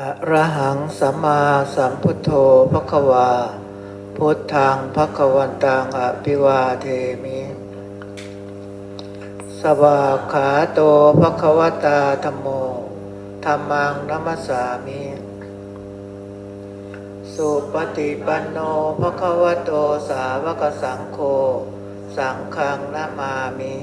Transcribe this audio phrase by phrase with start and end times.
[0.00, 1.40] อะระหังสัมมา
[1.74, 2.30] สัมพุทโธ
[2.72, 3.30] พะควา
[4.16, 6.86] พุทธังพะควันตังอภิวาเท
[7.22, 7.40] มิ
[9.60, 10.00] สวา
[10.32, 10.80] ขาโต
[11.20, 12.46] พะควตาธรรมโม
[13.44, 15.02] ธรรมังนัมสามิ
[17.34, 18.58] สุปฏิปันโน
[19.00, 19.70] พะควโต
[20.08, 21.18] สาวกสังโฆ
[22.16, 23.74] สังฆังนามามิ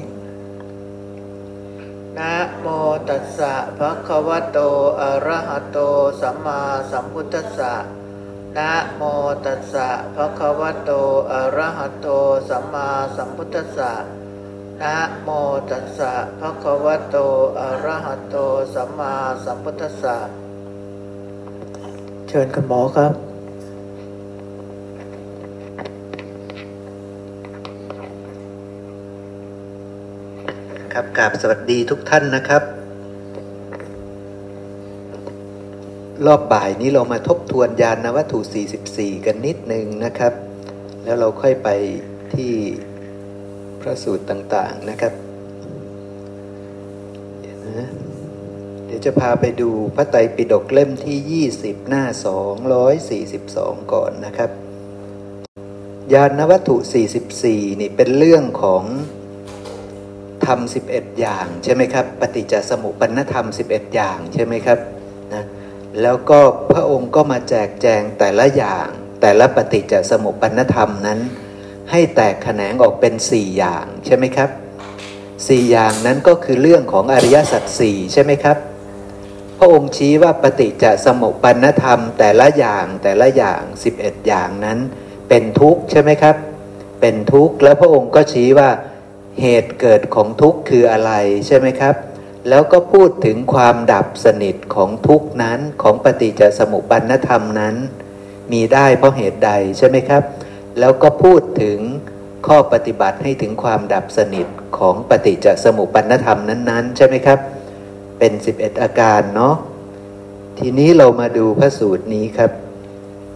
[2.18, 2.68] นะโม
[3.10, 4.58] ตัสสะภะคะวะโต
[5.02, 5.78] อะระหะโต
[6.22, 6.62] สัมมา
[6.92, 7.74] สัมพุทธัสสะ
[8.58, 9.02] นะโม
[9.46, 10.92] ตัสสะภะคะวะโต
[11.32, 12.08] อะระหะโต
[12.50, 13.92] สัมมาสัมพุทธัสสะ
[14.82, 15.30] นะโม
[15.70, 17.16] ตัสสะภะคะวะโต
[17.60, 18.36] อะระหะโต
[18.74, 19.14] สัมมา
[19.46, 20.16] สัมพุทธัสสะ
[22.28, 23.31] เชิญคุณหมอครับ
[30.98, 32.64] ครับกราบสวัสดีทุกท่านนะครับ
[36.26, 38.40] รอบบ่ายนี้เรามาทบทวนยานนวัตถุ
[38.84, 40.34] 44 กันนิดนึงนะครับ
[41.04, 41.70] แล้วเราค่อยไป
[42.34, 42.54] ที่
[43.82, 45.14] พระสูตรต่างๆนะครับ
[47.40, 47.90] เดี๋ยวนะ
[48.86, 52.04] เดี๋ยวจะพาไปดูพระไตรปิฎกเล่มที่ 20 หน้า
[53.18, 54.50] 242 ก่อนนะครับ
[56.14, 56.76] ยานวัตถุ
[57.30, 58.84] 44 นี่เป็นเรื่องของ
[60.52, 60.60] รม
[60.92, 64.80] 11 อย่างใช่ไหมครับ ปฏิจจสมุปนธรรม 11 อย่างใช่ไหมครับ
[65.34, 65.44] นะ
[66.02, 66.40] แล้วก็
[66.72, 68.88] พระองค์ก็มาแจกแจงแต่ละอย่าง
[69.22, 71.20] แต่ละปฏิจจสมุปนธรรมนั้น
[71.92, 74.50] ให้แตกแขนงออกเป็น 4 อย่างใช่ไหมครับ
[75.10, 78.58] 4 อย่างนั้นก็คือเรื่องของอริยสัจสี่ใช่ไหมครับ
[79.58, 83.62] พระองค์ชี้ว่าปฏิจจสมุปปนธรรม แต่ละอย่างแต่ละอย่าง
[83.96, 84.80] 11 อย่างนั้น
[85.30, 86.36] เป็นทุกข์ใช่ไหมครับ
[87.02, 88.70] เป็นทุกข์แล้วพระองค์ก็ชี้ว่า
[89.42, 91.12] เหตุเกิดของทุกข์คืออะไร
[91.48, 91.96] ใช่ไหมครับ
[92.50, 97.76] แล้วก็พูดถึงความดับสนิทของทุกข์นั้นของปฏิจจสมุปปนธรรมนั้น
[98.52, 100.24] มีได้เพราะเหตุใดใช่ไหมครับ
[100.80, 101.80] แล้วก็พูดถึง
[102.48, 104.48] ข้อปฏิบัติให้ถึงความดับสนิท
[104.78, 107.40] ของปฏิจจสมุปปนธรรมนั้น ๆ ใช่ไหมครับ
[108.20, 109.56] เป็น 11 อาการเนาะ
[110.60, 112.52] ทีนี้เรามาดูพระสูตรนี้ครับ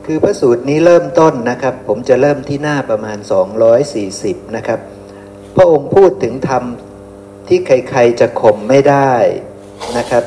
[0.05, 3.17] คือพระสูตรนี้เริ่มต้นนะครับ ผมจะเริ่มที่หน้าประมาณ
[3.85, 4.79] 240 นะครับ
[5.55, 6.63] พระองค์พูดถึงธรรม
[7.47, 9.13] ที่ใครๆจะข่มไม่ได้
[9.97, 10.23] นะครับ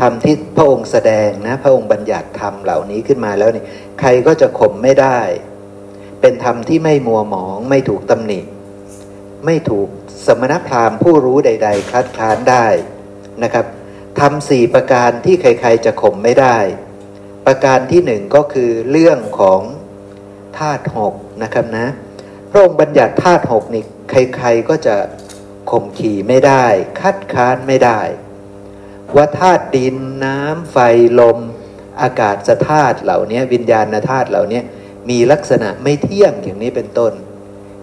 [0.00, 3.64] ธรรมที่พระองค์แสดงนะพระองค์บัญญัติธรรมเหล่านี้ขึ้นมาแล้วนี่
[4.00, 5.20] ใครก็จะข่มไม่ได้
[6.20, 8.40] เป็นธรรมที่ไม่มัวหมอง ไม่ถูกตำหนิ
[9.46, 9.88] ไม่ถูก
[10.26, 12.66] สมณพราหมณ์ผู้รู้ใด ๆคัดค้านได้
[13.42, 13.66] นะครับ
[14.20, 16.58] ทำสี่ประการที่ใครๆจะข่มไม่ได้
[17.46, 19.60] ประการที่หนึ่งก็คือเรื่องของ
[20.58, 21.86] ธาตุหกนะครับนะ
[22.54, 24.96] ระองค์บัญญัติธาตุหกนี่ใครๆก็จะ
[25.70, 26.64] ข่มขี่ไม่ได้
[27.00, 28.00] คัดค้านไม่ได้
[29.16, 30.76] ว่าธาตุดินน้ำไฟ
[31.20, 31.38] ลม
[32.02, 32.36] อากาศ
[32.68, 34.60] ธาตุเหล่านี้วิญญาณธาตุเหล่านี้
[35.10, 37.12] มีลักษณะไม่เที่ยงอย่างนี้เป็นต้น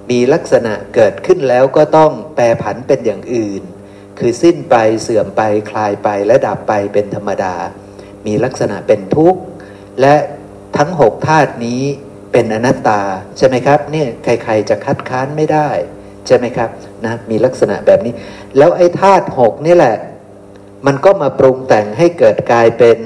[0.09, 3.61] มีลักษณะเกิดขึ้นแล้วก็ต้องแปรผันเป็นอย่างอื่น
[4.19, 7.55] คือสิ้นไปเสื่อมไปคลายไปและดับไปเป็นธรรมดา
[8.25, 9.41] มีลักษณะเป็นทุกข์
[10.01, 10.15] และ
[10.77, 11.83] ทั้งหกธาตุนี้
[12.31, 13.01] เป็นอนัตตา
[13.37, 15.69] ใช่ไหมครับเนี่ยใคร ๆ จะคัดค้านไม่ได้
[16.27, 16.69] ใช่ไหมครับ
[17.05, 18.13] นะมีลักษณะแบบนี้
[18.57, 19.95] แล้วไอ้ธาตุหกนี่แหละ
[20.85, 22.97] มันก็มาปรุงแต่งให้เกิดกลายเป็น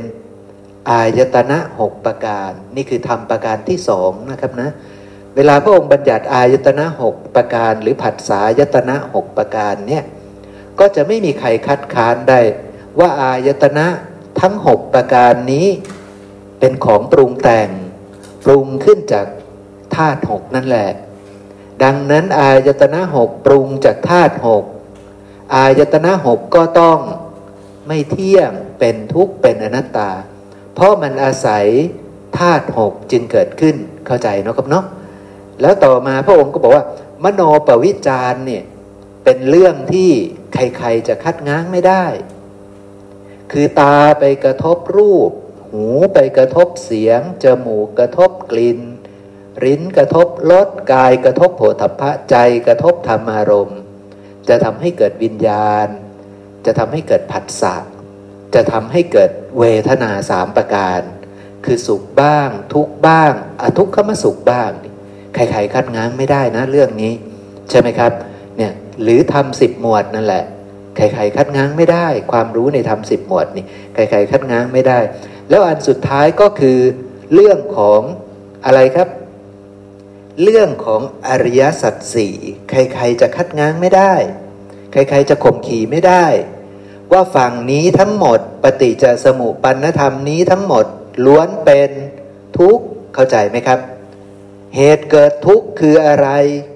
[0.90, 4.70] อายตนะหกประการ นี่คือทำประการที่สองนะครับนะ
[5.36, 10.04] เวลาพระองค์บัญญัติอายตนะหกประการ หรือผัสสายตนะหกประการเนี่ย
[10.80, 12.40] ก็จะไม่มีใครคัดค้านได้
[13.00, 13.86] ว่าอายตนะ
[14.42, 15.68] ทั้งหกประการนี้
[16.60, 17.70] เป็นของปรุงแต่ง
[18.46, 19.28] ปรุงขึ้นจาก
[19.96, 20.90] ธาตุหกนั่นแหละ
[21.84, 24.64] ดังนั้นอายตนะหกปรุงจากธาตุหก
[25.56, 26.98] อายตนะหกก็ต้อง
[27.88, 30.12] ไม่เที่ยงเป็นทุกข์เป็นอนัตตา
[30.74, 31.66] เพราะมันอาศัย
[32.38, 34.86] ธาตุหกจึงเกิดขึ้นเข้าใจเนาะครับเนาะ
[35.62, 36.86] แล้วต่อมาพระองค์ก็บอกว่า
[37.24, 38.64] มโนปวิจารเนี่ย
[39.24, 40.12] เป็นเรื่องที่
[40.54, 42.06] ใครๆจะคัดง้างไม่ได้
[43.52, 45.32] คือตาไปกระทบรูป
[45.76, 48.80] หูไปกระทบเสียง จมูกกระทบกลิ่น
[49.64, 52.36] ริ้นกระทบรสกายกระทบโผฏฐะใจ
[52.68, 53.80] กระทบธรรมารมณ์
[54.50, 55.88] จะทำให้เกิดวิญญาณ
[56.66, 57.76] จะทำให้เกิดผัสสะ
[58.56, 61.02] จะทำให้เกิดเวทนาสามประการ
[61.66, 63.32] คือสุขบ้าง ทุกบ้าง
[63.62, 64.72] อทุกขมสุขบ้าง
[65.36, 67.14] ใครๆคัดง้างไม่ได้นะเรื่องนี้
[67.70, 68.12] ใช่ไหมครับ
[68.58, 70.44] เนี่ยหรือทำสิบหมวดนั่นแหละ
[70.96, 75.00] ใครๆคัดง้างไม่ได้ ความรู้ในทำสิบหมวดนี่ใครๆคัดง้างไม่ได้
[75.50, 76.80] แล้วอันสุดท้ายก็คือ
[77.34, 78.02] เรื่องของ
[78.66, 79.10] อะไรครับ
[80.44, 82.36] เรื่องของอริยสัจสี่
[82.70, 84.14] ใครๆจะคัดง้างไม่ได้
[84.92, 86.26] ใครๆจะข่มขี่ไม่ได้
[87.12, 90.86] ว่าฝั่งนี้ทั้งหมดปฏิจจสมุปปนธรรมนี้ทั้งหมด
[91.26, 91.92] ล้วนเป็น
[92.58, 93.80] ทุกข์เข้าใจไหมครับ
[94.76, 96.28] เหตุเกิดทุกข์คืออะไร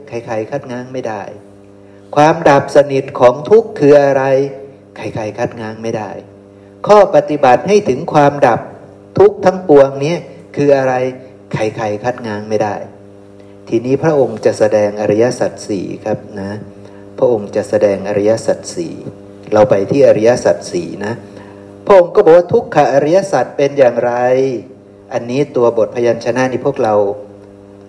[0.08, 1.24] ใครๆคัดง้างไม่ได้
[2.16, 4.24] ความดับสนิทของทุกข์คืออะไร
[4.96, 6.12] ใครๆคัดง้างไม่ได้
[6.88, 8.60] ข้อปฏิบัติให้ถึงความดับ
[9.20, 10.16] ทุกทั้งปวงนี้
[10.56, 10.94] คืออะไร
[11.54, 12.76] ใครๆคัดง้างไม่ได้
[13.68, 16.52] ทีนี้พระองค์จะแสดงอริยสัจสี่ครับนะ
[17.18, 18.94] พระองค์จะแสดงอริยสัจสี่
[19.54, 21.14] เราไปที่อริยสัจสี่นะ
[21.86, 24.14] พระองค์ก็บอกว่าทุกขอริยสัจเป็นอย่างไร
[25.14, 26.96] อันนี้ตัวบทพยัญชนะนี่พวกเรา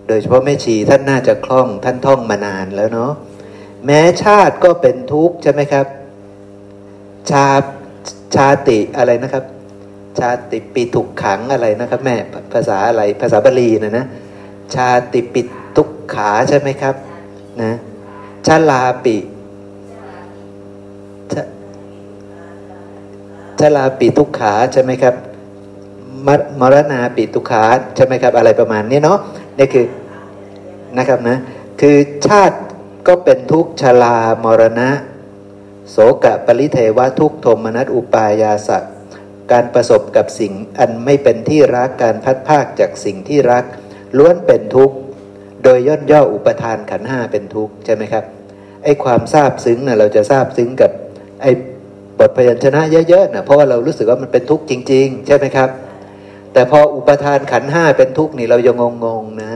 [0.09, 3.13] โดยเฉพาะแม่ชีท่านน่าจะคล่องท่านท่องมานานแล้วเนาะ
[3.87, 5.87] แม้ชาติก็เป็นทุกข์ใช่ไหมครับ
[7.31, 7.49] ชา
[8.37, 9.45] ชาติอะไรนะครับ
[10.19, 12.17] ชาติปีถุกขังอะไรนะครับ แม่
[12.53, 14.07] ภาษาอะไรภาษาบาลีนะนะ
[14.75, 15.43] ชาติปิ
[15.77, 16.95] ทุกขาใช่ไหมครับ
[17.63, 17.73] นะ
[18.47, 19.17] ชาลาปิ
[23.61, 25.15] ชาลาปิทุกขาใช่ไหมครับ
[26.27, 26.29] ม
[26.61, 27.65] มรณาปิทุกขา
[27.97, 29.19] ใช่ไหมครับ อะไรประมาณนี้เนาะ
[29.59, 29.87] นี่คือ
[30.99, 31.37] นะครับนะ
[31.81, 31.97] คือ
[32.27, 32.57] ชาติ
[33.07, 34.89] ก็เป็นทุกชลามรณะ
[35.91, 38.83] โสกะปริเทวะทุกโทมนัสอุปายาสัต
[39.53, 43.65] การประสบกับสิ่งอันไม่เป็นที่รักการพัดภาคจากสิ่งที่รัก
[44.17, 44.97] ล้วนเป็นทุกข์
[45.63, 48.25] โดยย่นย่ออุปทานขันห้าเป็นทุกข์ใช่ไหมครับ
[48.85, 50.91] ไอ้ความทราบซึ้งนะ่ะเราจะทราบซึ้งกับ
[51.43, 51.51] ไอ้
[52.19, 55.69] บทพยัญชนะเยอะๆนะเพราะว่าเรารู้สึกว่ามันเป็นทุกข์จริง ๆ ใช่ไหมครับ
[56.53, 59.53] แต่พออุปทานขันห้าเป็นทุกข์นี่เรายังงงๆนะ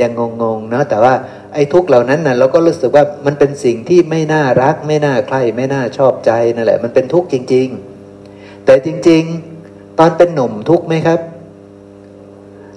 [0.00, 0.12] ยัง
[0.42, 1.14] งงๆนะแต่ว่า
[1.54, 7.68] ไอ้ทุกเหล่านั้นนะเราก็รู้สึกว่ามันเป็นสิ่งที่ไม่น่ารัก ไม่น่าใคร่ไม่น่าชอบใจนั่นแหละ มันเป็นทุกข์จริง
[8.16, 9.22] ๆ แต่จริง
[9.60, 11.20] ๆ ตอนเป็นหนุ่มทุกข์ไหมครับ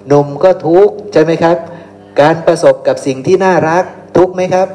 [0.08, 1.56] หนุ่มก็ทุกข์ใช่ไหมครับ
[2.20, 3.84] การประสบกับสิ่งที่น่ารัก
[4.16, 4.68] ทุกข์ไหมครับ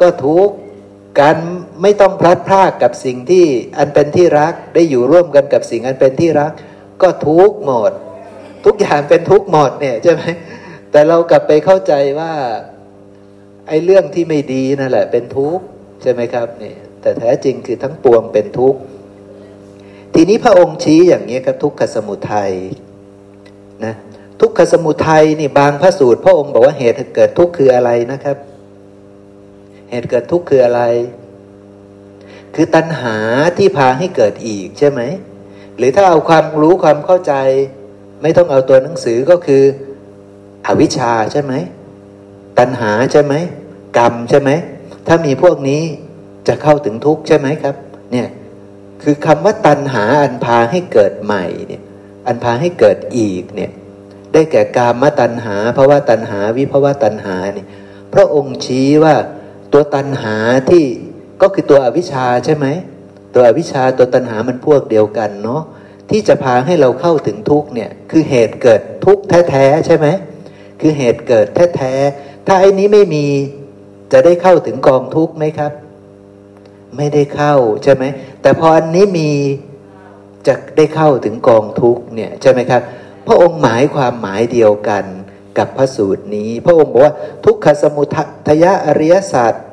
[0.00, 0.54] ก็ทุกข์
[1.20, 1.36] การ
[1.82, 3.44] ไม่ต้องพลัดพรากกับสิ่งที่
[3.78, 6.52] อันเป็นที่รักได้อยู่ร่วมกันกับสิ่งอันเป็นที่รัก
[7.02, 7.92] ก็ทุกหมด
[8.64, 10.22] ทุกอย่างเป็นทุกหมดเนี่ยใช่ไหม
[10.90, 12.32] แต่เรากลับไปเข้าใจว่า
[13.68, 15.64] ไอ้เรื่องที่ไม่ดีนั่นแหละ เป็นทุกข์
[16.02, 18.80] ใช่ไหมครับนี่แต่แท้จริงคือทั้งปวงเป็นทุกข์
[20.14, 22.52] ทีนี้พระองค์ชี้อย่างนี้ครับทุกขสมุทัย
[23.84, 23.94] นะ
[24.40, 28.36] ทุกขสมุทัยนี่บางพระสูตร พระองค์บอกว่าเหตุเกิดทุกข์คืออะไรนะครับ
[29.90, 30.82] เหตุเกิดทุกข์คืออะไร
[32.54, 33.16] คือตัณหา
[33.58, 35.00] ที่พาให้เกิดอีกใช่ไหม
[35.76, 37.34] หรือถ้าเอาความรู้ความเข้าใจ
[38.22, 39.62] ไม่ต้องเอาตัวหนังสือก็คือ
[40.66, 41.52] อวิชชาใช่ไหม
[42.58, 43.34] ตัณหาใช่ไหม
[43.98, 44.50] กรรมใช่ไหม
[45.06, 45.82] ถ้ามีพวกนี้
[46.48, 47.74] จะเข้าถึงทุกข์ใช่ไหมครับ
[48.12, 48.28] เนี่ย
[49.02, 51.82] คือคำว่าตัณหาอันพาให้เกิดใหม่เนี่ย
[52.26, 53.70] อันพาให้เกิดอีกเนี่ย
[54.32, 57.66] ได้แก่กามตัณหาภาวะตัณหาวิภาวะตัณหาเนี่ย
[58.14, 59.14] พระองค์ชี้ว่า
[59.72, 60.36] ตัวตัณหา
[60.70, 60.84] ที่
[61.42, 62.66] ก็คือตัวอวิชชาใช่ไหม
[63.34, 65.62] ตัวอวิชชาตัวตัณหามันพวกเดียวกันเนาะ
[66.10, 69.18] ที่จะพาให้เราเข้าถึงทุกเนี่ยคือเหตุเกิดทุก
[69.50, 70.06] แท้ๆใช่ไหม
[70.80, 71.46] คือเหตุเกิด
[71.76, 73.26] แท้ๆ ถ้าไอ้นี้ไม่มี
[74.12, 75.72] จะได้เข้าถึงกองทุกไหมครับ
[76.96, 78.04] ไม่ได้เข้าใช่ไหม
[78.42, 79.30] แต่พออันนี้มี
[80.46, 82.82] จะได้เข้าถึงกองทุกเนี่ยใช่ไหมครับ
[83.26, 85.04] พระองค์หมายความหมายเดียวกัน
[85.58, 87.14] กับพระสูตรนี้ พระองค์บอกว่า
[87.44, 88.04] ทุกขสมุ
[88.46, 89.64] ทยะอริยศาสตร์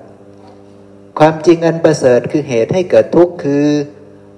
[1.20, 3.66] ความจริงอันประเสริฐคือเหตุให้เกิดทุกข์คือ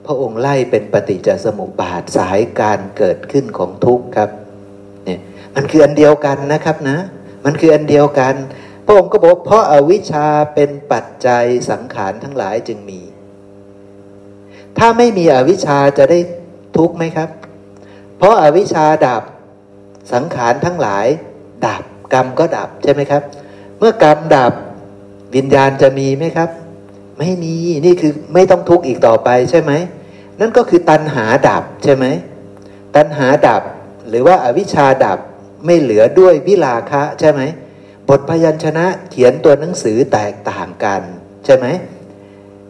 [0.05, 4.29] พระองค์ไล่เป็นปฏิจจสมุปบาทสายการเกิดขึ้นของทุกข์ครับ
[5.05, 5.19] เนี่ย
[5.55, 6.97] มันคืออันเดียวกันนะครับนะ
[7.45, 8.35] มันคืออันเดียวกัน
[8.85, 13.01] พระองค์ก็บอกเพราะอาวิชชาเป็นปัจจัยสังขารทั้งหลายจึงมี
[14.77, 16.19] ถ้าไม่มีอวิชชาจะได้
[16.77, 17.29] ทุกข์ไหมครับ
[18.17, 19.23] เพราะอาวิชชาดับ
[20.13, 21.05] สังขารทั้งหลาย
[21.67, 21.83] ดับ
[22.13, 23.23] กรรมก็ดับใช่ไหมครับ
[23.79, 24.53] เมื่อกรรมดับ
[25.35, 26.49] วิญญาณจะมีไหมครับ
[27.19, 29.71] ไม่มีนี่คือไม่ต้องทุกข์อีกต่อไปใช่ไหม
[30.39, 32.05] นั่นก็คือตัณหาดับใช่ไหม
[32.95, 33.61] ตัณหาดับ
[34.09, 35.19] หรือว่าอาวิชชาดับ
[35.65, 37.41] ไม่เหลือด้วยวิลาคะ ใช่ไหม
[38.09, 41.01] บทพยัญชนะเขียนตัวหนังสือแตกต่างกัน
[41.45, 41.67] ใช่ไหม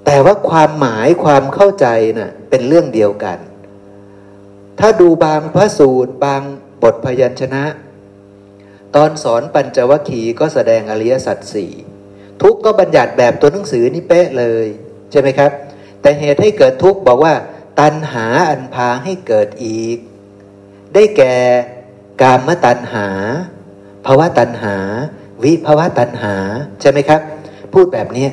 [0.05, 3.37] แต่ว่าความหมายความเข้าใจนะ่ะเป็นเรื่องเดียวกัน
[4.79, 6.41] ถ้าดูบางพระสูตร บาง
[6.83, 7.63] บทพยัญชนะ
[8.95, 11.71] ตอนสอนปัญจวัคคีย์ก็แสดงอริยสัจสี่
[12.41, 14.67] ทุกก็บัญญัติแบบตัวหนังสือนี่เป๊ะเลย
[15.11, 15.51] ใช่ไหมครับ
[16.01, 17.33] แต่เหตุให้เกิดทุกบอกว่า
[17.79, 19.97] ตัณหาอันพาให้เกิดอีก
[20.93, 21.35] ได้แก่
[22.23, 23.07] กามตัณหา
[24.05, 24.75] ภาวะตัณหา
[25.43, 26.35] วิภาวะตัณหา
[26.81, 27.21] ใช่ไหมครับ
[27.73, 28.27] พูดแบบนี้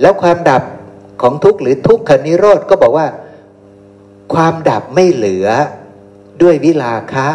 [0.00, 0.62] แล้วความดับ
[1.22, 3.06] ของทุกข์หรือทุกขนิโรธก็บอกว่า
[4.34, 5.46] ความดับไม่เหลือ
[6.42, 7.28] ด้วยวิลาคะ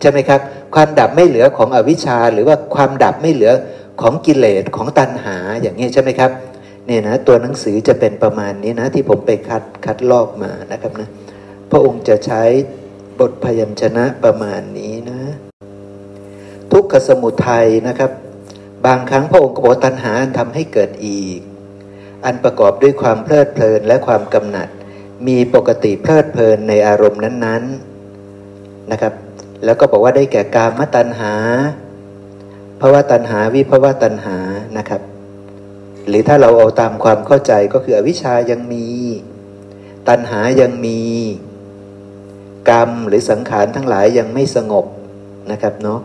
[0.00, 0.40] ใช่ไหมครับ
[0.74, 3.52] ความดับไม่เหลือของอวิชชา หรือว่าความดับไม่เหลือ
[4.00, 6.30] ของกิเลสของตัณหาอย่างนี้ใช่ไหมครับ
[6.86, 11.08] เนี่ยนะตัวหนังสือจะเป็นประมาณนี้นะที่ผมไปคัดคัดลอกมานะครับนะ
[11.70, 12.42] พระองค์จะใช้
[13.20, 14.92] บทพยัญชนะประมาณนี้
[16.72, 18.10] ทุกขสมุทัยนะครับ
[18.86, 21.38] บางครั้งพระองค์ก็บอกตัณหาทำให้เกิดอีก
[22.24, 24.68] อันประกอบด้วยความเพลิดเพลินและความกำหนัด
[25.26, 29.14] มีปกติเพลิดเพลินในอารมณ์นั้นๆนะครับ
[29.64, 31.32] แล้วก็บอกว่าได้แก่กามตัณหา
[32.80, 34.36] ภาวะตัณหาวิภาวะตัณหา
[34.78, 35.02] นะครับ
[36.08, 38.86] หรือถ้าเราเอาตามความเข้าใจก็คืออวิชายังมี
[40.08, 41.00] ตัณหายังมี
[42.70, 44.86] กรรมหรือสังขารทั้งหลายยังไม่สงบ
[45.50, 46.00] นะครับเนาะ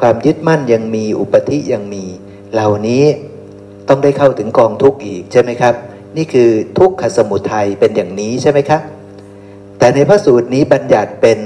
[0.00, 2.04] ความยึดมั่นยังมีอุปธิยังมี
[2.52, 3.04] เหล่านี้
[3.88, 5.74] ต้องได้เข้าถึงกองทุกข์อีกใช่ไหมครับ
[6.16, 8.82] นี่คือทุกขสมุทัยเป็นอย่างนี้ใช่ไหมครับ
[9.78, 11.38] แต่ในพระสูตรนี้บัญญัติเป็น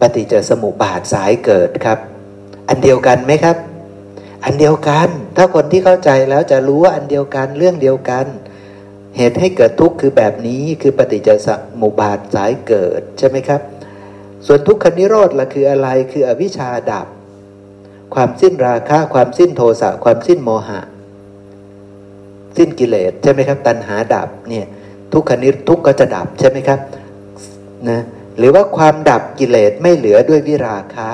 [0.00, 1.98] ปฏิจจสมุปบาทสายเกิดครับ
[2.68, 3.56] อันเดียวกันไหมครับ
[4.44, 8.26] อันเดียวกัน ถ้าคนที่เข้าใจแล้วจะรู้ว่าอันเดียวกันเรื่องเดียวกัน
[9.16, 11.48] เหตุให้เกิดทุกข์คือแบบนี้คือปฏิจจส
[11.80, 13.60] มุปบาทสายเกิดใช่ไหมครับ
[14.46, 17.06] ส่วนทุกขนิโรธล่ะคืออะไรคืออวิชชาดับ
[18.16, 20.80] ความสิ้นราคะ ความสิ้นโทสะความสิ้นโมหะ
[22.56, 24.66] สิ้นกิเลสใช่ไหมครับ ตัณหาดับเนี่ย
[25.12, 26.80] ทุกขนิทุกก็จะดับใช่ไหมครับ
[27.88, 28.00] นะ
[28.38, 31.10] หรือว่าความดับกิเลสไม่เหลือด้วยวิราคะ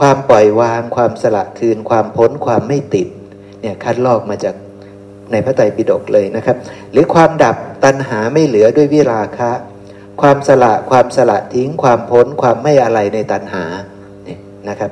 [0.00, 3.08] ความปล่อยวาง ความสละคืน ความพ้นความไม่ติด
[3.60, 4.54] เนี่ยคัดลอกมาจาก
[5.32, 6.56] ในพระไตรปิฎกเลยนะครับ
[6.92, 9.50] หรือความดับตัณหาไม่เหลือด้วยวิราคะ
[10.20, 13.64] ความสละความสละทิ้ง ความพ้นความไม่อะไรในตัณหา
[14.24, 14.90] เนี่ยนะครับ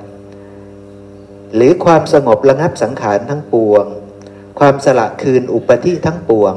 [1.55, 3.85] หรือความสงบระงับสังขารทั้งปวง
[4.59, 6.55] ความสละคืนอุปธิทั้งปวง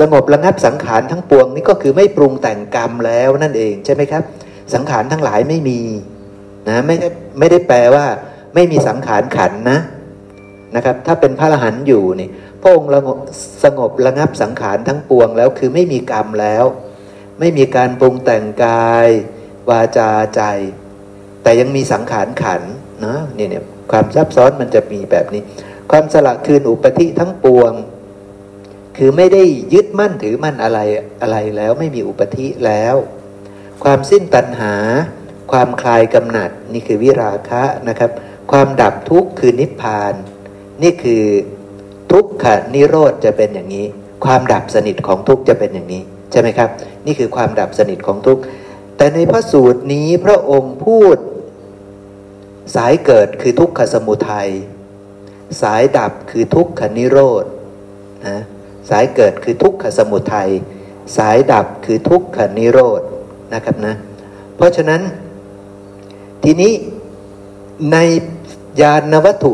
[0.00, 4.22] สงบระงับสังขารทั้งปวงนี่ก็คือไม่ปรุงแต่งกรรมแล้วนั่นเองใช่ไหมครับ
[4.74, 5.80] สังขารทั้งหลายไม่มี
[6.68, 8.06] นะไม่ได้ไม่ได้แปลว่า
[8.54, 9.78] ไม่มีสังขารขันนะ
[10.76, 12.28] นะครับ ถ้าเป็นพระอรหันต์อยู่นี่
[12.60, 12.90] พระองค์
[13.64, 16.64] สงบระงับสังขารทั้งปวงแล้วคือไม่มีกรรมแล้ว
[17.40, 19.08] ไม่มีการปรุงแต่งกาย
[19.70, 20.42] วาจาใจ
[21.42, 22.62] แต่ยังมีสังขารขัน
[23.04, 25.42] นะนี่เนี่ยความซับซ้อนมันจะมีแบบนี้
[25.90, 27.72] ความสละคืนอุปธิทั้งปวง
[28.96, 29.42] คือไม่ได้
[29.74, 30.78] ยึดมั่นถือมั่นอะไร
[31.22, 32.94] อะไรแล้วไม่มีอุปธิแล้ว
[33.84, 34.74] ความสิ้นตัณหา
[35.52, 38.10] ความคลายกำหนัดนี่คือวิราคะนะครับ
[38.52, 40.14] ความดับทุกข์คือนิพพาน
[40.82, 41.24] นี่คือ
[42.12, 43.86] ทุกขนิโรธจะเป็นอย่างนี้
[44.24, 46.70] ความดับสนิทของทุกข์จะเป็นอย่างนี้ใช่ไหมครับ
[47.06, 48.42] นี่คือความดับสนิทของทุกข์
[48.96, 51.16] แต่ในพระสูตรนี้พระองค์พูด
[52.74, 54.48] สายเกิดคือทุกขสมุทัย
[55.62, 57.44] สายดับคือทุกขนิโรธ
[58.26, 58.38] นะ
[58.90, 60.50] สายเกิดคือทุกขสมุทัย
[61.16, 63.00] สายดับคือทุกขนิโรธ
[63.54, 63.94] นะครับนะ
[64.56, 65.00] เพราะฉะนั้น
[66.44, 66.72] ทีนี้
[67.92, 67.96] ใน
[68.80, 69.52] ยานวัตถุ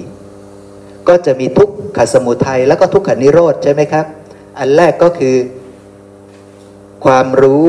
[0.00, 4.06] 44 ก็จะมีทุกขสมุทัยแล้วก็ทุกขนิโรธใช่ไหมครับ
[4.58, 5.36] อันแรกก็คือ
[7.04, 7.68] ความรู้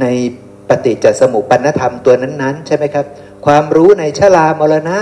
[0.00, 0.06] ใน
[0.70, 3.06] ปฏิจจสมุปปนธรรมตัวนั้นๆ ใช่ไหมครับ
[3.46, 4.98] ความรู้ในชรามรณะ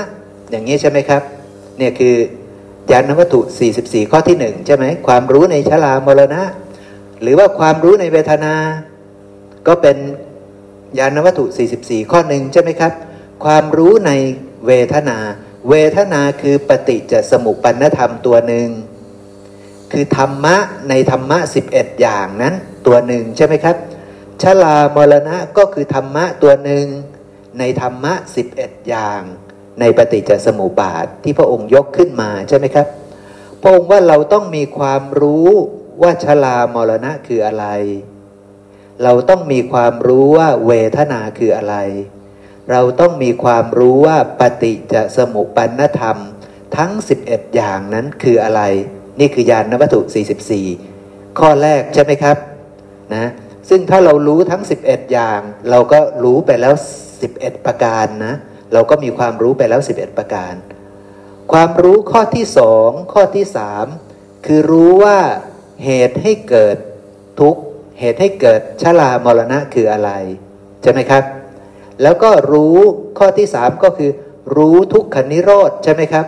[0.50, 1.22] อย่างนี้ใช่ไหมครับ
[1.78, 2.14] เนี่ยคือ
[2.90, 3.40] ยานวัตถุ
[3.76, 6.42] 44 ข้อที่หนึ่งใช่ไหมความรู้ในชรามรณะ
[7.22, 8.54] หรือว่าความรู้ในเวทนา
[9.66, 9.96] ก็เป็น
[10.98, 11.44] ยานวัตถุ
[11.78, 12.92] 44 ข้อหนึ่งใช่ไหมครับ
[13.44, 14.12] ความรู้ใน
[14.66, 15.18] เวทนา
[15.70, 18.68] เวทนาคือปฏิจจสมุปปนธรรมตัวหนึ่ง
[19.92, 20.56] คือธรรมะ
[20.88, 21.38] ในธรรมะ
[21.70, 22.54] 11 อย่างนั้น
[22.86, 23.76] ตัวหนึ่งใช่ไหมครับ
[24.42, 26.86] ชลามรณะก็คือธรรมะตัวหนึ่ง
[27.58, 28.14] ในธรรมะ
[28.52, 29.20] 11 อย่าง
[29.80, 32.86] ในปฏิจจสมุปบาทที่พระองค์ยกขึ้นมาใช่ไหมครับ
[33.60, 35.48] พระองค์ว่าเราต้องมีความรู้
[36.02, 37.66] ว่าชลามรณะคืออะไร
[39.02, 41.76] เราต้องมีความรู้ว่าเวทนาคืออะไร
[42.70, 46.18] เราต้องมีความรู้ว่าปฏิจจสมุปปนธรรม
[46.76, 46.90] ทั้ง
[47.24, 48.62] 11 อย่างนั้นคืออะไร
[49.20, 50.00] นี่คือยานวัตถุ
[50.70, 52.36] 44 ข้อแรกใช่ไหมครับ
[53.14, 53.30] นะ
[53.68, 56.74] ซึ่งถ้าเรารู้ทั้ง 11 อย่าง เราก็รู้ไปแล้ว
[57.20, 58.34] 11 ประการนะ
[58.72, 60.54] เราก็มีความรู้ไปแล้ว 11 ประการ
[61.52, 63.86] ความรู้ข้อที่สองข้อที่สาม
[64.46, 65.18] คือรู้ว่า
[65.84, 66.76] เหตุให้เกิด
[67.40, 67.60] ทุกข์
[68.00, 70.10] เหตุให้เกิดชรามรณะคืออะไร
[70.82, 71.24] ใช่ไหมครับ
[72.02, 72.76] แล้วก็รู้
[73.18, 74.10] ข้อที่สามก็คือ
[74.56, 76.26] รู้ทุกขนิโรธใช่ไหมครับ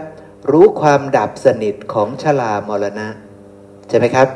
[0.51, 3.09] รู้ความดับสนิทของชรามรณะ
[3.89, 4.29] ใช่ไหมครับ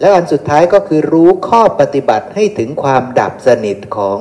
[0.00, 4.18] แล้วอันสุดท้ายก็คือรู้ข้อปฏิบัติให้ถึงความดับสนิทของ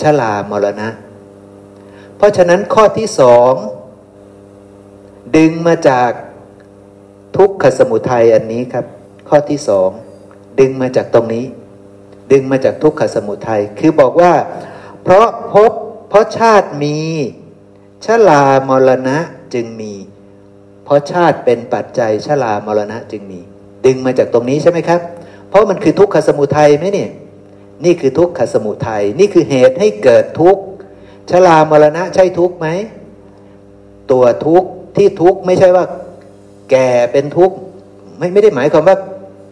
[0.00, 0.88] ชรามรณะ
[2.16, 3.52] เพราะฉะนั้นข้อที่สอง
[5.36, 6.10] ดึงมาจาก
[7.36, 8.86] ทุกขสมุทัยอันนี้ครับ
[9.28, 9.90] ข้อที่สอง
[10.60, 11.44] ดึงมาจากตรงนี้
[12.32, 14.32] ดึงมาจากทุกขสมุทัยคือบอกว่า
[15.02, 15.70] เพราะพบ
[16.08, 16.98] เพราะชาติมี
[18.06, 19.18] ชลามรณะ
[19.54, 19.94] จึงมี
[20.84, 23.40] เพราะชาติเป็นปัจจัยชรามรณะจึงมี
[23.86, 25.00] ดึงมาจากตรงนี้ใช่ไหมครับ
[25.48, 27.08] เพราะมันคือทุกขสมุทัยไหมนี่
[27.84, 30.62] นี่คือทุกขสมุทัยนี่คือเหตุให้เกิดทุกข์
[31.30, 32.68] ชรามรณะใช่ทุกข์ไหม
[34.10, 35.84] ตัวทุกข์ที่ทุกข์ไม่ใช่ว่า
[36.70, 37.56] แก่เป็นทุกข์
[38.18, 38.96] ไม่ไม่ได้หมายความว่า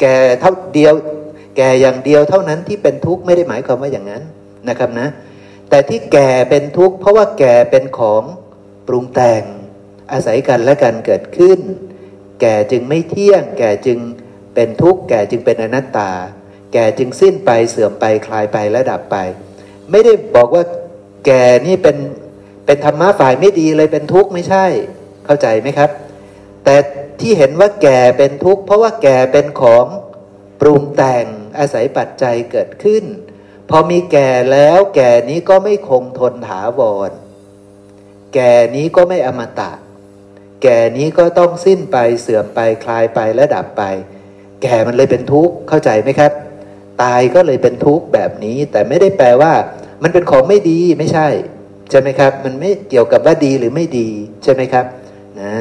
[0.01, 0.95] แก่เท่าเดียว
[1.57, 4.23] แก่อย่างเดียวเท่านั้นที่เป็นทุกข์ไม่ได้หมายความว่าอย่างนั้น
[4.69, 5.09] นะครับนะ
[5.71, 8.23] แต่ที่แก่เป็นทุกข์เพราะว่าแก่เป็นของ
[8.87, 9.43] ปรุงแต่ง
[10.13, 11.59] อาศัยกันและกันเกิดขึ้น
[12.41, 13.99] แก่จึงไม่เที่ยง แก่จึง
[14.57, 16.11] เป็นทุกข์แก่จึงเป็นอนัตตา
[16.73, 19.17] แก่จึงสิ้นไปเสื่อมไปคลายไปและดับไป
[19.91, 20.65] ไม่ได้บอกว่า
[21.27, 21.97] แก่นี่เป็น
[22.67, 24.67] เป็นธรรมะฝ่ายไม่ดีเลยเป็นทุกข์ไม่ใช่
[25.27, 25.91] เข้าใจไหมครับ
[26.65, 26.77] แต่
[27.21, 29.87] ที่เห็นว่าแก่เป็นทุกข์เพราะว่าแก่เป็นของ
[30.61, 31.27] ปรุงแต่ง
[31.59, 33.05] อาศัยปัจจัยเกิดขึ้น
[33.71, 37.11] พอมีแก่แล้วแก่นี้ก็ไม่คงทนถาวร
[38.35, 39.73] แก่นี้ก็ไม่อมตะ
[40.63, 43.83] แก่นี้ก็ต้องสิ้นไปเสื่อมไปคลายไปและดับไป
[44.63, 46.33] แก่มันเลยเป็นทุกข์เข้าใจไหมครับ
[47.03, 49.53] ตายก็เลยเป็นทุกข์แบบนี้ แต่ไม่ได้แปลว่า
[50.03, 51.29] มันเป็นของไม่ดีไม่ใช่
[51.91, 54.09] ใช่ไหมครับ มันไม่เกี่ยวกับว่าดีหรือไม่ดี
[54.43, 54.87] ใช่ไหมครับ
[55.41, 55.55] นะ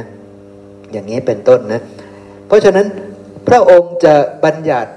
[0.91, 1.81] อย่างนี้เป็นต้นนะ
[2.47, 2.87] เพราะฉะนั้น
[3.47, 4.91] พระองค์จะบัญญัติ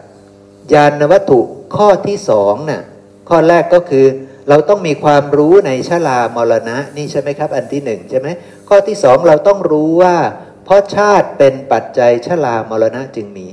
[0.73, 1.40] ญาณวัตถุ
[1.76, 2.83] ข้อที่สองนะ่ะ
[3.28, 4.07] ข้อแรกก็คือ
[4.49, 8.28] เราต้องมีความรู้ในชลามรณะนี่ใช่ไหมครับ อันที่หนึ่งใช่ไหม
[8.69, 10.17] ข้อที่สองเราต้องรู้ว่า
[10.64, 13.47] เพราะชาติเป็นปัจจัยชลามรณะจึงมี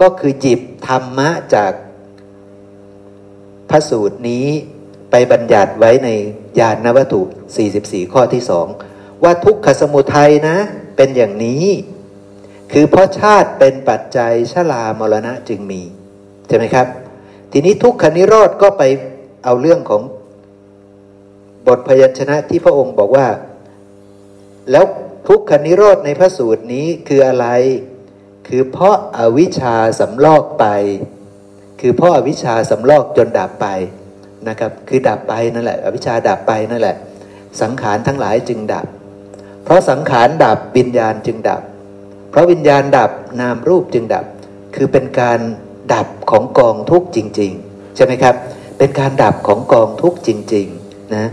[0.00, 1.72] ก็คือจิบธรรมะจาก
[3.70, 4.46] พระสูตรนี้
[5.10, 6.08] ไปบัญญัติไว้ใน
[6.58, 7.22] ญาณวัตถุ
[7.66, 8.66] 44 ข้อที่สอง
[9.24, 10.56] ว่าทุกขสมุทัยนะ
[10.96, 11.64] เป็นอย่างนี้
[12.72, 15.82] คือเพราะชาติเป็นปัจจัยชลามรณะจึงมี
[16.48, 16.86] ใช่ไหมครับ
[17.52, 18.82] ทีนี้ทุกขนิโรธก็ไป
[19.44, 20.02] เอาเรื่องของ
[21.66, 23.26] บทพยัญชนะที่พระองค์บอกว่า
[24.70, 24.84] แล้ว
[25.28, 27.46] ทุกขนิโรธในพระสูตรนี้คืออะไร
[28.46, 30.66] คือเพราะอาวิชชาสำลอกไป
[31.80, 33.66] คือเพราะอาวิชชาสำลอกจนดับไป
[34.48, 36.96] นะครับ คือดับไปนั่นแหละ อวิชชาดับไปนั่นแหละ
[37.60, 38.86] สังขารทั้งหลายจึงดับ
[39.64, 41.62] เพราะสังขารดับวิญญาณจึงดับ
[42.30, 44.24] เพราะวิญญาณดับนามรูปจึงดับ
[44.74, 45.38] คือเป็นการ
[45.94, 48.34] ดับของกองทุกข์จริง ๆ ใช่ไหมครับ
[48.78, 51.26] เป็นการดับของกองทุกข์จริง ๆ นะ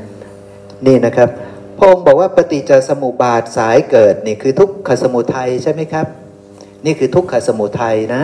[0.86, 1.30] นี่นะครับ
[1.78, 6.08] พระองค์บอกว่าปฏิจจสมุปบาทสายเกิดนี่คือทุกขสมุทัยใช่ไหมครับ
[6.86, 8.24] นี่คือทุกขสมุทัยนะ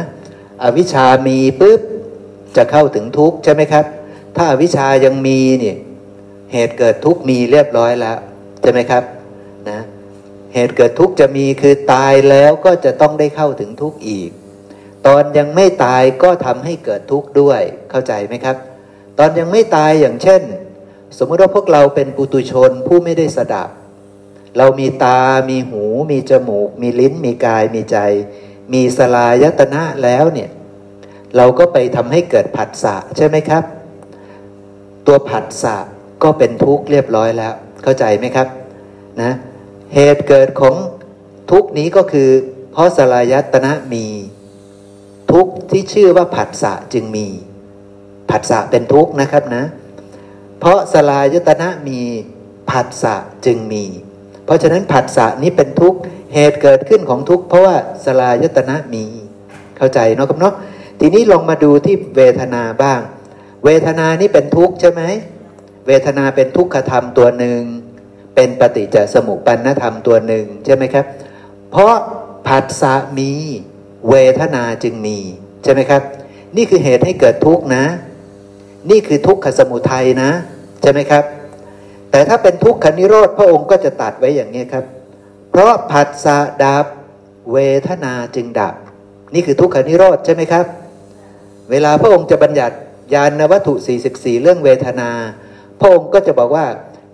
[0.64, 1.82] อวิชามีปุ๊บ
[2.58, 3.86] จะเข้าถึงทุกใช่ไหมครับ
[4.36, 5.78] ถ้าอวิชายังมีเนี่ย
[6.54, 8.18] เหตุเกิดทุกมีเรียบร้อยแล้ว
[8.62, 9.04] ใช่ไหมครับ
[9.70, 9.80] นะ
[10.54, 14.30] เหตุเกิดทุกจะมีคือตายแล้วก็จะต้องได้เข้าถึงทุกอีก
[15.08, 18.58] ตอนยังไม่ตายก็ทำให้เกิดทุกข์ด้วยเข้าใจไหมครับ
[19.20, 20.42] ตอนยังไม่ตายอย่างเช่น
[21.18, 23.70] สมมติว่าพวกเราเป็นปุตุชนผู้ไม่ได้สดับ
[24.58, 25.20] เรามีตา
[25.50, 27.98] มีหู มีจมูก มีลิ้น มีกาย มีใจ
[28.74, 30.50] มีสลายตนะแล้วเนี่ย
[31.36, 33.64] เราก็ไปทำให้เกิดผัสสะใช่ไหมครับ
[35.08, 35.76] ตัวผัสสะ
[36.24, 37.54] ก็เป็นทุกข์เรียบร้อยแล้ว
[37.84, 38.48] เข้าใจไหมครับ
[39.22, 39.32] นะ
[39.94, 40.76] เหตุเกิดของ
[41.52, 42.30] ทุกนี้ก็คือ
[42.72, 44.06] เพราะสลายตนะมี
[45.32, 47.28] ทุกที่ชื่อว่าผัสสะจึงมี
[48.30, 49.64] ผัสสะเป็นทุกข์นะครับนะ
[50.60, 52.00] เพราะสลายตนะมี
[52.72, 53.86] ผัสสะจึงมี
[54.46, 56.00] เพราะฉะนั้นผัสสะนี้เป็นทุกข์
[56.34, 59.06] เหตุเกิดขึ้นของทุกข์เพราะว่าสลายตนะมี
[59.78, 60.54] เข้าใจเนาะครับเนาะ
[61.00, 63.00] ทีนี้ลองมาดูที่เวทนาบ้าง
[63.66, 65.02] เวทนานี่เป็นทุกข์ใช่ไหม
[65.88, 67.62] เวทนาเป็นทุกขธรรมตัวหนึ่ง
[68.36, 71.06] เป็นปฏิจจสมุปปนธรรมตัวหนึ่งใช่ไหมครับ
[71.72, 71.94] เพราะ
[72.48, 73.32] ผัสสะมี
[74.10, 75.18] เวทนาจึงมี
[75.64, 76.02] ใช่ไหมครับ
[76.56, 77.86] นี่คือเหตุให้เกิดทุกข์นะ
[78.90, 80.32] นี่คือทุกขสมุทัยนะ
[80.82, 81.24] ใช่ไหมครับ
[82.12, 84.86] แต่ถ้าเป็นทุกขนิโรธพระองค์ก็จะตัดไว้อย่างนี้ครับ
[85.52, 86.86] เพราะผัสสะดับ
[87.54, 87.58] เว
[87.88, 88.74] ทนาจึงดับ
[89.34, 90.66] นี่คือทุกขนิโรธใช่ไหมครับ
[91.72, 92.76] เวลาพระองค์จะบัญญัติ
[93.14, 93.74] ยานวัตถุ
[94.08, 95.10] 44 เรื่องเวทนา
[95.80, 96.66] พระองค์ก็จะบอกว่า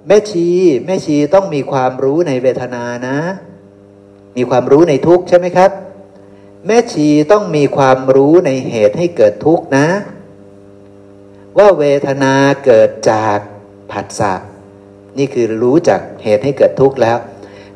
[0.08, 0.48] แม่ชี
[0.86, 3.18] แม่ชีต้องมีความรู้ในเวทนานะ
[4.38, 5.72] มีความรู้ในทุกใช่ไหมครับ
[6.68, 9.88] แม่ชีต้องมีความรู้ในเหตุให้เกิดทุกนะ
[11.58, 12.34] ว่าเวทนา
[12.66, 13.38] เกิดจาก
[13.92, 14.34] ผัสสะ
[15.18, 17.18] นี่คือรู้จักเหตุให้เกิดทุกข์แล้ว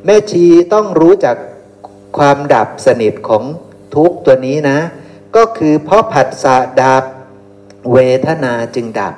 [0.06, 1.36] แม่ชีต้องรู้จัก
[2.18, 3.44] ความดับสนิทของ
[3.96, 4.80] ทุกตัวนี้นะ
[5.36, 7.04] ก็คือเพราะผัสสะดับ
[7.94, 9.14] เวทนาจึงดับ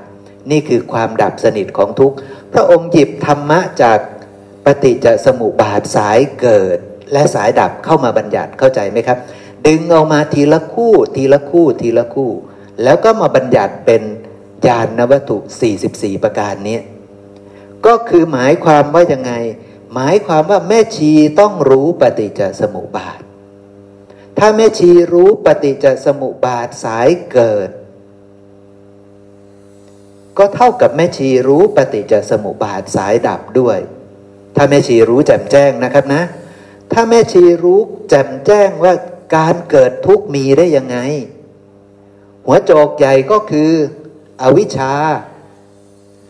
[0.52, 2.14] นี่คือความดับสนิทของทุก
[2.54, 4.00] พระองค์หยิบธรรมะจาก
[4.66, 6.78] ปฏิจจสมุปบาทสายเกิด
[7.14, 9.18] และสายดับเข้ามาบัญญัติเข้าใจไหมครับ
[9.68, 12.32] ดึงเอามาทีละคู่ทีละคู่ทีละคู่
[12.84, 14.02] แล้วก็มาบัญญัติเป็น
[14.68, 15.38] ญาณวัตถุ
[15.80, 16.80] 44 ประการนี้
[17.86, 19.34] ก็คือหมายความว่ายังไง
[19.94, 23.20] หมายความว่าแม่ชีต้องรู้ปฏิจจสมุปบาท
[24.38, 27.70] ถ้าแม่ชีรู้ปฏิจจสมุปบาทสายเกิด
[30.38, 33.80] ก็เท่ากับแม่ชีรู้ปฏิจจสมุปบาทสายดับด้วย
[34.56, 36.24] ถ้าแม่ชีรู้แจ่มแจ้งนะครับนะ
[36.92, 38.94] ถ้าแม่ชีรู้แจ่มแจ้งว่า
[39.36, 40.98] การเกิดทุกมีได้ยังไง
[42.46, 43.72] หัวโจกใหญ่ก็คือ
[44.42, 44.94] อวิชชา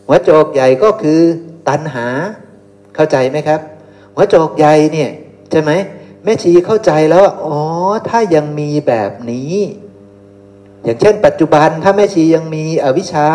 [0.08, 1.22] หัวโจกใหญ่ก็คือ
[1.70, 2.08] ตัณหา
[3.02, 3.62] เข้าใจไหมครับ
[4.16, 5.10] หัวโจกใหญ่เนี่ย
[5.52, 5.72] ใช่ไหม
[6.24, 7.60] แม่ชีเข้าใจแล้วอ๋อ
[8.10, 9.56] ถ้ายังมีแบบนี้
[10.84, 13.28] อย่างเช่น ปัจจุบันถ้าแม่ชียังมีอวิชชา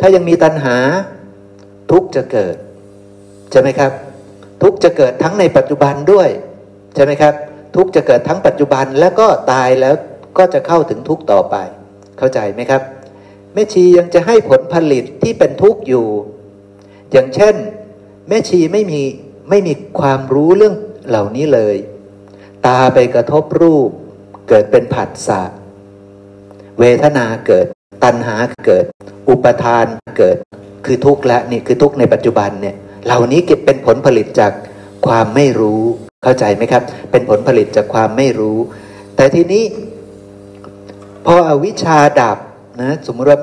[0.00, 0.76] ถ้ายังมีตัณหา
[1.90, 2.56] ทุกจะเกิด
[3.50, 3.92] ใช่ไหมครับ
[4.62, 6.28] ทุกจะเกิดทั้งในปัจจุบันด้วย
[6.94, 7.34] ใช่ไหมครับ
[7.76, 9.94] ทุกจะเกิดทั้งปัจจุบันแล้วก็ตายแล้ว
[10.38, 11.56] ก็จะเข้าถึงทุกต่อไป
[12.18, 12.82] เข้าใจไหมครับ
[13.52, 16.06] แม่ชียังจะให้ผลผลิตที่เป็นทุกข์อยู่
[17.12, 17.54] อย่างเช่น
[18.28, 19.02] แม่ชีไม่มี
[19.50, 20.74] ไม่มีความรู้เรื่อง
[21.08, 21.76] เหล่านี้เลย
[22.66, 23.88] ตาไปกระทบรูป
[24.48, 25.42] เกิดเป็นผัสสะ
[26.80, 27.66] เวทนาเกิด
[28.04, 28.84] ตัณหาเกิด
[29.28, 29.86] อุปทาน
[30.18, 30.36] เกิด
[30.86, 34.52] คือทุกข์และนี่คือทุกข์ในปัจจุบันเนี่ย เหล่านี้เก็บเป็นผลผลิตจาก
[35.06, 35.82] ความไม่รู้
[36.24, 38.58] เข้าใจไหมครับ เป็นผลผลิตจากความไม่รู้
[39.16, 39.64] แต่ทีนี้
[41.26, 42.38] พออวิชชาดับ
[42.82, 43.40] นะ สมมติว่า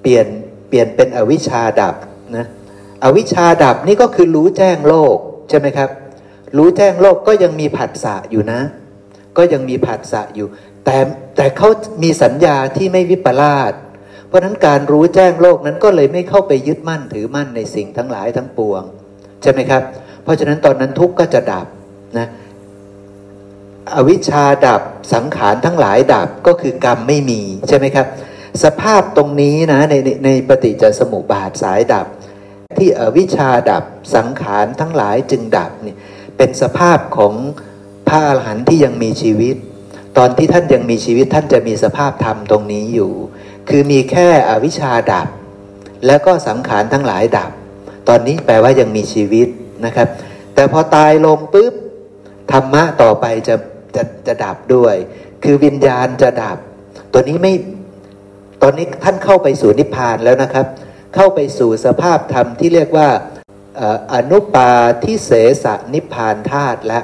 [0.00, 0.26] เปลี่ยน
[0.68, 1.94] เปลี่ยนเป็นอวิชชาดับ
[2.36, 2.44] นะ
[3.04, 5.16] อวิชชาดับนี่ก็คือรู้แจ้งโลก
[5.50, 5.90] ใช่ไหมครับ
[6.56, 8.60] รู้แจ้งโลกก็ยังมีผัสสะอยู่นะ
[9.36, 10.46] ก็ยังมีผัสสะอยู่
[10.84, 10.98] แต่
[11.36, 11.68] แต่เขา
[12.02, 13.72] มีสัญญาที่ไม่วิปลาส
[14.28, 18.82] เพราะนั้นการรู้แจ้งโลกนั้นก็เลยไม่เข้าไปยึดมั่นถือมั่นในสิ่งทั้งหลายทั้งปวง
[19.42, 19.82] ใช่ไหมครับ
[20.22, 21.66] เพราะฉะนั้นตอนนั้นทุกข์ก็จะดับ
[22.18, 22.26] นะ
[23.94, 24.82] อวิชชาดับ
[25.14, 28.06] สังขารทั้งหลายดับก็คือกรรมไม่มีใช่ไหมครับ
[28.64, 32.06] สภาพตรงนี้นะในในในปฏิจจสมุปบาทสายดับ
[32.78, 35.96] ที่อวิชาดับสังขารทั้งหลายจึงดับเนี่ย
[36.36, 37.32] เป็นสภาพของ
[38.08, 39.56] พระอรหันต์ที่ยังมีชีวิต
[40.18, 43.12] ตอนที่ท่านยังมีชีวิตท่านจะมีสภาพธรรมตรงนี้อยู่
[43.68, 45.28] คือมีแค่อวิชชาดับ
[46.06, 47.50] แล้วก็สังขารทั้งหลายดับ
[48.08, 49.48] ตอนนี้แปลว่ายังมีชีวิต
[49.86, 50.08] นะครับ
[50.54, 51.74] แต่พอตายลงปุ๊บ
[52.52, 53.56] ธรรมะต่อไปจะ
[53.96, 54.94] จะจะดับด้วย
[55.44, 56.58] คือวิญญาณจะดับ
[57.12, 57.54] ตัวนี้ไม่
[58.62, 60.66] ตอนนี้ท่านเข้าไปสู่นิพพานแล้วนะครับ
[61.14, 63.08] เข้าไปสู่สภาพธรรมที่เรียกว่า
[64.14, 64.70] อนุปา
[65.04, 65.30] ทิเส
[65.64, 67.00] สนิพานธาตุและ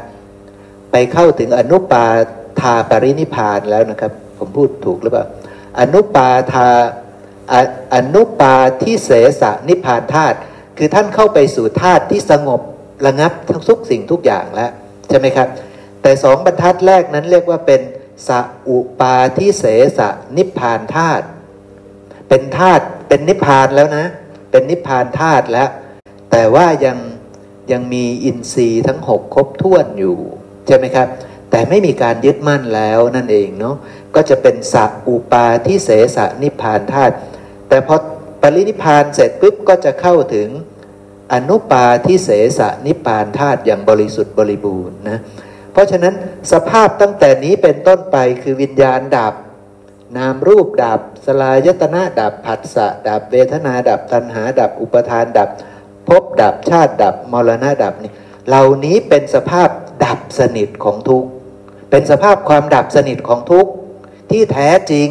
[0.91, 2.05] ไปเข้าถึงอนุปา
[2.61, 5.25] ทาปรินิพานแล้วนะครับ ผมพูดถูกหรือเปล่า
[5.81, 6.69] อนุปาทา
[7.95, 10.37] อนุปาทิเสสนิพานธาตุ
[10.79, 12.61] คือท่านเข้าไปสู่ธาตุที่สงบ
[13.07, 14.71] ระงับทั้งทุกสิ่งทุกอย่างแล้ว
[15.09, 15.49] ใช่ไหมครับ
[16.03, 17.81] แต่สองบรรทัดแรกนั้นเรียกว่าเป็น
[18.29, 19.65] สัอุปาทิเส
[19.99, 20.01] ส
[20.37, 21.25] นิพานธาตุ
[22.31, 24.07] เป็นธาตุเป็นนิพพานแล้วนะ
[24.51, 25.69] เป็นนิพพานธาตุแล้ว
[26.31, 26.99] แต่ว่ายัง
[27.73, 30.17] ยังมีอินทรีย์ทั้งหกครบถ้วนอยู่
[30.67, 31.09] ใช่ไหมครับ
[31.51, 33.77] แต่ไม่มีการยึดมั่นแล้วนั่นเองเนาะ
[34.15, 37.15] ก็จะเป็นสัอุปาทิเสสนิพพานธาตุ
[37.69, 37.97] แต่พอ
[38.43, 40.49] ปรินิพพานเสร็จปุ๊บก็จะเข้าถึง
[41.33, 45.19] อนุปาทิเสสนิพพานธาตุอย่างบริสุทธิ์บริบูรณ์นะ
[45.73, 46.15] เพราะฉะนั้น
[46.53, 49.35] สภาพตั้งแต่นี้เป็นต้นไปคือวิญญาณดับ
[50.17, 55.49] นามรูปดับ สลายตนะดับผัสสะดับเวทนาดับ ตัณหาดับ อุปทานดับ
[56.09, 58.13] ภพดับชาติดับมรณะดับนี่
[58.49, 59.69] เหล่านี้เป็นสภาพ
[60.05, 61.29] ดับสนิทของทุกข์
[61.91, 63.71] เป็นสภาพความดับสนิทของทุกข์
[64.31, 65.09] ที่แท้จริง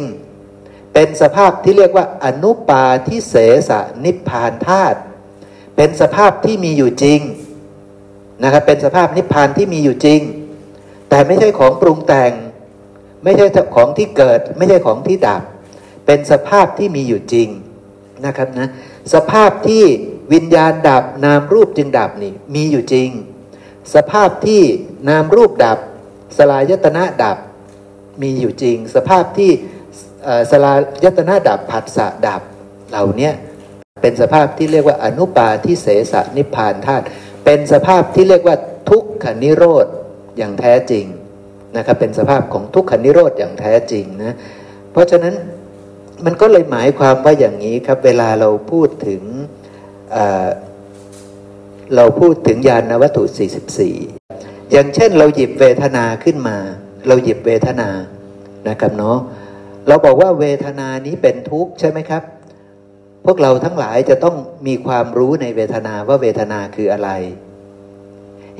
[0.94, 3.34] เป็นสภาพที่เรียกว่าอนุปาทิเส
[3.68, 3.70] ส
[4.04, 4.98] นิพพานธาตุ
[5.76, 7.20] เป็นสภาพที่มีอยู่จริง
[8.42, 10.20] นะครับเป็นสภาพนิพพานที่มีอยู่จริง
[11.08, 12.32] แต่ไม่ใช่ของปรุงแต่ง
[13.24, 15.42] ไม่ใช่ของที่เกิด ไม่ใช่ของที่ดับ
[16.06, 17.48] เป็นสภาพที่มีอยู่จริง
[18.26, 18.68] นะครับนะ
[19.14, 19.84] สภาพที่
[20.32, 23.08] วิญญาณดับนามรูปจึงดับนี่มีอยู่จริง
[23.94, 24.62] สภาพที่
[25.08, 25.78] นามรูปดับ
[26.38, 27.36] สลายตนะดับ
[28.22, 29.50] มีอยู่จริง สภาพที่
[30.50, 30.72] สลา
[31.04, 32.42] ยตนะดับผัสสะดับ
[32.90, 33.30] เหล่านี้
[34.02, 37.04] เป็นสภาพที่เรียกว่าอนุปาทิเสสนิพพานธาตุ
[37.44, 38.56] เป็นสภาพที่เรียกว่า
[38.90, 39.86] ทุกขนิโรธ
[40.38, 41.04] อย่างแท้จริง
[41.76, 44.34] นะครับเป็นสภาพของทุกขนิโรธอย่างแท้จริงนะ
[44.92, 45.34] เพราะฉะนั้น
[46.24, 49.22] มันก็เลยหมายความว่าอย่างนี้ครับ เวลาเราพูดถึง
[51.96, 53.22] เราพูดถึงยานวัตถุ
[53.98, 56.56] 44 อย่างเช่นเราหยิบเวทนาขึ้นมา
[57.08, 57.88] เราหยิบเวทนา
[58.68, 59.18] นะครับเนาะ
[59.88, 62.22] เราบอกว่าเวทนานี้เป็นทุกข์ใช่ไหมครับ
[63.24, 67.10] พวกเราทั้งหลายจะต้องมีความรู้ในเวทนาว่าเวทนาคืออะไร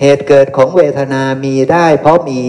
[0.01, 2.41] เหตุเกิดของเวทนามีได้เพราะมี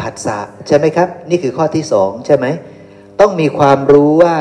[0.00, 2.46] ผัสสะใช่ไหมครับ นี่คือข้อที่สองใช่ไหม
[3.20, 4.38] ต้องมีความรู้ว่า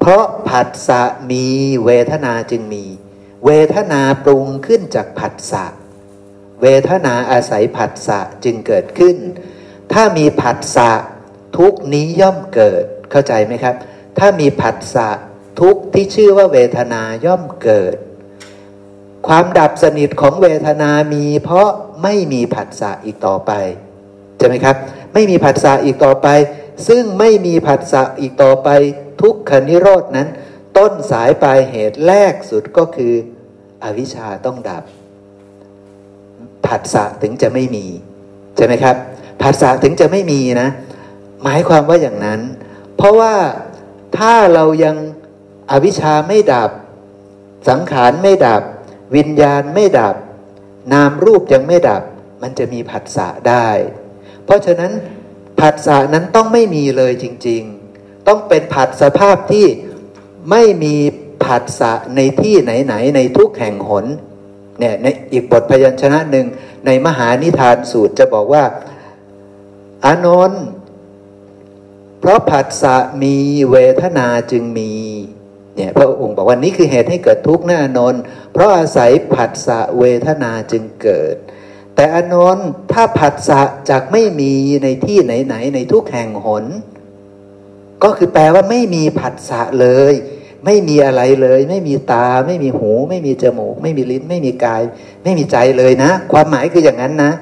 [0.00, 1.46] เพราะผัสสะมี
[1.84, 2.84] เวทนาจึงมี
[3.46, 5.64] เวทนาปรุงขึ้นจากผัสสะ
[6.62, 9.16] เวทนาอาศัยผัสสะจึงเกิดขึ้น
[9.92, 10.90] ถ้ามีผัสสะ
[11.58, 13.74] ทุกนี้ย่อมเกิดเข้าใจไหมครับ
[14.18, 15.08] ถ้ามีผัสสะ
[15.60, 17.96] ทุกที่ชื่อว่าเวทนาย่อมเกิด
[19.28, 21.68] ความดับสนิทของเวทนามีเพราะ
[22.02, 23.52] ไม่มีผัสสะอีกต่อไป
[24.40, 24.76] ใช่ไหมครับ
[25.14, 26.28] ไม่มีผัสสะอีกต่อไป
[26.88, 28.68] ซึ่งไม่มีผัสสะอีกต่อไป
[29.20, 30.28] ทุกขนิโรดนั้น
[30.76, 33.14] ต้นสายปลายเหตุแรกสุดก็คือ
[33.82, 34.84] อวิชชาต้องดับ
[36.66, 37.86] ผัสสะถึงจะไม่มี
[38.56, 38.96] ใช่ไหมครับ
[39.42, 40.68] ผัสสะถึงจะไม่มีนะ
[41.42, 42.40] หมายความว่าอย่างนั้น
[42.96, 43.34] เพราะว่า
[44.18, 44.96] ถ้าเรายัง
[45.70, 46.70] อวิชชาไม่ดับ
[47.68, 48.62] สังขารไม่ดับ
[49.16, 50.14] วิญญาณไม่ดับ
[50.92, 52.02] นามรูปยังไม่ดับ
[52.42, 53.68] มันจะมีผัสสะได้
[54.44, 54.92] เพราะฉะนั้น
[55.60, 57.62] ผัสสะนั้นต้องไม่มีเลยจริง
[57.94, 59.66] ๆ ต้องเป็นผัสสภาพที่
[60.50, 60.96] ไม่มี
[61.44, 64.06] ผัสสะในที่ไหนๆในทุกแห่งหน
[64.78, 66.46] เนี่ยในอีกบทพยัญชนะหนึ่ง
[66.86, 68.64] ในมหานิทานสูตรจะบอกว่า
[70.04, 70.64] อานนท์
[72.20, 73.36] เพราะผัสสะมี
[73.70, 74.92] เวทนาจึงมี
[75.76, 78.22] เนี่ยพระองค์บอกว่านี่คือเหตุให้เกิดทุกข์นะอนนท์
[78.52, 81.36] เพราะอาศัยผัสสะเวทนาจึงเกิด
[82.00, 86.64] แต่อนนท์ถ้าผัสสะจากไม่มีในที่ไหนๆในทุกแห่งหน
[88.02, 90.14] ก็คือแปลว่าไม่มีผัสสะเลย
[90.64, 94.82] ไม่มีอะไรเลย ไม่มีตา ไม่มีหู ไม่มีจมูก ไม่มีลิ้น ไม่มีกาย
[95.22, 97.32] ไม่มีใจเลยนะ ความหมายคืออย่างนั้นนะ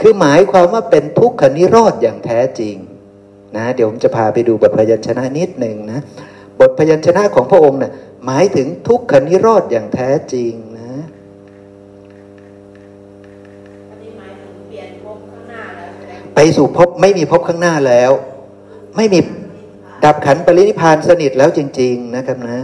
[0.00, 2.76] คือหมายความว่าเป็นทุกขนิโรธอย่างแท้จริง
[3.56, 6.00] นะเดี๋ยวผมจะพาไปดูบทพยัญชนะนิดหนึ่งนะ
[6.60, 7.92] บทพยัญชนะของพระองค์นะ่ะ
[8.26, 10.92] หมายถึงทุกขนิโรธอย่างแท้จริงนะ
[16.34, 18.10] ไปสู่พบไม่มีพบข้างหน้าแล้ว
[18.96, 19.18] ไม่มี
[20.04, 22.58] ดับขันปรินิพานสนิทแล้วจริง ๆ นะครับนะ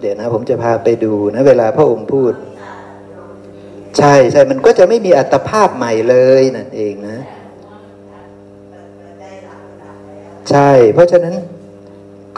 [0.00, 2.32] เดี๋ยวนะ ผมจะพาไปดูนะ เวลาพระองค์พูด
[3.98, 7.18] ใช่ใช่มันก็จะไม่มีอัตภาพใหม่เลยนั่นเองนะ
[10.50, 11.34] ใช่ เพราะฉะนั้น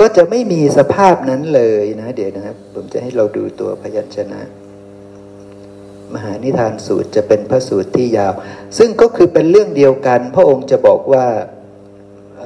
[0.00, 4.40] ก็จะไม่มีสภาพนั้นเลยนะ เดี๋ยวนะครับ ผมจะให้เราดูตัวพยัญชนะ
[6.14, 8.32] มหานิทานสูตรจะเป็นพระสูตรที่ยาว
[8.78, 11.26] ซึ่งก็คือเป็นเรื่องเดียวกัน พระองค์จะบอกว่า
[12.38, 12.42] เ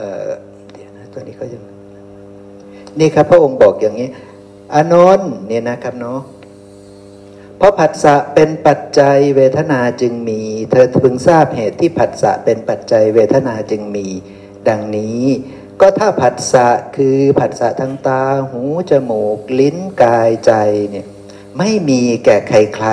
[0.73, 1.63] เดี๋ยวนะตัวนี้ก็ยัง
[2.99, 4.09] นี่ครับพระองค์บอกอย่างนี้
[4.75, 6.21] อานนท์เนี่ยนะครับเนาะ
[7.57, 14.07] เพราะผัสสะเป็นปัจจัยเวทนาจึงมี เธอพึงทราบเหตุที่ผัสสะเป็นปัจจัยเวทนาจึงมี
[14.69, 15.25] ดังนี้
[15.81, 20.53] ก็ถ้าผัสสะคือผัสสะทางตาหูจมูก ลิ้นกายใจ
[20.91, 21.07] เนี่ย
[21.59, 22.89] ไม่มีแก่ใครใคร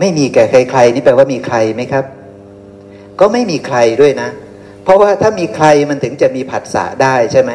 [0.00, 2.04] ไม่มีแก่ใครใครนี่แปลว่ามีใครไหมครับ
[3.20, 4.28] ก็ไม่มีใครด้วยนะ
[4.84, 7.52] เพราะว่าถ้ามีใครมันถึงจะมีผัสสะได้ใช่ไหม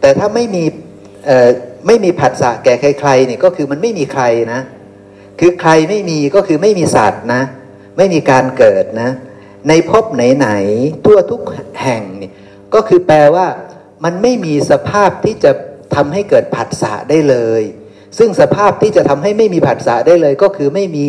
[0.00, 0.64] แต่ถ้าไม่มี
[1.86, 4.60] ไม่มีผัสสะแก่ใครใครนี่ก็คือมันไม่มีใครนะ
[5.40, 7.42] คือใครไม่มีก็คือไม่มีสัตว์นะ
[7.96, 9.10] ไม่มีการเกิดนะ
[9.68, 11.42] ในภพไหนๆทั่วทุก
[11.82, 12.30] แห่งนี่
[12.74, 13.46] ก็คือแปลว่า
[14.04, 15.52] มันไม่มีสภาพที่จะ
[15.94, 17.62] ทำให้เกิดผัสสะได้เลย
[18.18, 21.08] ซึ่งสภาพที่จะทำให้ไม่มีผัสสะได้เลยก็คือไม่มี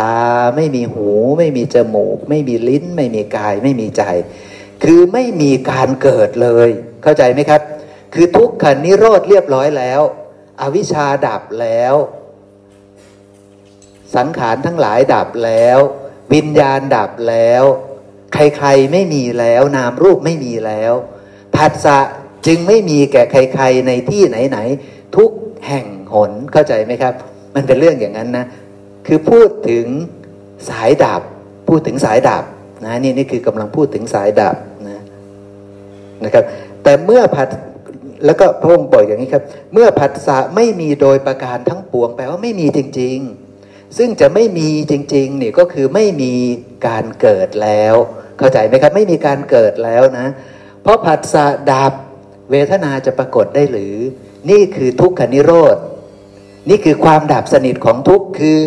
[0.00, 0.18] ตา
[0.56, 4.02] ไม่มีหู ไม่มีจมูก ไม่มีลิ้น ไม่มีกาย ไม่มีใจ
[4.84, 6.68] คือไม่มีการเกิดเลย
[7.02, 7.60] เข้าใจไหมครับ
[8.14, 10.00] คือทุกขันนิโรธเรียบร้อยแล้ว
[10.60, 11.94] อวิชชาดับแล้ว
[14.16, 15.78] สังขารทั้งหลายดับแล้ว
[16.34, 17.64] วิญญาณดับแล้ว
[18.34, 20.92] ใครๆไม่มีแล้ว นามรูปไม่มีแล้ว
[21.56, 21.98] ผัสสะ
[22.46, 25.30] จึงไม่มีแก่ใคร ๆ ในที่ไหน ๆ ทุก
[25.66, 27.14] แห่งหนเข้าใจไหมครับ
[27.54, 28.44] มันเป็นเรื่องอย่างนั้นนะ
[29.06, 29.86] คือพูดถึง
[30.70, 31.22] สายดับ
[31.68, 32.44] พูดถึงสายดับ
[32.84, 34.56] นะนี่นี่คือกำลังพูดถึงสายดับ
[34.88, 35.00] นะ
[36.24, 36.44] นะครับ
[36.82, 37.48] แต่เมื่อผัด
[38.26, 39.42] แล้วก็พระองค์ปล่อยอย่างนี้ครับ
[39.72, 43.18] เมื่อผัสสะไม่มีโดยประการทั้งปวงแปลว่าไม่มีจริง
[43.56, 46.34] ๆ ซึ่งจะไม่มีจริงๆนี่ก็คือไม่มี
[46.86, 47.94] การเกิดแล้ว
[48.38, 50.26] เข้าใจไหมครับ ไม่มีการเกิดแล้วนะ
[50.82, 51.92] เพราะผัสสะดับ
[52.50, 53.96] เวทนาจะปรากฏได้หรือ
[54.50, 55.76] นี่คือทุกขนิโรธ
[56.68, 58.58] นี่คือความดับสนิทของทุกข์คือ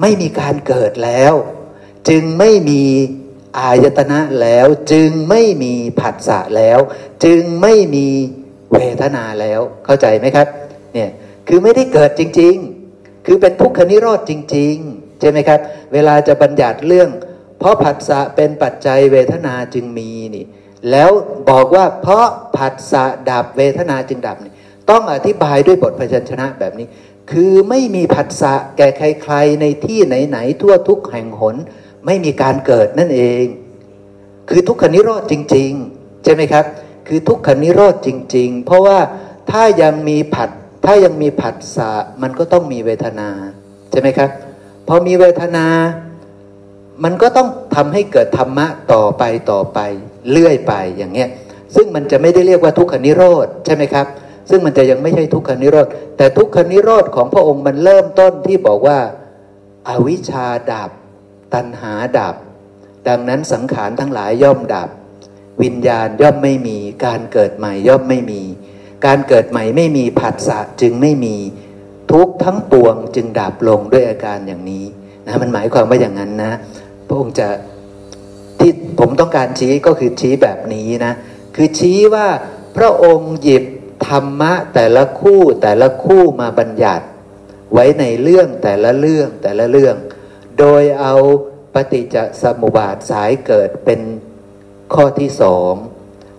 [0.00, 1.34] ไม่มีการเกิดแล้ว
[2.08, 2.82] จึงไม่มี
[3.58, 6.78] อายตนะแล้ว จึงไม่มีผัสสะแล้ว
[7.24, 8.08] จึงไม่มี
[8.72, 10.46] เวทนาแล้ว เข้าใจไหมครับ
[10.94, 11.10] เนี่ย
[11.48, 12.54] คือไม่ได้เกิดจริง
[12.90, 15.60] ๆ คือเป็นทุกขนิโรธจริง ๆ ใช่ไหมครับ
[15.92, 17.08] เวลาจะบัญญัติเรื่อง
[17.58, 20.44] เพราะผัสสะเป็นปัจจัยเวทนาจึงมีนี่
[20.90, 21.10] แล้ว
[21.50, 24.52] บอกว่าเพราะผัสสะดับเวทนาจึงดับนี่
[24.90, 26.86] ต้องอธิบายด้วยบทพยัญชนะแบบนี้
[27.30, 31.56] คือไม่มีผัสสะแก่ใครๆในที่ไหนๆทั่วทุกแห่งหน
[32.06, 33.44] ไม่มีการเกิดนั่นเอง
[34.48, 36.64] คือทุกขนิโรธจริง ๆ ใช่ไหมครับ
[37.08, 38.98] คือทุกขนิโรธจริง ๆ เพราะว่า
[39.50, 40.50] ถ้ายังมีผัส
[40.84, 41.90] ถ้ายังมีผัสสะ
[42.22, 43.28] มันก็ต้องมีเวทนา
[43.90, 44.30] ใช่ไหมครับ
[44.88, 45.66] พอมีเวทนา
[47.04, 49.78] มันก็ต้องทำให้เกิดธรรมะต่อไปต่อไป
[50.30, 51.28] เรื่อยไปอย่างเงี้ย
[51.74, 54.06] ซึ่งมันจะไม่ได้เรียกว่าทุกขนิโรธใช่ไหมครับ
[54.50, 58.98] ซึ่งมันจะยังไม่ใช่ทุกขนิโรธ แต่ทุกขนิโรธของพระองค์มันเริ่มต้นที่บอกว่า
[59.88, 60.90] อาวิชชาดับ
[61.54, 62.34] ตัณหาดับ
[63.08, 64.88] ดังนั้นสังขารทั้งหลายย่อมดับ
[65.62, 68.42] วิญญาณย่อมไม่มี การเกิดใหม่ย่อมไม่มี
[69.06, 71.36] การเกิดใหม่ไม่มีผัสสะจึงไม่มี
[72.12, 74.84] ทุกทั้งปวงจึงดับลงด้วยอาการอย่างนี้
[75.26, 76.52] นะมันหมายความว่าอย่างนั้นนะ
[77.06, 77.48] พระองค์จะ
[78.60, 81.12] ที่ผมต้องการชี้ก็คือชี้แบบนี้นะ
[81.56, 82.26] คือชี้ว่า
[82.76, 83.64] พระองค์หยิบ
[84.06, 87.04] ธรรมะแต่ละคู่แต่ละคู่มาบัญญัติ
[87.72, 89.96] ไว้ในเรื่องแต่ละเรื่องแต่ละเรื่อง
[90.58, 91.14] โดยเอา
[91.74, 94.00] ปฏิจจสมุปบาทสายเกิดเป็น
[94.94, 95.72] ข้อที่สอง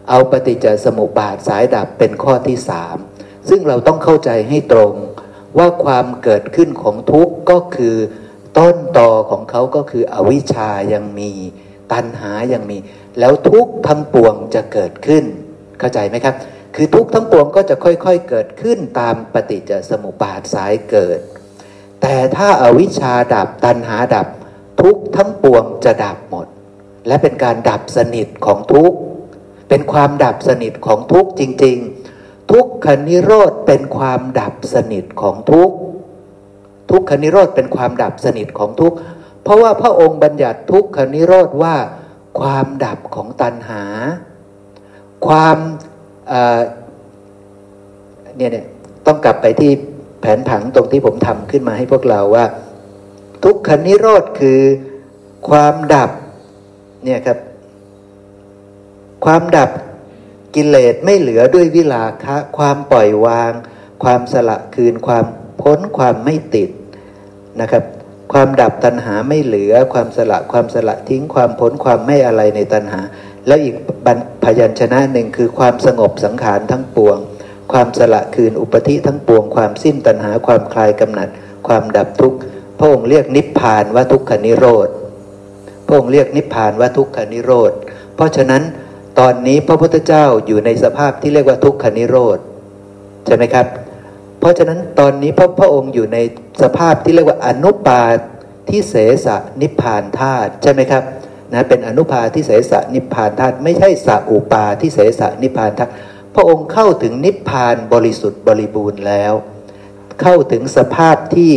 [0.09, 2.97] เอาปฏิจจสมุปบาทสายดับเป็นข้อที่สาม
[3.49, 4.93] ซึ่งเราต้องเข้าใจให้ตรง
[5.57, 7.95] ว่าความเกิดขึ้นของทุกข์ก็คือ
[8.57, 11.31] ต้นตอของเขาก็คืออวิชชายังมี
[11.91, 12.77] ตัณหายังมี
[13.19, 15.23] แล้วทุกข์ทั้งปวงจะเกิดขึ้น
[15.79, 16.35] เข้าใจไหมครับ
[16.79, 21.19] คือทุกข์ทั้งปวงก็จะค่อยๆเกิดขึ้นตามปฏิจจสมุปบาทสายเกิด
[22.01, 24.27] แต่ถ้าอาวิชชาดับตัณหาดับ
[24.81, 26.47] ทุกข์ทั้งปวงจะดับหมด
[27.07, 28.97] และเป็นการดับสนิทของทุกข์
[29.69, 31.77] เป็นความดับสนิทของทุกข์จริง
[32.13, 35.69] ๆ ทุกขนิโรธเป็นความดับสนิทของทุก
[36.91, 38.93] ทุกขนิโรธเป็นความดับสนิทของทุก
[39.43, 41.75] เพราะว่าพระองค์บัญญัติทุกขนิโรธว่า
[42.39, 43.83] ความดับของตัณหา
[45.27, 45.57] ความ
[48.37, 48.65] เนี่ยเนี่ย
[49.05, 49.71] ต้องกลับไปที่
[50.21, 52.45] แผนผังตรงที่ผมทำขึ้นมาให้พวกเราว่า
[53.43, 54.61] ทุกขนิโรธคือ
[55.49, 56.11] ความดับ
[57.03, 57.37] เนี่ยครับ
[59.25, 59.69] ความดับ
[60.55, 63.51] กิเลสไม่เหลือด้วยวิลาคะ ความปล่อยวาง
[64.03, 65.25] ความสละคืน ความ
[65.61, 66.69] พ้นความไม่ติด
[67.61, 67.83] นะครับ
[68.33, 73.01] ความดับตัณหาไม่เหลือ ความสละความสละทิ้งความพ้นความไม่อะไรในตัณหา
[73.47, 73.75] แล้วอีก
[74.43, 77.17] พยัญชนะหนึ่งคือความสงบสังขารทั้งปวง
[77.71, 81.29] ความสละคืนอุปธิทั้งปวง ความสิ้นตัณหาความคลายกำหนัด
[81.67, 82.37] ความดับทุกข์
[82.79, 84.87] พระองค์เรียกนิพพานว่าทุกขนิโรธ
[85.85, 87.71] พระองค์เรียกนิพพานว่าทุกขนิโรธ
[88.15, 88.63] เพราะฉะนั้น
[89.19, 92.37] ตอนนี้พระพุทธเจ้าอยู่ในสภาพที่เรียกว่าทุกขนิโรธ
[93.25, 93.67] ใช่ไหมครับ
[94.39, 96.17] เพราะฉะนั้นตอนนี้พระพระองค์อยู่ใน
[96.61, 98.01] สภาพที่เรียกว่าอนุปา
[98.69, 99.27] ทิเสส
[99.61, 101.03] นิพพานธาตุใช่ไหมครับ
[101.53, 105.91] นะเป็นอนุปาทิเสสนิพพานธาตุไม่ใช่สัอุปาทิเสสนิพพานธาตุ
[106.35, 109.33] พระองค์เข้าถึงนิพพานบริสุทธิ์บริบูรณ์แล้ว
[110.21, 111.53] เข้าถึงสภาพที่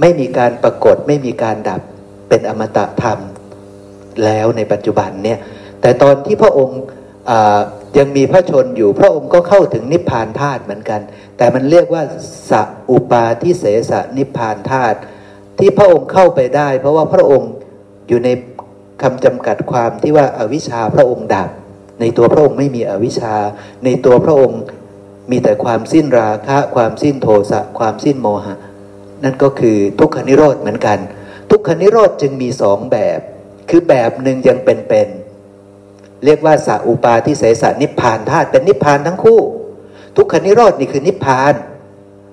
[0.00, 1.80] ไม่มีการปรากฏไม่มีการดับ
[2.28, 3.18] เป็นอมตะธรรม
[4.24, 5.38] แล้วในปัจจุบันเนี่ย
[5.80, 6.80] แต่ตอนที่พระองค์
[7.98, 11.00] ยังมีพระชนอยู่ พระองค์ก็เข้าถึงนิพพานธาตุเหมือนกัน
[11.36, 12.02] แต่มันเรียกว่า
[12.50, 14.98] สัอุปาทิเสสนิพพานธาตุ
[15.58, 17.50] ที่พระองค์เข้าไปได้ เพราะว่าพระองค์
[18.08, 18.28] อยู่ใน
[19.02, 21.48] คำจำกัดความที่ว่าอาวิชชาพระองค์ดับ
[22.00, 23.34] ในตัวพระองค์ไม่มีอวิชชา
[23.84, 24.60] ในตัวพระองค์
[25.30, 28.56] มีแต่ความสิ้นราคะ ความสิ้นโทสะความสิ้นโมหะ
[29.24, 30.98] นั่นก็คือทุกขนิโรธเหมือนกัน
[31.50, 33.20] ทุกขนิโรธจึงมีสองแบบ
[33.70, 39.40] คือแบบหนึ่งยังเป็นๆเรียกว่าสัอุปาทิเสสนิพพานธาตุเป็นนิพพานทั้งคู่
[40.16, 41.54] ทุกขนิโรธนี่คือนิพพาน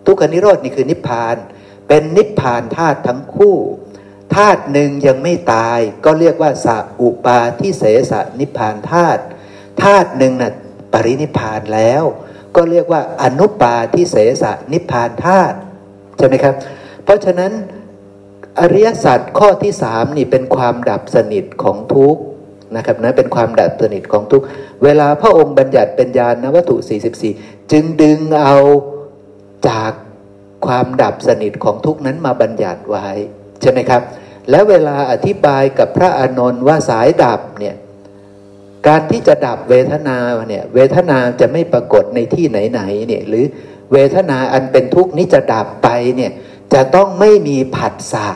[0.07, 1.35] ทุกขนิโรธนี่คือนิพพาน
[1.87, 3.55] เป็นนิพพานธาตุทั้งคู่
[4.35, 9.21] ธาตุหนึ่งยังไม่ตายก็เรียกว่าสัอุปาทิเสสนิพานธาตุ
[9.81, 10.53] ธาตุหนึ่งน่ะ
[10.93, 12.03] ปรินิพานแล้ว
[12.55, 15.57] ก็เรียกว่าอนุปาทิเสสนิพานธาตุ
[16.17, 16.53] ใช่ไหมครับ
[17.03, 17.51] เพราะฉะนั้น
[18.59, 22.21] อริยสัจข้อที่สามนี่เป็นความดับสนิทของทุกข์
[22.75, 24.41] นะครับนะเป็นความดับสนิทของทุก
[24.83, 26.75] เวลาพระองค์บัญญัติเป็นญาณวัตถุ
[27.25, 28.57] 44 จึงดึงเอา
[29.69, 29.91] จาก
[30.65, 33.09] ความดับสนิทของทุกนั้นมาบัญญัติไว้
[33.61, 34.01] ใช่ไหมครับ
[34.49, 37.75] แล้วเวลาอธิบายกับพระอานนท์ว่าสายดับเนี่ย
[38.87, 40.17] การที่จะดับเวทนา
[40.49, 43.45] เนี่ยเวทนาจะไม่ปรากฏในที่ไหนๆเนี่ยหรือ
[43.93, 46.31] เวทนาอันเป็นทุกข์นี้จะดับไปเนี่ย
[46.73, 48.27] จะต้องไม่มีผัสสะ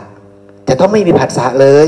[0.68, 1.68] จะต้องไม่มีผัสสะเล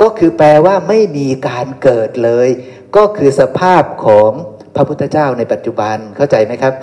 [0.00, 2.48] ก็คือแปลว่าไม่มีการเกิดเลย
[2.96, 4.30] ก็คือสภาพของ
[4.74, 6.74] พระพุทธเจ้าในปัจจุบันเข้าใจไหมครับ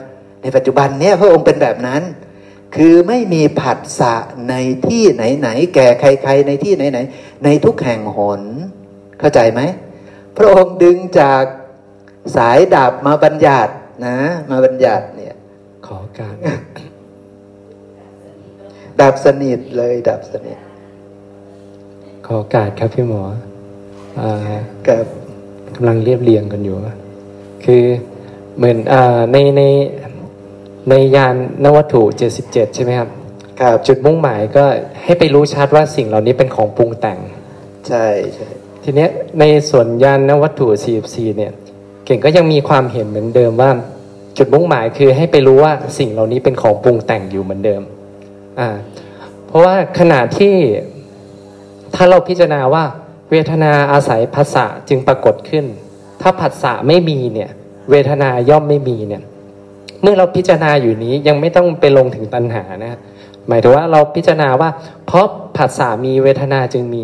[0.43, 2.01] ในปัจจุบันเนี้ยพระองค์เป็นแบบนั้น
[2.75, 4.15] คือไม่มีผัสสะ
[4.49, 4.53] ใน
[4.87, 8.41] ที่ไหนๆแก่ใคร ๆ ในที่ไหนๆในทุกแห่งหน
[9.19, 9.61] เข้าใจไหม
[10.37, 11.43] พระองค์ดึงจาก
[12.35, 13.73] สายดาบมาบัญญัติ
[14.05, 14.17] นะ
[14.51, 15.35] มาบัญญัติเนี่ย
[15.87, 16.35] ขอการ
[19.01, 20.57] ดับสนิทเลยดับสนิท
[22.25, 23.23] ขอโอกาสครับพี่หมอ
[24.87, 25.05] กับ
[25.75, 26.75] กำลังเรียบเรียงกันอยู่
[27.65, 27.83] คือ
[28.57, 28.95] เหมือนอ
[29.31, 29.63] ในใน
[30.89, 32.01] ในยานนวัตถุ
[32.39, 33.09] 77 ใช่ไหมครับ
[33.61, 34.65] ครับจุดมุ่งหมายก็
[35.03, 37.19] ให้ไปรู้ชัดว่าสิ่งเหล่านี้เป็นของปรุงแต่ง
[37.87, 38.47] ใช่ใช่
[38.83, 39.09] ทีเนี้ย
[39.39, 40.67] ในส่วนยานนวัตถุ
[41.03, 41.51] 44 เนี่ย
[42.05, 43.71] เก่งก็ยังมีความเห็นเหมือนเดิมว่า
[44.37, 47.81] จุดมุ่งหมายคือให้ไปรู้ว่าสิ่งเหล่านี้เป็นของปรุงแต่งอยู่เหมือนเดิม
[48.59, 48.69] อ่า
[49.47, 50.55] เพราะว่าขณะที่
[51.95, 52.83] ถ้าเราพิจารณาว่า
[53.31, 55.65] เวทนาอาศัยภาษาจึงปรากฏขึ้น
[56.21, 57.49] ถ้าผัสสะไม่มีเนี่ย
[57.91, 59.23] เวทนาย่อมไม่มีเนี่ย
[60.03, 62.93] เมื่อเราพิจารณาอยู่นี้ยังไม่ต้องไปลงถึงตัณหานะ
[63.47, 64.69] หมายถึงว่าเราพิจารณาว่า
[65.05, 65.27] เพราะ
[65.57, 67.03] ผัสสะมีเวทนาจึงมี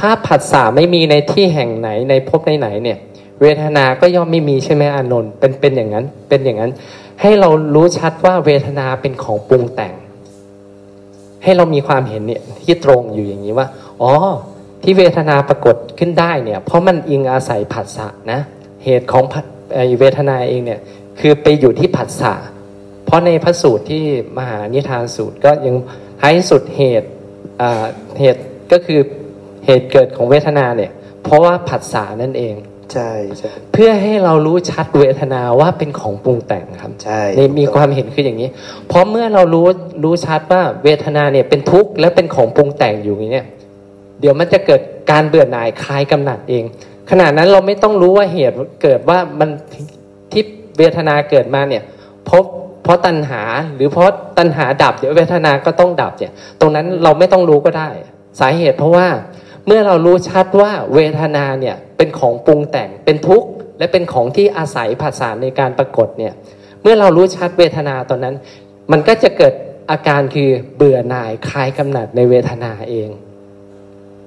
[0.00, 2.98] ถ้าผัสสะไม่มีในที่แห่งไหนในภพไหนเนี่ย
[3.40, 6.72] เวทนาก็ย่อมไม่มีใช่ไหมอานนท์เป็นเป็นอย่างนั้นเป็นอย่างนั้น
[7.20, 9.94] ให้เรารู้ชัดว่าเวทนาเป็นของปรุงแต่ง
[11.42, 13.66] ให้เรามีความเห็นเนี่ยที่ตรงอยู่อย่างนี้ว่า
[14.02, 14.12] อ๋อ
[14.82, 18.40] ที่เวทนาปรากฏขึ้นได้เนี่ย เพราะมันอิงอาศัยผัสสะนะ
[18.84, 20.80] เหตุของผัสไอ้เวทนาเองเนี่ย
[21.22, 22.34] คือไปอยู่ที่ผัสสะ
[23.06, 24.04] เพราะในพระสูตรที่
[24.38, 25.76] มหานิทานสูตรก็ยัง
[26.20, 27.08] ท้ายสุดเหตุ
[27.60, 27.84] อ่า
[28.20, 28.40] เหตุ
[28.72, 29.00] ก็คือ
[29.64, 30.90] เหตุเกิดของเวทนาเนี่ย
[31.24, 32.54] เพราะว่าผัสสะนั่นเอง
[32.92, 38.48] ใช่ใช่เพื่อให้เรารู้ชัดเวทนาว่าเป็นของปรุงแต่งครับใช่ในมีความเห็นคืออย่างนี้
[38.88, 39.66] เพราะเมื่อเรารู้
[40.04, 43.46] รู้ชัดว่าเวทนาเนี่ยเป็นทุกข์และเป็นของปรุงแต่งอยู่อย่างนี้เนี่ย
[44.20, 46.64] เดี๋ยวมันจะเกิดการเบื่อหน่ายคลายกำหนัดเอง
[47.10, 49.84] ขณะนั้นเราไม่ต้องรู้ว่าเหตุเกิดว่ามันที่
[50.78, 51.82] เวทนาเกิดมาเนี่ย
[52.24, 52.42] เพราะ
[52.84, 53.42] เพราะตัณหา
[53.74, 57.90] หรือเพราะตัณหาดับเดี๋ยวเวทนาก็ต้องดับเนี่ยตรงนั้นเราไม่ต้องรู้ก็ได้
[58.40, 59.06] สาเหตุเพราะว่า
[59.66, 63.48] เมื่อเรารู้ชัดว่าเวทนาเนี่ยเป็นของปรุงแต่งเป็นทุกข์
[63.78, 66.32] และเป็นของที่อาศัยภาษาในการปรากฏเนี่ย
[66.82, 68.34] เมื่อเรารู้ชัดเวทนาตอนนั้น
[68.92, 69.54] มันก็จะเกิด
[69.90, 73.08] อาการคือเบื่อหน่ายคลายกำหนัดในเวทนาเอง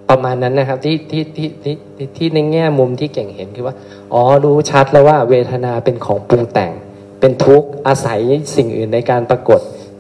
[0.10, 3.76] ประมาณนั้นนะครับที่ที่ที่ที่ที่ที่ในแง่มุมที่เก่งเห็นคือว่า
[4.14, 6.72] อ๋อรู้ชัดแล้วว่าเวทนาเป็นของปรุงแต่ง
[7.20, 8.20] เป็นทุกข์อาศัย
[8.56, 9.60] สิ่งอื่นในการปรากฏ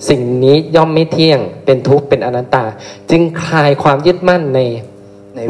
[0.09, 2.65] สิ่งนี้ย่อมไม่เที่ยง เป็นทุกข์เป็นอนัตตา
[3.11, 4.59] จึงคลายความยึดมั่นใน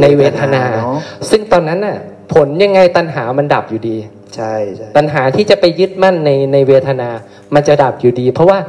[0.01, 0.99] ในเวทนาเนาะ
[1.29, 1.97] ซึ่งตอนนั้นน่ะ
[2.33, 3.97] ผลยังไงตัณหามันดับอยู่ดี
[4.35, 7.09] ใช่ใช่ปัญหาที่จะไปยึดมั่นในในเวทนา
[7.53, 8.59] มันจะดับอยู่ดี เพราะว่า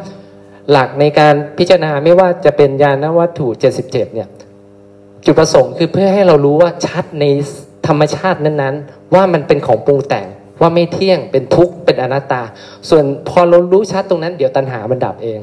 [0.71, 4.29] หลักในการพิจารณาไม่ว่าจะเป็นญาณวัตถุ 77 เนี่ย
[5.25, 7.25] จุดประสงค์คือเพื่อให้เรารู้ว่าชัดใน
[7.87, 10.27] ธรรมชาตินั้นๆ ว่ามันเป็นของปรุงแต่ง
[10.61, 12.43] ว่าไม่เที่ยงเป็นทุกข์เป็นอนัตตา
[12.89, 15.41] ส่วนพอเรารู้ชัดตรงนั้นเดี๋ยวตัณหามันดับเอง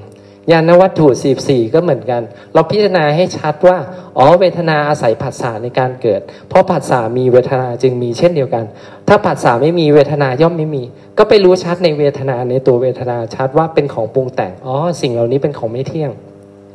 [0.51, 1.07] ญาณวัตถุ
[1.41, 2.21] 44 ก็เหมือนกัน
[2.53, 3.78] เราพิจารณาให้ชัดว่า
[4.17, 8.65] อ๋อ เวทนาอาศัยผัสสะในการเกิด เพราะผัสสะมีเวทนาจึงมีเช่นเดียวกัน
[9.07, 10.84] ถ้าผัสสะไม่มีเวทนาย่อมไม่มี
[11.17, 16.11] ก็ไปรู้ชัดในเวทนาในตัวเวทนาชัดว่าเป็นของปรุงแต่ง อ๋อ สิ่งเหล่านี้เป็นของไม่เที่ยง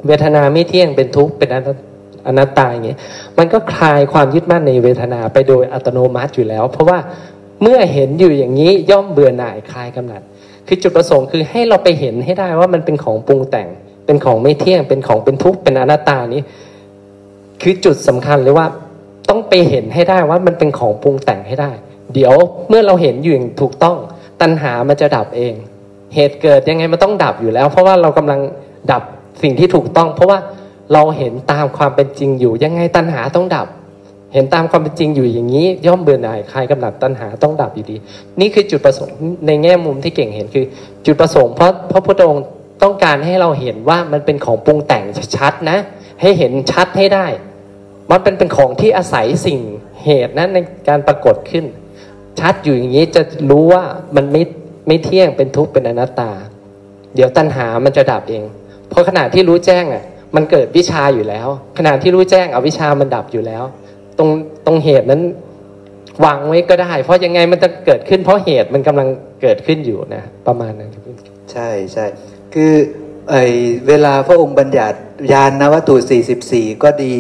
[0.07, 1.49] เวทนาไม่เที่ยงเป็นทุกข์เป็น
[2.29, 2.99] อนัตตาอย่างเงี้ย
[3.39, 6.99] มันก็คลายความยึดมั่นในเวทนาไปโดยอัตโนมัติอยู่แล้ว เพราะว่า
[7.63, 10.23] เมื่อเห็นอยู่อย่างนี้ย่อมเบื่อหน่ายคลายกำหนัด
[10.67, 13.69] คือจุดประสงค์คือให้เราไปเห็นให้ได้ว่ามันเป็นของปรุงแต่ง
[14.07, 16.43] เป็นของไม่เที่ยง เป็นของเป็นทุกข์เป็นอนัตตานี้
[17.63, 18.67] คือจุดสำคัญเลยว่า
[19.29, 21.71] ต้องไปเห็นให้ได้ว่ามันเป็นของปรุงแต่งให้ได้
[22.15, 22.35] เดี๋ยว
[22.69, 23.97] เมื่อเราเห็นอยู่อย่างถูกต้อง
[24.41, 25.55] ตัณหามันจะดับเอง
[26.15, 28.41] เหตุเกิดยังไงมันต้องดับอยู่แล้ว เพราะว่าเรากำลัง
[28.93, 29.03] ดับ
[29.43, 30.39] สิ่งที่ถูกต้อง เพราะว่า
[30.93, 33.69] เราเห็นตามความเป็นจริงอยู่ ยังไงตัณหาต้องดับ
[34.33, 37.97] เห็นตามความเป็นจริงอยู่อย่างนี้ ย่อมเบื่อหน่ายคลายกำหนัดตัณหาต้องดับอยู่ดี
[38.41, 39.17] นี่คือจุดประสงค์
[39.47, 40.65] ในแง่มุมที่เก่งเห็นคือ
[41.07, 42.45] จุดประสงค์เพราะพระพุทธองค์
[42.83, 45.05] ต้องการให้เราเห็นว่ามันเป็นของปรุงแต่ง
[45.37, 45.79] ชัดนะ
[46.21, 47.27] ให้เห็นชัดให้ได้
[48.11, 49.59] มันเป็นเป็นของที่อาศัยสิ่ง
[50.05, 50.59] เหตุนั้นใน
[50.89, 51.65] การปรากฏขึ้น
[52.41, 53.85] ชัดอยู่อย่างนี้จะรู้ว่า
[54.17, 54.43] มันไม่
[54.87, 56.31] ไม่เที่ยงเป็นทุกข์เป็นอนัตตา
[57.15, 58.45] เดี๋ยวตัณหามันจะดับเอง
[58.89, 60.05] เพราะขณะที่รู้แจ้งอะ
[60.37, 61.49] มันเกิดวิชาอยู่แล้ว
[61.79, 63.65] ขณะที่รู้แจ้งอวิชามันดับอยู่แล้ว
[64.19, 64.31] ตรง
[64.67, 65.23] ตรงเหตุนั้น
[66.25, 69.09] วางไว้ก็ได้ เพราะยังไงมันจะเกิดขึ้น เพราะเหตุมันกำลัง
[69.43, 70.91] เกิดขึ้นอยู่นะ ประมาณนั้น
[71.53, 72.07] ใช่ใช่
[72.55, 72.73] คือ
[73.31, 73.37] ไอ
[73.89, 74.99] เวลาพระองค์บัญญัติ
[75.33, 75.97] ยานนวัตถุ
[76.39, 77.15] 44 ก็ดี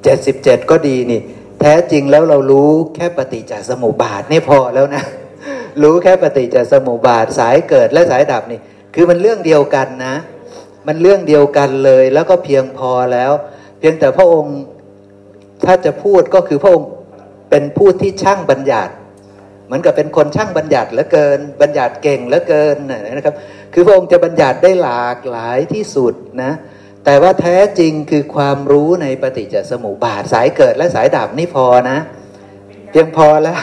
[0.00, 1.20] 77 ก็ดีนี่
[1.60, 5.04] แท้จริงแล้วเรารู้แค่ปฏิจจสมุปบาทนี่พอแล้วนะ
[5.82, 8.60] รู้แค่ปฏิจจสมุปบาทสายเกิดและสายดับนี่
[8.94, 10.14] คือมันเรื่องเดียวกันนะ
[10.86, 13.32] มันเรื่องเดียวกันเลย แล้วก็เพียงพอแล้ว
[13.78, 14.56] เพียงแต่พระองค์
[15.66, 16.88] ถ้าจะพูดก็คือพระองค์
[17.50, 18.92] เป็นผู้ที่ช่างบัญญัติ
[19.66, 22.76] เหมือนกับเป็นคนช่างบัญญัติเหลือเกิน บัญญัติเก่งเหลือเกิน
[23.16, 23.34] นะครับ
[23.72, 26.52] คือพระองค์จะบัญญัติได้หลากหลายที่สุดนะ
[27.04, 31.98] แต่ว่าแท้จริงคือความรู้ในปฏิจจสมุปบาทสายเกิดและสายดับนี่พอนะ
[32.90, 33.60] เพียงพอแล้ว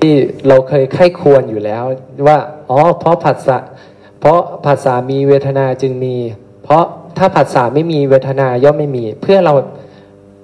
[0.00, 0.14] ที่
[0.48, 1.84] เราเคยไข้ควรอยู่แล้ว
[2.28, 2.38] ว่า
[2.70, 3.58] อ๋อเพราะผัสสะ
[4.20, 6.16] เพราะผัสสะมีเวทนาจึงมี
[6.64, 6.84] เพราะ
[7.18, 9.54] ถ้าผัสสะไม่มีเวทนาย่อมไม่มี เพื่อเรา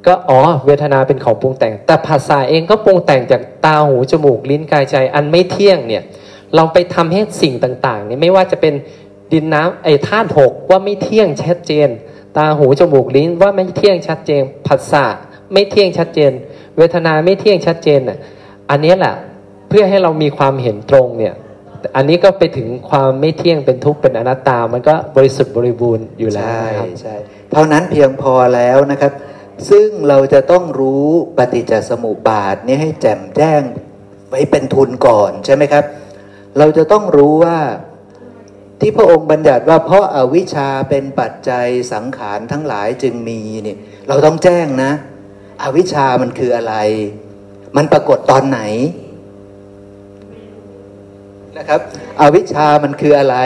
[0.07, 6.03] ก็อ๋อเวทนาเป็นของปรุงแต่ง แต่ภาษาเองก็ปรุงแต่งจากตาหูจมูกลิ้นกายใจอันไม่เที่ยงเนี่ย
[6.55, 8.75] เราไปทำให้สิ่งต่างๆนี่ไม่ว่าจะเป็น
[9.33, 11.89] ดินน้ำไอ้ธาตุหกว่าไม่เที่ยงชัดเจน
[12.37, 15.05] ตาหูจมูกลิ้นว่าไม่เที่ยงชัดเจนภาษา
[15.53, 16.33] ไม่เที่ยงชัดเจน
[16.79, 18.19] เวทนาไม่เที่ยงชัดเจนอะ
[18.71, 19.15] อันนี้แหละ
[19.77, 21.35] พื่อให้เรามีความเห็นตรงเนี่ย
[21.97, 27.15] อันนี้ก็ไปถึงความไม่เที่ยงเป็นทุกข์เป็นอนัตตา มันก็บริสุทธิ์บริบูรณ์อยู่แล้วใช่นะครับใช่
[27.53, 29.13] เท่านั้นเพียงพอแล้วนะครับ
[29.71, 31.07] ซึ่งเราจะต้องรู้
[31.39, 33.63] ปฏิจจสมุปบาทนี้ให้แจ่มแจ้ง
[34.29, 35.85] ไว้เป็นทุนก่อนใช่ไหมครับ
[36.59, 37.59] เราจะต้องรู้ว่า
[38.81, 44.93] ที่พระองค์บัญญัติว่าเพราะอาวิชชาเป็นปัจจัยสังขารทั้งหลายจึงมีเนี่ยเราต้องแจ้งนะ
[45.63, 46.75] อวิชชามันคืออะไร
[47.77, 48.61] มันปรากฏตอนไหน
[51.59, 51.81] นะครับ
[52.21, 53.37] อวิชามันคืออะไร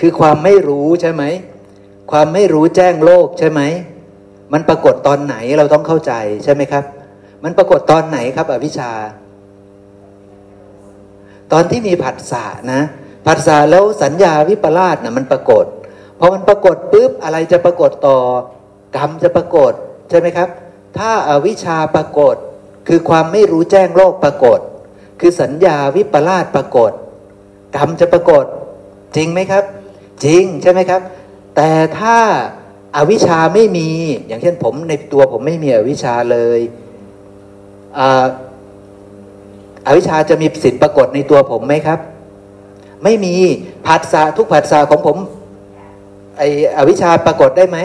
[0.00, 1.24] คือความไม่รู้ใช่ไหม
[2.10, 3.60] ความไม่รู้แจ้งโลกใช่ไหม
[4.52, 6.12] มันปรากฏตอนไหนเราต้องเข้าใจ
[6.44, 6.84] ใช่ไหมครับ
[7.44, 8.92] มันปรากฏตอนไหนครับ อวิชชา
[11.52, 12.80] ตอนที่มีผัสสะนะ
[13.26, 15.64] ผัสสะแล้วสัญญาวิปลาสนะมันปรากฏ
[16.18, 18.18] พอมันปรากฏปุ๊บอะไรจะปรากฏต่อ
[18.96, 19.72] กรรมจะปรากฏ
[20.10, 20.48] ใช่ไหมครับ
[20.98, 22.36] ถ้าอาวิชชาปรากฏ
[22.88, 24.58] คือความไม่รู้แจ้งโลกปรากฏ
[25.20, 26.92] คือสัญญาวิปลาสปรากฏ
[27.76, 28.44] กรรมจะปรากฏ
[29.16, 29.64] จริงไหมครับ
[30.24, 31.00] จริงใช่ไหมครับ
[31.56, 32.16] แต่ถ้า
[32.96, 33.88] อาวิชชาไม่มี
[34.26, 36.60] อย่างเช่นผมในตัวผมไม่มีอวิชชาเลย
[37.98, 38.26] อ่า
[39.86, 41.98] อวิชชาจะมีสิทธิ์ปรากฏในตัวผมไหมครับ
[43.04, 43.34] ไม่มี
[43.86, 45.16] ผัสสะทุกผัสสะของผม
[46.38, 46.42] ไอ
[46.76, 47.78] อวิชชาปรากฏได้ไหม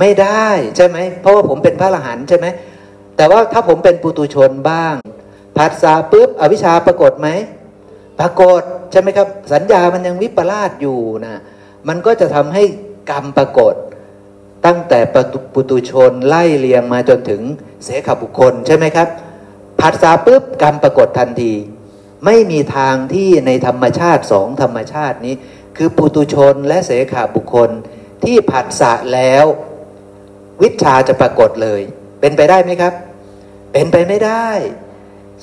[0.00, 2.46] ไม่ได้ใช่ไหมเพราะว่าผมเป็นพระอรหันต์ใช่ไหม
[3.16, 4.94] แต่ว่าถ้าผมเป็นปุตุชนบ้าง
[5.56, 7.28] ผัสสะปุ๊บอวิชชาปรากฏไหม
[8.20, 11.40] ปรากฏใช่ไหมครับ สัญญามันยังวิปลาสอยู่นะ
[11.88, 12.62] มันก็จะทำให้
[13.10, 13.74] กรรมปรากฏ
[14.66, 14.98] ตั้งแต่
[15.54, 17.42] ปุตุชนไล่เลียงมาจนถึง
[17.84, 19.08] เสขบุคคลใช่ไหมครับ
[19.80, 21.52] ผัสสะปุ๊บกรรมปรากฏทันที
[22.24, 25.34] ไม่มีทางที่ในธรรมชาติสองธรรมชาตินี้
[25.76, 27.70] คือปุตุชนและเสขาบุคคล
[28.24, 29.44] ที่ผัสสะแล้ว
[30.62, 31.80] วิชาจะปรากฏเลย
[32.20, 32.94] เป็นไปได้ไหมครับ
[33.72, 34.48] เป็นไปไม่ได้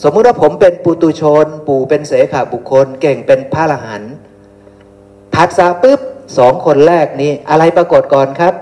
[0.04, 4.04] สมมุติว่าผมเป็นปุตุชน ปู่เป็นเสขาบุคคล เก่งเป็นพระอรหัน
[5.34, 6.00] ผัสสะปุ๊บ
[6.38, 8.54] สองคนแรกนี้อะไรปรากฏก่อนครับ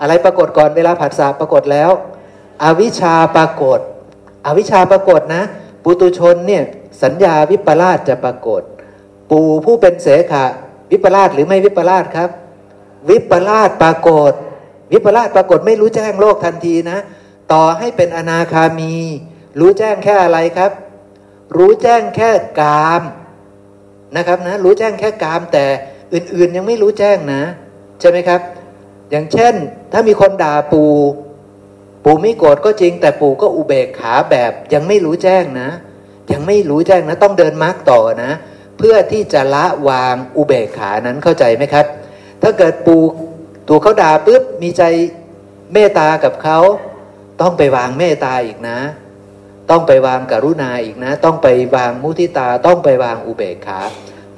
[0.00, 1.90] อะไรปรากฏก่อนเวลาผัสสะปรากฏแล้ว
[2.64, 3.80] อวิชชาปรากฏ
[4.46, 5.42] อวิชชาปรากฏนะ
[5.82, 6.62] ปุตุชนเนี่ย
[7.02, 8.62] สัญญาวิปลาสจะปรากฏ
[9.30, 10.44] ปู่ผู้เป็นเสขะ
[10.90, 12.30] วิปลาสหรือไม่วิปลาสครับ
[13.10, 14.32] วิปลาสปรากฏ
[14.92, 16.98] วิปลาสปรากฏไม่รู้แจ้งโลกทันทีนะ
[17.52, 18.94] ต่อให้เป็นอนาคามี
[19.58, 20.72] รู้แจ้งแค่อะไรครับ
[21.56, 22.30] รู้แจ้งแค่
[22.60, 23.02] กาม
[24.16, 25.64] นะครับนะ รู้แจ้งแค่กามแต่
[26.14, 27.42] อื่นๆยังไม่รู้แจ้งนะ
[28.00, 28.40] ใช่ไหมครับ
[29.10, 29.54] อย่างเช่น
[29.92, 30.84] ถ้ามีคนด่าปู
[32.04, 35.68] ปู่ไม่โกรธก็จริง แต่ปู่ก็อุเบกขาแบบยังไม่รู้แจ้งนะ
[36.32, 38.30] ยังไม่รู้แจ้งนะ ต้องเดินมาร์กต่อนะ
[38.78, 41.86] เพื่อที่จะละวางอุเบกขานั้นเข้าใจไหมครับ
[42.42, 43.02] ถ้าเกิดปู่
[43.68, 44.82] ตัวเขาด่าปุ๊บมีใจ
[45.72, 46.58] เมตตากับเขา
[47.40, 48.78] ต้องไปวางเมตตาอีกนะ
[49.70, 53.80] ต้องไปวางกรุณาอีกนะ ต้องไปวางมุทิตาต้องไปวางอุเบกขา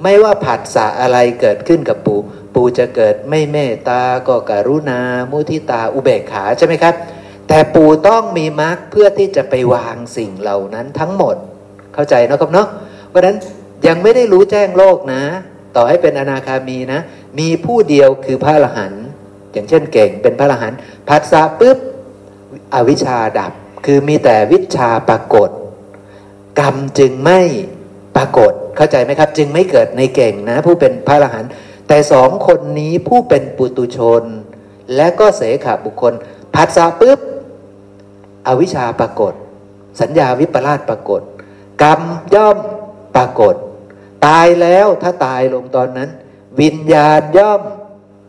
[0.03, 2.19] ไม่ว่าผัสสะอะไรเกิดขึ้นกับปู่
[2.55, 4.99] ปู่จะเกิดไม่เมตตาก็กรุณา
[5.31, 6.95] มุทิตาอุเบกขาใช่ไหมครับ
[7.47, 11.35] แต่ปู่ต้องมีมรรคเพื่อที่จะไปวางสิ่งเหล่านั้นทั้งหมด
[11.93, 12.67] เข้าใจนะครับเนาะ
[13.09, 13.37] เพราะฉะนั้น
[13.87, 15.23] ยังไม่ได้รู้แจ้งโลกนะ
[15.75, 16.99] ต่อให้เป็นอนาคามีนะ
[17.39, 19.05] มีผู้เดียวคือพระอรหันต์
[19.53, 20.77] อย่างเช่นเก่งเป็นพระอรหันต์
[21.07, 21.77] ผัสสะปุ๊บ
[22.73, 23.51] อวิชชาดับ
[23.85, 25.49] คือมีแต่วิชาปรากฏ
[26.59, 27.41] กรรมจึงไม่
[28.15, 31.51] ปรากฏเข้าใจไหมครับ จึงไม่เกิดในเก่งนะ ผู้เป็นพระอรหันต์
[31.87, 34.23] แต่สองคนนี้ผู้เป็นปุตุชน
[34.95, 36.13] และก็เสขบุคคล
[36.55, 37.19] ผัสสะปุ๊บ
[38.47, 39.33] อวิชาปรากฏ
[40.01, 41.21] สัญญาวิปลาสปรากฏ
[41.83, 42.01] กรรม
[42.35, 42.57] ย่อม
[43.15, 43.55] ปรากฏ
[44.25, 46.09] ตายแล้วถ้าตายลงตอนนั้น
[46.61, 47.61] วิญญาณย่อม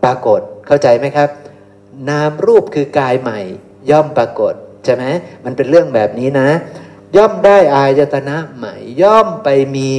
[0.04, 1.30] ปรากฏเข้าใจไหมครับ
[2.08, 3.40] นามรูปคือกายใหม่
[3.90, 5.04] ย่อมปรากฏ ใช่ไหม
[5.44, 6.48] มันเป็นเรื่องแบบนี้นะ
[7.16, 9.90] ย่อมได้อายตนะใหม่ ย่อมไปมี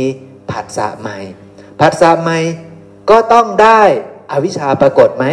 [0.51, 1.17] ผัสสะใหม่
[1.79, 2.39] ผัสสะใหม่
[3.09, 3.81] ก็ต้องได้
[4.31, 5.25] อวิชชาปรากฏไหม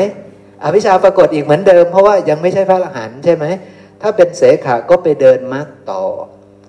[0.64, 3.44] อวิชชาปรากฏอีกเหมือนเดิม เพราะว่ายังไม่ใช่พระอรหันต์ใช่ไหม
[4.03, 6.05] ถ้าเป็นเสขะก็ไปเดินมรรคต่อ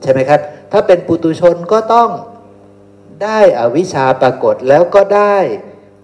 [0.01, 0.39] ใช่ไหมครับ
[0.71, 2.09] ถ้าเป็นปุตุชนก็ต้อง
[3.23, 5.38] ได้อวิชชาปรากฏแล้วก็ได้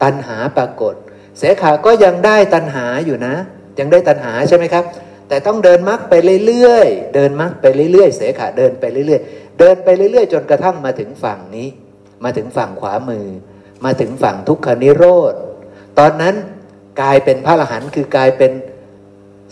[0.04, 0.96] ตัณหาปรากฏ
[1.38, 3.36] เสขาก็ยังได้ตัณหาอยู่นะ
[3.80, 4.84] ยังได้ตัณหาใช่ไหมครับ
[5.28, 6.14] แต่ต้องเดินมรรคไป
[6.46, 11.68] เรื่อยๆ เดินมรรคไปเรื่อยๆ เสขาเดินไปเรื่อยๆ เดินไปเรื่อยๆ จนกระทั่งมาถึงฝั่งนี้
[12.24, 13.28] มาถึงฝั่งขวามือ
[13.86, 15.34] มาถึงฝั่งทุกขนิโรธ
[16.00, 16.36] ตอนนั้น
[17.02, 18.52] กลายเป็นพระอรหันต์คือกลายเป็น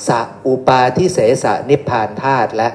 [0.08, 2.70] สะอุปาทิเสสะนิพพานธาตุและ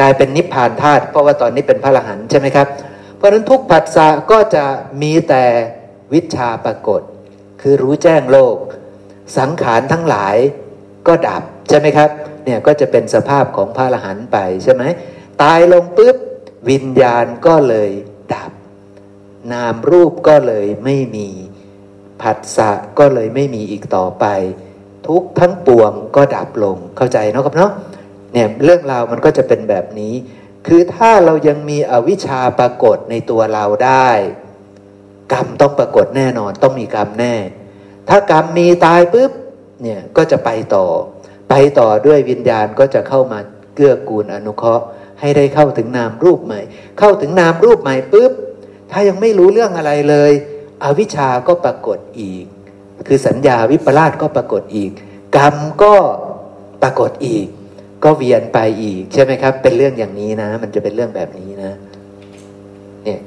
[0.00, 2.68] กลายเป็นนิพพานธาตุเพราะว่าตอนนี้เป็นพระอรหันต์ใช่ไหมครับ
[3.16, 4.64] เพราะฉะนั้นทุกผัสสะก็จะ
[5.02, 5.44] มีแต่
[6.12, 7.00] วิชาปรากฏ
[7.60, 8.56] คือรู้แจ้งโลก
[9.38, 10.36] สังขารทั้งหลาย
[11.08, 12.10] ก็ดับใช่ไหมครับ
[12.44, 14.82] เนี่ยก็จะเป็นสภาพของพระอรหันต์ไปใช่ไหม
[15.42, 16.16] ตายลงปุ๊บ
[16.70, 17.90] วิญญาณก็เลย
[18.34, 18.52] ดับ
[19.52, 21.28] นามรูปก็เลยไม่มี
[22.22, 24.26] ผัสสะก็เลยไม่มีอีกต่อไป
[25.08, 27.72] ทุกทั้งปวงก็ดับลงเข้าใจเนาะครับเนาะ
[28.32, 30.14] เนี่ยเรื่องราวมันก็จะเป็นแบบนี้
[30.66, 34.08] คือถ้าเรายังมีอวิชชาปรากฏในตัวเราได้
[35.32, 37.34] กรรมต้องปรากฏแน่นอนต้องมีกรรมแน่
[38.08, 39.30] ถ้ากรรมมีตายปุ๊บ
[39.82, 40.84] เนี่ยก็จะไปต่อ
[41.50, 43.38] ไปต่อด้วยวิญญาณก็จะเข้ามา
[43.74, 44.84] เกื้อกูลอนุเคราะห์
[45.20, 46.60] ให้ได้เข้าถึงนามรูปใหม่
[46.98, 48.32] เข้าถึงนามรูปใหม่ปุ๊บ
[48.90, 50.32] ถ้ายังไม่รู้เรื่องอะไรเลย
[50.84, 52.44] อวิชชาก็ปรากฏอีก
[53.08, 54.90] คือสัญญาวิปลาสก็ปรากฏอีก
[55.36, 55.94] กรรมก็
[56.82, 57.46] ปรากฏอีก
[58.04, 61.72] ก็เวียนไปอีก ใช่ไหมครับ เป็นเรื่องอย่างนี้นะ มันจะเป็นเรื่องแบบนี้นะ
[63.04, 63.20] เนี่ย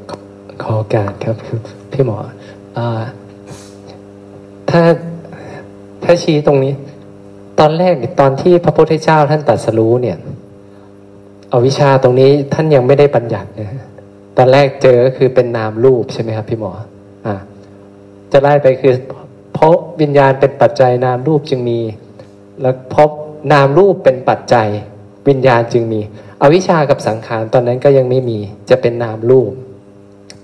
[0.62, 1.60] ขอโอกาสครับคือ
[1.92, 2.18] พี่หมอ
[2.78, 2.80] อ
[4.70, 4.82] ถ้า
[6.12, 6.74] ถ้าชี้ตรงนี้
[7.60, 10.18] ตอนแรกตอนที่พระพุทธเจ้าท่านตรัสรู้เนี่ย
[11.50, 13.70] เอาวิชาตรงนี้ท่านยังไม่ได้บัญญัตินะ
[14.38, 16.72] ตอนแรกเจอก็คือเป็นนามรูปใช่ไหมครับพี่หมอ
[17.26, 17.36] อ่า
[18.32, 18.94] จะไล่ไปคือ
[19.54, 21.80] เพราะวิญญาณเป็นปัจจัยนามรูปจึงมี
[22.62, 23.10] แล้วพบ
[23.54, 24.68] นามรูปเป็นปัจจัย
[25.28, 26.00] วิญญาณจึงมี
[26.42, 28.40] อวิชากับสังขารตอนนั้นก็ยังไม่มี
[28.70, 29.52] จะเป็นนามรูป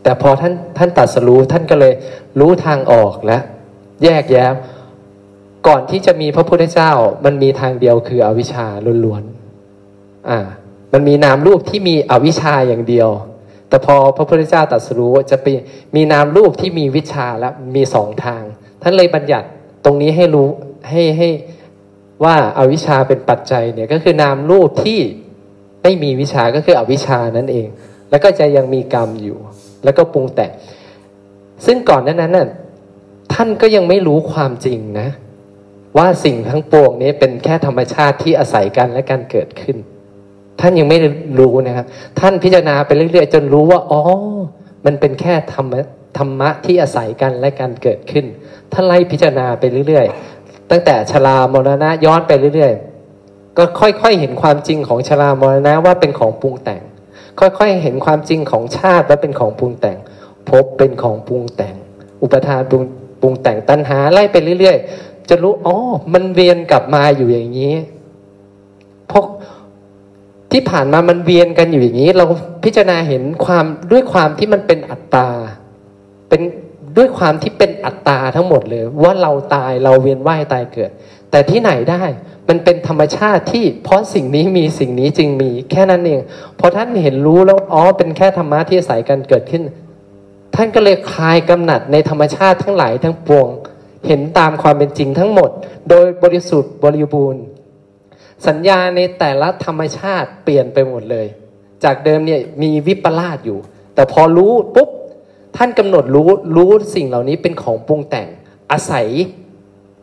[0.03, 1.93] แต่พอท่านท่านตัดสรู้ท่านก็เลย
[2.39, 3.39] รู้ทางออกและ
[4.03, 4.45] แยกแยะ
[5.68, 6.91] ก่อนที่จะมีพระพุทธเจ้า
[7.26, 8.66] มันมีทางเดียวคืออวิชชา
[9.05, 10.39] ล้วนๆอ่า
[10.93, 13.09] มันมีนามรูปที่มีอวิชชาอย่างเดียว
[13.70, 15.45] แต่พอพระพุทธเจ้าตรัสรู้จะไป
[15.95, 18.43] มีนามรูปที่มีวิชาและมีสองทาง
[18.82, 19.47] ท่านเลยบัญญัติ
[19.86, 20.47] ตรงนี้ให้รู้
[20.89, 21.30] ให้ให้
[22.24, 24.99] ว่าอาวิชชาเป็นปัจจัยเนี่ยก็คือนามรูปที่
[25.84, 27.68] ไม่มีวิชาก็คืออวิชานั่นเอง
[28.09, 29.38] แล้วก็จะยังมีกรรมอยู่
[29.84, 30.51] แล้วก็ปรุงแต่ง
[31.66, 32.47] ซึ่งก่อนนั้นนั้นน่ะ
[33.34, 35.07] ท่านก็ยังไม่รู้ความจริงนะ
[35.98, 39.78] ว่าสิ่งทั้งปวงนี้เป็นแค่ธรรมชาติที่อาศัยกันและการเกิดขึ้น
[40.60, 40.98] ท่านยังไม่
[41.39, 41.86] รู้นะครับ
[42.20, 44.02] ท่านพิจารณาไปเรื่อยๆ จนรู้ว่าอ๋อ
[44.86, 45.74] มันเป็นแค่ธรรม
[46.18, 48.26] ธรรมะที่อาศัยกันและการเกิดขึ้น
[48.74, 56.82] ท่านไล่พิจารณาไปเรื่อยๆ ตั้งแต่ชรามรณะย้อนไปเรื่อยๆ ก็ค่อยๆเห็นความจริงของชรามรณะว่าเป็นของปรุงแต่ง
[57.39, 59.98] ค่อยๆเห็นความจริงของชาติว่าเป็นของปรุงแต่ง
[60.50, 61.76] พบเป็นของปรุงแต่ง
[62.24, 62.84] อุปทานปรุง
[63.22, 65.78] ปรุงแต่งตัณหาไล่ไปเรื่อยๆ จะรู้อ๋อ
[66.14, 67.76] มันเวียนกลับมาอยู่อย่างนี้
[69.08, 69.26] เพราะ
[70.52, 72.26] ที่ผ่านมามันเวียนกันอยู่อย่างนี้ เรา
[72.64, 75.30] พิจารณาเห็นความด้วยความที่มันเป็นอัตตา
[76.30, 76.42] เป็น
[76.98, 80.92] ด้วยความที่เป็นอัตตาทั้งหมดเลย ว่าเราตายเราเวียนว่ายตายเกิด
[81.32, 82.04] แต่ที่ไหนได้
[82.50, 86.20] มันเป็นธรรมชาติที่เพราะสิ่งนี้มีสิ่งนี้จึงมีแค่นั้นเอง
[86.60, 89.64] พอท่านเห็นรู้แล้วอ๋อเป็นแค่ธรรมะที่อาศัยกันเกิดขึ้น
[90.56, 93.50] ท่านก็เลยคลายกำหนัดในธรรมชาติทั้งหลายทั้งปวง
[94.08, 95.49] เห็นตามความเป็นจริงทั้งหมด
[95.89, 97.43] โดยบริสุทธิ์บริบูรณ์
[98.47, 101.28] สัญญาในแต่ละธรรมชาติเปลี่ยนไปหมดเลย
[101.84, 103.60] จากเดิมเนี่ยมีวิปลาสอยู่
[103.95, 104.89] แต่พอรู้ปุ๊บ
[105.58, 108.28] ท่านกำหนดรู้รู้สิ่งเหล่านี้เป็นของปรุงแต่ง
[108.72, 109.08] อาศัย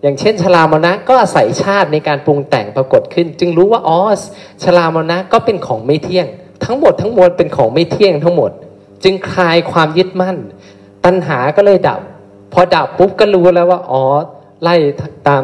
[0.02, 3.98] อย่างเช่นชลามนะก็อาศัยชาติในการปรุงแต่งปรากฏขึ้น จึงรู้ว่าอ๋อ
[4.62, 6.26] ชลามนะก็เป็นของไม่เที่ยง
[6.64, 8.50] ทั้งหมดทั้งมวลเป็นของไม่เที่ยงทั้งหมด
[9.04, 10.36] จึงคลายความยึดมั่น
[11.04, 12.00] ตัณหาก็เลยดับ
[12.52, 14.02] พอดับปุ๊บก็รู้แล้วว่าอ๋อ
[14.62, 14.74] ไล่
[15.28, 15.42] ตาม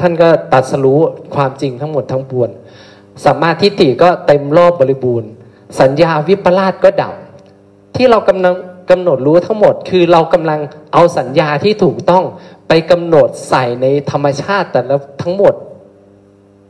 [0.00, 1.00] ท่านก็ตัดสรู้
[1.34, 2.50] ความจริงทั้งหมดทั้งปวง
[3.24, 5.30] สัมมาทิฏฐิก็เต็มรอบบริบูรณ์
[5.80, 7.14] สัญญาวิปลาสก็ดับ
[7.96, 8.54] ที่เรากำลัง
[8.90, 10.60] กำหนดรู้ทั้งหมด คือเรากำลัง
[10.92, 12.24] เอาสัญญาที่ถูกต้อง
[12.68, 15.54] ไปกำหนดใส่ในธรรมชาติแต่ละทั้งหมด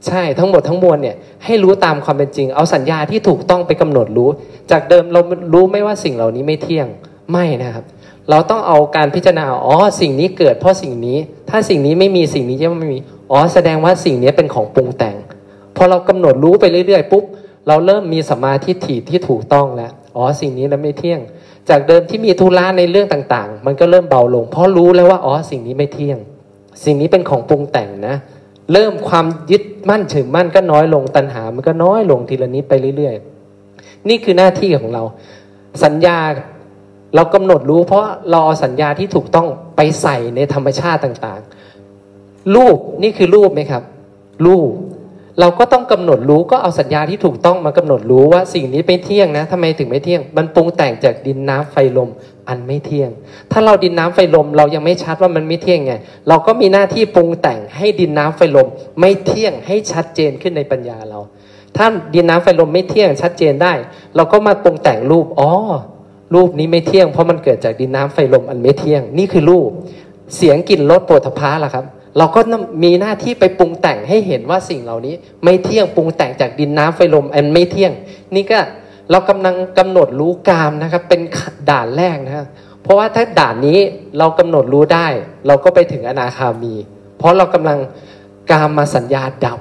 [0.07, 4.29] ใช่ทั้งหมดทั้งมวลเนี่ยให้รู้ตามความเป็นจริง เอาสัญญาที่ถูกต้องไปกำหนดรู้
[4.71, 5.21] จากเดิมเรา
[5.53, 6.87] รู้ไม่ว่าสิ่งเหล่านี้ไม่เที่ยง
[7.33, 7.85] ไม่นะครับ
[8.31, 11.19] เราต้องเอาการพิจารณาอ๋อสิ่งนี้เกิดเพราะสิ่งนี้
[11.51, 12.99] ถ้าสิ่งนี้ไม่มีสิ่งนี้จะไม่มี
[13.31, 15.17] อ๋อแสดงว่าสิ่งนี้เป็นของปรุงแต่ง
[15.77, 17.25] พอเรากำหนดรู้ไปเรื่อยๆปุ๊บ
[17.69, 21.21] เราเริ่มมีสมาธิถี่ที่ถูกต้องแล้วอ๋อสิ่งนี้แล้วไม่เที่ยง
[21.69, 26.19] จากเดิมที่มีทุระในเรื่องต่างๆ มันก็เริ่มเบาลง เพราะรู้แล้วว่าอ๋อสิ่งนี้ไม่เที่ยง
[26.85, 28.17] สิ่งนี้เป็นของปรุงแต่งนะ
[28.73, 35.03] เริ่มความยึดมั่นถือมั่นก็น้อยลงตัณหา มันก็น้อยลงทีละนิดไปเรื่อยๆ นี่คือหน้าที่ของเรา
[35.85, 36.19] สัญญา
[37.15, 39.47] เรากำหนดรู้เพราะเราเอาสัญญาที่ถูกต้อง
[39.77, 43.83] ไปใส่ในธรรมชาติต่างๆ รูปนี่คือรูปไหมครับ
[44.47, 44.71] รูป
[45.41, 52.11] เราก็ต้องกำหนดรู้ก็เอาสัญญาที่ถูกต้องมากำหนดรู้ว่าสิ่งนี้ไม่เที่ยงนะทำไมถึงไม่เที่ยง มันปรุงแต่งจากดินน้ำไฟลม
[52.49, 53.11] อันไม่เที่ยง
[53.53, 55.93] ถ้าเราดินน้ำไฟลม เรายังไม่ชัดว่ามันไม่เที่ยงไง
[56.29, 58.69] เราก็มีหน้าที่ปรุงแต่งให้ดินน้ำไฟลม
[59.01, 61.21] ไม่เที่ยงให้ชัดเจนขึ้นในปัญญาเรา
[61.77, 63.73] ถ้าดินน้ำไฟลมไม่เที่ยงชัดเจนได้
[64.17, 65.51] เราก็มาปรุงแต่งรูปอ๋อ
[66.35, 69.71] รูปนี้ไม่เที่ยงเพราะมันเกิดจากดินน้ำไฟลมอันไม่เที่ยง นี่คือรูป
[70.37, 71.85] เสียงกลิ่นรสโปรทพาล่ะครับ
[72.19, 72.41] เราก็
[72.83, 75.15] มีหน้าที่ไปปรุงแต่งให้เห็นว่าสิ่งเหล่านี้
[75.45, 77.93] ไม่เที่ยงปรุงแต่งจากดินน้ำไฟลมอันไม่เที่ยง
[78.35, 78.59] นี่ก็
[79.11, 81.21] เรากำลังกำหนดรู้กามนะครับเป็น
[81.71, 82.47] ด่านแรกนะครับ
[82.83, 83.79] เพราะว่าถ้าด่านนี้
[84.19, 85.07] เรากำหนดรู้ได้
[85.47, 86.75] เราก็ไปถึงอนาคามี
[87.19, 87.79] เพราะเรากำลัง
[88.51, 89.59] กามมาสัญญาดับ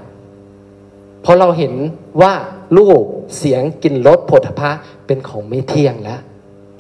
[1.22, 1.74] เพราะเราเห็น
[2.22, 2.34] ว่า
[2.78, 3.04] รูป
[3.38, 4.72] เสียงกลิ่นรสผลพะ
[5.08, 6.22] เป็นของไม่เที่ยงแล้ว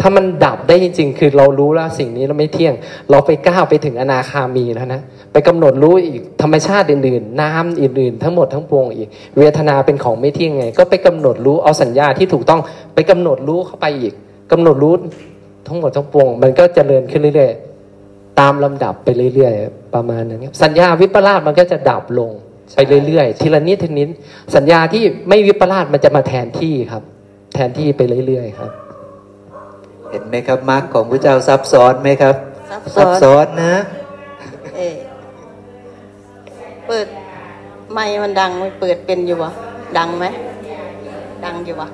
[0.02, 2.74] ถ้ามันดับได้จริง ๆ คือเรารู้แล้วสิ่งนี้เราไม่เที่ยง
[3.10, 5.02] เราไปก้าวไปถึงอนาคามีแล้วนะ
[5.34, 12.62] ไปกำหนดรู้อีกธรรมชาติอื่นๆ น้ำอื่นๆ ทั้งหมดทั้งปวงอีก เวทนาเป็นของไม่เที่ยงไง ก็ไปกำหนดรู้เอาสัญญาที่ถูกต้อง
[12.94, 14.14] ไปกำหนดรู้เข้าไปอีก
[14.52, 14.94] กำหนดรู้
[15.68, 22.30] ทั้งหมดทั้งปวง มันก็เจริญขึ้นเรื่อยๆตามลำดับไปเรื่อยๆ ประมาณนั้นครับสัญญาวิปลาสมันก็จะดับลง
[22.76, 24.10] ไปเรื่อยๆ ทีละนิดทีนิด
[24.56, 27.04] สัญญาที่ไม่วิปลาสมันจะมาแทนที่ครับ
[27.54, 28.72] แทนที่ไปเรื่อยๆ ครับ
[30.12, 32.36] เห็นไหมครับมรรคของพระเจ้าซับซ้อนไหมครับ
[32.72, 33.76] ซับซัซ้บอนซ้อนนะ
[34.76, 34.98] เออ
[36.88, 37.08] เปิด
[37.92, 39.52] ไม้มันดังมันเปิดเป็นอยู่วะ
[39.98, 40.26] ดังไหม
[41.46, 41.88] ดังอยู่วะ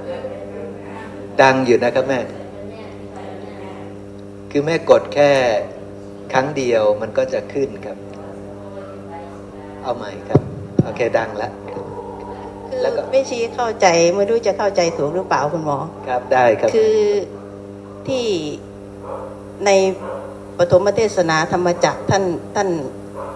[1.41, 2.19] ดังอยู่นะครับแม่
[4.51, 5.31] คือแม่กดแค่
[6.33, 7.97] ครั้งเดียวมันก็จะขึ้นครับ
[9.81, 10.41] เอาใหม่ครับ
[10.83, 16.99] โอเคดังแล้ว คือแล้วก็ไม่ชี้เข้าใจไม่รู้จะเข้าใจถูกหรือเปล่าคุณหมอ ครับได้ครับ คือ
[18.07, 18.25] ที่
[19.65, 19.69] ใน
[20.57, 22.23] ปฐมเทศนาธรรมจักรท่าน
[22.55, 22.69] ท่าน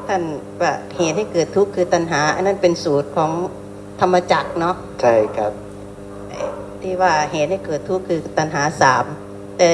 [0.07, 0.21] ท่าน
[0.61, 3.31] ว่าเหตุให้เกิดทุกข์คือตัณหา อันนั้นเป็นสูตรของ
[4.01, 5.51] ธรรมจักรเนาะใช่ครับ
[6.81, 9.05] ที่ว่าเหตุให้เกิดทุกข์คือตัณหาสาม
[9.57, 9.69] แต่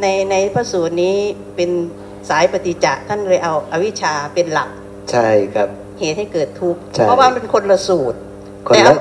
[0.00, 1.16] ในในพระสูตรนี้
[1.56, 1.70] เป็น
[2.30, 4.70] สายปฏิจจท่านเลยเอาอาวิชชาเป็นหลัก
[5.10, 5.68] ใช่ครับ
[6.00, 8.18] เหตุให้เกิดทุกข์ใช่เพราะว่ามันเป็นคนละสูตร
[8.68, 8.94] คนแต่ละเอา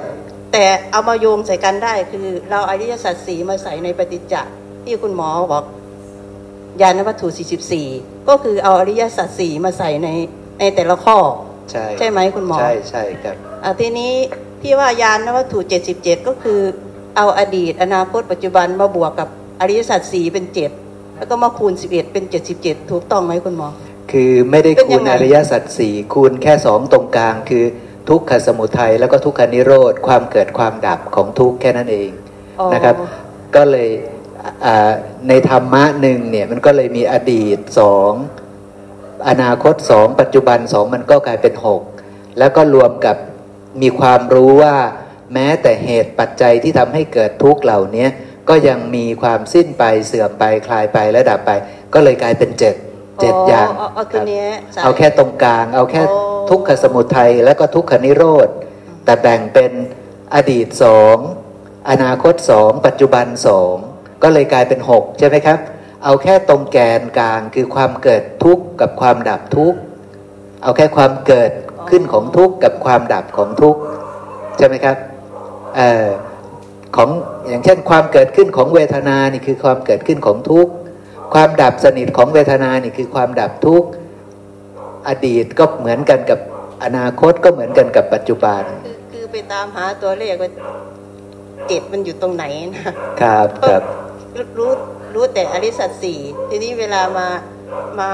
[0.51, 4.35] แต่เอามาโยงใส่กันได้คือเราอริยสัจสีมาใส่ในปฏิจจ
[4.89, 5.63] ที่คุณหมอบอก
[6.81, 7.27] ยานวัตถุ
[7.77, 10.09] 44 ก็คือเอาอริยสัจสี่มาใส่ใน
[10.59, 11.17] ในแต่ละข้อ
[11.71, 14.13] ใช่ใช่ไหมคุณหมอ ใช่ใช่ครับอะทีนี้
[14.61, 15.59] ที่ว่ายานวัตถุ
[15.93, 16.59] 77 ก็คือ
[17.17, 19.27] เอาอดีต อนาคตปัจจุบันมาบวกกับ
[19.61, 20.45] อริยสัจสี่เป็น
[20.81, 22.23] 7แล้วก็มาคูณ 11 เป็น
[22.57, 23.69] 77 ถูกต้องไหมคุณหมอ
[24.11, 27.65] คือไม่ได้เป็นยัคูณงไงอริยสัจสี่คูณแค่สองตรงกลางคือ
[28.09, 32.09] ทุกขสมุทัยแล้วก็ทุกขนิโรธความเกิดความดับของทุกข์แค่นั้นเอง
[32.59, 32.95] อ๋อนะครับ
[33.55, 34.18] ก็เลยอ่า
[35.27, 38.11] ในธรรมะหนึ่งเนี่ยมันก็เลยมีอดีตสอง
[39.29, 41.81] อนาคตสองปัจจุบันสองมันก็กลายเป็นหก
[42.39, 43.15] แล้วก็รวมกับ
[43.81, 44.75] มีความรู้ว่า
[45.33, 48.07] แม้แต่เหตุปัจจัยที่ทำให้เกิดทุกข์เหล่านี้
[48.49, 51.51] ก็ยังมีความสิ้นไปเสื่อมไปคลายไปและดับไป
[51.93, 52.75] ก็เลยกลายเป็นเจ็ด
[53.21, 56.19] เจ็ดอย่าง เอาเอาตัวเนี้ยใส่เอาแค่ตรงกลาง เอาแค่โอ้
[56.49, 58.47] ทุกขสมุทัยแล้วก็ทุกขนิโรธ
[59.05, 59.71] แต่แบ่งเป็น
[60.35, 61.17] อดีตสอง
[61.89, 63.75] อนาคตสองปัจจุบันสอง
[64.23, 65.59] ก็เลยกลายเป็นหกใช่ไหมครับ
[66.03, 69.79] เอาแค่ตรงแกนกลางคือความเกิดทุกข์กับความดับทุกข์
[70.63, 71.51] เอาแค่ความเกิด
[71.89, 73.79] ขึ้นของทุกข์กับความดับของทุกข์
[74.57, 74.97] ใช่ไหมครับ
[75.75, 76.07] เอ่อ
[76.95, 77.09] ของ
[77.47, 80.71] อย่างเช่นความเกิดขึ้นของเวทนานี่คือความเกิดขึ้นของทุกข์
[81.33, 83.89] ความดับสนิทของเวทนานี่คือความดับทุกข์
[85.09, 86.39] อดีตก็เหมือนกันกับ
[86.83, 90.49] อนาคตก็เหมือนกันกับปัจจุบัน คือคือไปตามหาตัวเลขว่า
[91.67, 92.45] เจ็ดมันอยู่ตรงไหน
[92.75, 92.81] นะ
[93.21, 93.83] ครับครับ
[94.57, 94.71] รู้
[95.13, 96.19] รู้แต่อริสัตสี่
[96.49, 97.27] ทีนี้เวลามา
[97.99, 98.09] มา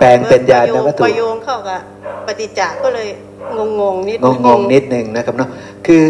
[0.00, 1.80] แปลงเป็นญาณประโยงวัตถุประโยงเข้ากับ
[2.26, 3.08] ปฏิจจ์ก็เลย
[3.56, 5.50] งงงๆนิดงงงๆนิดนึงนะครับเนาะ
[5.86, 6.04] คือ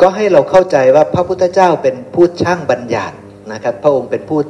[0.00, 3.16] ก็ให้เราเข้าใจว่าพระพุทธเจ้าเป็นผู้ช่างบัญญัติ
[3.52, 4.40] นะครับ พระองค์เป็นผู้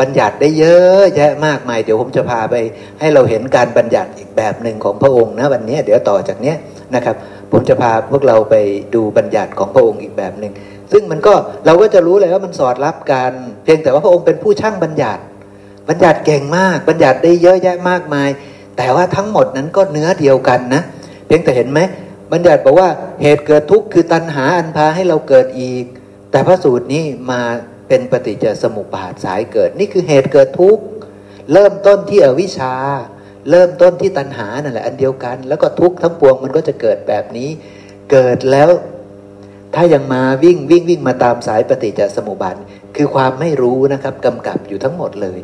[0.00, 2.54] บัญญัติได้เยอะแยะมากมาย เดี๋ยวผมจะพาไป
[3.00, 6.56] ให้เราเห็นการบัญญัติอีกแบบหนึ่งของพระองค์นะวันนี้เดี๋ยวต่อจากเนี้ย
[6.94, 7.16] นะครับ
[7.52, 8.54] ผมจะพาพวกเราไป
[8.94, 10.52] ดูบัญญัติของพระองค์อีกแบบหนึ่ง
[10.92, 11.34] ซึ่งมันก็
[11.66, 13.32] เราก็จะรู้เลยว่ามันสอดรับกัน
[13.64, 15.22] เพียงแต่ว่าพระองค์เป็นผู้ช่างบัญญัติ
[15.88, 18.28] บัญญัติเก่งมาก บัญญัติได้เยอะแยะมากมาย
[18.76, 20.82] แต่ว่าทั้งหมดนั้นก็เนื้อเดียวกันนะ
[21.26, 21.80] เพียงแต่เห็นไหม
[22.32, 22.88] บัญญัติบอกว่า
[23.22, 25.84] เหตุเกิดทุกข์คือตัณหาอันพาให้เราเกิดอีก
[26.30, 27.40] แต่พระสูตรนี้มา
[27.88, 30.82] เป็นปฏิจจสมุปบาทสายเกิด นี่คือเหตุเกิดทุกข์
[31.52, 32.74] เริ่มต้นที่อวิชชา
[33.50, 37.48] เริ่มต้นที่ตัณหานั่นแหละอันเดียวกัน แล้วก็ทุกข์ทั้งปวงมันก็จะเกิดแบบนี้
[38.12, 38.68] เกิดแล้ว
[39.78, 42.56] ถ้ายังมาวิ่งวิ่งวิ่งมาตามสายปฏิจจสมุปบาท
[42.96, 45.38] คือความไม่รู้นะครับกำกับอยู่ทั้งหมดเลย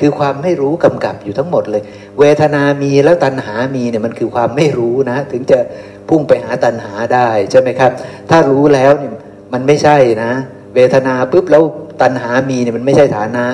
[0.00, 1.82] คือความไม่รู้กำกับอยู่ทั้งหมดเลย
[2.18, 5.58] เวทนามีแล้วตัณหามีเนี่ยมันคือความไม่รู้นะ ถึงจะ
[6.08, 7.90] พุ่งไปหาตัณหาได้ใช่ไหมครับ
[8.30, 9.12] ถ้ารู้แล้วเนี่ย
[9.52, 10.32] มันไม่ใช่นะ
[10.74, 11.62] เวทนาปุ๊บแล้ว
[12.02, 13.46] ตัณหามีเนี่ยมันไม่ใช่ฐานะ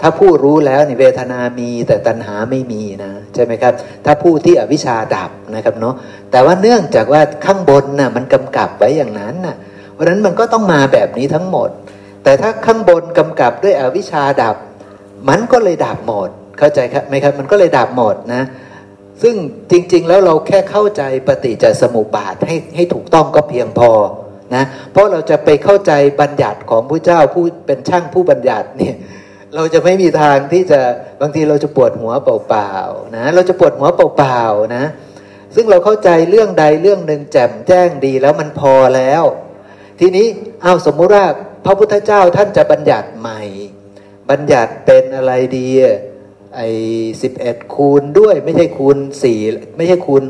[0.00, 3.72] ถ้าผู้รู้แล้วเนี่ยเวทนามีแต่ตัณหาไม่มีนะใช่ไหมครับ
[4.04, 5.94] ถ้าผู้ที่อวิชชาดับนะครับเนาะ
[6.30, 9.56] แต่ว่าเนื่องจากว่าข้างบนน่ะมันกำกับไว้อย่างนั้นน่ะ
[10.00, 11.68] ราะฉะนั้นมันก็ต้องมาแบบนี้ทั้งหมด
[12.24, 14.56] แต่ถ้าข้างบนกำกับด้วยอวิชชาดับ
[15.28, 16.28] มันก็เลยดับหมด
[16.58, 18.42] เข้าใจครับไหมครับ มันก็เลยดับหมดนะ
[19.22, 19.34] ซึ่ง
[19.70, 23.90] จริง ๆ แล้วเราแค่เข้าใจปฏิจจสมุปบาทให้ให้ถูกต้องก็เพียงพอ
[24.54, 28.94] นะเพราะเราจะไปเข้าใจบัญญัติของผู้เจ้าผู้เป็นช่างผู้บัญญัติเนี่ย
[29.54, 30.80] เราจะไม่มีทางที่จะ
[31.20, 34.84] บางทีเราจะปวดหัวเปล่าๆนะเราจะปวดหัวเปล่าๆนะ
[35.54, 39.24] ซึ่งเราเข้าใจเรื่องใดเรื่องหนึ่งแจ่มแจ้งดีแล้วมันพอแล้ว
[40.00, 40.26] ทีนี้
[40.62, 41.26] เอาสมมุติว่า
[41.64, 43.40] พระพุทธเจ้าท่านจะบัญญัติใหม่
[44.30, 45.66] บัญญัติเป็นอะไรดี
[46.56, 46.68] ไอ้
[47.22, 49.38] สิบเอ็ดคูณด้วยไม่ใช่คูณสี่
[49.76, 50.22] ไม่ใช่คูณ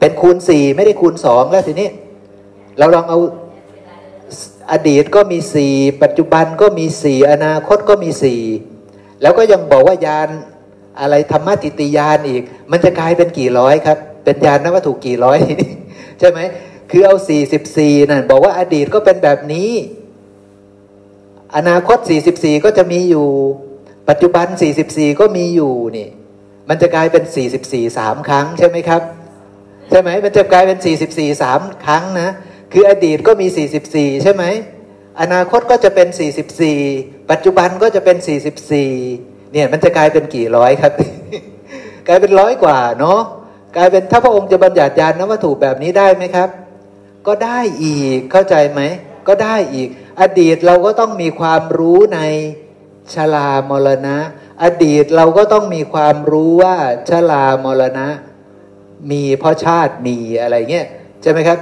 [0.00, 1.88] เป็นคูณสี่ไม่ได้คูณสองแล้วทีนี้
[2.78, 3.18] เราลองเอา
[4.72, 8.40] อดีตก็มีสี่ปัจจุบันก็มีสี่อนาคตก็มีสี่
[9.22, 10.28] แล้วก็ยังบอกว่ายาน
[11.00, 15.70] อะไรธรรมติติยานอีก มันจะกลายเป็นกี่ร้อยครับ เป็นยานนวัตถุกี่ร้อยทีนี้
[16.20, 16.40] ใช่ไหม
[16.90, 19.70] คือเอาสี่สิบสี่นั่นบอกว่าอดีตก็เป็นแบบนี้
[21.56, 21.98] อนาคต
[22.32, 23.26] 44 ก็จะมีอยู่
[24.08, 24.46] ปัจจุบัน
[24.84, 26.08] 44 ก็มีอยู่นี่
[26.68, 27.24] มันจะกลายเป็น
[27.62, 29.02] 44 3 ครั้งใช่ไหมครับ
[29.90, 30.78] ใช่ไหมมันจะกลายเป็น
[31.08, 32.28] 44 3 ครั้งนะ
[32.72, 33.46] คืออดีตก็มี
[33.84, 34.44] 44 ใช่ไหม
[35.20, 36.08] อนาคตก็จะเป็น
[36.68, 38.16] 44 ปัจจุบันก็จะเป็น
[38.84, 40.92] 44 เนี่ยมันจะกลายเป็นกี่ร้อยครับ
[42.08, 43.20] กลายเป็นร้อยกว่าเนาะ
[43.76, 46.48] กลายเป็นถ้าพระองค์จะบัญญัติญาณนวัตถุแบบนี้ได้ไหมครับ
[47.26, 48.80] ก็ได้อีกเข้าใจไหม
[49.28, 49.88] ก็ได้อีก
[50.20, 52.20] อดีตเราก็ต้องมีความรู้ใน
[53.14, 54.16] ชรามรณะ
[54.62, 56.76] อดีตเราก็ต้องมีความรู้ว่า
[57.10, 58.06] ชรามรณะ
[59.10, 60.86] มีเพราะชาติมีอะไรเงี้ย
[61.22, 61.58] ใช่ไหมครับ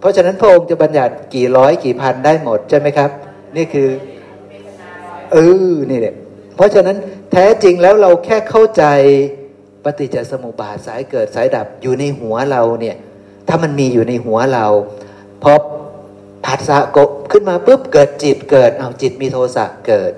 [0.00, 3.10] เพราะฉะนั้นพระองค์จะบัญญัติกี่ร้อยกี่พันได้หมดใช่ไหมครับ
[3.56, 3.88] นี่คือ
[5.32, 5.36] เอ
[5.70, 6.14] อนี่แหละ
[6.56, 6.96] เพราะฉะนั้น
[7.32, 8.84] แท้จริงแล้วเราแค่เข้าใจ
[9.84, 12.96] ปฏิจจสมุปบาทสายเกิดสายดับอยู่ในหัวเราเนี่ย
[13.48, 14.66] ถ้ามันมีอยู่ในหัวเรา
[15.42, 15.52] พอ
[16.44, 20.12] ผัสสะกบขึ้นมาปุ๊บเกิดจิตเกิดเอาจิตมีโทสะเกิด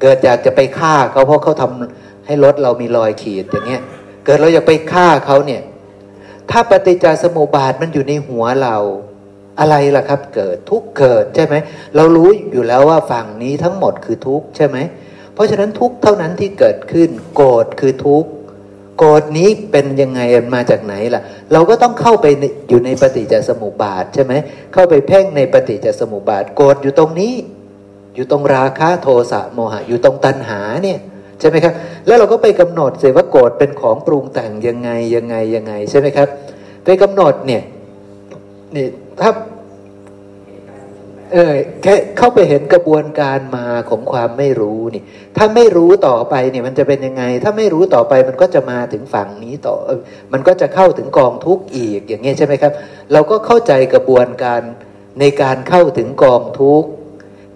[0.00, 3.82] เกิดอยากจะไปฆ่าเขาเพราะเขาทำให้รถเรามีรอยขีดอย่างเงี้ย
[4.24, 5.62] เกิดเราอยากไปฆ่าเขาเนี่ย
[6.50, 8.76] ถ้าปฏิจจสมุปบาทมันอยู่ในหัวเรา
[9.60, 11.54] อะไรล่ะครับ เกิดทุกเกิดใช่ไหม
[11.96, 14.76] เรารู้อยู่แล้วว่าฝั่งนี้ทั้งหมดคือทุกข์ใช่ไหม
[15.34, 18.30] เพราะฉะนั้นทุกเท่านั้นที่เกิดขึ้น โกรธคือทุกข์
[19.02, 20.20] โกรธนี้เป็นยังไง
[20.54, 21.22] มาจากไหนล่ะ
[21.52, 22.26] เราก็ต้องเข้าไป
[22.68, 24.32] อยู่ในปฏิจจสมุปบาทใช่ไหม
[24.72, 27.32] เข้าไปเพ่งในปฏิจจสมุปบาทโกรธอยู่ตรงนี้
[28.14, 30.98] อยู่ตรงราคะโทสะโมหะ อยู่ตรงตัณหาเนี่ย
[31.40, 31.74] ใช่ไหมครับ
[32.06, 36.28] แล้วเราก็ไปกำหนดเสว่าโกรธเป็นของปรุงแต่งยังไงยังไงยังไงใช่ไหมครับ
[36.84, 37.62] ไปกำหนดเนี่ย
[38.74, 38.86] นี่
[39.20, 39.30] ถ้า
[41.32, 45.02] เออแค่เข้าไปเห็นกระบวนการมาของความไม่รู้นี่
[45.36, 49.74] ถ้าไม่รู้ต่อไปเนี่ยมันจะเป็นยังไง ถ้าไม่รู้ต่อไปมันก็จะมาถึงฝั่งนี้ต่อ
[50.32, 52.72] มันก็จะเข้าถึงกองทุกข์อีกอย่างเงี้ยใช่ไหมครับ
[53.12, 54.60] เราก็เข้าใจกระบวนการ
[55.20, 56.88] ในการเข้าถึงกองทุกข์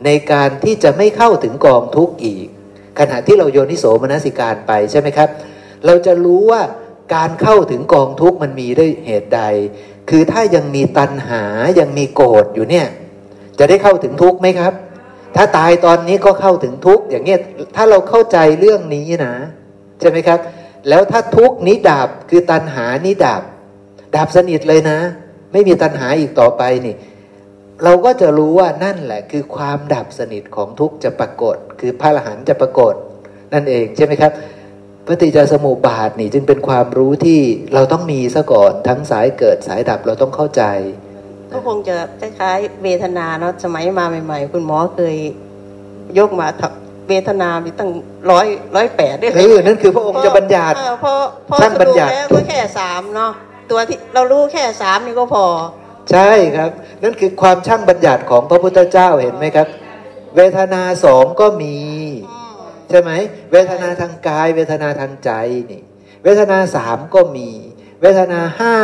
[0.05, 2.47] ในการที่จะไม่เข้าถึงกองทุกข์อีก
[2.99, 5.29] ขณะที่เราโยนิโสมนสิการไปใช่ไหมครับ
[5.87, 6.63] เราจะรู้ว่า
[7.15, 9.43] การเข้าถึงกองทุกข์มันมีด้วยเหตุใด
[10.11, 11.43] คือถ้ายังมีตัณหา
[11.81, 12.87] ยังมีโกรธอยู่เนี่ย
[13.59, 14.73] จะได้เข้าถึงทุกข์ไหมครับ
[15.37, 17.41] ถ้าตายตอนนี้ก็เข้าถึงทุกข์อย่างเงี้ย
[17.77, 19.35] ถ้าเราเข้าใจเรื่องนี้นะ
[20.01, 20.39] ใช่ไหมครับ
[20.89, 23.43] แล้วถ้าทุกข์นี้ดับคือตัณหานี้ดับ
[24.17, 24.99] ดับสนิทเลยนะ
[25.53, 26.95] ไม่มีตัณหาอีกต่อไปนี่
[27.85, 32.95] เราก็จะรู้ว่านั่นแหละคือความดับสนิทของทุกข์จะปรากฏ คือพระอรหันต์จะปรากฏ
[33.53, 34.33] นั่นเองใช่ไหมครับ
[35.07, 37.41] ปฏิจจสมุปบาทนี่จึงเป็นความรู้ที่
[37.75, 40.63] เราต้องมีซะก่อนทั้งสายเกิดสายดับเราต้องเข้าใจ
[41.55, 45.17] ก็คงจะคล้ายๆเวทนาเนาะสมัยมาใหม่ ๆ คุณหมอเคย
[46.19, 46.73] ยกมาทับ
[47.09, 47.91] เวทนามีตั้ง
[48.31, 48.47] ร้อย
[48.77, 51.13] ร้อยแปดด้วยเออนั่นคือพระองค์จะบัญญัติเออพอ
[51.49, 53.33] พอท่านบัญญัติสรุปแล้วก็แค่สามเนาะ
[53.71, 55.47] ตัวที่เรารู้แค่สามนี่ก็พอ
[56.11, 56.71] ใช่ครับ
[57.03, 59.67] นั่นคือความช่างบัญญัติของพระพุทธเจ้าเห็นไหมครับ
[60.37, 61.77] เวทนาสองก็มี
[62.91, 63.11] ใช่ไหม
[63.53, 65.31] เวทนาทางกาย เวทนาทางใจ
[65.71, 65.83] นี่
[66.25, 67.49] เวทนาสามก็มี
[68.03, 68.77] เวทนาห้า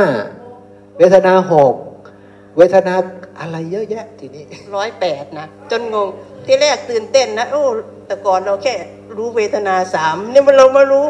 [0.99, 1.75] เวทนาหก
[2.57, 2.95] เวทนา
[3.41, 4.45] อะไรเยอะแยะทีนี้
[4.77, 6.09] ร้อยแปดนะ จนงง
[6.45, 7.65] ที่แรกตื่นเต้นนะโอ้
[8.07, 8.75] แต่ก่อนเราแค่
[9.17, 11.07] รู้เวทนาสามนี่มันเรามารู้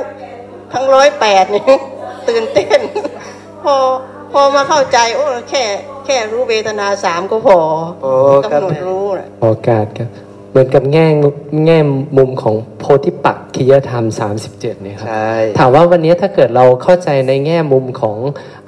[0.72, 1.64] ทั้งร้อยแปดนี่
[2.28, 2.80] ตื่นเต้น
[3.64, 3.76] พอ
[4.32, 5.64] พอมาเข้าใจ โอ้แค่
[6.06, 7.58] แค่รู้เวทนาสามก็พอ
[8.02, 8.12] โอ้
[8.50, 10.08] ครับกำหนดรู้นะขอโอกาสครับ
[10.50, 11.06] เหมือนกับแง่
[11.66, 11.78] แง่
[12.18, 14.04] มุมของโพธิปักขิยธรรม
[14.38, 18.16] 37เนี่ยครับใช่ถามว่าวันนี้ถ้าเกิดเราเข้าใจในแง่มุมของ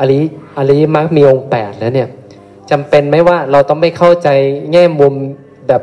[0.00, 0.18] อริ
[0.58, 2.08] อริยมรรคมีองค์แปดแล้วเนี่ย
[2.70, 4.28] จำเป็นไหมว่าเราต้องไม่เข้าใจ
[4.72, 5.14] แง่มุม
[5.68, 5.82] แบบ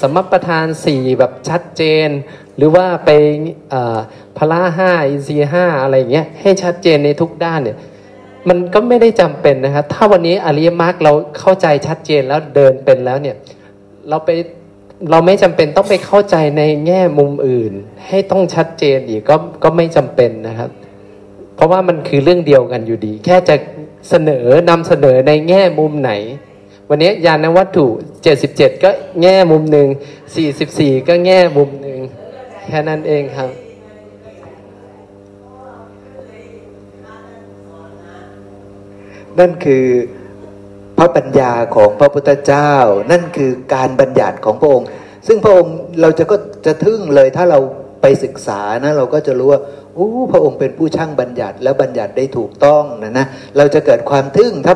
[0.00, 2.08] สมประทานสี่แบบชัดเจน
[2.56, 3.10] หรือว่าไป
[4.38, 7.76] พละห้าอินทรีห้าอะไรอย่างเงี้ยให้ชัดเจนในทุกด้านเนี่ย
[8.48, 13.36] มันก็ไม่ได้จำเป็นนะครับถ้าวันนี้อริยมรรคเราเข้าใจชัดเจนแล้วเดินเป็นแล้วเนี่ย
[14.08, 14.30] เราไป
[15.10, 17.72] เราไม่จำเป็นต้องไปเข้าใจในแง่มุมอื่น
[18.08, 20.70] ให้ต้องชัดเจนอีกก็ก็ไม่จำเป็นนะครับ
[21.56, 23.56] เพราะว่ามันคือเรื่องเดียวกันอยู่ดี แค่จะ
[24.08, 26.12] เสนอนำเสนอในแง่มุมไหน
[26.88, 27.86] วันนี้ยานวัตถุ
[28.34, 28.90] 77 ก็
[29.22, 29.88] แง่มุมหนึ่ง
[30.48, 31.98] 44 ก็แง่มุมหนึ่ง
[32.66, 33.50] แค่นั้นเองครับ
[39.38, 39.86] นั่นคือ
[40.98, 42.72] พระปัญญาของพระพุทธเจ้า
[43.10, 44.88] นั่นคือการบัญญัติของพระองค์
[45.26, 46.36] ซึ่งพระองค์เราจะก็
[46.66, 47.58] จะทึ่งเลยถ้าเรา
[48.02, 49.60] ไปศึกษานะเราก็จะรู้ว่า
[49.94, 53.26] โอ้พระองค์เป็นผู้ช่างบัญญัติและบัญญัติได้ถูกต้องนะนะ
[53.56, 54.74] เราจะเกิดความทึ่งถ้า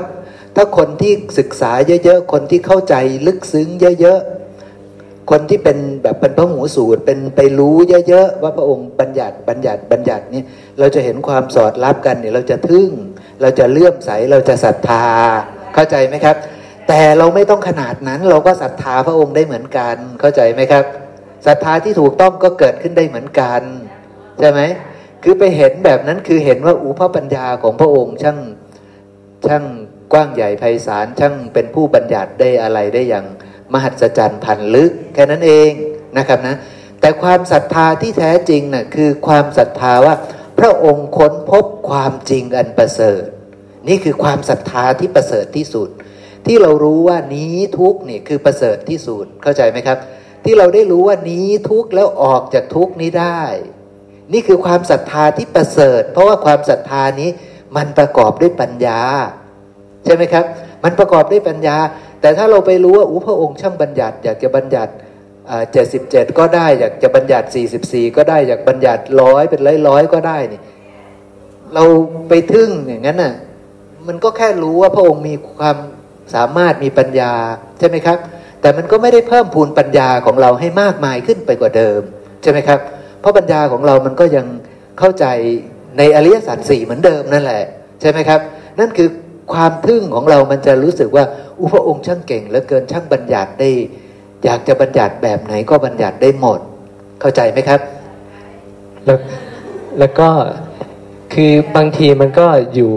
[0.56, 1.72] ถ้าคนที่ศึกษา
[2.04, 2.94] เยอะๆ คนที่เข้าใจ
[3.26, 3.68] ลึกซึ้ง
[4.00, 7.76] เยอะๆ คนที่เป็นแบบเป็นพระหูสูตรเป็นไปรู้
[8.08, 10.42] เยอะๆ ว่าพระองค์บัญญัติบัญญัติบัญญัตินี่
[10.78, 12.90] เราจะเห็นความสอดรับกันเนี่ยเราจะทึ่ง
[13.42, 15.06] เราจะเลื่อมใสเราจะศรัทธา
[15.74, 16.36] เข้าใจไหมครับ
[16.88, 20.84] แต่เราไม่ต้องขนาดนั้นเราก็ศรัทธาพระองค์ได้เหมือนกันเข้าใจไหมครับ
[21.46, 23.62] ศรัทธาที่ถูกต้องก็เกิดขึ้นได้เหมือนกัน
[24.40, 24.60] ใช่ไหม
[25.22, 28.38] คือไปเห็นแบบนั้นคือเห็นว่าอูพปัญญาของพระองค์ช่าง
[29.46, 29.64] ช่าง
[30.12, 33.26] กว้างใหญ่ไพศาลช่างเป็นผู้บัญญัติได้อะไรได้อย่าง
[33.72, 35.70] มหัศจรรย์พันลึกแค่นั้นเอง
[36.18, 36.56] นะครับนะ
[37.00, 40.14] แต่ความศรัทธาที่แท้จริงน่ะคือความศรัทธาว่า
[40.58, 43.22] พระองค์ค้นพบความจริงอันประเสริฐ
[43.88, 45.88] นี่คือความศรัทธาที่ประเสริฐที่สุด
[46.46, 49.98] ที่เรารู้ว่านี้ทุกนี่คือประเสริฐที่สุดเข้าใจไหมครับ
[50.44, 53.42] ที่เราได้รู้ว่านี้ทุกแล้วออกจากทุกนี้ได้
[54.32, 57.28] นี่คือความศรัทธาที่ประเสริฐ เพราะว่าความศรัทธานี้
[57.76, 59.00] มันประกอบด้วยปัญญา
[60.04, 60.44] ใช่ไหมครับ
[60.84, 61.76] มันประกอบด้วยปัญญา
[62.20, 64.92] แต่ถ้าเราไปรู้ว่าอู้พระองค์ช่างบัญญัติ อยากจะบัญญัติ
[65.72, 70.60] เจ็ดสิบเจ็ดก็ได้ อยากจะบัญญัติสี่สิบสี่ก็ได้ อยากบัญญัติร้อยเป็นร้อยร้อยก็ได้นี่
[71.74, 71.84] เรา
[72.28, 73.34] ไปทึ่งอย่างนั้นน่ะ
[74.06, 75.76] มันก็แค่รู้ว่าพระองค์มีความ
[76.34, 77.32] สามารถมีปัญญา
[77.78, 78.18] ใช่ไหมครับ
[78.60, 82.00] แต่มันก็ไม่ได้เพิ่มพูนปัญญาของเราให้มากมายขึ้นไปกว่าเดิม
[82.42, 82.80] ใช่ไหมครับ
[83.20, 84.46] เพราะปัญญาของเรามันก็ยัง
[84.98, 85.26] เข้าใจ
[85.98, 87.62] ในอริยสัจสี่เหมือนเดิมนั่นแหละ
[88.00, 88.40] ใช่ไหมครับ
[88.80, 89.08] นั่นคือ
[89.52, 91.24] ความทึ่งของเรามันจะรู้สึกว่า
[91.60, 93.70] อุพระองค์ช่างเก่งเหลือเกินช่างบัญญัติได้
[94.44, 96.60] อยากจะบัญญัติแบบไหนก็บัญญัติได้หมด
[97.20, 97.80] เข้าใจไหมครับ
[99.04, 99.18] แล้ว
[99.98, 100.28] แล้วก็
[101.34, 102.92] คือบางทีมันก็อยู่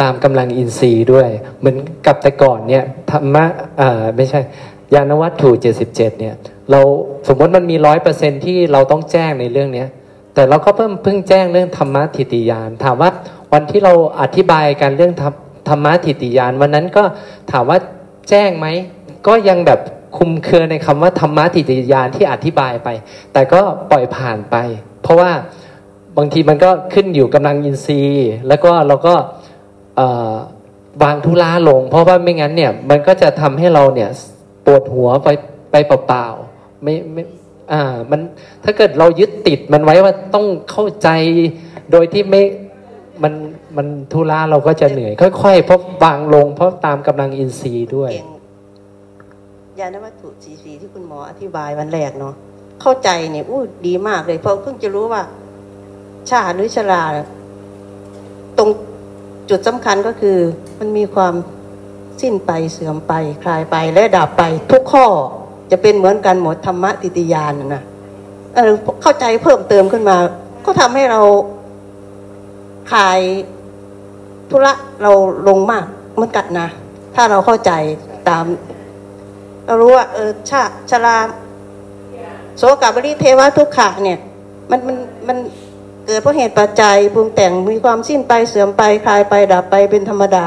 [0.00, 3.44] ตามกำลังอินทรีย์ด้วย เหมือนกับแต่ก่อนเนี่ยธรรมะ
[3.80, 4.40] อ่าไม่ใช่
[4.94, 5.50] ยานวัตถุ
[5.86, 6.34] 77 เนี่ย
[6.70, 6.80] เรา
[7.28, 9.88] สมมติมันมีร้อยเปอร์เซ็นที่เราต้องแจ้งในเรื่องเนี้ย
[10.34, 13.10] แต่เราก็เพิ่มเพิ่งแจ้งเรื่องธรรมะทิฏฐิยาน ถามว่า
[13.52, 15.34] วันที่เราอธิบายกันเรื่องธรรม
[15.68, 17.02] ธรมะทิฏฐิยาน วันนั้นก็
[17.50, 17.78] ถามว่า
[18.28, 18.66] แจ้งไหม
[19.26, 19.80] ก็ยังแบบ
[20.18, 22.88] คุมเครือในคำว่าธรรมะทิฏฐิยานที่อธิบายไป
[23.32, 23.60] แต่ก็
[23.90, 24.56] ปล่อยผ่านไป
[25.02, 25.30] เพราะว่า
[26.16, 29.14] บางทีมันก็ขึ้นอยู่กำลังอินทรีย์ แล้วก็เราก็
[31.02, 34.10] วางทุล้าลง เพราะว่าไม่งั้นเนี่ยมันก็จะทำให้เราเนี่ย
[34.66, 35.28] ปวดหัวไป
[35.70, 36.49] ไปเปล่าๆ
[36.82, 37.22] ไม่ไม่
[37.72, 38.20] อ่ามัน
[38.64, 41.08] ถ้าเกิดเรายึดติดมันไว้ว่าต้องเข้าใจ
[41.92, 42.42] โดยที่ไม่
[43.22, 43.34] มัน
[43.76, 45.12] มันทุลาเราก็จะเหนื่อย
[45.42, 48.28] ค่อยๆเพราะวางลง เพราะตามกำลังอินทรีย์ด้วยเก่ง
[49.80, 52.34] ยานวัตถุสีสีที่คุณหมออธิบายวันแรกเนาะ
[52.82, 55.22] เข้าใจเนี่ยอู้ดีมากเลยเพราะเพิ่งจะรู้ว่า
[56.30, 57.02] ชาหรือชรา
[58.58, 58.68] ตรง
[59.50, 60.38] จุดสำคัญก็คือ
[60.78, 61.34] มันมีความ
[62.20, 63.12] สิ้นไปเสื่อมไป
[63.42, 65.06] คลายไปและดับไปทุกข้อ
[65.70, 67.82] จะเป็นเหมือนกันหมดธรรมะติติยานนะ
[68.54, 70.16] เออเข้าใจเพิ่มเติมขึ้นมา
[70.64, 71.20] ก็ทำให้เรา
[72.92, 73.18] คลาย
[74.50, 75.12] ธุระเรา
[75.48, 76.68] ลงมากเหมือนกันนะ
[77.14, 77.72] ถ้าเราเข้าใจ
[78.28, 78.44] ตาม
[79.66, 81.16] เรารู้ว่า เออชาชรา
[82.58, 84.18] โสกบริเทวะทุกขะเนี่ย
[84.70, 84.96] มันมัน
[85.28, 85.38] มัน
[86.06, 90.44] เกิดเพราะเหตุปัจจัยปรุงแต่งมีความสิ้นไปเสื่อมไปคลายไปดับไปเป็นธรรมดา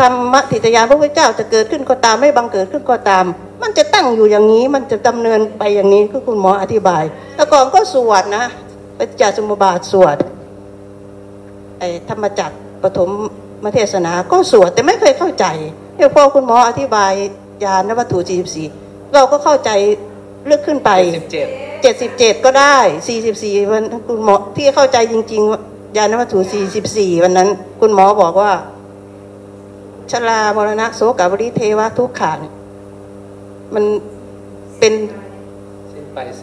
[0.00, 3.24] ธรรมทิฏฐิยานพระพุทธเจ้าจะเกิดขึ้นก็ตามไม่บังเกิดขึ้นก็ตาม
[3.62, 7.02] มันจะตั้งอยู่อย่างนี้ มันจะดำเนินไปอย่างนี้คือคุณหมออธิบาย
[7.34, 8.44] แต่ก่อนก็สวดนะ
[8.98, 10.16] ปฏิจจสมุปบาทสวด
[11.78, 13.10] ไอ้ธรรมจักรปฐม
[13.64, 15.46] มาเทศนาก็สวดแต่ไม่เคยเข้าใจ
[15.96, 17.12] เดี๋ยวพอคุณหมออธิบาย
[17.64, 18.18] ยานวัตถุ
[18.66, 19.70] 44เราก็เข้าใจ
[20.50, 20.90] ลึกขึ้นไป
[21.82, 22.78] เจ็ดสิบเจ็ดก็ได้
[23.08, 27.48] สี่สิบสี่วันคุณหมอที่เข้าใจจริง ๆ ยานวัตถุสี่สิบสี่วันนั้น
[27.80, 28.52] คุณหมอบอกว่า
[30.10, 32.54] ชรามรณะโสกบริเทวะทุกขาเนี่ย
[33.74, 33.84] มัน
[34.78, 34.92] เป็น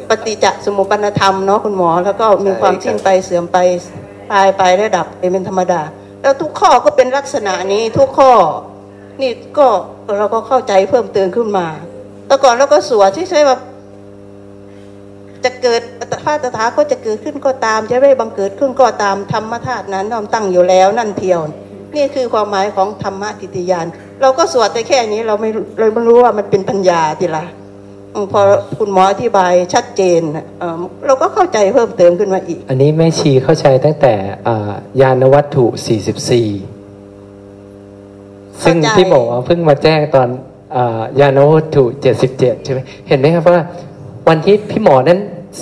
[0.10, 3.58] ปฏิจจสมุปนธรรมเนาะคุณหมอ แล้วก็มีความสิ้นไปเสื่อมไป
[4.32, 5.82] ตายไปและดับเป็นธรรมดา
[6.22, 8.32] แล้วทุกข้อก็เป็นลักษณะนี้ทุกข้อ
[9.22, 9.68] นี่ก็
[10.18, 11.68] เราก็เข้าใจเพิ่มเติมขึ้นมา
[12.28, 13.60] แต่ก่อนเราก็สวดที่ใช่แบบ
[15.44, 15.82] จะเกิด
[16.26, 21.40] พระตถาก็จะเกิดขึ้นก็ตาม จะไม่บังเกิดขึ้นก็ตามธรรมธาตุนั้นย่อมตั้งอยู่แล้วนั่นเทียว
[21.98, 23.86] นี่คือความหมายของธรรมะทิฏยาน
[24.22, 27.46] เราก็สวดแต่แค่นี้เราไม่เราไม่รู้ว่ามันเป็นปัญญาทีละ
[28.14, 28.42] อืมพอ
[28.78, 34.14] คุณหมออธิบายชัดเจนน่ะเอ่อเราก็เข้าใจเพิ่มเติมขึ้นมาอีก อันนี้แม่ชีเข้าใจตั้งแต่
[34.48, 34.72] อ่า
[35.02, 35.78] ยานวัตถุ 44
[38.64, 40.30] ซึ่งเข้าใจพี่หมอเพิ่งมาแจ้งตอน
[40.78, 41.84] อายานวัตถุ
[42.24, 43.66] 77 ใช่ไหมเห็นไหมครับว่า
[44.28, 45.20] วันที่พี่หมอนั้น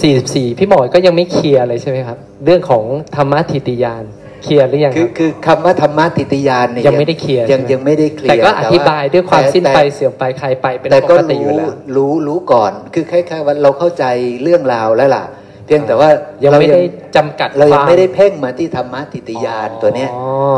[0.07, 2.83] 44 พี่หมอก็ยังไม่เคลียร์เลยใช่ไหมครับ เรื่องของ
[3.15, 4.03] ธรรมะทิติยาน
[4.45, 14.05] เคลียร์หรือยังคืคอรับคือคำว่าธรรมะทิฏยานเนี่ยยังไม่ได้เคลียร์ยังใช่ไหมยังไม่ได้เคลียร์แต่ก็อธิบายด้วยความแต่สิ้นไปแต่เสื่อมไปใครไปเป็นแต่ปก็กติอยู่รู้แล้วรู้รู้ก่อน คือคล้ายๆว่าเราเข้าใจ
[14.43, 15.23] เรื่องราวแล้วล่ะ
[15.65, 16.09] เพียงแต่ว่า
[16.43, 16.83] ยังเราไม่ได้
[17.15, 20.09] จำกัดเรายังควไม่ได้เพ่งมาที่ธรรมะทิฏยานอ๋อตัวเนี้ย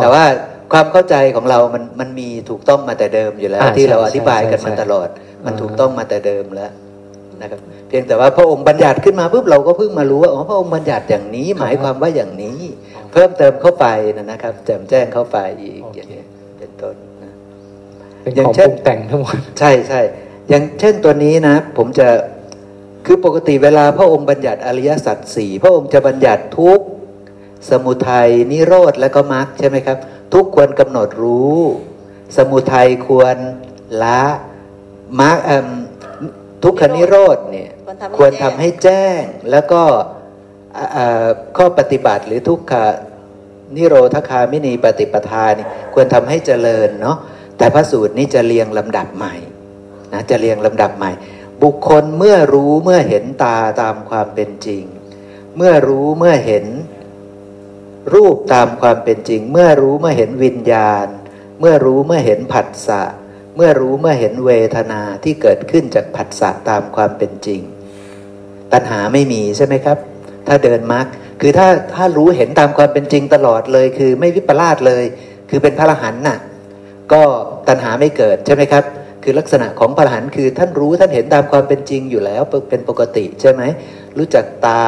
[0.02, 0.24] แต่ว่า
[0.74, 5.08] ความเข้าใจของเรามันมันมีถูกต้องมาแต่เดิมอยู่แล้วอ่าที่ใช่เราอธิบายกันใช่มาใช่ตลอด
[5.46, 6.72] มันอ่าถูกต้องมาแต่เดิมแล้ว
[7.42, 12.60] นะครับเพียงแต่ว่าพระองค์บัญญัติขึ้นมาปุ๊บเราก็เพิ่งมารู้ว่าอ๋อพระองค์บัญญัติอย่างนี้หมายความว่าอย่างนี้
[13.12, 13.88] เพิ่มเติมเข้าไป
[14.32, 16.24] นะครับแจ่มแจ้งเข้าไปอีกอย่างนี้
[16.60, 17.34] เป็นต้นนะ
[18.22, 20.01] เป็นอย่าของงเช่ปนรุงแต่งทั้งหมดใช่ใช่
[20.49, 22.08] อย่างเช่นตัวนี้นะ ผมจะ
[23.05, 26.86] คือปกติเวลาพระองค์บัญญัติอริยสัจสี่พระองค์จะบัญญัติทุกข์
[27.70, 29.97] สมุทัยนิโรธและก็มรรคใช่ไหมครับ
[30.34, 31.58] ทุกข์ควรกำหนดรู้
[32.38, 33.38] สมุทัยควร
[34.03, 34.22] ละ
[35.22, 35.68] มรรคเอิ่ม
[36.64, 37.70] ทุกขนิโรธเนี่ย
[38.18, 40.16] คคววรรทำทำให้ให้แจ้งแล้วก็อ่าอ่า
[41.58, 42.74] ข้อปฏิบัติหรือทุกข
[43.76, 47.18] นิโรธคามินีปฏิปทานี่ควรทำให้เจริญเนาะ
[47.58, 49.36] แต่พระสูตรนี้จะเรียงลำดับใหม่
[50.14, 51.12] นะจะเรียงลำดับใหม่
[51.64, 54.84] บุคคลเมื่อรู้เมื่อเห็นตาตามความเป็นจริง
[55.58, 56.66] เมื่อรู้เมื่อเห็น
[58.14, 61.08] รูปตามความเป็นจริง เมื่อรู้เมื่อเห็นวิญญาณ
[61.60, 63.04] เมื่อรู้เมื่อเห็นผัสสะ
[63.56, 67.62] เมื่อรู้เมื่อเห็นเวทนาที่เกิดขึ้นจากผัสสะตามความเป็นจริง
[68.74, 69.98] ตัณหาไม่มีใช่ไหมครับ
[70.48, 71.06] ถ้าเดินมรรค
[71.41, 75.04] คือถ้าถ้ารู้เห็นตามความเป็นจริงตลอดเลย คือไม่วิปลาสเลย
[75.50, 76.39] คือเป็นพระอรหันต์น่ะ
[77.14, 77.22] ก็
[77.68, 78.84] ตัณหาไม่เกิดใช่ไหมครับ
[79.24, 83.62] คือลักษณะของพระอรหันต์คือท่านรู้ท่านเห็นตามความเป็นจริงอยู่แล้วเป็นปกติใช่ไหม
[84.18, 84.86] รู้จักตา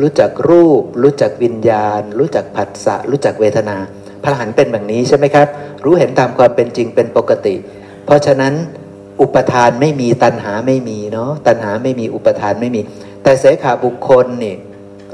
[0.00, 3.76] รู้จักรูป รู้จักวิญญาณ รู้จักผัสสะรู้จักเวทนา
[4.22, 5.46] พระอรหันต์เป็นแบบนี้ใช่ไหมครับ
[5.84, 7.54] รู้เห็นตามความเป็นจริงเป็นปกติ
[8.04, 8.54] เพราะฉะนั้น
[9.20, 12.80] อุปทานไม่มีตัณหาไม่มีเนาะตัณหาไม่มีอุปทานไม่มี
[13.28, 14.56] แต่เสขาบุคคลนี่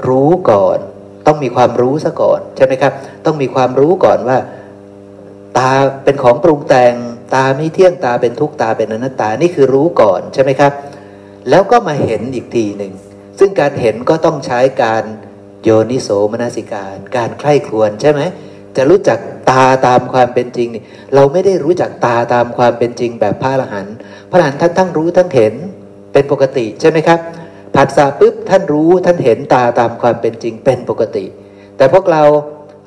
[0.07, 0.77] รู้ก่อน
[1.27, 2.93] ต้องมีความรู้ซะก่อนใช่ไหมครับ
[3.25, 4.37] ต้องมีความรู้ก่อนว่า
[5.57, 5.71] ตา
[6.03, 6.93] เป็นของปรุงแต่ง
[7.35, 10.71] ตาไม่เที่ยงตาเป็นทุกตาเป็นอนัตตานี่คือรู้ก่อนใช่ไหมครับ
[11.49, 12.93] แล้วก็มาเห็นอีกทีหนึ่ง
[13.39, 15.03] ซึ่งการเห็นก็ต้องใช้การ
[15.63, 18.21] โยนิโสมนสิการ การใคร่ครวญใช่ไหม
[18.77, 20.83] จะรู้จักตาตามความเป็นจริงนี่
[21.15, 23.95] เราไม่ได้รู้จักตาตามความเป็นจริงแบบพระอรหันต์
[24.29, 25.53] พระอรหันต์ท่านทั้งรู้ทั้งเห็น
[26.13, 27.21] เป็นปกติใช่ไหมครับ
[27.75, 31.25] ผัสสะปุ๊บท่านรู้ท่านเห็นตาตามความเป็นจริงเป็นปกติ
[31.77, 32.23] แต่พวกเรา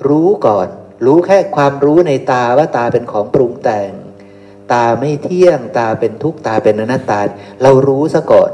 [0.09, 0.68] รู้ก่อน
[1.07, 3.91] รู้แค่ความรู้ในตาว่าตาเป็นของปรุงแต่ง
[4.72, 7.20] ตาไม่เที่ยงตาเป็นทุกข์ตาเป็นอนัตตา
[7.62, 8.51] เรารู้ซะก่อน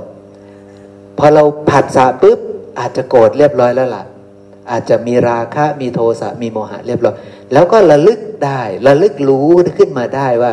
[1.18, 2.38] พอเราผัสสะปุ๊บ
[2.78, 4.04] อาจจะโกรธเรียบร้อยแล้วล่ะ
[4.70, 7.14] อาจจะมีราคะมีโทสะมีโมหะเรียบร้อย
[7.52, 10.52] แล้วก็ระลึกได้ระลึกรู้ขึ้นมาได้ว่า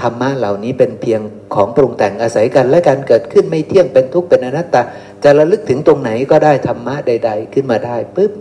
[0.00, 1.20] ธรรมะเหล่านี้เป็นเพียง
[1.54, 4.82] ของปรุงแต่งอาศัยกัน และการเกิดขึ้นไม่เที่ยงเป็นทุกข์เป็นอนัตตา
[5.24, 8.32] จะระลึกถึงตรงไหนก็ได้ธรรมะใด ๆ ขึ้นมาได้ปุ๊บ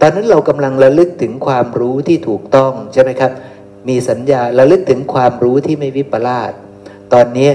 [0.00, 3.32] ตอนนั้นเรากำลังระลึกถึงความรู้ที่ถูกต้องใช่ไหมครับ
[3.88, 6.52] มีสัญญาระลึกถึงความรู้ที่ไม่วิปลาส
[7.12, 7.50] ตอนนี้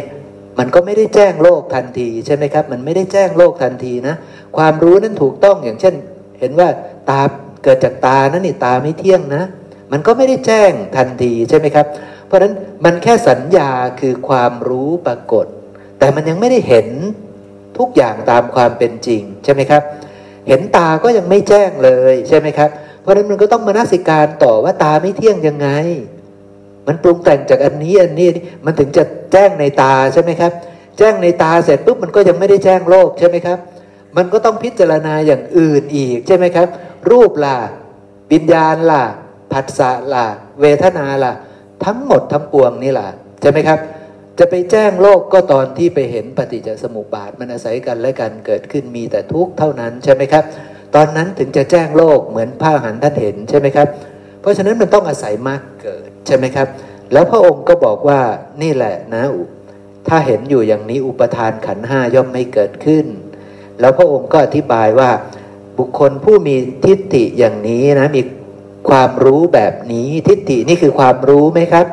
[0.59, 4.15] มันก็ไม่ได้แจ้งโลกทันทีใช่ไหมครับ มันไม่ได้แจ้งโลกทันทีนะ
[4.57, 5.95] ความรู้นั้นถูกต้องอย่างเช่น
[6.39, 6.69] เห็นว่า
[7.09, 7.21] ตา
[7.63, 9.43] เกิดจากตานะนี่ตาไม่เที่ยงนะ
[9.91, 11.85] มันก็ไม่ได้แจ้งทันทีใช่ไหมครับ
[12.29, 12.53] เพราะฉะนั้น
[12.85, 15.45] มันแค่สัญญาคือความรู้ปรากฏ
[15.99, 16.87] แต่มันยังไม่ได้เห็น
[17.77, 19.83] ทุกอย่างตามความเป็นจริงใช่ไหมครับ
[20.47, 22.69] เห็นตาก็ยังไม่แจ้งเลยใช่ไหมครับ
[23.01, 25.69] เพราะฉะนั้นมันก็ต้องมานัสิการต่อว่าตาไม่เที่ยงยังไง
[26.87, 30.51] มันปรุงแต่งจากอันนี้อันนี้อันนี้มันถึงจะแจ้งในตาใช่ไหมครับ
[30.97, 33.57] แจ้งในตาเสร็จปุ๊บมันก็ยังไม่ได้แจ้งโลกใช่ไหมครับ
[34.17, 36.67] มันก็ต้องพิจารณาอย่างอื่นอีกใช่ไหมครับ
[37.09, 37.57] รูปล่ะ
[38.31, 39.03] วิญญาณล่ะ
[39.51, 40.25] ผัสสะล่ะ
[40.61, 41.33] เวทนาล่ะ
[41.85, 43.09] ทั้งหมดทั้งปวงนี่แหละ
[43.41, 43.79] ใช่ไหมครับ
[44.39, 50.43] จะไปแจ้งโลกก็ตอนที่ไปเห็นปฏิจจสมุปบาทมันอาศัยกันและกันเกิดขึ้นมีแต่ทุกข์เท่านั้นใช่ไหมครับ
[50.95, 53.87] ตอนนั้นถึงจะแจ้งโลกเหมือนพระหันท่านเห็นใช่ไหมครับ
[54.41, 56.67] เพราะฉะนั้นมันต้องอาศัยมรรคเกิดใช่ไหมครับ
[57.13, 58.19] แล้วพระองค์ก็บอกว่า
[58.61, 59.23] นี่แหละนะ
[60.07, 63.05] ถ้าเห็นอยู่อย่างนี้อุปทานขันห้าย่อมไม่เกิดขึ้น
[63.79, 65.09] แล้วพระองค์ก็อธิบายว่า
[65.77, 68.21] บุคคลผู้มีทิฏฐิอย่างนี้นะมี
[68.89, 71.85] ความรู้แบบนี้ ทิฏฐินี่คือความรู้ไหมครับ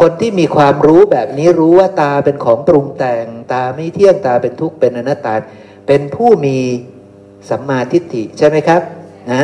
[0.00, 5.34] คนที่มีความรู้แบบนี้รู้ว่าตาเป็นของปรุงแต่ง ตาไม่เที่ยงตาเป็นทุกข์เป็นอนัตตา
[5.86, 6.58] เป็นผู้มี
[7.50, 8.82] สัมมาทิฏฐิใช่ไหมครับ
[9.32, 9.42] นะ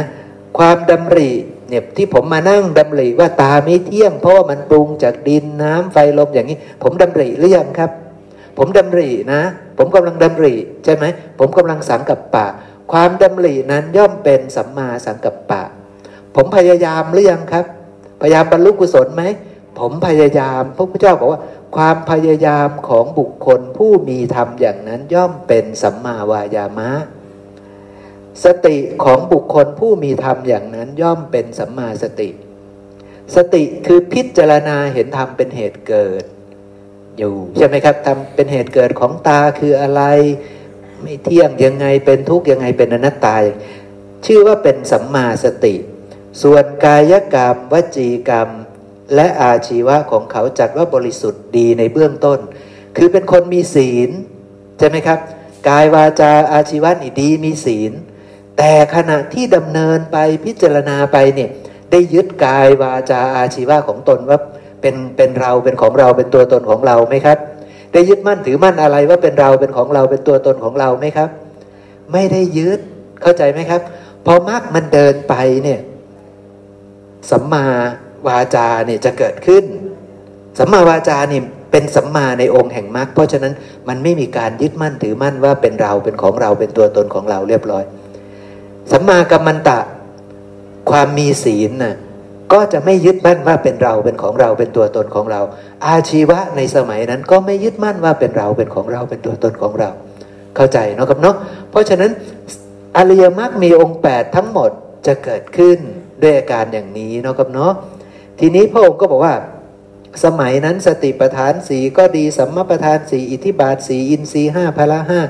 [0.58, 1.30] ความดำริ
[1.68, 7.90] เนี่ยที่ผมมานั่งดำริว่าตาไม่เที่ยง เพราะว่ามันปรุงจากดินน้ำไฟลมอย่างนี้ ผมดำริหรือยังครับ
[8.58, 9.42] ผมดำรินะ
[9.78, 11.04] ผมกำลังดำริใช่ไหม
[11.38, 12.46] ผมกำลังสังกับปะ
[12.92, 15.62] ความดำรินั้นย่อมเป็นสัมมาสังกัปปะ
[16.36, 17.64] ผมพยายามหรือยังครับ
[18.20, 19.22] พยายามบรรลุกุศลไหม
[19.78, 21.40] ผมพยายาม พระพุทธเจ้าบอกว่า
[21.76, 26.90] ความพยายามของบุคคลผู้มีธรรมอย่างนั้นย่อมเป็นสัมมาวายามะ
[28.44, 32.28] สติของบุคคลผู้มีธรรมอย่างนั้นย่อมเป็นสัมมาสติ
[33.36, 36.24] สติคือพิจารณาเห็นธรรมเป็นเหตุเกิด
[37.18, 40.02] อยู่ใช่ไหมครับธรรมเป็นเหตุเกิดของตาคืออะไร
[41.02, 43.36] ไม่เที่ยงยังไงเป็นทุกข์ยังไงเป็นอนัตตา
[44.26, 45.74] ชื่อว่าเป็นสัมมาสติ
[46.42, 48.48] ส่วนกายกรรม วจีกรรม
[49.14, 52.38] และอาชีวะของเขาจัดว่าบริสุทธิ์ดีในเบื้องต้น
[52.96, 54.10] คือเป็นคนมีศีล
[54.78, 55.18] ใช่ไหมครับ
[55.68, 57.92] กายวาจาอาชีวะนี่ดีมีศีล
[58.58, 61.50] แต่ขณะที่ดำเนินไปพิจารณาไปเนี่ย
[61.90, 64.38] ได้ยึดกายวาจาอาชีวะของตนว่า
[64.80, 67.38] เป็นเป็นเราเป็นของเราเป็นตัวตนของเราไหมครับ
[67.92, 71.28] ได้ยึดมั่นถือมั่นอะไรว่าเป็นเราเป็นของเราเป็นตัวตนของเราไหมครับ
[72.12, 72.80] ไม่ได้ยึด
[73.22, 73.80] เข้าใจไหมครับ
[74.26, 75.34] พอมรรคมันเดินไป
[75.64, 75.80] เนี่ย
[77.30, 77.64] สัมมา
[78.28, 79.64] วาจาเนี่ยจะเกิดขึ้น
[80.58, 83.52] สัมมาวาจาเนี่ยเป็นสัมมาในองค์แห่งมรรคเพราะฉะนั้น
[83.88, 87.84] มันไม่มีการยึดมั่นถือมั่นว่าเป็นเราเป็นของเราเป็นตัวตนของเราเรียบร้อย
[88.92, 89.78] สัมมากัมมันตะ
[90.90, 91.94] ความมีศีลน่ะ
[92.52, 95.40] ก็จะไม่ยึดมั่นว่าเป็นเราเป็นของเราเป็นตัวตนของเรา
[95.86, 99.90] อาชีวะในสมัยนั้นก็ไม่ยึดมั่นว่าเป็นเราเป็นของเราเป็นตัวตนของเรา
[100.56, 101.36] เข้าใจเนาะครับเนาะ
[101.70, 102.10] เพราะฉะนั้น
[102.96, 104.70] อริยมรรคมีองค์ 8 ทั้งหมด
[105.06, 105.78] จะเกิดขึ้น
[106.22, 107.72] ด้วยอาการอย่างนี้เนาะครับเนาะ
[108.40, 109.34] ทีนี้พระองค์ก็บอกว่า
[110.24, 115.20] สมัยนั้นสติปัฏฐานสีก็ดีสัมมาปัฏฐานสีอิทธิบาทสีอินทรีห้าพละห้า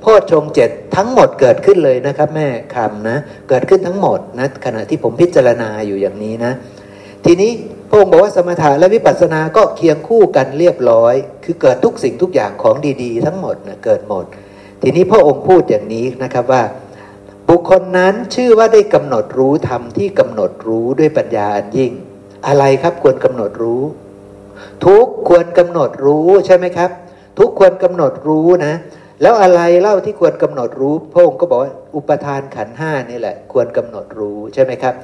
[0.00, 6.52] โพชฌงเจ็ดทั้งหมดเกิดขึ้นเลยนะครับ แม่คำนะเกิดขึ้นทั้งหมดนะขณะที่ผมพิจารณาอยู่อย่างนี้นะ
[7.24, 7.50] ทีนี้
[7.88, 11.14] พระองค์บอกว่าสมถะและวิปัสสนาก็เคียงคู่กันเรียบร้อย
[11.44, 14.24] คือเกิดทุกสิ่งทุกอย่างของดี ๆ ทั้งหมดนะเกิดหมด
[14.82, 16.62] ทีนี้พระองค์พูดอย่างนี้นะครับว่า
[17.52, 21.92] บุคคลนั้นชื่อว่าได้กำหนดรู้ธรรมที่กำหนดรู้ด้วยปัญญาอันยิ่ง
[22.46, 23.82] อะไรครับควรกำหนดรู้
[24.84, 26.90] ทุกควรกำหนดรู้ใช่ไหมครับ
[27.38, 28.74] ทุกควรกำหนดรู้นะ
[29.22, 34.94] แล้วอะไรเล่าที่ควรกำหนดรู้พระองค์ก็บอกว่าอุปทานขันห้านี่แหละ ควรกำหนดรู้ใช่ไหมครับ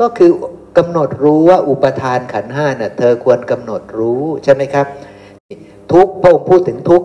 [0.00, 0.30] ก็คือ
[0.78, 4.86] กำหนดรู้ว่าอุปทานขันห้าน่ะเธอควรกำหนดรู้ใช่ไหมครับ
[5.92, 7.02] ทุกพระองค์พูดถึงทุก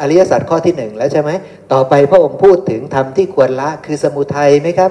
[0.00, 1.30] อริยสัจข้อที่หนึ่งแล้วใช่ไหม
[1.72, 4.90] ต่อไปพระองค์พูดถึงธรรมที่ควรละคือสมุทัยไหมครับ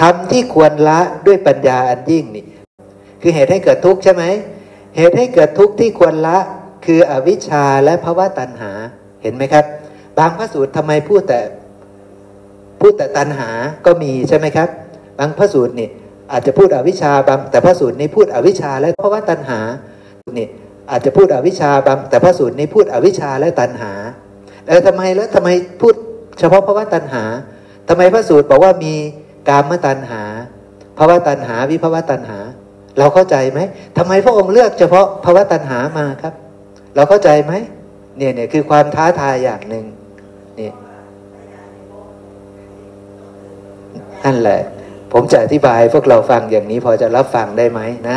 [0.00, 2.44] ธรรมที่ควรละด้วยปัญญาอันยิ่งนี่
[3.22, 4.24] คือเหตุให้เกิดทุกข์ใช่ไหม
[4.96, 6.38] เหตุให้เกิดทุกข์ที่ควรละ
[6.86, 8.72] คืออวิชชาและภาวะตัณหา
[9.22, 9.64] เห็นไหมครับ
[10.18, 11.40] บางพระสูตรทำไมพูดแต่
[12.80, 13.50] พูดแต่ตัณหา
[13.86, 14.68] ก็มีใช่ไหมครับ
[15.18, 15.88] บางพระสูตรนี่
[16.32, 19.60] อาจจะพูดอวิชชาบางแต่พระสูตรนี้พูดอวิชชาและเพราว่าตัณหา
[20.38, 20.48] นี่
[20.90, 23.92] อาจจะพูดอวิชชาบางแต่พระสูตรนี้พูดอวิชชาและตัณหา
[24.66, 25.48] แล้วทำไมแล้วทำไม
[25.80, 25.94] พูด
[26.38, 27.24] เฉพาะเพราะว่าตัณหา
[27.88, 28.94] ทำไมพระสูตรบอกว่ามี
[29.48, 30.22] กามตัณหา
[30.98, 32.38] ภาวะตัณหาวิภาวะตัณหา
[32.98, 33.60] เราเข้าใจไหม
[33.98, 36.34] ทำไมพระองค์เลือกเฉพาะภาวะตัณหามาครับ
[36.94, 37.52] เราเข้าใจไหม
[38.18, 39.84] เนี่ยเนี่ยคือความท้าทายอย่างหนึ่ง
[40.58, 40.70] นี่
[44.24, 44.60] นั่นแหละ
[45.12, 48.16] ผมจะอธิบายพวกเราฟังอย่างนี้พอจะรับฟังได้ไหมนะ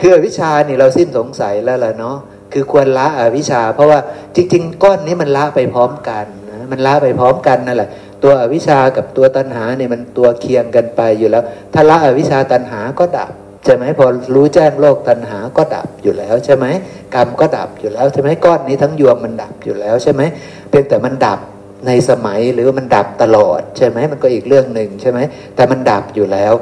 [0.00, 2.16] คืออวิชานี่เราสิ้นสงสัยแล้วล่ะเนาะ
[2.52, 3.98] คือควรละอวิชา เพราะว่า
[4.36, 7.88] จริง ๆ ก้อนนี้มันละไปพร้อมกันนะมันละไปพร้อมกันนั่นแหละ
[8.22, 11.42] ตัวอวิชากับตัวตัณหาเนี่ยมันตัวเคียงกันไปอยู่แล้ว
[11.74, 13.32] ถ้าละอวิชาตัณหาก็ดับ
[13.64, 16.66] ใช่ไหมพอรู้แจ้งโลกตัณหาก็ดับอยู่แล้วใช่ไหม
[17.14, 20.22] กรรมก็ดับอยู่แล้วใช่ไหมก้อนนี้ทั้งยวงมันดับอยู่แล้วใช่ไหม
[20.68, 21.40] เพียงแต่มันดับ
[21.86, 25.18] ในสมัยหรือมันดับตลอดใช่ไหมมันก็อีกเรื่องหนึ่งใช่ไหม
[25.56, 26.52] แต่มันดับอยู่แล้ว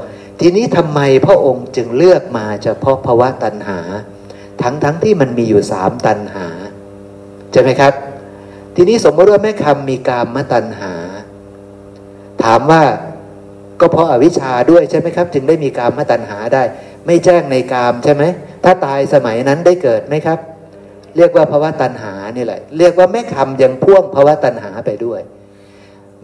[0.40, 3.80] ทีนี้ทำไมพระองค์จึงเลือกมาเฉพาะภาวะตัณหา
[4.62, 6.46] ทั้งทั้งที่มันมีอยู่สามตัณหา
[7.52, 7.92] ใช่ไหมครับ
[8.76, 10.92] ทีนี้สมมติว่าแม่คำมีกามมตัณหา
[12.42, 12.82] ถามว่า
[13.80, 16.62] ก็เพราะอาวิชชาด้วยใช่ไหมครับ จึงได้มีกามมตัณหาได้
[17.06, 18.22] ไม่แจ้งในกามใช่ไหม
[18.64, 20.38] ถ้าตายสมัยนั้นได้เกิดไหมครับ
[21.16, 25.20] เรียกว่าภาวะตัณหานี่แหละ เรียกว่าแม่คำยังพ่วงภาวะตัณหาไปด้วย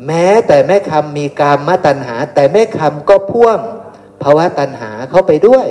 [0.07, 3.59] แม้แต่แม่คำมีกามมตัณหา แต่แม่คำก็พ่วง
[4.23, 5.69] ภาวะตัณหาเข้าไปด้วย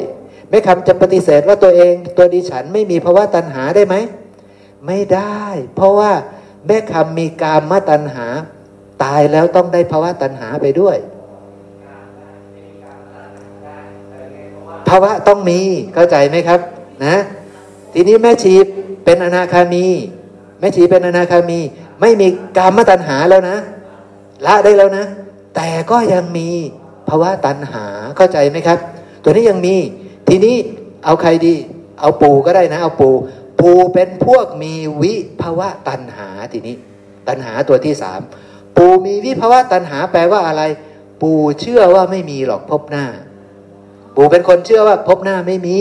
[0.50, 3.96] แม่คำจะปฏิเสธว่าตัวเองตัวดิฉันไม่มีภาวะตัณหาได้ไหม
[4.88, 5.44] ไม่ได้
[5.76, 6.12] เพราะว่า
[6.68, 8.26] แม่คำมีกามมตัณหา
[9.04, 10.98] ตายแล้วต้องได้ภาวะตัณหาไปด้วย
[14.90, 15.60] ภาวะต้องมี
[15.94, 16.60] เข้าใจไหมครับ
[17.06, 17.16] นะ
[17.94, 18.54] ทีนี้แม่ชี
[19.06, 19.86] เป็นอนาคามี
[20.60, 21.60] แม่ชีเป็นอนาคามี
[22.02, 22.28] ไม่มี
[22.58, 23.58] กามตัณหาแล้วนะ
[24.46, 25.06] ละได้แล้วนะ
[25.56, 26.50] แต่ก็ยังมี
[27.10, 27.86] ภาวะตัณหา
[28.18, 28.80] เข้าใจไหมครับ
[29.24, 29.76] ตัวนี้ยังมี
[30.28, 30.56] ทีนี้
[31.06, 31.56] เอาใครดี
[32.00, 33.10] เอาปูก็ได้นะ เอาปู
[33.60, 36.76] ปูเป็นพวกมีวิภาวะตัณหาทีนี้
[37.28, 38.20] ตัณหาตัวที่สาม
[38.78, 40.64] ปูมีวิภาวะตัณหาแปลว่าอะไร
[41.22, 43.06] ปูเชื่อว่าไม่มีหรอกพบหน้า
[44.16, 45.80] ปูเป็นคนเชื่อว่าพบหน้าไม่มี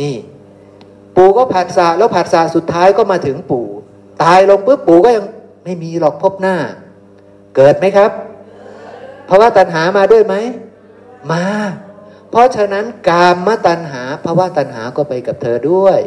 [0.00, 0.16] นี่
[1.16, 3.66] ปูก็ผัดสะแล้วผัดสะสุดท้ายก็มาถึงปู่
[4.22, 5.24] ตายลงปุ๊บปู่ก็ยัง
[5.64, 6.56] ไม่มีหรอกพบหน้า
[7.56, 8.10] เกิดไหมครับ
[9.26, 10.34] เพราว่าตัณหามาด้วยไหม
[11.32, 11.44] มา
[12.30, 16.00] เพราะฉะนั้นกามมตัณหาภาวะตัณหาก็ไปกับเธอด้วย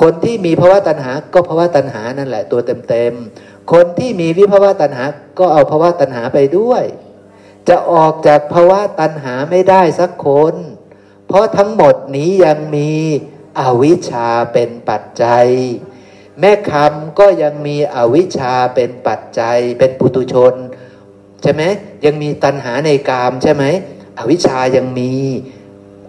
[0.00, 5.04] คนที่มีภาวะตัณหาก็ภาวะตัณหานั่นแหละ ตัวเต็มๆคนที่มีวิภาวะตัณหา
[5.38, 6.84] ก็เอาภาวะตัณหาไปด้วย
[7.68, 10.54] จะออกจากภาวะตัณหาไม่ได้สักคน
[11.26, 12.92] เพราะทั้งหมดนี้ยังมี
[13.60, 15.48] อวิชชาเป็นปัจจัย
[16.40, 20.54] แม่คำก็ยังมีอวิชชาเป็นปัจจัย เป็นปุตุชน
[21.42, 21.62] ใช่ไหม
[22.04, 23.64] ยังมีตัณหาในกามใช่ไหม
[24.18, 25.12] อวิชายังมี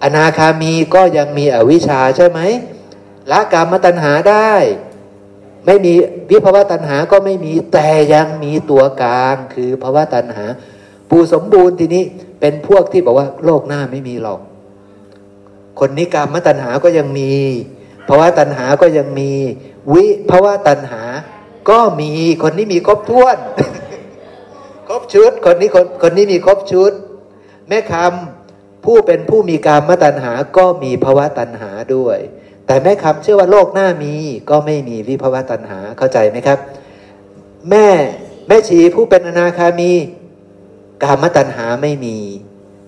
[0.04, 2.40] อนาคามีก็ยังมีอวิชชาใช่ไหม
[3.32, 4.52] ละกามตัณหาได้
[5.66, 5.94] ไม่มี
[6.30, 10.46] วิภาวะตัณหาก็ไม่มีแต่ยังมีตัวกลางคือภาวะตัณหา
[11.10, 12.04] ปูสมบูรณ์ทีนี้
[12.40, 14.40] เป็นพวกที่บอกว่าโลกหน้าไม่มีหรอก
[15.80, 17.32] คนนี้กามตัณหาก็ยังมี
[18.08, 19.32] ภาวะตัณหาก็ยังมี
[19.94, 21.04] วิภาวะตัณหา
[21.70, 22.12] ก็มี
[22.44, 23.38] คนนี้มีครบถ้วน
[24.94, 26.92] ครบชุดคนนี้คนคนนี้มีครบชุด
[27.70, 32.18] แม่คำผู้เป็นผู้มีกามตัณหาก็มีภาวะตัณหาด้วย
[32.66, 34.14] แต่แม่คำเชื่อว่าโลกหน้ามี
[34.50, 36.60] ก็ไม่มีวิภาวะตัณหาเข้าใจไหมครับ
[37.70, 37.88] แม่
[38.48, 39.92] แม่ชีผู้เป็นอนาคามี
[41.04, 42.18] กามตัณหาไม่มี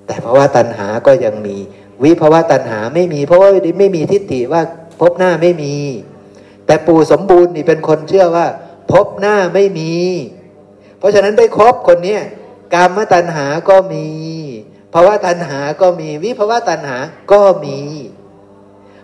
[0.08, 1.58] แต่ภาวะตัณหาก็ยังมี
[2.04, 3.50] วิภาวะตัณหาไม่มี เพราะว่า
[3.80, 4.62] ไม่มีทิฏฐิว่า
[5.02, 5.76] พบหน้าไม่มี
[6.66, 8.48] แต่ปู่สมบูรณ์นี่เป็นคนเชื่อว่า
[8.92, 9.94] พบหน้าไม่มี
[11.04, 12.22] เพราะฉะนั้นได้ครบคนเนี้ย
[12.74, 14.08] กามตัณหาก็มี
[14.94, 16.98] ภาวะตัณหาก็มีวิภาวะตัณหา
[17.32, 17.80] ก็มี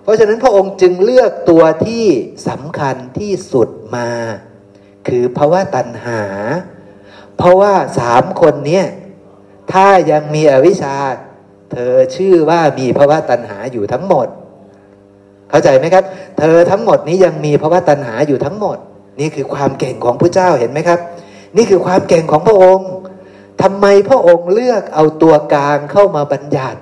[0.03, 2.05] เพราะฉะนั้นพระองค์จึงเลือกตัวที่
[2.47, 4.09] สำคัญที่สุดมา
[5.07, 6.21] คือภาวะตัณหา
[7.37, 8.85] เพราะว่าสามคนเนี้ย
[9.73, 10.95] ถ้ายังมีอวิชชา
[11.71, 14.27] เธอชื่อว่ามีภาวะตัณหาอยู่ทั้งหมด
[15.49, 16.03] เข้าใจไหมครับ
[16.39, 18.77] เธอทั้งหมดนี้ยังมีภาวะตัณหาอยู่ทั้งหมด
[19.19, 21.01] นี่คือความเก่งของพระเจ้าเห็นไหมครับ
[21.57, 22.89] นี่คือความเก่งของพระองค์
[23.61, 26.79] ทำไมพระองค์เลือกเอาตัวกลางเข้ามาบัญญัติ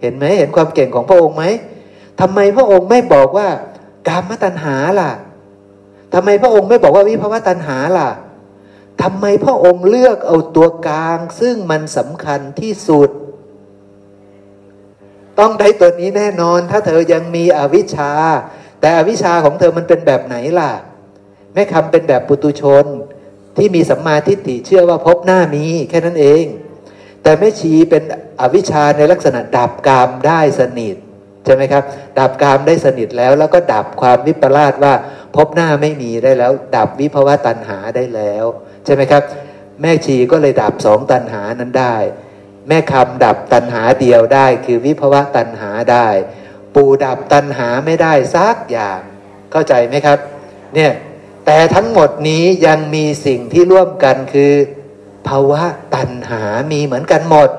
[0.00, 1.44] เห็นไหมเห็นความเก่งของพระองค์ไหม
[2.20, 3.48] ทำไมพระองค์ไม่บอกว่า
[4.08, 5.12] กามตัณหาล่ะ
[6.14, 8.10] ทำไมพระองค์ไม่บอกว่าวิภวตัณหาล่ะ
[9.02, 13.10] ทำไมพระองค์เลือกเอาตัวกลาง ซึ่งมันสำคัญที่สุด
[15.38, 18.12] ต้องได้ตัวนี้แน่นอน ถ้าเธอยังมีอวิชชา
[18.80, 20.72] แต่อวิชชาของเธอมันเป็นแบบไหนล่ะ
[21.54, 22.84] แม่คำเป็นแบบปุตุชน
[23.56, 26.44] ที่มีสัมมาทิฏฐิเชื่อว่าพบหน้ามีแค่นั้นเอง
[27.22, 28.02] แต่แม่ชีเป็น
[28.40, 30.96] อวิชชาในลักษณะดับกามได้สนิท
[31.44, 31.84] ใช่ไหมครับ
[32.18, 34.94] ดับกามได้สนิทแล้วแล้วก็ดับความวิปลาสว่า
[35.36, 38.44] พบหน้าไม่มีได้แล้ว ดับวิภวะตัณหาได้แล้ว
[38.84, 39.22] ใช่ไหมครับ
[39.82, 41.96] แม่ชีก็เลยดับสองตัณหานั้นได้
[42.68, 46.08] แม่คำดับตัณหาเดียวได้ คือวิภวะตัณหาได้
[46.74, 49.00] ปูดับตัณหาไม่ได้ซักอย่าง
[49.52, 50.18] เข้าใจไหมครับ
[50.74, 50.92] เนี่ย
[51.46, 54.52] แต่ทั้งหมดนี้ยังมีสิ่งที่ร่วมกันคือ
[55.28, 55.62] ภาวะ
[55.94, 56.42] ตัณหา
[56.72, 57.50] มีเหมือนกันหมด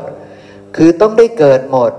[0.76, 1.92] คือต้องได้เกิดหมด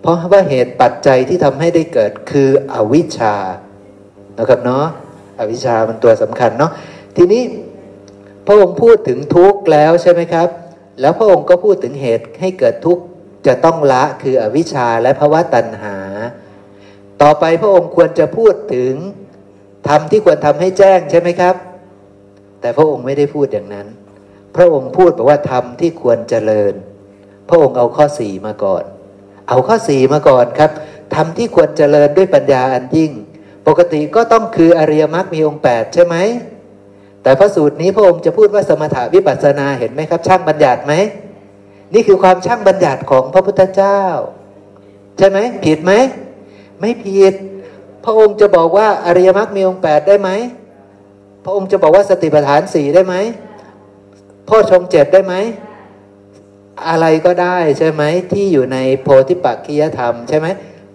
[0.00, 3.34] เพราะว่าเหตุปัจจัยที่ทำให้ได้เกิดคืออวิชชา
[4.38, 4.86] นะครับเนาะ
[5.38, 6.72] อวิชชามันตัวสำคัญเนาะ
[7.16, 7.42] ทีนี้
[8.46, 10.48] พระองค์พูดถึงทุกข์แล้วใช่ไหมครับ
[11.00, 13.02] แล้วพระองค์ก็พูดถึงเหตุให้เกิดทุกข์
[13.46, 15.96] จะต้องละคืออวิชชาและภาวะตัณหา
[17.22, 18.92] ต่อไปพระองค์ควรจะพูดถึง
[19.88, 21.54] ทำที่ควรทำให้แจ้งใช่ไหมครับ
[22.60, 23.86] แต่พระองค์ไม่ได้พูดอย่างนั้น
[24.56, 26.74] พระองค์พูดบอกว่าทำที่ควรเจริญ
[27.48, 28.84] พระองค์เอาข้อสี่มาก่อน
[29.48, 30.70] เอาข้อสี่มาก่อนครับ
[31.14, 33.10] ทำที่ควรเจริญด้วยปัญญาอันยิ่ง
[33.68, 36.16] ปกติก็ต้องคืออริยมรรคมีองค์แปดใช่ไหม
[37.22, 40.92] แต่พระสูตรนี้พระองค์จะพูดว่าสมถาวิปัสสนาเห็นไหมครับ ช่างบัญญัติไหม
[41.94, 44.00] นี่คือความช่างบัญญัติของพระพุทธเจ้า
[45.18, 45.92] ใช่ไหมผิดไหม
[46.80, 47.34] ไม่ผิด
[48.08, 50.30] ระองค์จะบอกว่าอริยมรรคมีองค์แปดได้ไหม
[51.44, 53.14] พระองค์จะบอกว่าสติปัฏฐานสี่ได้ไหม
[54.48, 55.34] พ่อชงเจ็ดได้ไหม
[56.88, 58.02] อะไรก็ได้ใช่ไหม
[58.32, 60.46] ที่อยู่ในโพธิปักขียธรรมใช่ไหม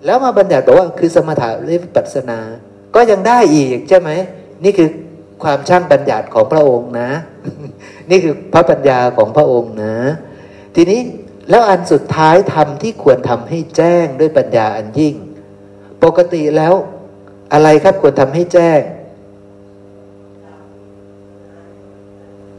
[0.06, 2.40] แล้วมาบัญญัติบอกว่าคือสมถะวิปัสสนา
[2.96, 4.10] ก็ยังได้อีกใช่ไหม
[4.64, 4.90] นี่คือ
[5.44, 7.12] ความช่างบัญญัติของพระองค์นะ
[8.10, 9.96] นี่คือพระปัญญาของพระองค์นะ
[10.76, 11.02] ทีนี้
[11.50, 15.16] แล้วอันสุดท้ายทำที่ควรทำให้แจ้งด้วยปัญญาอันยิ่ง
[16.04, 16.74] ปกติแล้ว
[17.54, 18.82] อะไรครับควรทำให้แจ้ง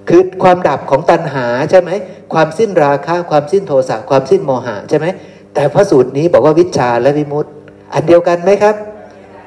[0.08, 1.90] คือความดับของตัณหาใช่ไหม
[2.32, 5.06] ความสิ้นราคะความสิ้นโทสะความสิ้นโมหะใช่ไหม
[5.54, 7.50] แต่พระสูตรนี้บอกว่าวิชาและวิมุตติ
[7.94, 8.76] อันเดียวกันไหมครับ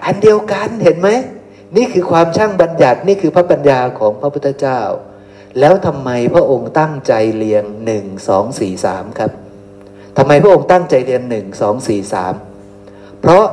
[0.06, 1.10] อันเดียวกันเห็นไหม
[1.76, 4.82] นี่คือความช่างบัญญัตินี่คือพระปัญญาของพระพุทธเจ้า
[5.60, 9.32] แล้วทำไมพระองค์ตั้งใจเรียงหนึ่งสองสี่สามครับ
[10.18, 12.34] ทำไมพระองค์ตั้งใจเรียงหนึ่งสองสี่สาม
[13.22, 13.46] เพราะ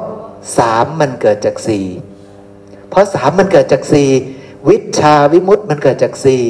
[0.59, 1.87] สามมันเกิดจากสี่
[2.91, 4.11] เพราะสามมันเกิดจากสี่
[4.69, 6.45] วิชาวิมุตติมันเกิดจากสี่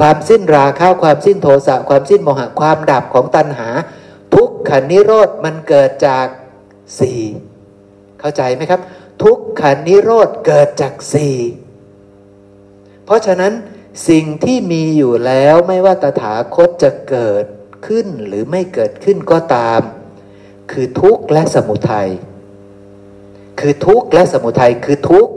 [0.00, 3.68] ความสิ้นราคะความสิ้นโทสะความสิ้นโมหะความดับของตัณหา
[4.34, 6.26] ทุกขันนิโรธมันเกิดจาก
[7.00, 7.20] สี่
[8.20, 8.80] เข้าใจไหมครับ
[9.22, 11.36] ทุกขันนิโรธเกิดจากสี่
[13.04, 13.52] เพราะฉะนั้น
[14.08, 17.44] สิ่งที่มีอยู่แล้วไม่ว่าตถาคตจะเกิด
[17.86, 19.80] ขึ้นหรือไม่เกิดขึ้นก็ตาม
[20.70, 22.10] คือทุกข์และสมุทัย
[23.60, 25.32] คือทุกข์และสมุทัยคือทุกข์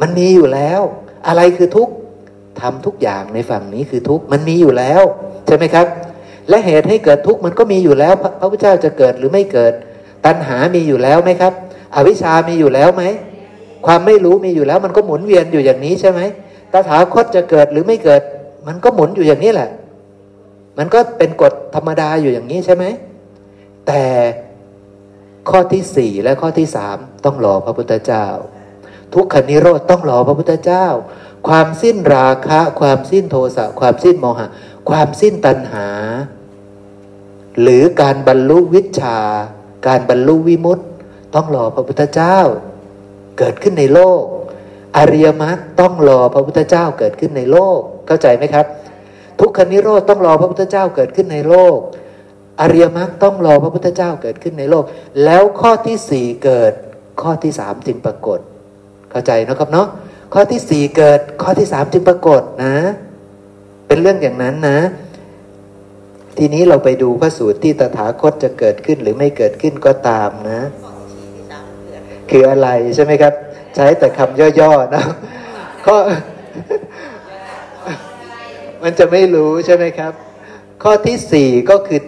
[0.00, 0.80] มันมีอยู่แล้ว
[1.26, 1.92] อะไรคือทุกข์
[2.60, 5.02] ทำทุกอย่างในฝั่งนี้คือทุกข์มันมีอยู่แล้ว
[5.46, 5.86] ใช่ไหมครับ
[6.48, 9.72] และเหตุให้เกิดทุกข์มันก็มีอยู่แล้ว พระพุทธเจ้าจะเกิดหรือไม่เกิด
[10.26, 11.52] ตัณหามีอยู่แล้วไหมครับ
[11.94, 13.04] อวิชชามีอยู่แล้วไหม
[13.86, 16.20] ความไม่รู้มีอยู่แล้ว มันก็หมุนเวียนอยู่อย่างนี้ใช่ไหม
[16.72, 18.22] ตถาคตจะเกิดหรือไม่เกิด
[18.66, 19.70] มันก็หมุนอยู่อย่างนี้แหละ
[20.78, 22.84] มันก็เป็นกฎธรรมดาอยู่อย่างนี้ใช่ไหม
[23.86, 24.02] แต่
[25.48, 28.26] ข้อที่สี่และข้อที่สามต้องรอพระพุทธเจ้า
[29.14, 30.86] ทุกขนิโรธต้องรอพระพุทธเจ้า
[31.48, 34.48] ความสิ้นราคะ ความสิ้นโทสะความสิ้นโมหะ
[34.90, 35.88] ความสิ้นตัณหา
[37.60, 39.18] หรือการบรรลุวิชา
[39.86, 40.86] การบรรลุวิมุตต์
[41.34, 42.38] ต้องรอพระพุทธเจ้า
[43.38, 44.22] เกิดขึ้นในโลก
[44.96, 48.66] อริยมรรคต้องรอพระพุทธเจ้าเกิดขึ้นในโลก เข้าใจไหมครับ
[49.40, 51.76] ทุกขนิโรธต้องรอพระพุทธเจ้าเกิดขึ้นในโลก
[52.60, 54.84] อริยมรรคต้องรอพระพุทธเจ้าเกิดขึ้นในโลก
[55.24, 56.72] แล้วข้อที่สี่เกิด
[57.22, 58.38] ข้อที่สามจึงปรากฏ
[59.10, 59.88] เข้าใจนะครับเนาะ
[60.34, 62.74] ข้อที่สี่เกิด ข้อที่สามจึงปรากฏนะ
[63.86, 64.80] เป็นเรื่องอย่างนั้นนะ
[66.38, 70.60] ทีนี้เราไปดูพระสูตรที่ตถาคตจะเกิดขึ้นหรือไม่เกิดขึ้นก็ตามนะ
[72.30, 73.34] คืออะไรใช่ไหมครับ
[73.74, 75.04] ใช้แต่คำย่อๆนะ
[75.86, 75.96] ข้อ
[78.82, 80.12] มันจะไม่รู้ใช่ไหมครับ
[80.82, 82.00] ข้อที่สี่ก็คือ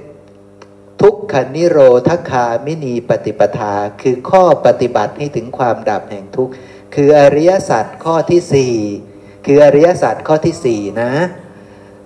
[1.01, 1.78] ทุกขนิโร
[2.09, 6.52] ธคามินีปฏิปทา คือข้อปฏิบัติให้ถึงความดับแห่งทุกข์
[6.94, 8.74] คืออริยสัจข้อที่สี่
[9.47, 11.12] คืออริยสัจข้อที่สี่นะ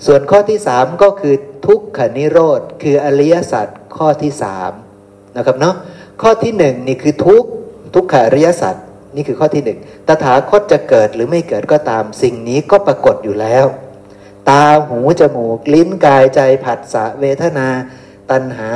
[0.06, 1.34] ส่วนข้อที่สามก็คือ
[1.66, 4.72] ทุกขนิโรธคืออริยสัจข้อที่สาม
[5.36, 5.74] นะครับเนาะ
[6.22, 7.44] ข้อที่หนึ่งนี่คือทุก
[7.94, 8.74] ทุกขอริยสัจ
[9.16, 13.66] นี่คือข้อที่หนึ่งตถาคตจะเกิดหรือไม่เกิดก็ตามสิ่งนี้ก็ปรากฏอยู่แล้ว
[14.48, 17.68] ตาหูจมูกลิ้นกายใจผัสสะเวทนา
[18.30, 18.70] ตัณหา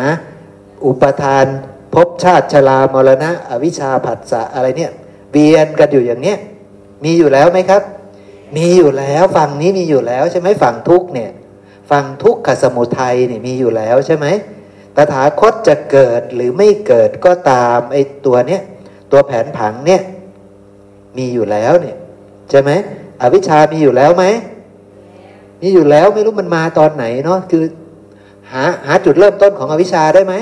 [0.87, 1.47] อุปทาน
[1.95, 4.93] ภพชาติชรามรณะ อวิชชาผัสสะอะไรเนี่ย
[5.33, 6.39] เวียนกันอยู่อย่างเนี้ย
[7.05, 7.83] มีอยู่แล้วไหมครับ
[8.57, 11.31] มีอยู่แล้วฝั่งนี้มีอยู่แล้วใช่ไหมฝั่งทุกเนี่ย
[11.91, 14.27] ฝั่งทุกขสมุทัยเนี่ยมีอยู่แล้วใช่ไหม
[14.97, 18.63] ตถาคตจะเกิดหรือไม่เกิดก็ตามไอ้ตัวเนี้ย
[19.13, 20.01] ตัวแผนผังเนี่ย
[21.17, 21.97] มีอยู่แล้วเนี่ย
[22.51, 22.71] ใช่ไหม
[23.21, 24.25] อวิชชามีอยู่แล้วไหม
[25.63, 27.65] มีอยู่แล้วไม่รู้มันมาตอนไหนเนาะคือ
[28.53, 30.35] หาหาจุดเริ่มต้นของอวิชชาได้ไหม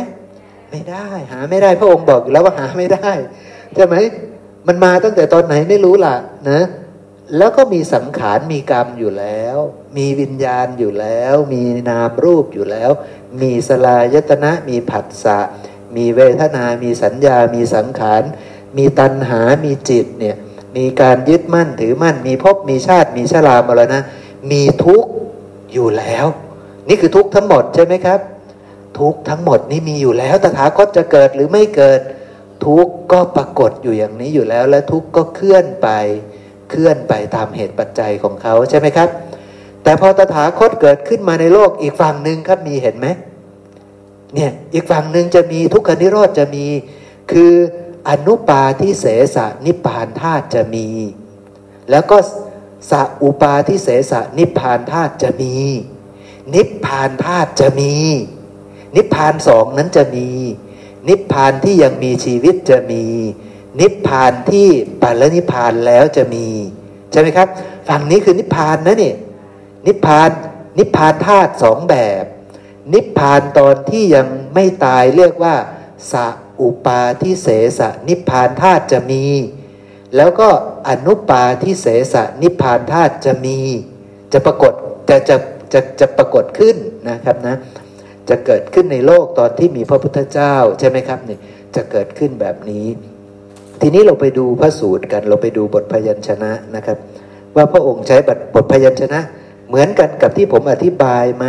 [0.71, 3.11] ไม่ได้ หาไม่ได้พระองค์บอกอยู่แล้วว่าหาไม่ได้
[3.75, 3.97] ใช่ไหม
[4.67, 6.17] มันมาตั้งแต่ตอนไหนไม่รู้ล่ะ
[6.51, 6.61] นะ
[7.37, 9.57] แล้วก็มีสังขารมีกรรมอยู่แล้ว
[9.97, 12.91] มีวิญญาณอยู่แล้ว มีนามรูปอยู่แล้ว
[13.43, 15.39] มีสลายตนะ มีผัสสะ
[15.97, 18.23] มีเวทนา มีสัญญา มีสังขาร
[18.77, 20.37] มีตัณหา มีจิตเนี่ย
[20.77, 23.99] มีการยึดมั่นถือมั่น มีภพ มีชาติ มีชรามรณะ
[24.51, 25.11] มีทุกข์
[25.73, 26.27] อยู่แล้ว
[26.89, 28.21] นี่คือทุกทั้งหมดใช่ไหมครับ
[29.01, 32.01] ทุกทั้งหมดนี่มีอยู่แล้วตถาคตจะเกิดหรือไม่เกิด
[32.65, 35.89] ทุกก็ปรากฏอยู่อย่างนี้อยู่แล้ว และทุกก็เคลื่อนไป
[36.71, 39.09] เคลื่อนไปตามเหตุปัจจัยของเขาใช่ไหมครับ
[39.83, 43.07] แต่พอตถาคตเกิดขึ้นมาในโลกอีกฝั่งหนึ่งครับมีเห็นไหม
[44.35, 46.67] เนี่ยอีกฝั่งหนึ่งจะมีทุกขนิโรธจะมี
[47.33, 47.53] คือ
[48.09, 49.05] อนุปาทิเส
[49.35, 49.37] ส
[49.67, 50.89] นิพานธาตุจะมี
[51.91, 52.17] แล้วก็
[52.91, 55.55] สัอุปาทิเสสนิพานธาตุจะมี
[56.55, 57.95] นิพพานธาตุจะมี
[58.97, 60.29] นิพพานสองนั้นจะมี
[61.09, 63.05] นิพพานที่ยังมีชีวิตจะมี
[63.81, 64.69] นิพพานที่
[65.03, 66.47] ปัลนิพพานแล้วจะมี
[67.11, 67.49] ใช่ไหมครับ
[67.89, 69.15] ฝั่งนี้คือนิพพานนะนี่
[69.87, 70.31] นิพพาน
[70.79, 72.25] นิพพานธาตุสองแบบ
[72.93, 75.55] นิพพานตอนที่ยังไม่ตายเรียกว่า
[76.13, 76.15] ส
[76.61, 77.49] อุปาทิเส
[77.79, 79.25] สนิพพานธาตุจะมี
[80.17, 80.49] แล้วก็
[80.89, 83.59] อนุปาทิเสสนิพพานธาตุจะมี
[84.33, 84.73] จะปรากฏ
[85.09, 85.37] จะจะ
[85.73, 86.77] จะจะปรากฏขึ้น
[87.09, 87.57] นะครับนะ
[88.29, 91.39] จะเกิดขึ้นในโลกตอนที่มีพระพุทธเจ้าใช่ไหมครับนี่
[91.77, 92.87] จะเกิดขึ้นแบบนี้
[93.81, 96.99] ทีนี้เราไปดูพระสูตรกัน เราไปดูบทพยัญชนะนะครับ
[97.57, 98.17] ว่าพระองค์ใช้
[98.55, 99.21] บทพยัญชนะ
[99.69, 101.47] เหมือนกันกับที่ผมอธิบายไหม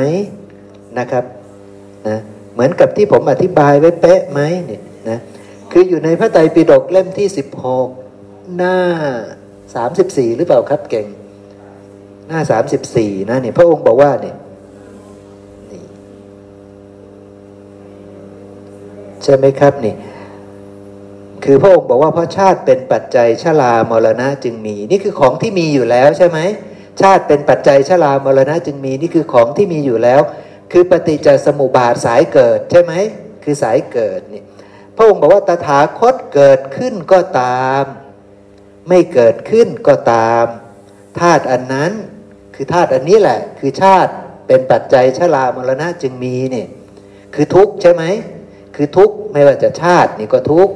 [0.99, 1.23] นะครับ
[2.07, 2.17] นะ
[2.53, 5.19] เหมือนกับที่ผมอธิบายไว้เป๊ะไหมเนี่ยนะ
[5.71, 7.87] คืออยู่ในพระไตรปิฎกเล่มที่สิบหก
[8.55, 8.77] หน้า
[9.75, 11.07] สามสิบสี่หรือเปล่าครับเก่ง
[12.29, 14.35] หน้าสามสิบสี่นะเนี่ยพระองค์บอกว่าเนี่ย
[19.23, 19.95] ใช่ไหมครับนี่
[21.43, 26.39] คือพระองค์บอกว่าเพราะชาติเป็นปัจจัยชรามรณะจึงมี นี่คือของที่มีอยู่แล้วใช่ไหม
[27.01, 30.21] ชาติเป็นปัจจัยชรามรณะจึงมี นี่คือของที่มีอยู่แล้ว
[30.71, 32.93] คือปฏิจจสมุปบาทสายเกิดใช่ไหม
[33.43, 34.43] คือสายเกิดนี่
[34.95, 37.83] พระองค์บอกว่าตถาคตเกิดขึ้นก็ตาม
[38.89, 40.45] ไม่เกิดขึ้นก็ตาม
[41.19, 41.91] ธาตุอันนั้น
[42.61, 44.11] คือธาตุอันนี้แหละ คือชาติ
[44.47, 46.67] เป็นปัจจัยชรามรณะจึงมีเนี่ย
[47.35, 48.03] คือทุกข์ใช่ไหม
[48.75, 50.73] คือทุกข์ไม่ว่าจะชาตินี่ก็ทุกข์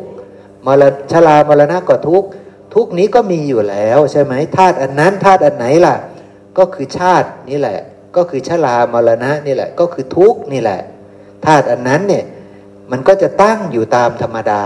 [0.65, 2.27] มรชรามรณะก็ทุกข์
[2.76, 5.95] ทุกนี้ก็มีอยู่แล้วใช่ไหมธาตุอันนั้นธาตุอันไหนล่ะ
[6.57, 7.80] ก็คือชาตินี่แหละ
[8.15, 10.81] ก็คือชรามรณะนี่แหละ ก็คือทุกนี่แหละ
[11.45, 12.26] ธาตุอันนั้นเนี่ย
[12.91, 14.64] มันก็จะตั้งอยู่ตามธรรมดา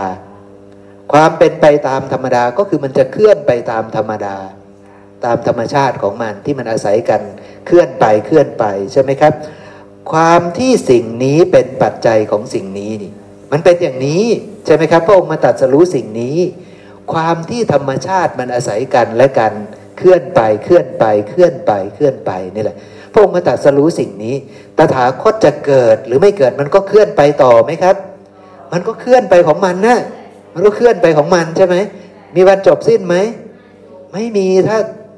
[1.11, 4.35] ความเป็นไปตามธรรมดาก็คือมันจะเคลื่อนไปตามธรรมดา
[5.26, 7.22] ตามธรรมชาติของมันที่มันอาศัยกัน
[7.65, 9.34] เคลื่อนไปเคลื่อนไปใช่ไหมครับ
[10.11, 13.11] ความที่สิ่งนี้เป็นปัจจัยของสิ่งนี้นี่
[13.52, 14.23] มันเป็นอย่างนี้
[14.65, 16.38] ใช่ไหมครับพระองค์มาตัดสรู้สิ่งนี้
[17.14, 19.53] ความที่ธรรมชาติมันอาศัยกันและกัน
[19.98, 22.77] เคลื่อนไปเคลื่อนไปเคลื่อนไปเคลื่อนไปนี่แหละ
[23.11, 24.35] พระองค์มาตัดสรู้สิ่งนี้
[24.77, 27.95] ตถาคตจะเกิดหรือไม่เกิดมันก็เคลื่อนไปต่อไหมครับ
[28.73, 29.98] มันก็เคลื่อนไปของมันนะ
[30.53, 31.76] มันก็เคลื่อนไปของมันใช่ไหม
[32.35, 33.15] มีวันจบสิ้นไหม
[34.14, 34.77] ไม่มีถ้า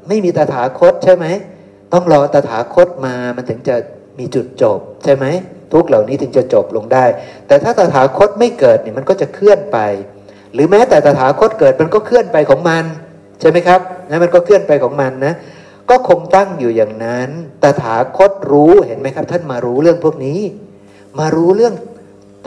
[0.10, 1.26] ไม่มีตถาคตใช่ไหม
[1.94, 3.76] ต้องรอตถาคตมามันถึงจะ
[4.20, 5.26] มีจุดจบใช่ไหม
[5.74, 7.06] ทุกเหล่านี้ถึงจะจบลงได้
[7.48, 9.78] แต่ถ้าตถาคตไม่เกิดเนี่ยมันก็จะเคลื่อนไป
[10.54, 12.86] หรือแม้แต่ตถาคตเกิดมันก็เคลื่อนไปของมัน
[13.40, 15.34] ใช่ไหมครับนะมันก็เคลื่อนไปของมันนะ
[15.90, 17.30] ก็คงตั้งอยู่อย่างนั้น
[17.64, 20.40] ตถาคตรู้เห็นไหมครับ ท่านมารู้เรื่องพวกนี้
[21.20, 21.74] มารู้เรื่อง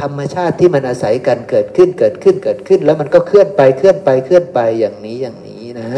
[0.03, 5.91] ธรรมชาติที่มันอาศัยกันเกิดขึ้นเกิดขึ้นเกิดขึ้น แล้วมันก็เคลื่อนไปเคลื่อนไปเคลื่อนไปอย่างนี้อย่างนี้นะ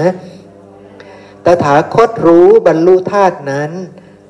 [1.46, 3.70] ตถาคตรู้บรรลุธาตุนั้น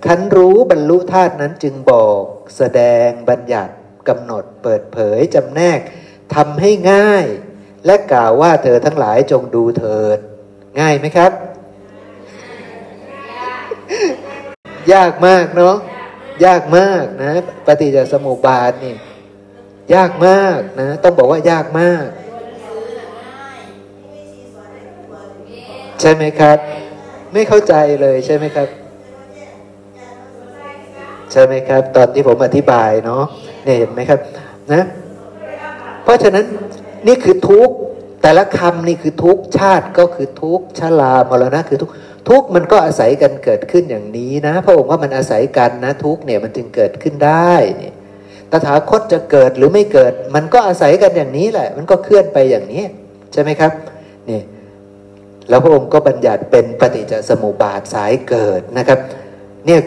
[0.06, 2.22] ขันรู้บรรลุธาตุนั้นจึงบอก
[2.56, 3.74] แสดงบัญญัติ
[4.08, 5.80] กำหนดเปิดเผยจำแนก
[6.34, 7.24] ทำให้ง่าย
[7.86, 10.18] และกล่าวว่าเธอทั้งหลายจงดูเถิด
[10.80, 11.32] ง่ายไหมครับ
[14.92, 15.76] ยากมากเนาะ
[16.44, 17.32] ยากมากนะ
[17.66, 18.94] ปฏิจจสมุปบาทนี่
[19.94, 22.06] ยากมากนะ ต้องบอกว่ายากมาก
[26.00, 26.58] ใช่ไหมครับ
[27.35, 28.69] ไม่เข้าใจเลยใช่ไหมครับ
[31.32, 33.23] ใช่ไหมครับ ตอนที่ผมอธิบายเนาะ
[33.65, 34.20] เนี่ยเห็นไหมครับ
[34.73, 34.82] นะ
[36.05, 36.44] เพราะฉะนั้น
[37.06, 37.69] นี่คือทุก
[38.23, 41.90] แต่ละคำนี่คือทุกชาติก็คือทุกชรามรณะคือทุก
[42.28, 47.94] ทุกมันก็อาศัยกันเกิดขึ้นอย่างนี้นะ พระองค์ว่ามันอาศัยกันนะ ทุกเนี่ยมันจึงเกิดขึ้นได้เนี่ย
[48.51, 52.82] ตถาคตจะเกิดหรือไม่เกิด มันก็อาศัยกันอย่างนี้แหละ มันก็เคลื่อนไปอย่างนี้
[53.32, 53.73] ใช่ไหมครับ
[54.31, 54.40] นี่
[55.48, 58.98] แล้วพระองค์ก็บัญญัติเป็นปฏิจจสมุปบาทสายเกิดนะครับ
[59.66, 59.80] เนี่ย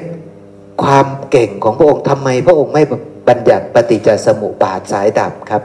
[0.84, 2.84] ความเก่งของพระองค์ทำไมพระองค์ไม่
[3.30, 5.62] บัญญัติปฏิจจสมุปบาทสายดับครับ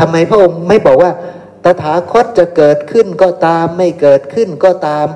[0.00, 1.12] ทำไมพระองค์ไม่บอกว่า
[1.64, 5.06] ตถาคตจะเกิดขึ้นก็ตามไม่เกิดขึ้นก็ตาม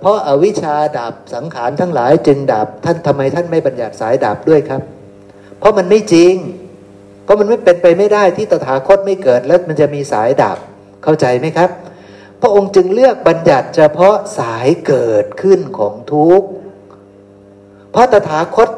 [0.00, 4.82] เพราะอาวิชชาดับสังขารทั้งหลายจึงดับท่านทำไมท่านไม่บัญญัติสายดับด้วยครับ
[5.58, 6.34] เพราะมันไม่จริง
[7.24, 10.58] เพราะมันไม่เป็นไปไม่ได้ที่ตถาคตไม่เกิดแล้วมันจะมีสายดับ
[11.04, 11.70] เข้าใจไหมครับ
[12.44, 16.46] ระองค์จึงเลือกบัญญัติเฉพาะสายเกิดขึ้นของทุกข์
[17.90, 18.68] เพราะตถาคต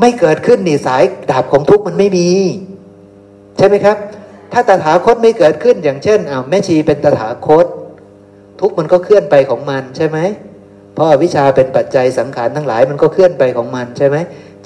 [0.00, 2.30] ไม่เกิดขึ้นนี่สายดับของทุกข์มันไม่มี
[3.56, 3.96] ใช่ไหมครับ
[4.52, 7.66] ถ้าตถาคตไม่เกิดขึ้นอย่างเช่นอ้าวแม่ชีเป็นตถาคต
[8.60, 10.18] ทุกข์มันก็เคลื่อนไปของมันใช่ไหม
[10.94, 14.16] เพราะวิชาเป็นปัจจัยสังขารทั้งหลายมันก็เคลื่อนไปของมันใช่ไหม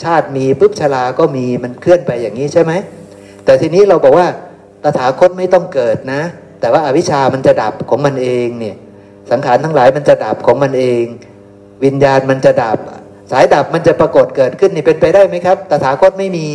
[0.03, 2.73] ชาติมีปุ๊บชราก็มีมันเคลื่อนไปอย่างนี้ใช่ไหม
[3.45, 4.29] แต่ทีนี้เราบอกว่า
[4.83, 6.23] ตถาคตไม่ต้องเกิดนะ
[6.65, 8.77] แต่ว่าอาวิชามันจะดับของมันเองเนี่ย
[9.31, 11.05] สังขารทั้งหลายมันจะดับของมันเอง
[11.85, 12.79] วิญญาณมันจะดับ
[13.31, 16.49] สายดับมันจะปรากฏเกิดขึ้นนี่เป็นไปได้ไหมครับ ตถาคตไม่มี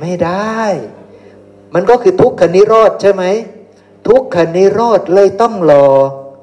[0.00, 0.60] ไม่ได้
[1.74, 3.24] มันก็คือทุกขนิโรธใช่ไหม
[4.08, 5.86] ทุกขนิโรธเลยต้องรอ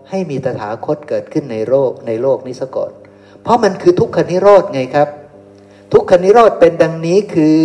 [0.09, 2.91] ให้มีตถาคตเกิดขึ้นในโลกในโลกนี้ซะก่อน
[3.43, 5.07] เพราะมันคือทุกขนิโรธไงครับ
[5.93, 7.57] ทุกขนิโรธเป็นดังนี้คือ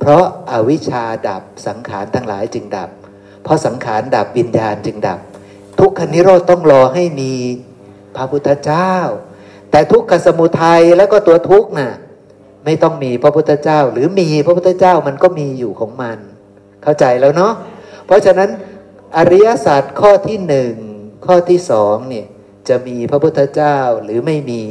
[0.00, 2.90] เพราะอาวิชชาดับสังขารทั้งหลายจึงดับ
[3.42, 5.18] เพราะสังขารดับวิญญาณจึงดับ
[5.80, 7.32] ทุกขนิโรธต้องรอให้มี
[8.16, 8.94] พระพุทธเจ้า
[9.70, 11.92] แต่ทุกขสมุทัยแล้วก็ตัวทุกข์น่ะ
[12.64, 16.18] ไม่ต้องมีพระพุทธเจ้า หรือมีพระพุทธเจ้ามันก็มีอยู่ของมัน
[16.82, 17.52] เข้าใจแล้วเนาะ
[18.06, 18.50] เพราะฉะนั้น
[19.16, 20.72] อริยศาสัจข้อที่หนึ่ง
[21.26, 22.26] ข้อที่สองเนี่ย
[22.68, 24.62] จะมีพระพุทธเจ้าหรือไม่มี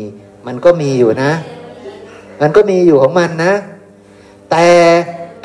[0.47, 1.31] มันก็มีอยู่นะ
[2.41, 3.53] มันก็มีอยู่ของมันนะ
[4.51, 4.67] แต่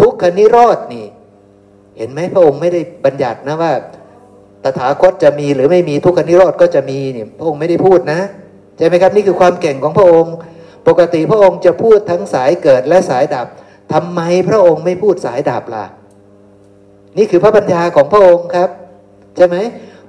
[0.01, 1.07] ทุกขนิโรธนี่
[1.99, 3.73] เห็นไหมพระองค์ไม่ได้บัญญัตินะว่า
[4.65, 8.21] ตถาคตจะมีหรือไม่มีทุกขนิโรธก็จะมีเนี่ยพระองค์ไม่ได้พูดนะ
[8.77, 10.35] ใช่ไหมครับนี่คือความเก่งของพระองค์
[10.89, 13.47] ปกติพระองค์จะพูดทั้งสายเกิดและสายดับ
[13.93, 15.87] ทำไมพระองค์ไม่พูดสายดับล่ะ
[17.19, 18.71] นี่คือพระปัญญาของพระองค์ครับ
[19.37, 19.57] ใช่ไหม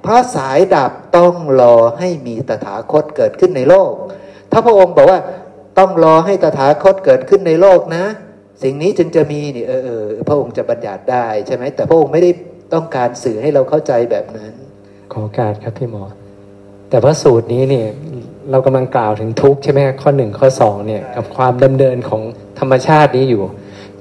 [0.02, 3.92] เพราะสายดับต้องรอให้มีตถาคตเกิดขึ้นในโลก
[4.50, 5.20] ถ้าพระองค์บอกว่า
[5.78, 8.04] ต้องรอให้ตถาคตเกิดขึ้นในโลกนะ
[8.62, 12.30] สิ่งนี้จึงจะมีนี่เออเออพระองค์จะบัญญัติได้ใช่ไหมแต่พระองค์ไม่ได้
[12.74, 14.52] ต้องการสื่อให้เราเข้าใจแบบนั้น
[15.12, 16.04] ขอการครับพี่หมอ
[16.90, 17.88] แต่ว่าสูตรนี้เนี่ย
[18.50, 22.22] เรากำลังกล่าวถึงทุกข์ใช่ไหมข้อหนึ่งข้อสองเนี่ยกับความดำเนินของ
[22.58, 23.42] ธรรมชาตินี้อยู่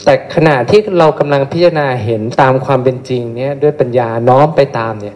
[0.05, 5.15] แต่ขณะที่เรากำลังพิจารณาเห็นตามความเป็นจริงเนี่ยด้วยปัญญาน้อมไปตามเนี่ย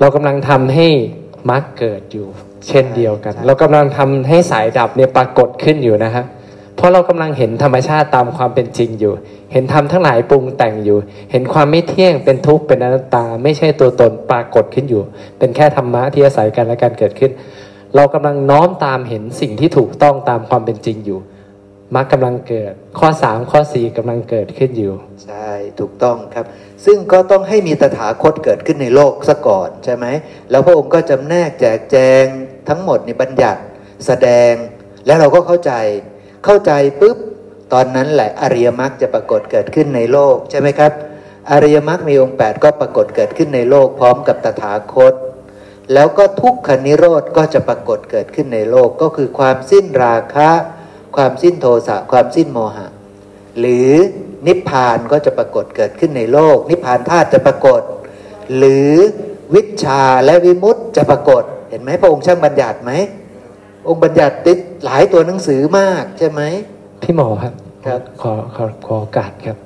[0.00, 0.86] เรากำลังทำให้
[1.50, 2.26] มรรคเกิดอยู่
[2.68, 6.41] เช่นเดียวกัน เรากำลังทำให้สายดับเนี่ยปรากฏขึ้นอยู่นะครับเพ
[6.82, 9.14] ราะเรากำลังเห็นธรรมชาติตามความเป็นจริงอยู่
[9.52, 10.98] เห็นธรรมทั้งหลายปรุงแต่งอยู่
[11.30, 15.02] เห็นความไม่เที่ยงเป็นทุกข์เป็นอนัตตา ไม่ใช่ตัวตนปรากฏขึ้นอยู่
[15.38, 17.32] เป็นแค่ธรรมะที่อาศัยกันและการเกิดขึ้น
[17.94, 21.18] เรากำลังน้อมตามเห็นสิ่งที่ถูกต้องตามความเป็นจริงอยู่
[21.94, 24.92] มรรคกำลังเกิด ข้อสามข้อสี่กำลังเกิดขึ้นอยู่
[25.24, 25.50] ใช่
[25.80, 26.46] ถูกต้องครับ
[26.84, 30.06] ซึ่งก็ต้องให้มีตถาคตเกิดขึ้นในโลกซะก่อนใช่ไหม
[30.50, 32.24] แล้วพระองค์ก็จำแนกแจกแจง
[32.68, 33.60] ทั้งหมดในบัญญัติ
[34.06, 34.52] แสดง
[35.06, 35.72] แล้วเราก็เข้าใจ
[36.44, 37.18] เข้าใจปุ๊บ
[37.72, 40.92] ตอนนั้นแหละอริยมรรคจะปรากฏเกิดขึ้นในโลกใช่ไหมครับ
[41.50, 45.14] อริยมรรคมีองค์ 8 ก็ปรากฏเกิดขึ้นในโลกพร้อมกับตถาคต
[45.92, 50.50] แล้วก็ทุกขนิโรธก็จะปรากฏเกิดขึ้นในโลกก็คือความสิ้นราคะ
[51.16, 52.86] ความสิ้นโทสะความสิ้นโมหะ
[53.58, 53.90] หรือ
[54.46, 57.82] นิพพานก็จะปรากฏเกิดขึ้นในโลก นิพพานธาตุจะปรากฏ
[58.56, 58.92] หรือ
[59.54, 62.92] วิชาและวิมุตติจะปรากฏ เห็นไหมพระองค์ช่างบัญญัติไหม
[63.88, 66.40] องค์บัญญัติติดหลายตัวหนังสือมากใช่ไหม
[67.02, 67.54] พี่หมอครับ
[67.86, 69.56] ครับขอขอขอโอกาสครับ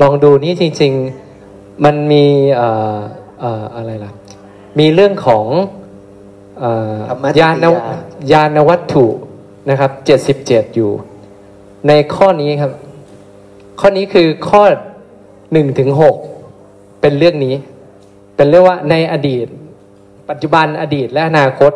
[0.00, 0.92] ลองดูนี่จริง
[1.38, 2.24] ๆ มันมี
[2.56, 2.96] เอ่อ
[3.40, 4.12] เอ่ออะไรล่ะ
[4.78, 5.46] มีเรื่องของ
[7.40, 7.66] ยาน
[8.32, 9.06] ยานวัตถุ
[9.70, 10.90] นะครับเจ็ดสิบเจ็ดอยู่
[11.88, 12.72] ในข้อนี้ครับ
[13.80, 14.62] ข้อนี้คือข้อ
[15.52, 16.16] หนึ่งถึงหก
[17.00, 17.54] เป็นเรื่องนี้
[18.36, 19.46] เป็นเรื่องว่าในอดีต
[20.30, 21.72] ปัจจุบันอดีตและอนาคต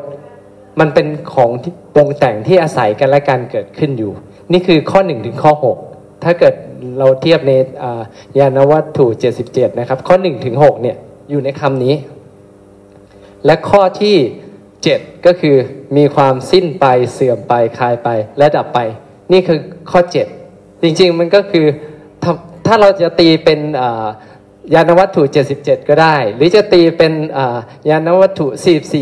[0.81, 4.13] มันเป็นของที่ปรุงแต่งที่อาศัยกันและการเกิดขึ้นอยู่
[4.53, 5.77] นี่คือข้อหนึ่งถึงข้อหก
[6.25, 6.55] ถ้าเกิด
[6.99, 7.53] เราเทียบใน
[8.39, 10.97] ยานวัตถุเจ็ดสิบเจ็ดนะครับ ข้อหนึ่งถึงหกเนี่ย
[11.31, 11.95] อยู่ในคำนี้
[13.47, 14.17] และข้อที่
[14.85, 15.57] เจ็ดก็คือ
[15.97, 18.09] มีความสิ้นไปเสื่อมไปคลายไป
[18.39, 18.79] และดับไป
[19.33, 19.59] นี่คือ
[19.91, 20.27] ข้อเจ็ด
[20.83, 21.67] จริงๆมันก็คือ
[22.67, 23.61] ถ้าเราจะตีเป็น
[24.75, 25.23] ยานวัตถุ
[25.57, 27.13] 77 ก็ได้ หรือจะตีเป็น
[27.91, 28.47] ยานวัตถุ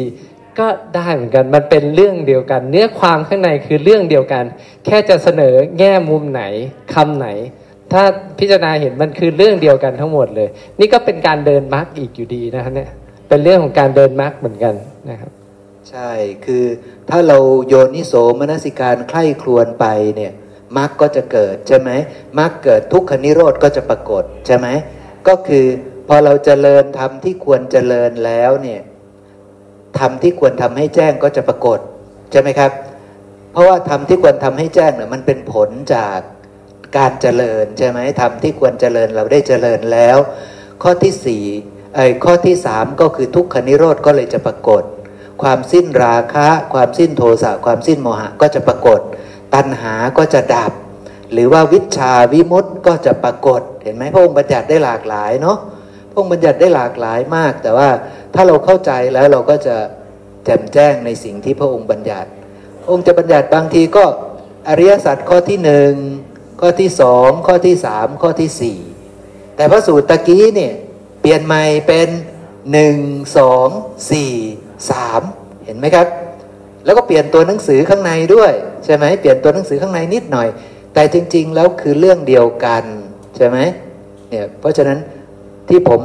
[0.02, 0.66] 44 ก็
[0.96, 4.44] ได้เหมือนกัน มันเป็นเรื่องเดียวกัน เนื้อความข้างในคือเรื่องเดียวกัน
[4.84, 6.42] แค่จะเสนอแง่มุมไหน
[6.94, 7.28] คำไหน
[7.92, 8.02] ถ้า
[8.38, 10.48] พิจารณาเห็นมันคือเรื่องเดียวกันทั้งหมดเลย
[10.80, 12.90] นี่ก็เป็นการเดินมารรคอีกอยู่ดีนะครับเนี่ย
[13.28, 14.74] เป็นเรื่องของการเดินมารรคเหมือนกัน
[15.10, 15.30] นะครับ
[15.90, 16.10] ใช่
[16.44, 16.64] คือ
[17.10, 17.38] ถ้าเรา
[17.68, 19.86] โยนิโสมนสิการใคร่ครวญไป
[20.16, 20.32] เนี่ย
[20.78, 21.90] มรรคก็จะเกิดใช่ไหม
[22.38, 24.66] มรรคเกิดทุกขนิโรธก็จะปรากฏใช่ไหม
[25.28, 25.66] ก็คือ
[26.08, 28.80] พอเราจเจริญทำที่ควรเจริญแล้วเนี่ย
[29.98, 31.78] ทำที่ควรทำให้แจ้งก็จะปรากฏ
[32.30, 32.70] ใช่ไหมครับ
[33.52, 36.18] เพราะว่าทำที่ควรทำให้แจ้งเนี่ยมันเป็นผลจาก
[36.98, 40.18] การเจริญใช่ไหมทำที่ควรเจริญเราได้เจริญแล้ว
[40.82, 41.44] ข้อที่สี่
[41.96, 44.82] ไอ้ข้อที่สามก็คือทุกขนิโรธก็เลยจะปรากฏ
[45.42, 49.00] ความสิ้นราคะ ความสิ้นโทสะความสิ้นโมหะก็จะปรากฏ
[49.54, 50.72] ตัณหาก็จะดับ
[51.32, 55.58] หรือว่าวิชาวิมุตต์ก็จะปรากฏ เห็นไหมพระองค์บัญญัติได้หลากหลายเนาะ
[56.10, 57.88] พระองค์บัญญัติได้หลากหลายมาก แต่ว่า
[58.34, 59.76] ถ้าเราเข้าใจแล้วเราก็จะ
[60.44, 62.28] แจ่มแจ้งในสิ่งที่พระองค์บัญญัติ
[62.90, 64.04] องค์จะบัญญัติบางทีก็
[64.68, 65.92] อริยสัจข้อที่หนึ่ง
[66.60, 68.78] ข้อที่สองข้อที่สามข้อที่สี่
[69.56, 70.74] แต่พระสูตรตะกี้เนี่ย
[71.20, 72.08] เปลี่ยนใหม่เป็น
[72.72, 72.96] หนึ่ง
[73.38, 73.68] สอง
[74.10, 74.32] สี่
[74.90, 75.22] สาม
[75.64, 76.06] เห็นไหมครับ
[76.84, 78.52] แล้วก็เปลี่ยนตัวหนังสือข้างในด้วย
[78.84, 80.48] ใช่ไหมเปลี่ยนตัวหนังสือข้างในนิดหน่อย
[80.94, 82.84] แต่จริง ๆ แล้วคือเรื่องเดียวกัน
[83.36, 83.58] ใช่ไหม
[84.28, 84.98] เนี่ยเพราะฉะนั้น
[85.68, 86.02] ที่ผม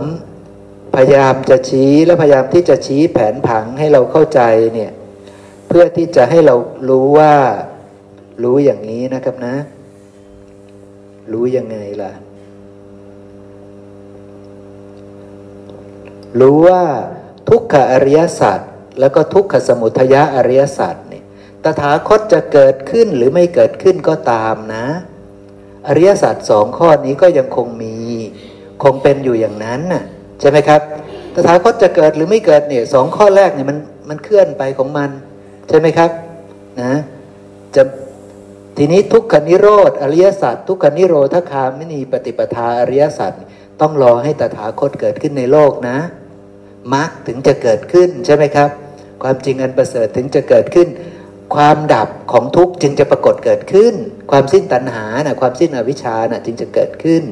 [0.96, 4.42] พยายามจะชี้และพยายามที่จะชี้แผนผังให้เราเข้าใจ
[4.74, 4.92] เนี่ย
[5.68, 6.56] เพื่อที่จะให้เรา
[6.90, 7.34] รู้ว่า
[8.44, 9.56] รู้อย่างนี้นะครับนะ
[11.32, 12.14] รู้ยังไงล่ะ
[16.40, 16.84] รู้ว่า
[17.50, 18.60] ทุกขอริยสัจ
[19.00, 21.24] แล้วก็ทุกขสมุทยอริยสัจเนี่ย
[21.64, 24.86] ตถาคตจะเกิดขึ้นหรือไม่เกิดขึ้นก็ตามนะ
[25.88, 27.96] อริยสัจสองข้อนี้ก็ยังคงมี
[28.84, 30.04] คงเป็นอยู่อย่างนั้นน่ะ
[30.40, 30.82] ใช่ไหมครับ
[31.34, 33.78] ตถาคตจะเกิดหรือไม่เกิดเนี่ยสองข้อแรกเนี่ยมัน
[34.10, 35.10] มันเคลื่อนไปของมัน
[35.70, 36.10] ใช่ไหมครับ
[36.82, 36.94] นะ
[37.76, 37.84] จะ
[38.78, 43.34] ทีนี้ทุกขนิโรธอริยสัจทุกขนิโรธคาไม่มีปฏิปทาอริยสัจ
[43.82, 45.98] ต้องรอให้ตถาคตเกิดขึ้นในโลกนะ
[46.94, 48.70] มรรคถึงจะเกิดขึ้นใช่ไหมครับ
[49.24, 50.88] ความจริงอันประเสริฐถึงจะเกิดขึ้น
[51.56, 53.94] ความดับของทุกข์จึงจะปรากฏเกิดขึ้น
[54.32, 57.24] ความสิ้นตัณหานะความสิ้นอวิชชานะจึงจะเกิดขึ้น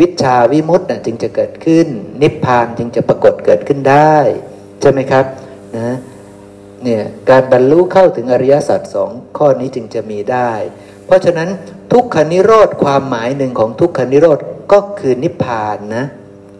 [0.00, 1.86] วิชาวิมุตต์นะจึงจะเกิดขึ้น
[2.22, 4.16] นิพพานจึงจะปรากฏเกิดขึ้นได้
[4.80, 5.24] ใช่ไหมครับ
[5.76, 5.96] นะ
[6.82, 10.52] เนี่ยการบรรลุเข้าถึงอริยสัจสองข้อนี้จึงจะมีได้
[11.06, 11.48] เพราะฉะนั้น
[11.92, 14.38] ทุกขนิโรธความหมายหนึ่งของทุกขนิโรธ
[14.72, 16.04] ก็คือนิพพานนะ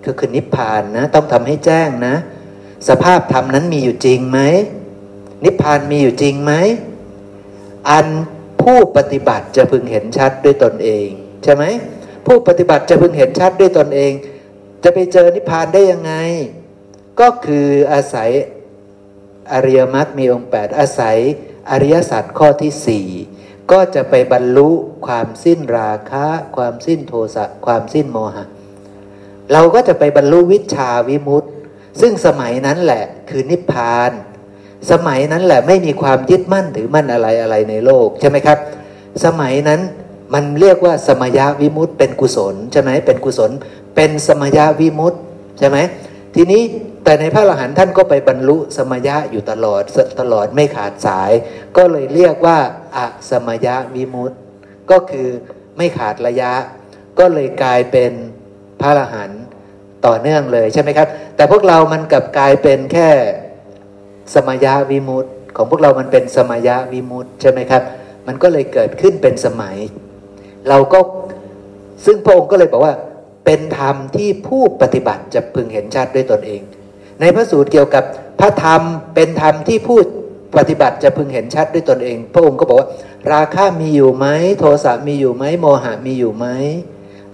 [0.06, 2.14] ก็คือนิพพานนะต้องทำให้แจ้งนะ
[2.88, 4.40] สภาพธรรมนั้นมีอยู่จริงไหม
[5.44, 6.52] นิพพานมีอยู่จริงไหม
[7.90, 8.06] อัน
[8.62, 11.08] ผู้ปฏิบัติจะพึงเห็นชัดด้วยตนเอง
[11.44, 11.64] ใช่ไหม
[12.26, 14.12] ผู้ปฏิบัติจะพึงเห็นชัดด้วยตนเอง
[14.84, 16.12] จะไปเจอนิพพานได้ยังไง
[17.20, 18.30] ก็คืออาศัย
[19.52, 21.18] อริยมรรคมีองค์ 8 อาศัย
[21.70, 23.06] อริยสัจข้อที่สี่
[23.72, 24.70] ก็จะไปบรรลุ
[25.06, 26.26] ความสิ้นราคะ
[26.56, 28.44] ความสิ้นโทสะความสิ้นโมหะ
[29.52, 31.48] เราก็จะไปบรรลุวิชาวิมุตติ
[32.00, 34.10] ซึ่งสมัยนั้นแหละคือนิพพาน
[34.90, 38.58] สมัยนั้นแหละไม่มีความยึดมั่นถือมั่นอะไรอะไรในโลกใช่ไหมครับ
[39.24, 39.80] สมัยนั้น
[40.34, 43.50] มันเรียกว่าสมยาวิมุตเป็นกุศลใช่ไหมเป็นกุศล
[43.96, 45.14] เป็นสมยาวิมุต
[45.58, 45.78] ใช่ไหม
[46.34, 46.62] ทีนี้
[47.04, 49.82] แต่ในพระอรหันต์ท่านก็ไปบรรลุสมยะอยู่ตลอด
[50.20, 51.32] ตลอดไม่ขาดสาย
[51.76, 52.58] ก็เลยเรียกว่า
[52.96, 54.32] อะสมยะวิมุต
[54.90, 55.28] ก็คือ
[55.76, 56.52] ไม่ขาดระยะ
[57.18, 58.12] ก็เลยกลายเป็น
[58.80, 59.42] พระอรหันต์
[60.06, 63.08] ต่อเนื่องเลยใช่ไหมครับ แต่พวกเรามันกลับกลายเป็นแค่
[64.34, 67.82] สมยะวิมุตต์ของพวกเรามันเป็นสมยะวิมุตต์ใช่ไหมครับ
[68.26, 69.76] มันก็เลยเกิดขึ้นเป็นสมัย
[70.68, 70.98] เราก็
[72.04, 72.94] ซึ่งพระองค์ก็เลยบอกว่า
[73.44, 76.60] เป็นธรรมที่ผู้ปฏิบัติจะพึงเห็นชัดด้วยตนเอง
[77.20, 78.04] ในพระสูตรเกี่ยวกับ
[78.40, 78.82] พระธรรม
[79.14, 79.98] เป็นธรรมที่ผู้
[80.56, 82.88] ปฏิบัติจะพึงเห็นชัดด้วยตนเอง พระองค์ก็บอกว่า
[83.32, 84.26] ราคะมีอยู่ไหม
[84.58, 86.46] โทสะมีอยู่ไหมโมหะมีอยู่ไหม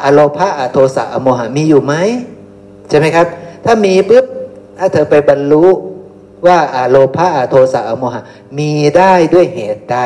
[0.03, 1.95] อโลภะอโทสะอโมหะมีอยู่ไหม
[2.89, 3.27] ใช่ไหมครับ
[3.65, 4.25] ถ้ามีปุ๊บ
[4.79, 5.65] ถ้าเธอไปบรรลุ
[6.47, 8.23] ว่าอโลภะอโทสะอโมหะ
[8.59, 9.99] มีได้ด้วยเหตุใด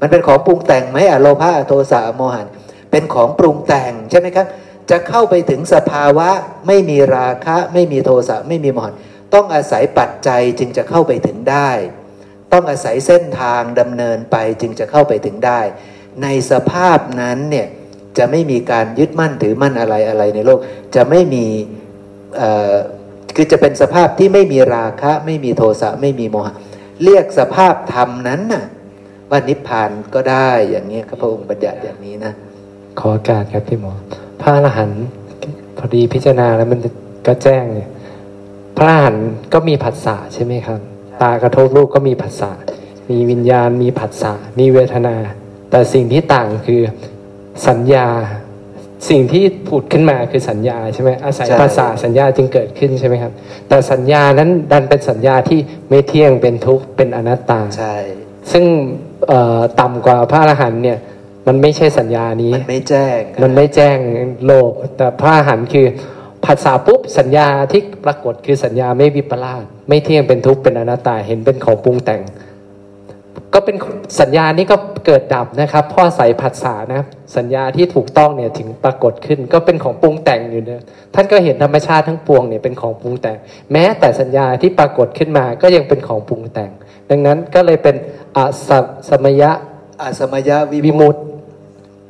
[0.00, 2.42] มันเป็นของปรุงแต่งไหมอโลภะอโทสะอโมหะ
[2.90, 4.46] เป็นของปรุงแต่งใช่ไหมครับ
[4.90, 6.28] จะเข้าไปถึงสภาวะ
[6.66, 8.94] ไม่มีราคะ ไม่มีโทสะไม่มีโมหะ
[9.34, 11.70] ต้องอาศัยปัจจัยจึงจะเข้าไปถึงได้
[12.52, 15.60] ต้องอาศัยเส้นทางดำเนินไปจึงจะเข้าไปถึงได้
[16.22, 17.66] ในสภาพนั้นเนี่ย
[18.18, 20.58] จะไม่มีการยึดมั่นถือมั่นอะไรอะไรในโลก
[20.94, 21.46] จะไม่มี
[23.36, 26.54] คือจะเป็นสภาพที่ไม่มีราคะ ไม่มีโทสะไม่มีโมหะ
[27.04, 28.64] เรียกสภาพธรรมนั้นน่ะ
[29.30, 32.32] ว่านิพพานก็ได้อย่างนี้พระองค์บัญญัติอย่างนี้นะ
[33.00, 33.92] ขอการครับพี่หมอ
[34.40, 35.04] พระอรหันต์
[35.78, 36.80] พอดีพิจารณาแล้วมัน
[37.26, 37.88] ก็แจ้งเนี่ย
[38.76, 40.80] พระอรหันต์ก็มีผัสสะใช่ไหมครับ
[41.22, 42.50] ตากระทบรูปก็มีผัสสะ
[43.10, 45.16] มีวิญญาณมีผัสสะมีเวทนา
[45.70, 46.80] แต่สิ่งที่ต่างคือ
[47.68, 48.08] สัญญา
[49.08, 53.32] สิ่งที่ผุดขึ้นมาคือสัญญาใช่ไหมอาศัยภาษาสัญญาจึงเกิดขึ้นใช่ไหมครับ
[53.68, 57.96] แต่สัญญานั้นดันเป็นสัญญาที่ไม่เที่ยงเป็นทุกข์เป็นอนัตตา ใช่
[58.52, 58.64] ซึ่ง
[59.80, 60.98] ต่ำกว่าพระอรหันต์เนี่ย
[61.46, 63.98] มันไม่ใช่สัญญานี้ มันไม่แจ้งมันไม่แจ้ง
[64.46, 65.86] โลก แต่พระหันคือ
[66.44, 72.22] ภาษาปุ๊บสัญญาที่ปรากฏคือสัญญาไม่วิปลาสไม่เที่ยงเป็นทุกข์เป็นอนัตตาเห็นเป็นของปรุงแต่ง
[73.56, 73.76] ก็เป็น
[74.20, 74.76] สัญญานี้ก็
[75.06, 77.02] เกิดดับนะครับพ่อใส่ผัสสะนะ
[77.36, 80.82] สัญญาที่ถูกต้องเนี่ยถึงปรากฏขึ้นก็เป็นของปรุงแต่งอยู่เนี่ย
[81.14, 83.38] ท่านก็เห็นธรรมชาติทั้งปวงเนี่ยเป็นของปรุงแต่ง
[83.72, 86.70] แม้แต่สัญญาที่ปรากฏขึ้นมาก็ยังเป็นของปรุงแต่ง
[87.10, 87.96] ดังนั้นก็เลยเป็น
[88.36, 88.38] อ
[89.08, 89.50] สมยะ
[90.02, 90.56] อสมยะ
[90.86, 91.20] วิมุตติ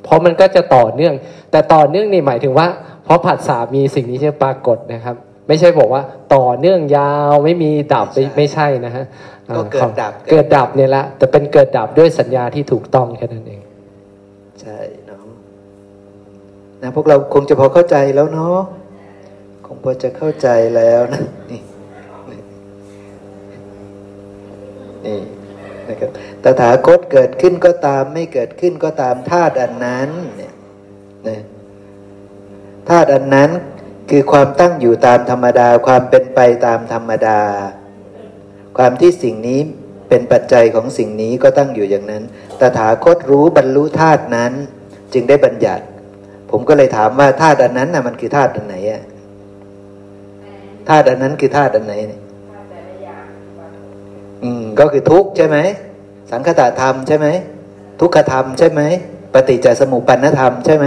[0.04, 1.14] เพราะมันก็จะต่อเนื่อง
[1.50, 2.66] แต่ต่อเนื่องนี่หมายถึงว่า
[3.04, 5.16] เพราะผัสสะมีสิ่งนี้จะปรากฏนะครับ
[5.48, 6.02] ไม่ใช่บอกว่า
[6.34, 8.06] ต่อเนื่องยาวไม่มีดับ
[8.36, 9.04] ไม่ใช่นะฮะ
[9.56, 13.60] ก็เกิดดับเกิดดับเนี่ยละแต่เป็นเกิดดับด้วยสัญญาที่ถูกต้องแค่นั้นเอง
[14.60, 15.24] ใช่เนาะ
[16.82, 18.58] นะพวกเราคงจะพอเข้าใจแล้วเนาะ
[19.66, 21.60] คงพอจะเข้าใจแล้วนะนี่
[25.06, 25.20] นี่
[25.88, 26.10] นะครับ
[26.42, 30.52] ตถาคตเกิดขึ้นก็ตาม ไม่เกิดขึ้นก็ตามธาตุอันนั้นเนี่ย
[31.28, 31.40] นะ
[32.88, 33.50] ธาตุอันนั้น
[34.10, 37.40] คือความตั้งอยู่ตามธรรมดา ความเป็นไปตามธรรมดา
[38.78, 39.60] ความที่สิ่งนี้
[40.08, 42.22] เป็นปัจจัยของสิ่งนี้ก็ตั้งอยู่อย่างนั้น
[42.60, 44.52] ตถาคตรู้บรรลุธาตุนั้น
[45.12, 45.84] จึงได้บัญญัติ
[46.50, 49.02] ผมก็เลยถามว่าธาตุอันนั้นน่ะมันคือธาตุอันไหนอะ
[50.88, 51.94] ธาตุอันนั้นคือธาตุอันไหน
[54.42, 55.56] อืมก็คือทุกข์ใช่ไหม
[56.30, 57.26] สังคตธรรมใช่ไหม
[58.00, 58.82] ทุกขธรรมใช่ไหม
[59.34, 60.86] ปฏิจจสมุปปนธรรมใช่ไหม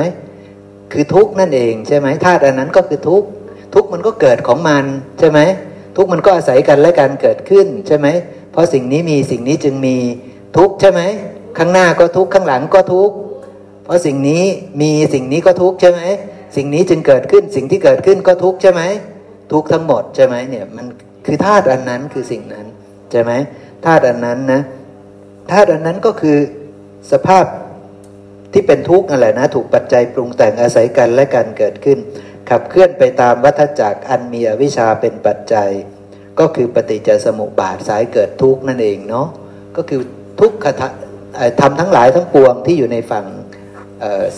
[0.91, 3.27] คือทุกข์นั่นเองใช่ไหมธาตุอันนั้นก็คือทุกข์
[3.73, 4.85] ทุกข์มันก็เกิดของมัน
[5.19, 5.39] ใช่ไหม
[5.97, 8.07] ทุกข์มันก็อาศัยกันและการเกิดขึ้นใช่ไหม
[8.51, 9.97] เพราะสิ่งนี้มีสิ่งนี้จึงมี
[10.57, 11.01] ทุกข์ใช่ไหม
[11.57, 13.15] ข้างหน้าก็ทุกข์ข้างหลังก็ทุกข์
[13.83, 14.43] เพราะสิ่งนี้
[14.81, 16.01] มีสิ่งนี้ก็ทุกข์ใช่ไหม
[16.55, 18.81] สิ่งนี้จึงเกิดขึ้นสิ่งที่เกิดขึ้นก็ทุกข์ใช่ไหม
[19.51, 20.85] ทุกข์ทั้งหมดใช่ไหมเนี่ยมัน
[21.25, 22.65] คือธาตุอันนั้นคือสิ่งนั้น
[23.11, 23.31] ใช่ไหม
[23.85, 24.61] ธาตุอันนั้นนะ
[25.51, 26.37] ธาตุอันนั้นก็คือ
[27.11, 27.45] สภาพ
[28.53, 31.97] ที่เป็นทุกข์นั่นแหละนะถูกปัจจัยปรุงแต่งอาศัยกันและการเกิดขึ้น
[32.49, 35.69] ขับเคลื่อนไปตามวัฏจักรอันมีอวิชชาเป็นปัจจัย
[36.39, 39.27] ก็คือปฏิจจสมุปบาทสายเกิดทุกข์นั่นเองเนาะ
[39.75, 40.01] ก็คือ
[40.39, 40.71] ทุกขะ
[41.61, 43.25] ทำทั้งหลายทั้งปวงที่อยู่ในฝั่ง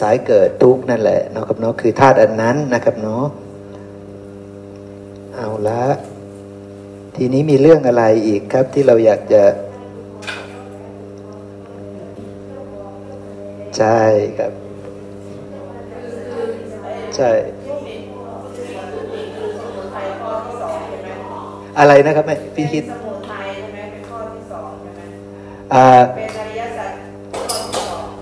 [0.02, 3.26] สายเกิดทุกข์นั่นแหละนะครับเนาะคือธาตุอันนั้นนะครับเนาะ
[5.36, 5.84] เอาละ
[7.16, 9.44] ทีนี้มีเรื่องอะไรอีกครับที่เราอยากจะ
[13.77, 13.99] ใช่
[14.38, 14.52] ครับ
[17.15, 17.30] ใช่
[21.80, 22.84] อะไรนะครับแม่พี่คิด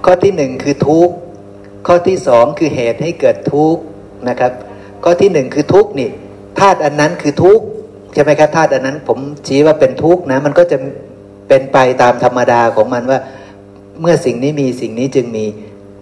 [0.06, 1.16] ข้อที่หนึ่งคือทุกข์
[1.88, 3.82] ข้อที่สองคือเหตุให้เกิดทุกข์
[4.30, 4.52] นะครับ
[5.04, 6.10] ข้อที่หนึ่งคือทุกข์นี่
[6.60, 7.64] ธาตุอันนั้นคือทุกข์
[8.14, 10.78] ใช่ไหมครับธาตุอันนั้น ผมชี้ว่าเป็นทุกข์นะ มันก็จะ
[11.48, 13.20] เป็นไปตามธรรมดาของมันว่า
[14.02, 15.46] เมื่อสิ่งนี้มีสิ่งนี้จึงมี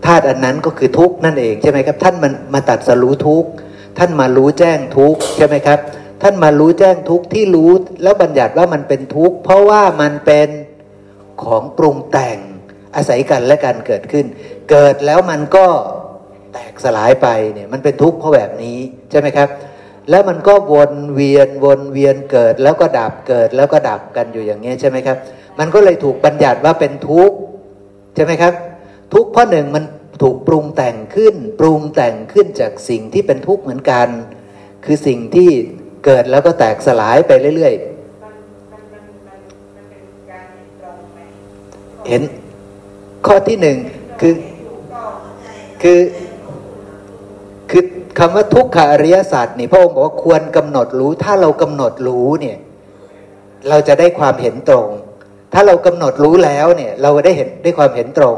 [0.06, 3.50] ธาตุอันนั้นก็คือทุกข์นั่นเองใช่ไหมครับ ท่านมันมาตัดสรู้ทุกข์
[3.98, 5.80] ท่านมารู้แจ้งทุกข์ใช่ไหมครับ
[6.22, 7.72] ท่านมารู้แจ้งทุกข์ที่รู้
[8.04, 10.50] แล้วบัญญัติว่ามันเป็นทุกข์เพราะว่ามันเป็น
[11.44, 12.38] ของปรุงแต่ง
[12.96, 14.26] อาศัยกันและการเกิดขึ้น
[14.70, 15.66] เกิดแล้วมันก็
[16.54, 18.78] แตกสลายไปเนี่ยมันเป็นทุกข์เพราะแบบนี้
[19.12, 19.50] ใช่ไหมครับ
[20.10, 25.18] แล้วมันก็วนเวียนวนเวียนเกิดแล้วก็ดับเกิดแล้วก็ดับกันอยู่อย่างนี้ใช่ไหมครับ
[25.60, 27.38] มันก็เลยถูกบัญญัติว่าเป็นทุกข์
[28.18, 28.54] ใช่ไหมครับ
[29.14, 29.84] ทุกข์เพราะหนึ่งมัน
[30.22, 34.08] ถูกปรุงแต่งขึ้น ปรุงแต่งขึ้นจากสิ่งที่เป็นทุกข์เหมือนกัน
[34.86, 35.50] คือสิ่งที่
[36.06, 37.98] เกิดแล้วก็แตกสลายไปเรื่อยๆ
[42.08, 42.22] เห็น
[43.26, 43.78] ข้อที่หนึ่ง
[44.20, 44.34] คือ
[45.82, 46.00] คือ
[47.70, 47.84] คือ
[48.20, 52.58] คำว่าทุกขอริยศาสตร์นี่พระองค์บอกว่าควรกำหนดรู้ถ้าเรากำหนดรู้เนี่ย
[53.70, 54.88] เราจะได้ความเห็นตรง
[55.60, 58.38] ถ้าเรากำหนดรู้แล้วเนี่ยเราได้เห็นได้ความเห็นตรง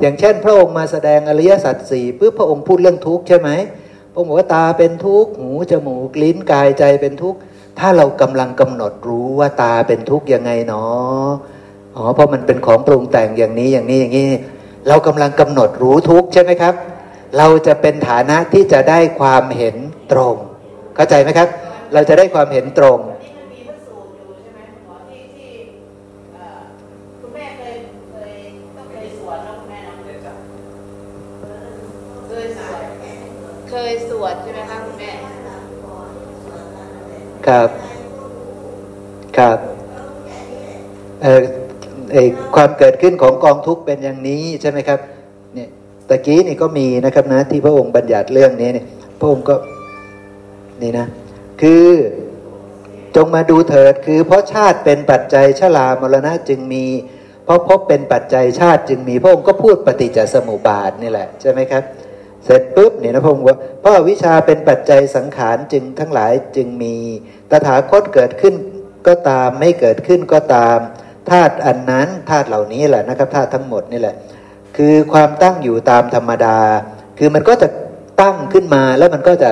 [0.00, 3.48] อย่างเช่น พระองค์มาแสดงอริยสัจสี่เพื่อพระองค์พูดเรื่องทุกข์ใช่ไหม
[4.12, 7.38] พระองค์บอกว่าตาเป็นทุกข์หูจมูกลิ้นกายใจเป็นทุกข์
[7.78, 11.28] ถ้าเรากำลังกำหนดรู้ว่าตาเป็นทุกข์ยังไงเนาะ
[11.96, 14.30] อ๋อเพราะมันเป็นของปรุงแต่งอย่างนี้อย่างนี้อย่างนี้
[14.88, 16.74] เรากำลังกำหนดรู้ทุกข์ใช่ไหมครับ
[17.38, 19.76] เราจะเป็นฐานะที่จะได้ความเห็น
[20.12, 20.34] ตรง
[20.96, 21.48] เข้าใจไหมครับ
[21.92, 22.98] เราจะได้ความเห็นตรง
[32.28, 32.82] เคยสวด
[33.70, 35.10] เคยสวดใช่ไหมคะคุณแม่
[37.46, 37.68] ครับ
[39.38, 39.58] ครับ
[41.22, 41.42] เอ่อ
[42.12, 42.16] ไอ
[42.54, 45.00] ความเกิดขึ้นของกองทุกข์เป็นอย่างนี้ใช่ไหมครับ
[45.54, 45.68] เนี่ย
[46.08, 48.86] ตะกี้นี่ก็มีนะครับนะที่พระองค์บัญญัติเรื่องนี้เนี่ย
[49.20, 49.54] พระองค์ก็
[50.82, 51.06] นี่นะ
[51.60, 51.86] คือ
[53.16, 56.84] จงมาดูเถิดคือเพราะชาติเป็นปัจจัยชรามรณะจึงมี
[57.50, 61.82] ราะพบเป็นปัจจัยชาติจึงมีพระองค์ก็พูดปฏิจจสมุปบาทนี่แหละใช่ไหมครับ
[62.44, 66.96] เสร็จปุ๊บเนี่ยนะพระองค์ว่าเพราะวิชาเป็นปัจจัยสังขารจึงทั้งหลายจึงมี
[67.50, 68.54] ตถาคตเกิดขึ้น
[69.06, 70.78] ก็ตามไม่เกิดขึ้นก็ตาม
[71.30, 74.14] ธาตุอันนั้นธาตุเหล่านี้แหละนะครับธาตุทั้งหมดนี่แหละ
[74.76, 76.58] คือความตั้งอยู่ตามธรรมดา
[77.18, 77.68] คือมันก็จะ
[78.20, 79.50] ตั้งขึ้นมาแล้วมันก็จะ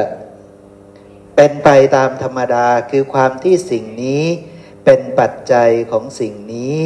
[1.37, 4.25] เป็นไปตามธรรมดา คือความที่สิ่งนี้
[4.85, 6.79] เป็นปัจจัยของสิ่งนี้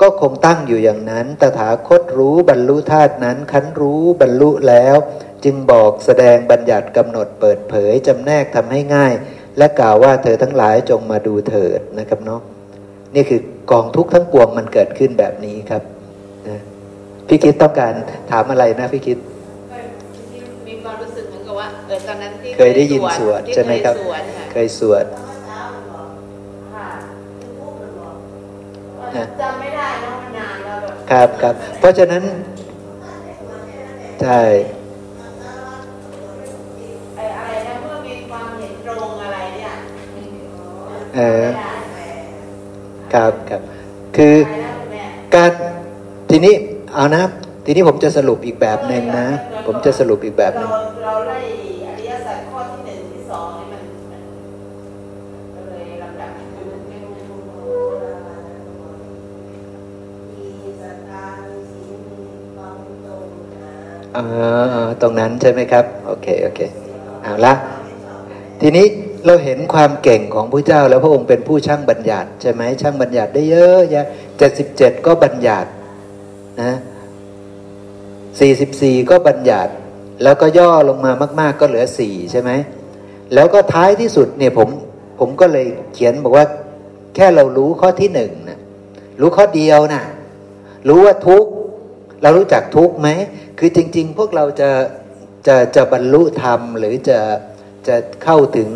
[0.00, 4.96] ก็คงตั้งอยู่อย่างนั้น ตถาคตรู้บรรลุธาตุนั้น คันรู้บรรลุแล้ว
[5.44, 9.12] จึงบอกแสดงบัญญัติกำหนดเปิดเผยจำแนกทำให้ง่าย
[9.58, 12.40] และกล่าวว่าเธอทั้งหลายจงมาดูเถิดนะครับเนาะ
[13.14, 13.40] นี่คือ
[13.72, 15.82] กองทุกข์ทั้งปวงมันเกิดขึ้นแบบนี้ครับ
[16.48, 16.60] นะ
[17.28, 17.92] พี่คิดต้องการ
[18.30, 19.18] ถามอะไรนะพี่คิด
[20.68, 23.94] มีความรู้สึกเหมือนกับว่าเออตอนนั้นที่เคยได้ยินสวดใช่ไหมครับ
[24.52, 25.04] เคยสวด
[29.40, 30.78] จำไม่ได้นะมันนานแล้ว
[31.10, 32.22] ครับครับ เพราะฉะนั้น
[34.22, 34.42] ใช่
[37.18, 39.72] อะไรนะเมื่อมีความเห็นตรงอะไรเนี่ย
[41.16, 41.44] เออ
[43.14, 43.60] ครับครับ
[44.16, 44.34] คือ
[45.34, 45.50] การ
[46.30, 46.54] ทีนี้
[46.94, 47.22] เอานะ
[47.64, 49.28] ทีนี้ผมจะสรุปอีกแบบหนึ่งนะ
[49.66, 51.38] ผมจะสรุปอีกแบบหนึ่งเราเราไล่
[64.16, 66.60] อ่าตรงนั้นใช่ไหมครับ โอเค โอเค
[67.22, 67.54] เอาละ
[68.60, 68.86] ทีนี้
[69.26, 74.06] เราเห็นความเก่งของพระเจ้าแล้วพระองค์เป็นผู้ช่างบัญญัติใช่ไหมช่างบัญญัติได้เยอะแยะ
[74.38, 75.68] เจ็ดสิบเจ็ดก็บัญญัติ
[76.62, 76.72] นะ
[78.40, 79.72] สี่สิบสี่ก็บัญญัติ
[80.22, 82.50] แล้วก็ย่อลงมามาก ๆ ก็เหลือสี่ใช่ไหม
[83.34, 84.68] แล้วก็ท้ายที่สุดเนี่ยผม
[85.18, 86.46] ผมก็เลยเขียนบอกว่า
[87.14, 88.58] แค่เรารู้ข้อที่หนึ่งนะ
[89.20, 90.02] รู้ข้อเดียวนะ
[90.88, 91.44] รู้ว่าทุก
[92.22, 93.08] เรารู้จักทุกไหม
[93.58, 94.70] คือจริง ๆ พวกเราจะ
[95.46, 97.20] จะจะบรรลุธรรม หรือจะ
[97.88, 98.70] จะเข้าถึง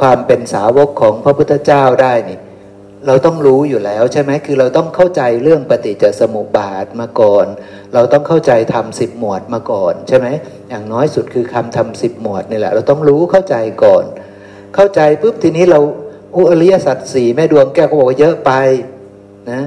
[0.00, 2.38] ความเป็นสาวกของพระพุทธเจ้าได้นี่
[3.06, 7.46] เราต้องรู้อยู่แล้วใช่ไหมคือเราต้องเข้าใจเรื่องปฏิจจสมุปบาทมาก่อน
[7.94, 10.26] เราต้องเข้าใจทำสิบหมวดมาก่อนใช่ไหม
[10.68, 14.04] อย่างน้อยสุดคือคำทำสิบหมวดนี่แหละ เราต้องรู้เข้าใจก่อน
[14.74, 15.80] เข้าใจปุ๊บทีนี้เรา
[16.34, 18.52] อุอริยสัจสี่แม่ดวงแก้วก็บอกว่าเยอะไป
[19.50, 19.60] นะ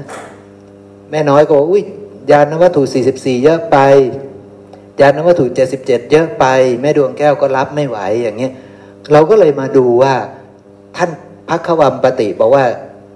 [1.10, 1.84] แม่น้อยก็บอกอุ้ย
[2.30, 3.76] ยานวัตถุสี่สิบสี่เยอะไป
[5.00, 5.80] ยานวัตถุเจ็ดสิบ
[6.10, 6.44] เยอะไป
[6.80, 8.52] แม่ดวงแก้วก็รับไม่ไหวอย่างเงี้ย
[9.12, 10.14] เราก็เลยมาดูว่า
[10.96, 11.10] ท่าน
[11.48, 12.64] พักขวัมปติบอกว่า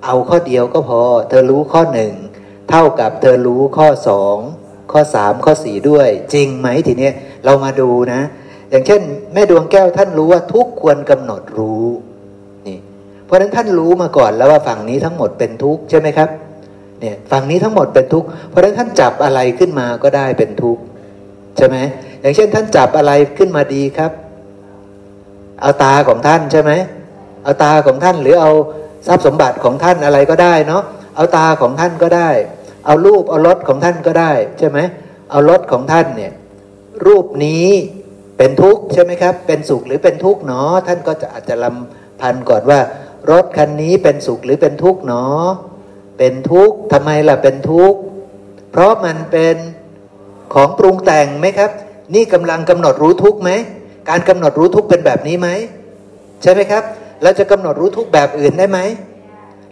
[0.04, 2.12] เอาข้อเดียวก็พอ เธอรู้ข้อหนึ่ง
[2.70, 4.36] เท่ากับเธอรู้ข้อสอง
[4.92, 7.14] ข้อสามข้อสี่ด้วย จริงไหมทีเนี้ย
[7.44, 8.20] เรามาดูนะ
[8.70, 9.00] อย่างเช่น
[9.32, 11.84] แม่ดวงแก้วท่านรู้ว่าทุกควรกำหนดรู้
[12.66, 12.78] นี่
[13.24, 16.28] เพราะฉะนั้นท่านรู้มาก่อนแล้วว่าฝั่งนี้ทั้งหมดเป็นทุกข์ใช่ไหมครับ
[17.00, 20.82] เนี่ยฝั่งนี้ทั้งหมดเป็นทุกข์เพราะฉะนั้นท่านจับอะไรขึ้นมาก็ได้เป็นทุกข์
[21.56, 21.76] ใช่ไหม
[22.20, 24.12] อย่างเช่น ท่านจับอะไรขึ้นมาดีครับ
[25.60, 26.72] เอาตาของท่านใช่ไหม
[27.44, 28.52] เอาตาของท่านหรือเอา
[29.06, 30.82] ทรัพย์สมบัติของท่านอะไรก็ได้เนาะ
[31.16, 32.30] เอาตาของท่านก็ได้
[32.86, 34.78] เอารูปเอารถของท่านก็ได้ใช่ไหม
[35.30, 36.32] เอารถของท่านเนี่ย
[37.06, 37.66] รูปนี้
[38.38, 42.80] เป็นทุกข์ใช่ไหมครับ เป็นสุขหรือเป็นทุกข์เนาะท่านก็จะอาจจะลำพันก่อนว่า
[43.30, 45.46] รถคันนี้เป็นสุขหรือเป็นทุกข์เนาะ
[46.18, 47.98] เป็นทุกข์ทำไมล่ะเป็นทุกข์
[48.72, 49.56] เพราะมันเป็น
[50.54, 51.70] ของปรุงแต่งไหมครับ
[52.14, 53.50] นี่กำลังกำหนดรู้ทุกข์ไหม
[54.08, 55.48] การกำหนดรู้ทุกข์เป็นแบบนี้ไหม
[56.42, 56.82] ใช่ไหมครับ
[57.22, 58.78] เราจะกำหนดรู้ทุกข์แบบอื่นได้ไหม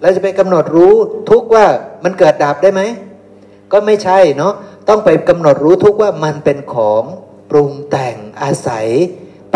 [0.02, 0.93] เราจะไปกำหนดรู้
[1.31, 1.66] ทุกข์ว่า
[2.05, 2.82] มันเกิดดับได้ไหม
[3.73, 4.52] ก็ไม่ใช่เนาะ
[4.89, 7.02] ต้องไปกำหนดรู้ทุกข์ว่ามันเป็นของ
[7.51, 8.86] ปรุงแต่งอาศัย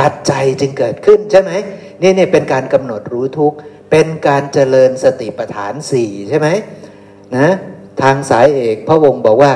[0.00, 1.52] ปัจจัยจึงเกิดขึ้นใช่ไหม
[2.02, 3.56] นี่เนี่ยเป็นการกำหนดรู้ทุกข์
[3.90, 6.48] เป็นการเจริญสติปัฏฐานสี่ใช่ไหม
[7.36, 7.48] นะ
[8.02, 9.52] ทางสายเอกพระวงศ์บอกว่า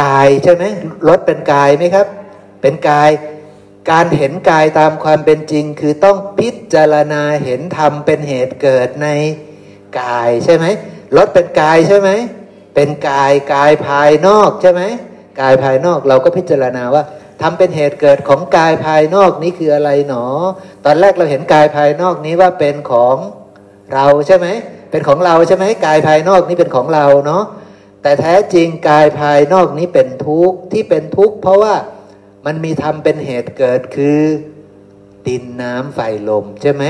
[0.00, 0.64] กายใช่ไหม
[1.08, 2.06] รถเป็นกายไหมครับ
[2.62, 3.10] เป็นกาย
[3.90, 9.08] การเห็นกายตามความเป็นจริง คือต้องพิจารณาเห็นธรรมเป็นเหตุเกิดใน
[10.00, 10.66] กายใช่ไหม
[11.16, 12.10] รถเป็นกายใช่ไหม
[12.74, 14.82] เป็นกายกายภายนอกใช่ไหม
[15.40, 17.02] กายภายนอกเราก็พิจารณาว่า
[17.42, 20.24] ทำเป็นเหตุเกิดของกายภายนอกนี้คืออะไรหนอ
[20.84, 23.16] ตอนแรกเราเห็นกายภายนอกนี้ว่าเป็นของ
[23.94, 24.46] เราใช่ไหม
[24.90, 27.44] เป็นของเราใช่ไหมกายภายนอกนี้เป็นของเราเนาะ
[28.02, 31.74] แต่แท้จริงกายภายนอกนี้เป็นทุกข์ที่เป็นทุกข์เพราะว่า
[32.46, 34.20] มันมีทำเป็นเหตุเกิดคือ
[35.26, 36.84] ดินน้ำไฟลมใช่ไหม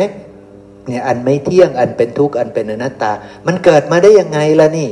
[0.87, 3.12] เนี่ยอันไม่เที่ยงอันเป็นทุกข์อันเป็นอนัตตา
[3.47, 4.91] มันเกิดมาได้ยังไงล่ะนี่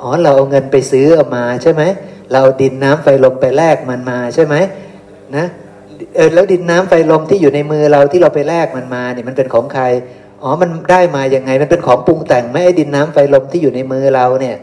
[0.00, 1.82] อ๋อเราเอาเงินไปซื้อเอามาใช่ไหม
[2.32, 4.54] เราดินน้ำไฟลมไปแลกมันมาใช่ไหม
[5.36, 5.46] นะ
[6.16, 9.84] เออแล้วดินน้ำไฟลมที่อยู่ในมือเราที่เราไปแลกมันมาเนี่ยมันเป็นของใคร
[10.42, 14.56] อ๋อมันได้มาอยังไง มันเป็นของปรุงแต่งไหมไอ้ดินน้ำไฟลมที่อยู่ในมือเราเนี่ย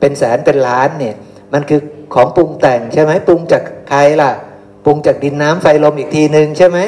[0.00, 1.14] เป็นแสนเป็นล้านเนี่ย
[1.52, 1.80] มันคือ
[2.14, 4.30] ของปรุงแต่งใช่ไหมปรุงจากใครล่ะ
[4.84, 6.78] ปรุงจากดินน้ำไฟลมอีกทีหนึ่งใช่ไหม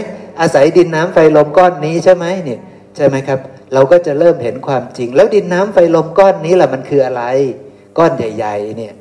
[0.40, 2.60] อาศัยดินน้ำไฟลมก้อนนี้ใช่ไหมเนี่ย
[2.96, 3.38] ใช่ไหมครับ
[3.74, 7.22] เราก็จะเริ่มเห็นความจริง แล้วดินน้ำไฟลมก้อนนี้แหละมันคืออะไร
[7.98, 8.92] ก้อนใหญ่ ๆ เนี่ย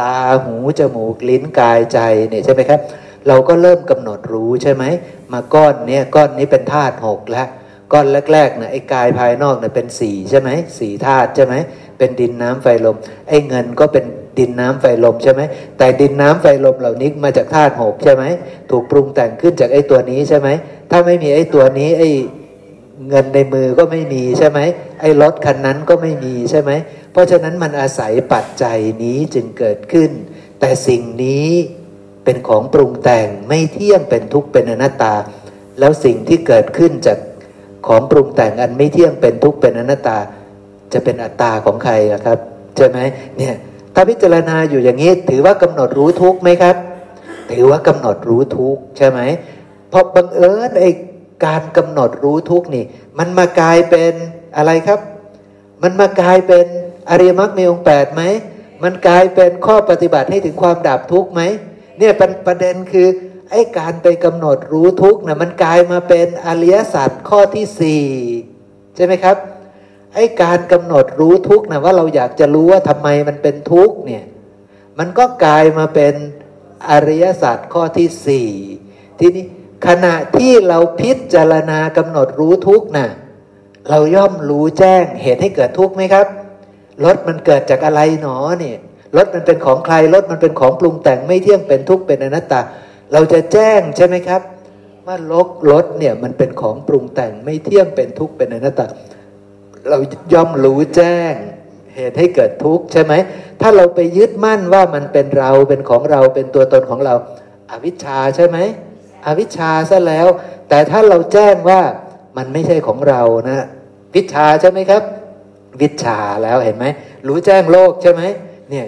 [0.00, 1.98] ตาหูจมูกลิ้นกายใจ
[2.30, 2.80] เนี่ยใช่ไหมครับ
[3.28, 4.84] เราก็เริ่มกำหนดรู้ใช่ไหม
[5.32, 7.48] มาก้อนเนี่ยก้อนนี้เป็นธาตุหกแล้ว
[7.92, 11.54] ก้อนแรกๆเนี่ยไอ้กายภายนอกเนี่ยเป็นสี่ใช่ไหมสี่ธาตุใช่ไหม
[11.98, 12.96] เป็นดินน้ำไฟลม
[13.28, 14.04] ไอ้เงินก็เป็น
[14.38, 15.40] ดินน้ำไฟลมใช่ไหม
[15.78, 18.24] แต่ดินน้ำไฟลมเหล่านี้มาจากธาตุหกใช่ไหม
[18.70, 20.48] ถูกปรุงแต่งขึ้นจากไอ้ตัวนี้ใช่ไหม
[20.90, 22.10] ถ้าไม่มีไอ้ตัวนี้ไอ้
[23.08, 24.60] เงินในมือก็ไม่มีใช่ไหม
[25.00, 26.70] ไอ้รถคันนั้นก็ไม่มีใช่ไหม
[27.12, 30.10] เพราะฉะนั้นมันอาศัยปัจจัยนี้จึงเกิดขึ้น
[30.60, 31.48] แต่สิ่งนี้
[32.24, 35.14] เป็นของปรุงแต่งไม่เที่ยงเป็นทุกข์เป็นอนัตตา
[35.78, 37.18] แล้วสิ่งที่เกิดขึ้นจาก
[37.86, 40.18] ของปรุงแต่งอันไม่เที่ยงเป็นทุกข์เป็นอนัตตา
[40.92, 42.38] จะเป็นอัตตาของใครล่ะครับ
[42.76, 42.98] ใช่ไหม
[43.38, 43.54] เนี่ย
[43.94, 46.76] ถ้าพิจารณาอยู่อย่างนี้ ถือว่ากำหนดรู้ทุกข์ไหมครับ
[47.50, 49.20] ถือว่ากำหนดรู้ทุกข์ใช่ไหม
[49.90, 50.90] เพราะบังเอิญไอ้
[51.46, 52.84] การกำหนดรู้ทุกข์นี่
[53.18, 54.12] มันมากลายเป็น
[54.56, 55.00] อะไรครับ
[55.82, 56.66] มันมากลายเป็น
[57.10, 58.22] อริยมรรคมีองค์แปดไหม
[58.82, 61.40] มันกลายเป็นข้อปฏิบัติให้ถึงความดับทุกข์ไหม
[61.98, 63.08] เนี่ยปประเด็นคือ
[63.52, 68.04] ไอ้การไปกำหนดรู้ทุกข์นะมันกลายมาเป็นอริยสัจข้อที่สี่
[68.96, 69.36] ใช่ไหมครับ
[70.14, 74.24] ไอ้การกำหนดรู้ทุกข์นะว่าเราอยากจะรู้ว่าทำไมมันเป็นทุกเนี่ย
[74.98, 76.14] มันก็กลายมาเป็น
[76.90, 78.48] อริยสัจข้อที่สี่
[79.18, 79.44] ทีนี้
[79.86, 83.08] ขณะที่เราพิจารณากำหนดรู้ทุกข์นะ
[83.90, 86.26] เราย่อมรู้แจ้งเหตุให้เกิดทุกข์ไหมครับ
[87.04, 88.78] รถมันเกิดจากอะไรหนอเนี่ย
[89.16, 92.60] รถมันเป็นของใครรถมันเป็นของปรุงแต่งไม่เที่ยงเป็นทุกข์เป็นอนัตตา
[93.12, 94.42] เราจะแจ้งใช่ไหมครับ
[95.06, 98.86] ว่าลกรถเนี่ยมันเป็นของปรุงแต่งไม่เที่ยงเป็นทุกข์เป็นอนัตตา
[99.90, 99.98] เรา
[100.32, 101.34] ย่อมรู้แจ้ง
[101.96, 103.12] เหตุให้เกิดทุกข์ใช่ไหม
[103.60, 107.14] ถ้าเราไปยึดมั่นว่ามันเป็นเราเป็นของเราเป็นตัวตนของเรา
[107.70, 108.58] อวิชชาใช่ไหม
[109.26, 110.26] อวิชชาซะแล้ว
[110.68, 111.80] แต่ถ้าเราแจ้งว่า
[112.36, 113.66] มันไม่ใช่ของเรานะ
[114.14, 115.02] วิชาใช่ไหมครับ
[115.82, 116.86] วิชาแล้วเห็นไหม
[117.26, 118.22] รู้แจ้งโลกใช่ไหม
[118.70, 118.86] เนี่ย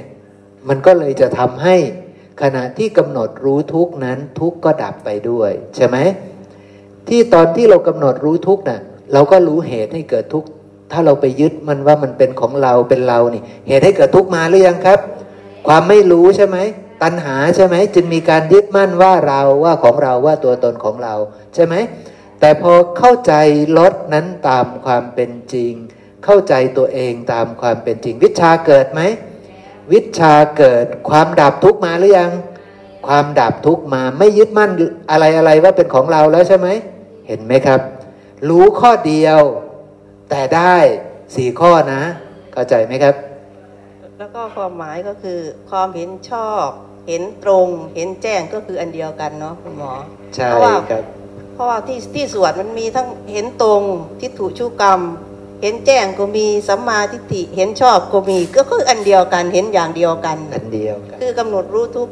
[0.68, 1.76] มันก็เลยจะทำให้
[2.43, 5.97] ขณะที่กำหนดรู้ทุกนั้นทุกก็ดับไปด้วย ใช่ไหม
[7.09, 8.81] ที่ตอนที่เรากำหนดรู้ทุกนะ่ะ
[9.12, 10.44] เราก็รู้เหตุให้เกิดทุก
[10.93, 14.98] ถ้าเราไปยึดมันว่ามันเป็นของเราเป็นเรานี่ เหตุให้เกิดทุกมาหรือยังครับ
[15.66, 16.59] ความไม่รู้ใช่ไหม
[17.02, 21.15] ตัณหาใช่ไหมจึงมีการยึดมั่นว่าเราว่าของเราว่าตัวตนของเรา
[21.55, 21.74] ใช่ไหม
[22.40, 23.32] แต่พอเข้าใจ
[23.78, 25.73] ลดนั้นตามความเป็นจริง
[26.24, 29.01] เข้าใจตัวเองตามความเป็นจริง วิชาเกิดไหม
[29.93, 32.32] วิชาเกิดความดับทุกมาหรือยัง
[33.06, 34.70] ความดับทุกมาไม่ยึดมั่น
[35.11, 36.69] อะไรอะไรว่าเป็นของเราแล้วใช่ไหม
[37.28, 37.81] เห็นไหมครับ
[38.48, 39.40] รู้ข้อเดียว
[40.31, 40.77] แต่ได้
[41.35, 42.02] สี่ข้อนะ
[42.52, 43.15] เข้าใจไหมครับ
[44.19, 45.39] แล้วก็ความหมายก็คือ
[45.70, 46.66] ความเห็นชอบ
[47.09, 49.93] เห็นตรงเห็นแจ้งก็คืออันเดียวกันเนาะคุณหมอ
[50.35, 51.02] ใช่เพราะว่าครับ
[51.55, 53.82] เพราะว่าที่ที่สวดมันมีทั้งเห็นตรง
[54.20, 55.01] ทิฏฐุชุกรรม
[55.66, 62.09] เห็นแจ้งก็มีสัมมาทิฏฐิเห็นชอบก็มีก็คืออันเดียวกันเห็นอย่างเดียวกันอันเดียวกัน คือกำหนดรู้ทุก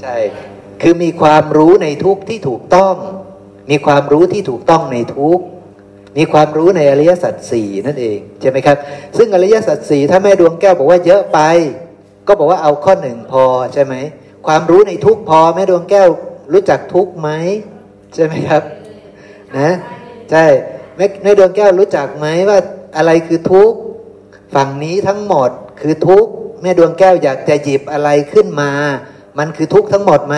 [0.00, 0.16] ใช่
[0.82, 2.94] คือมีความรู้ในทุกที่ถูกต้อง
[3.70, 5.38] มีความรู้ที่ถูกต้องในทุก
[6.18, 8.76] มีความรู้ในอริยสัจสี่นั่นเองใช่ไหมครับ
[9.16, 11.40] ซึ่งอริยสัจสี่ถ้าแม่ดวงแก้วบอกว่าเยอะไป
[12.26, 13.94] ก็บอกว่าเอาข้อหนึ่งพอใช่ไหม
[14.46, 16.08] ความรู้ในทุกพอแม่ดวงแก้ว
[16.52, 17.30] รู้จักทุกไหม
[18.14, 18.62] ใช่ไหมครับ
[19.58, 19.70] นะ
[20.30, 20.44] ใช่
[21.22, 22.58] แม่ดวงแก้วรู้จักไหมว่า
[22.96, 23.78] อะไรคือทุกข์
[24.54, 25.50] ฝั่งนี้ทั้งหมด
[25.80, 26.30] คือทุกข์
[26.62, 28.70] แม่ดวงแก้วอยากจะหยิบอะไรขึ้นมา
[29.38, 30.36] มันคือทุกข์ทั้งหมดไหม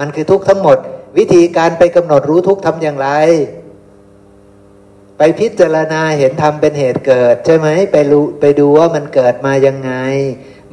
[0.00, 0.78] มันคือทุกข์ทั้งหมด
[1.18, 3.08] วิธีการไปกำหนดรู้ทุกข์ทำอย่างไร
[5.18, 9.92] ไปพิจารณาเห็นธรรมเป็นเหตุเกิด ใช่ไหมไปรู้ไปดูว่ามันเกิดมายังไง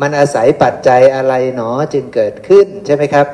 [0.02, 3.28] มันอาศัยปัจจัยอะไรหนอจึงเกิดขึ้นใช่ไหมครับ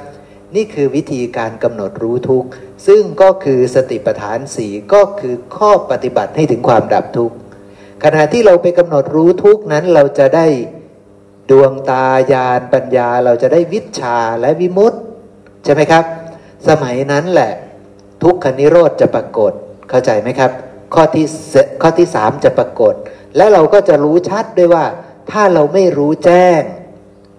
[0.56, 2.50] นี่คือวิธีการกำหนดรู้ทุกข์
[2.88, 7.36] ซึ่งก็คือสติปัฏฐานสีก็คือข้อปฏิบัติให้ถึงความดับทุกข์
[8.04, 10.48] ขณะที่เราไปกำหนดรู้ทุกข์นั้นเราจะได้
[11.52, 14.98] ดวงตาญาณปัญญาเราจะได้วิชาและวิมุตติ
[15.64, 16.04] ใช่ไหมครับ
[16.68, 17.52] สมัยนั้นแหละ
[18.24, 19.52] ทุกขนิโรธจะปรากฏ
[19.90, 20.52] เข้าใจไหมครับ
[20.94, 21.26] ข้อที่
[21.82, 22.94] ข้อที่สามจะปรากฏ
[23.38, 24.86] และเราก็จะรู้ชัดด้วยว่า
[25.32, 26.62] ถ้าเราไม่รู้แจ้ง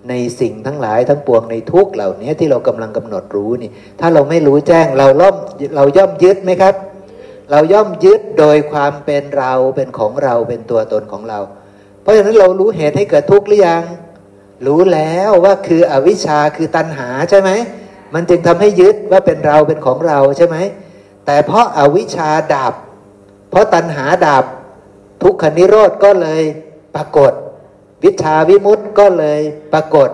[0.09, 3.71] ในสิ่งทั้งหลายทั้งปวงในทุกเหล่านี้ที่เรากำลังกำหนดรู้นี่
[4.01, 5.37] ถ้าเราไม่รู้แจ้งเราล่อม
[5.77, 6.75] เราย่อมยึดไหมครับ
[7.51, 11.39] เราย่อมยึดโดยความเป็นเราเป็นของเราเป็นตัวตนของเรา
[12.03, 13.83] เพราะฉะนั้นเรารู้เหตุให้เกิดทุกข์หรือยัง
[14.67, 17.51] รู้แล้วว่าคืออวิชชาคือตัณหาใช่ไหม
[18.15, 20.57] มันจึงทำให้ยึดว่าเป็นเราเป็นของเราใช่ไหม
[21.27, 22.75] แต่เพราะอาวิชชาดับ
[23.51, 24.45] เพราะตัณหาดับ
[25.23, 26.43] ทุกขนิโรธก็เลย
[26.95, 27.33] ปรากฏ
[28.05, 29.41] วิชาวิมุต ก็เลย
[29.73, 30.11] ปรากฏ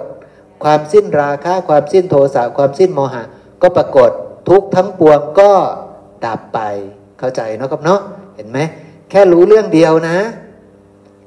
[0.65, 3.23] ความสิ้นราคะความสิ้นโทสะความสิ้นโมหะ
[3.63, 4.11] ก็ปรากฏ
[4.49, 5.53] ทุกทั้งปวงก็
[6.25, 6.61] ดับไป
[7.19, 8.01] เข้าใจเนาะครับเนาะ
[8.37, 8.59] เห็นไหม
[9.11, 10.19] แค่รู้เรื่องเดียวนะ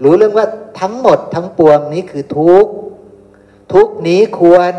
[0.03, 0.47] รู้เรื่องว่า
[0.81, 2.65] ทั้งหมดทั้งปวงนี้คือทุก
[3.73, 4.73] ทุกนี้ควร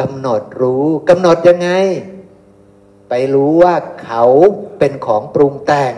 [0.00, 1.70] กำหนดรู้กำหนดยังไง
[3.08, 4.24] ไปรู้ว่าเขา
[4.78, 5.94] เป็นของปรุงแต่ง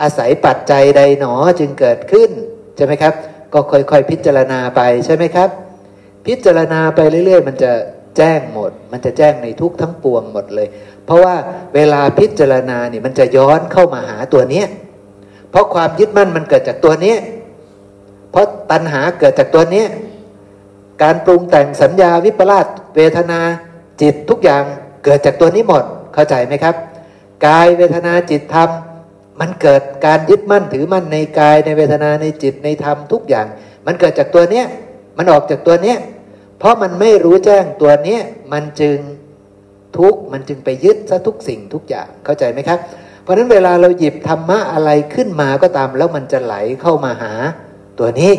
[0.00, 2.30] อาศัยปัจจัยใดหนอจึงเกิดขึ้น
[2.76, 3.14] ใช่ไหมครับ
[3.54, 5.48] ก็ค่อยๆ พิจารณาไปใช่ไหมครับ
[6.26, 7.72] พิจารณาไปเรื่อย ๆ มันจะ
[8.16, 10.68] แจ้งหมด มันจะแจ้งในทุกทั้งปวงหมดเลย
[11.06, 11.34] เพราะว่า
[11.74, 14.66] เวลาพิจารณาเนี่ยมันจะย้อนเข้ามาหาตัวเนี้ย
[15.50, 17.18] เพราะความยึดมั่นมันเกิดจากตัวเนี้ย
[18.30, 19.86] เพราะตัณหาเกิดจากตัวเนี้ย
[21.02, 22.66] การปรุงแต่งสัญญาวิปลาส
[22.96, 23.40] เวทนา
[24.02, 24.62] จิตทุกอย่าง
[25.04, 26.74] เกิดจากตัวนี้หมด เข้าใจไหมครับ
[27.46, 28.68] กายเวทนาจิตธรรม
[29.40, 33.46] มันเกิดการยึดมั่นถือมั่นในกายในเวทนาในจิตในธรรมทุกอย่าง
[33.86, 34.66] มันเกิดจากตัวเนี้ย
[35.18, 35.98] มันออกจากตัวเนี้ย
[36.58, 38.96] เพราะมันไม่รู้แจ้งตัวเนี้ยมันจึง
[39.98, 42.78] ทุกข์มันจึงไปยึดซะทุกสิ่งทุกอย่างเข้าใจไหมครับ
[43.22, 47.32] เพราะฉะนั้นเวลาเราหยิบธรรมะอะไรขึ้นมาก็ตาม แล้วมันจะไหลเข้ามาหา
[47.98, 48.32] ตัวนี้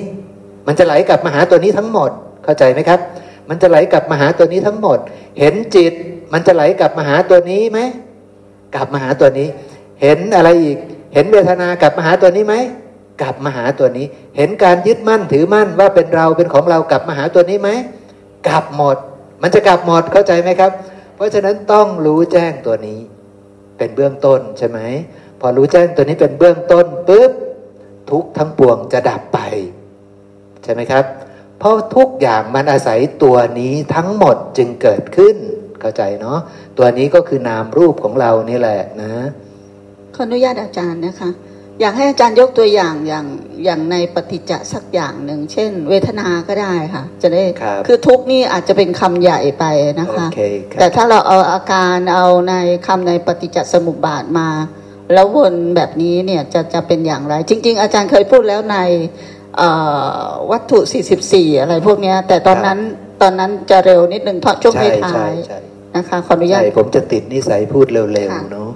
[0.67, 2.11] มันจะไหลกลับมาหาตัวนี้ทั้งหมด
[2.43, 2.99] เข้าใจไหมครับ
[3.49, 4.99] มันจะไหลกลับมาหาตัวนี้ทั้งหมด
[5.39, 5.93] เห็นจิต
[6.33, 7.79] มันจะไหลกลับมาหาตัวนี้ไหม
[8.75, 9.47] กลับมาหาตัวนี้
[10.05, 10.77] เห็นอะไรอีก
[11.13, 12.55] เห็นเวทนากลับมาหาตัวนี้ไหม
[13.21, 14.05] กลับมาหาตัวนี้
[14.37, 17.69] เห็นการยึดมั่นถือมั่นว่าเป็นเราเป็นของเรากลับมาหาตัวนี้ไหม
[18.47, 18.97] กลับหมด
[19.41, 20.71] มันจะกลับหมดเข้าใจไหมครับ
[21.15, 22.99] เพราะฉะนั้นต้องรู้แจ้งตัวนี้
[23.77, 24.79] เป็นเบื้องต้นใช่ไหม
[25.39, 27.31] พอรู้แจ้งตัวนี้เป็นเบื้องต้นปุ๊บ
[28.09, 29.39] ทุกทั้งปวงจะดับไป
[30.63, 31.05] ใช่ไหมครับ
[31.59, 35.35] เพราะทุกอย่างมันอาศัยตัวนี้ทั้งหมดจึงเกิดขึ้น
[35.81, 36.39] เข้าใจเนาะ
[36.77, 39.11] ตัวนี้ก็คือนามรูปของเรานี่แหละนะ
[40.15, 41.29] ขออนุญาตอาจารย์นะคะ
[41.81, 43.25] อยากให้อาจารย์ยกตัวอย่างอย่าง
[43.65, 49.65] อย่างในปฏิจจสักอย่างหนึ่ง เช่น เวทนาก็ได้ค่ะ จะได้ครับอทุกข์นี่อาจจะเป็นคำใหญ่ไป
[49.99, 52.53] นะคะโอเคครับแต่ถ้าเราเอาอาการเอาใน
[52.87, 54.49] คำในปฏิจจสมุปบาทมา
[55.13, 58.77] แล้ววนแบบนี้เนี่ยจะจะเป็นอย่างไร จริง ๆ อาจารย์เคยพูดแล้วใน
[59.57, 59.69] เอ่
[60.19, 60.79] อวัตถุ
[61.19, 62.79] 44 อะไรพวกเนี้ยแต่ตอนนั้น
[63.21, 68.69] ตอนนั้นจะเร็วนิดหนึ่งเพราะช่วงใช่ท้าใช่ยใช่ๆนะคะขออนุญาตใช่ผมจะติดนิสัยพูดเร็วค่ะๆเนาะ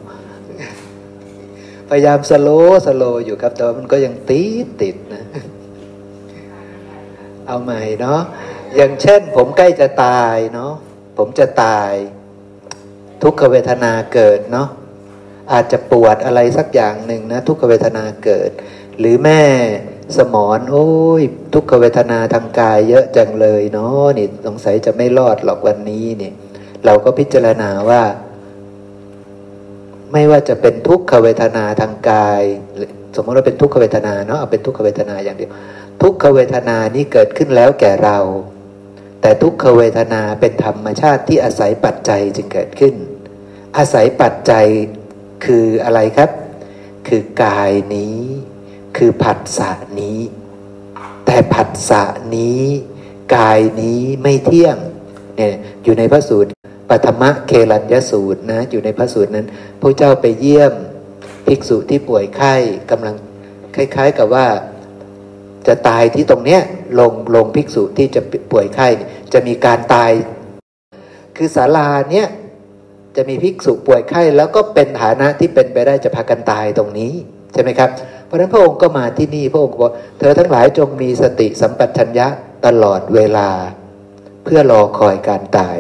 [1.90, 2.50] พยายามสโล
[2.86, 5.24] สโลอยู่ครับ แต่ว่ามันก็ยังติดติดนะ
[7.48, 8.22] เอาใหม่เนาะ
[8.76, 10.74] อย่างเช่น ผมใกล้จะตายเนาะ
[11.18, 11.92] ผมจะตาย
[13.24, 14.68] ทุกขเวทนาเกิดเนาะ
[15.54, 18.52] อาจจะปวดอะไรสักอย่างหนึ่งนะ ทุกขเวทนาเกิด
[19.00, 19.42] หรือแม่
[20.18, 20.90] สมอนโอ้
[21.20, 21.22] ย
[21.54, 26.34] ทุกขเวทนาทางกายเยอะจังเลยเนาะนี่สงสัยจะไม่รอดหรอกวันนี้เนี่ย
[26.86, 28.02] เราก็พิจารณาว่า
[30.12, 32.44] ไม่ว่าจะเป็นทุกขเวทนาทางกาย
[33.16, 35.52] สมมติว่าเป็นทุกขเวทนาเนาะเอาเป็นทุกขเวทนาอย่างเดียว
[36.02, 38.18] ทุกขเวทนานี้เกิดขึ้นแล้วแก่เรา
[39.22, 42.96] แต่ทุกขเวทนาเป็นธรรมชาติที่อาศัยปัจจัยจึงเกิดขึ้น
[43.78, 44.68] อาศัยปัจจัย
[45.46, 46.30] คืออะไรครับ
[47.08, 48.18] คือกายนี้
[48.98, 50.20] คือผัสสะนี้
[51.26, 52.04] แต่ผัสสะ
[52.36, 52.64] นี้
[53.36, 54.78] กายนี้ไม่เที่ยง
[55.38, 55.54] เนี่ย
[55.84, 56.50] อยู่ในพระสูตร
[56.90, 59.48] ปัทมะเคลัญยสูตรนะอยู่ในพระสูตรนั้น
[59.82, 60.74] พระเจ้าไปเยี่ยม
[61.48, 62.54] ภิกษุที่ป่วยไข้
[62.92, 63.16] กำลัง
[63.76, 64.48] คล้าย ๆ กับว่า
[65.68, 66.62] จะตายที่ตรงเนี้ย
[67.00, 68.22] ลงลงภิกษุที่จะ
[68.52, 68.88] ป่วยไข้
[69.34, 70.12] จะมีการตาย
[71.38, 72.28] คือศาลาเนี้ย
[73.16, 77.14] จะมีภิกษุป่วยไข้แล้วก็เป็นฐานะที่เป็นไปได้จะพากันตายตรงนี้
[77.54, 77.90] ใช่ไหมครับ
[78.26, 82.28] เพราะฉะนั้นพระองค์ก็มาที่นี่พระองค์บอกเธอทั้งหลายจงมีสติสัมปชัญญะ
[82.66, 83.50] ตลอดเวลา
[84.44, 85.78] เพื่อรอคอยการตาย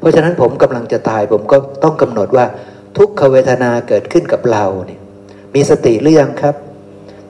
[0.00, 2.46] เพราะฉะนั้นผมกำลังจะตายผมก็ต้องกำหนดว่า
[2.98, 5.00] ทุกขเวทนาเกิดขึ้นกับเราเนี่ย
[5.54, 6.54] มีสติหรือยังครับ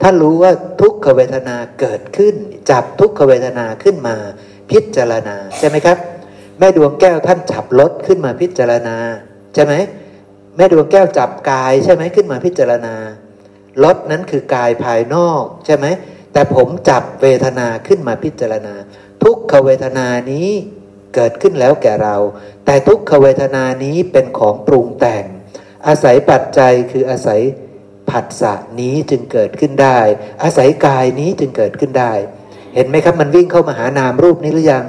[0.01, 2.33] ถ้ารู้ว่าทุกขเวทนาเกิดขึ้น
[2.71, 4.15] จับทุกขเวทนาขึ้นมา
[4.71, 5.97] พิจารณาใช่ไหมครับ
[6.59, 8.95] แม่ดวงแก้วท่านจับรถขึ้นมาพิจารณา
[9.53, 9.73] ใช่ไหม
[10.57, 12.95] แม่ดวงแก้วจับกายใช่ไหมขึ้นมาพิจารณา
[13.83, 15.85] รถนั้นคือกายภายนอกใช่ไหม
[16.33, 18.73] แต่ผมจับเวทนาขึ้นมาพิจารณา
[19.23, 20.49] ทุกขเวทนานี้
[21.15, 22.15] เกิดขึ้นแล้วแก่เรา
[22.65, 25.23] แต่ทุกขเวทนานี้เป็นของปรุงแต่ง
[25.87, 27.41] อาศัยปัจจัยคืออาศัย
[28.09, 29.99] ผัสสะนี้จึงเกิดขึ้นได้
[30.43, 32.13] อาศัยกายนี้จึงเกิดขึ้นได้
[32.75, 34.85] เห็นไหมครับมันวิ่งเข้ามาหานามรูปนี้หรือยัง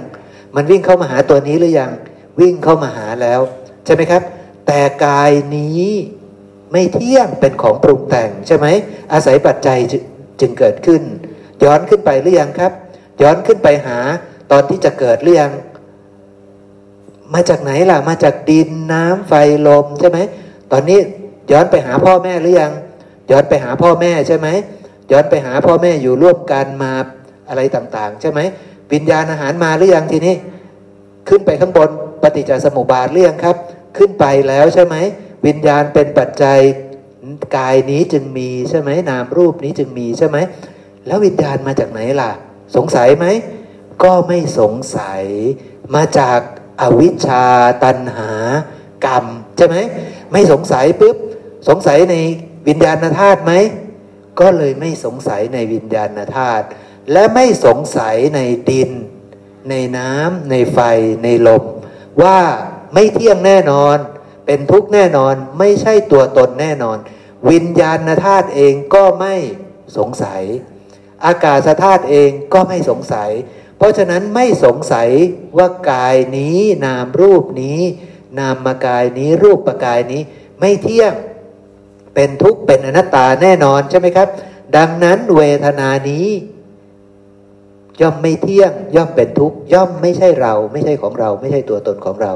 [0.56, 1.92] มันวิ่งเข้ามาหาตัวนี้หรือยัง
[2.40, 3.40] วิ่งเข้ามาหาแล้ว
[3.84, 4.22] ใช่ไหมครับ
[4.66, 5.88] แต่กายนี้
[6.72, 8.66] ไม่เที่ยงเป็นของปรุงแต่งใช่ไหม
[9.12, 9.78] อาศัยปัจจัย
[10.40, 11.02] จึงเกิดขึ้น
[11.64, 12.72] ย้อนขึ้นไปหรือยังครับ
[13.22, 13.98] ย้อนขึ้นไปหา
[14.50, 15.52] ตอนที่จะเกิดหรือยัง
[17.34, 19.32] มาจากไหนล่ะ มาจากดินน้ำไฟ
[19.66, 20.18] ลมใช่ไหม
[20.72, 20.98] ตอนนี้
[21.50, 22.72] ย้อนไปหาพ่อแม่หรือยัง
[23.30, 24.48] ย้อนไปหาพ่อแม่ใช่ไหม
[25.12, 26.92] ย้อนไปหาพ่อแม่อยู่ร่วมกันมา
[27.48, 28.40] อะไรต่างๆ ใช่ไหม
[28.92, 30.34] วิญญาณอาหารมาหรือยังทีนี้
[31.28, 31.90] ขึ้นไปข้างบน
[32.22, 33.56] ปฏิจจสมุปบาทหรือยังครับ
[33.96, 34.96] ขึ้นไปแล้วใช่ไหม
[35.46, 36.58] วิญญาณเป็นปัจจัย
[37.56, 40.36] กายนี้จึงมีใช่ไหมนามรูปนี้จึงมีใช่ไหม
[41.06, 42.30] แล้ววิญญาณมาจากไหนล่ะ
[42.76, 43.26] สงสัยไหม
[44.02, 45.22] ก็ไม่สงสัย
[45.94, 46.38] มาจาก
[46.80, 47.44] อวิชชา
[47.84, 48.30] ตันหา
[49.06, 49.24] กรรม
[49.56, 49.76] ใช่ไหม
[50.32, 51.16] ไม่สงสัยปุ๊บ
[51.68, 52.16] สงสัยใน
[52.68, 53.52] วิญญาณธาตุไหม
[54.40, 56.66] ก็เลยไม่สงสัยในวิญญาณธาตุ
[57.12, 58.90] และไม่สงสัยในดิน
[59.70, 60.78] ในน้ำในไฟ
[61.22, 61.62] ในลม
[62.22, 62.38] ว่า
[62.94, 63.96] ไม่เที่ยงแน่นอน
[64.46, 66.98] เป็นทุกข์แน่นอนไม่ใช่ตัวตนแน่นอน
[67.50, 69.34] วิญญาณธาตุเองก็ไม่
[69.98, 70.42] สงสัย
[71.26, 73.30] อากาศธาตุเองก็ไม่สงสัย
[73.82, 75.08] เพราะฉะนั้นไม่สงสัย
[75.58, 77.80] ว่ากายนี้นามรูปนี้
[78.38, 80.22] นามมากายนี้รูปปกายนี้
[80.60, 81.14] ไม่เที่ยง
[82.14, 84.28] เป็นทุกข์เป็นอนัตตาแน่นอนใช่ไหมครับ
[84.76, 86.26] ดังนั้นเวทนานี้
[88.00, 92.32] ย่อมไม่เที่ยง ย่อมเป็นทุกข์ย่อมไม่ใช่เรา ไม่ใช่ของเรา ไม่ใช่ตัวตนของเรา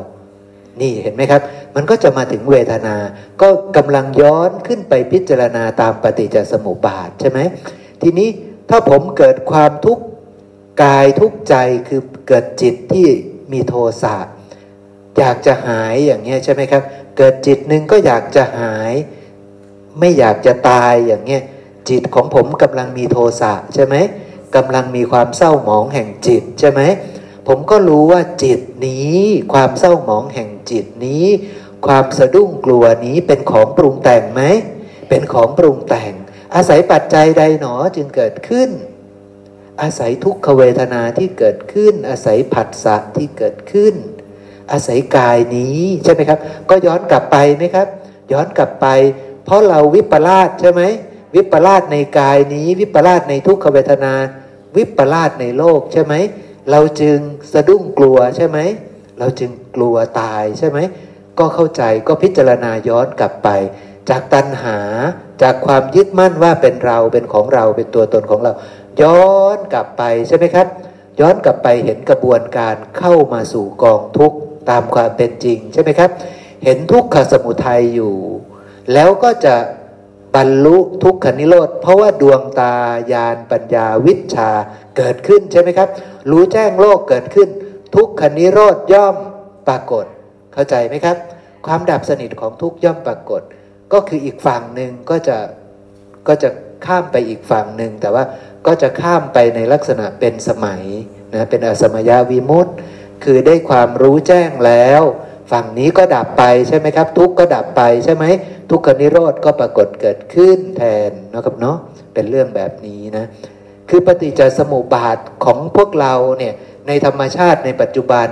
[0.80, 1.42] นี่เห็นไหมครับ
[1.74, 2.96] มันก็จะมาถึงเวทนา
[3.42, 7.38] ก็กำลังย้อนขึ้นไปพิจารณาตามปฏิจจสมุปบาทใช่ไหม
[8.02, 8.28] ทีนี้
[8.70, 10.04] ถ้าผมเกิดความทุกข์
[10.82, 11.54] กายทุกใจ
[11.88, 13.06] คือเกิดจิตที่
[13.52, 14.16] มีโทสะ
[15.18, 16.82] อยากจะหายอย่างเงี้ยใช่ไหมครับ
[17.16, 18.92] เกิดจิตหนึ่งก็อยากจะหาย
[19.98, 21.42] ไม่อยากจะตายอย่างเงี้ย
[21.88, 23.94] จิตของผมกำลังมีโทสะใช่ไหม
[24.56, 26.82] กำลังมีความเศร้าหมองแห่งจิตใช่ไหม
[27.48, 29.18] ผมก็รู้ว่าจิตนี้
[29.52, 31.26] ความเศร้าหมองแห่งจิตนี้
[31.86, 34.42] ความสะดุ้งกลัวนี้เป็นของปรุงแต่งไหม
[35.08, 36.12] เป็นของปรุงแต่ง
[36.54, 38.70] อาศัยปัจจัยใดหนอจึงเกิดขึ้น
[39.82, 43.94] อาศัยทุกขเวทนาที่เกิดขึ้น อาศัยผัสสะที่เกิดขึ้น
[44.72, 46.38] อาศัยกายนี้ใช่ไหมครับ
[46.70, 47.88] ก็ย้อนกลับไปไหมครับ
[48.32, 48.86] ย้อนกลับไป
[49.44, 50.82] เพราะเราวิปลาสใช่ไหม
[51.34, 54.14] วิปลาสในกายนี้ วิปลาสในทุกขเวทนา
[54.76, 56.14] วิปลาสในโลกใช่ไหม
[56.70, 57.18] เราจึง
[57.52, 58.58] สะดุ้งกลัวใช่ไหม
[59.18, 60.78] เราจึงกลัวตายใช่ไหม
[61.38, 63.48] ก็เข้าใจก็พิจารณาย้อนกลับไป
[64.10, 64.78] จากตัณหา
[65.42, 68.52] จากความยึดมั่นว่าเป็นเราเป็นของเราเป็นตัวตนของเรา
[69.02, 70.66] ย้อนกลับไปใช่ไหมครับ
[71.20, 74.38] ย้อนกลับไปเห็นกระบวนการเข้ามาสู่กองทุกข์
[74.70, 76.10] ตามความเป็นจริงใช่ไหมครับ
[76.64, 78.14] เห็นทุกขสมุทัยอยู่
[78.92, 79.54] แล้วก็จะ
[80.34, 82.74] บรรลุทุกขนิโรธ เพราะว่าดวงตา
[83.12, 84.50] ญาณปัญญาวิชา
[84.96, 85.88] เกิดขึ้นใช่ไหมครับ
[86.30, 87.48] รู้แจ้งโลกเกิดขึ้น
[87.94, 89.16] ทุกขนิโรธย่อม
[89.68, 90.04] ปรากฏ
[90.52, 91.16] เข้าใจไหมครับ
[91.66, 93.42] ความดับสนิทของทุกย่อมปรากฏ
[93.92, 95.36] ก็คืออีกฝั่งหนึ่งก็จะ
[96.28, 96.48] ก็จะ
[96.86, 98.24] ข้ามไปอีกฝั่งหนึ่งแต่ว่า
[98.66, 100.82] ก็จะข้ามไปในลักษณะเป็นสมัย
[101.34, 102.74] นะเป็นอสมยาวิมุตต์
[103.24, 105.02] คือได้ความรู้แจ้งแล้ว
[105.50, 108.24] ฝั่งนี้ก็ดับไปใช่ไหมครับ ทุกก็ดับไปใช่ไหม
[108.70, 111.76] ทุกขนิโรธก็ปรากฏเกิดขึ้นแทนนะครับเนาะ
[112.14, 113.24] เป็นเรื่องแบบนี้นะ
[113.88, 116.54] คือปฏิจจสมุปบาทของพวกเราเนี่ย
[116.86, 118.28] ในธรรมชาติในปัจจุบัน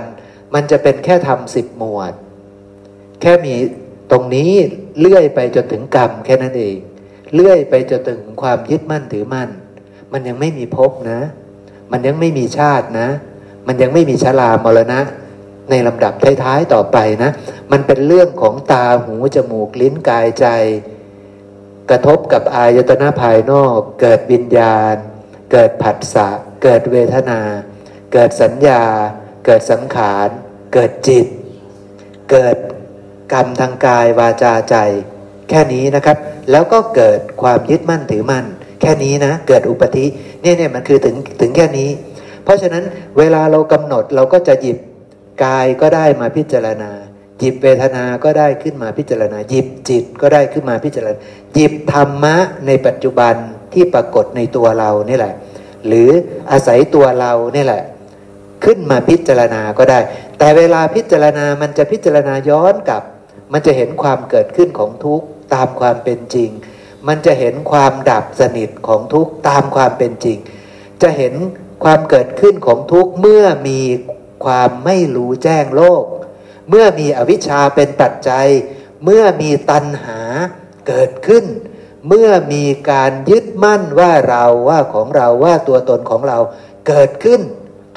[0.53, 2.13] มันจะเป็นแค่ทำสิบหมวด
[3.21, 3.55] แค่มี
[4.11, 4.51] ตรงนี้
[4.99, 6.75] เลื่อยไปจนถึงกรรมแค่นั้นเอง
[7.33, 9.49] เลื่อยไปจนถึงความยึดมั่นถือมั่น
[10.17, 11.21] มันยังไม่มีภพนะ
[11.91, 13.09] มันยังไม่มีชาตินะ
[13.67, 14.99] มันยังไม่มีชรามรณะ
[15.69, 16.13] ในลำดับ
[16.43, 17.31] ท้ายๆต่อไปนะ
[17.71, 20.47] มันเป็นเรื่องของตาหูจมูกลิ้นกายใจ
[21.89, 24.95] กระทบกับอายตนะภายนอก เกิดวิญญาณ
[25.51, 26.29] เกิดผัสสะ
[26.63, 27.39] เกิดเวทนา
[28.13, 28.83] เกิดสัญญา
[29.45, 30.29] เกิดสังขาร
[30.73, 31.27] เกิดจิต
[32.31, 32.57] เกิด
[33.33, 34.75] กรรมทางกายวาจาใจ
[35.49, 36.17] แค่นี้นะครับ
[36.51, 38.45] แล้วก็เกิดความยึดมั่นถือมั่น
[38.81, 40.05] แค่นี้นะ เกิดอุปธิ
[40.41, 41.89] เนี่ยเนี่ยมันคือถึงถึงแค่นี้
[42.43, 42.83] เพราะฉะนั้น
[43.17, 44.77] เวลาเรากำหนดเราก็จะหยิบ
[45.43, 46.91] กายก็ได้มาพิจารณา
[47.39, 51.19] หยิบเวทนาก็ได้ขึ้นมาพิจารณา หยิบจิตก็ได้ขึ้นมาพิจารณา
[51.53, 52.35] หยิบธรรมะ
[52.67, 53.33] ในปัจจุบัน
[53.73, 55.33] ที่ปรากฏในตัวเรานี่แหละ
[55.87, 56.09] หรือ
[56.51, 57.83] อาศัยตัวเรานี่แหละ
[58.65, 59.99] ขึ้นมาพิจารณาก็ได้
[60.39, 63.03] แต่เวลาพิจารณามันจะพิจารณาย้อนกลับ
[63.53, 66.49] มันจะเห็นความเกิดขึ้นของทุกข์ตามความเป็นจริง
[67.07, 70.37] มันจะเห็นความดับสนิทของทุกตามความเป็นจริง
[71.01, 71.33] จะเห็น
[71.83, 73.81] ความเกิดขึ้นของทุกเมื่อมี
[74.45, 76.03] ความไม่รู้แจ้งโลก
[76.69, 78.47] เมื่อมีอวิชชาเป็นปัจจัย
[79.03, 80.19] เมื่อมีตัณหา
[80.87, 81.45] เกิดขึ้น
[82.07, 86.37] เมื่อมีการยึดมั่นว่าเราว่าของเราว่าตัวตนของเรา
[86.87, 87.41] เกิดขึ้น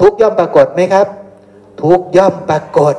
[0.01, 1.07] ทุกย่อมปรากฏไหมครับ
[1.83, 2.95] ทุกย่อมปรากฏ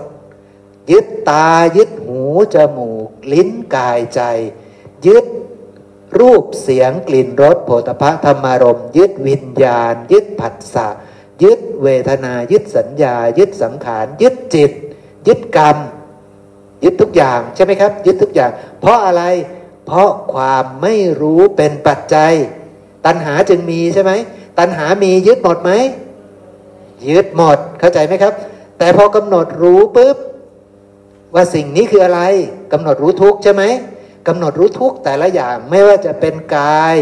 [0.91, 2.23] ยึดตายึดหู
[2.55, 4.21] จมูก ลิ้นกายใจ
[5.07, 5.25] ยึด
[6.19, 10.89] รูปเสียงกลิ่นรสโผฏฐะธรรมารมยึดวิญญาณ ยึดผัสสะ
[11.43, 14.73] ยึดเวทนา ยึดสัญญา ยึดสังขาร ยึดจิต
[15.27, 15.77] ยึดกรรม
[16.85, 18.51] ยึดทุกอย่างใช่ไหมครับ ยึดทุกอย่าง
[18.81, 19.23] เพราะอะไร
[19.87, 22.33] เพราะความไม่รู้เป็นปัจจัย
[23.07, 24.13] ตัณหาจึงมีใช่ไหม
[24.59, 25.71] ตัณหามียึดหมดไหม
[27.11, 28.35] ยึดหมดเข้าใจไหมครับ
[28.79, 30.17] แต่พอกำหนดรู้ปุ๊บ
[31.35, 32.21] ว่าสิ่งนี้คืออะไร
[32.73, 33.63] กำหนดรู้ทุกใช่ไหม
[34.27, 36.97] กำหนดรู้ทุกแต่ละอย่าง ไม่ว่าจะเป็นกาย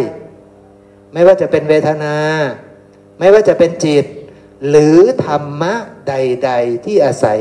[1.12, 2.16] ไม่ว่าจะเป็นเวทนา
[3.18, 4.04] ไม่ว่าจะเป็นจิต
[4.68, 5.74] หรือธรรมะ
[6.08, 7.40] ใด ๆ ที่อาศัย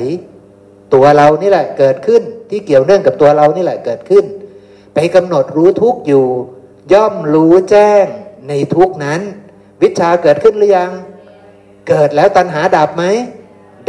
[0.94, 4.26] ตัวเรานี่แหละเกิดขึ้นที่เกี่ยวเนื่องกับตัวเรานี่แหละเกิดขึ้น
[4.94, 6.26] ไปกำหนดรู้ทุกอยู่
[6.94, 8.06] ย่อมรู้แจ้ง
[8.48, 9.22] ในทุกนั้น
[9.82, 10.92] วิชาเกิดขึ้นหรือยัง
[11.88, 13.04] เกิดแล้วตัณหาดับไหม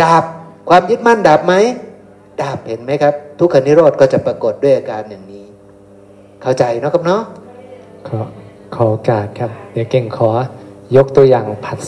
[0.05, 0.25] ดับ
[0.69, 1.55] ความยึดมั่นดับไหม
[2.43, 5.25] ดับเห็นไหมครับ ทุกขนิโรธก็จะปรากฏด้วยอาการอย่าง
[6.43, 7.23] เข้าใจเนาะครับเนาะ
[8.09, 8.19] ขอ
[8.75, 10.31] ขอโอกาสครับ เดี๋ยวเก่งขอ
[10.97, 11.81] ยกตัวอย่างผัส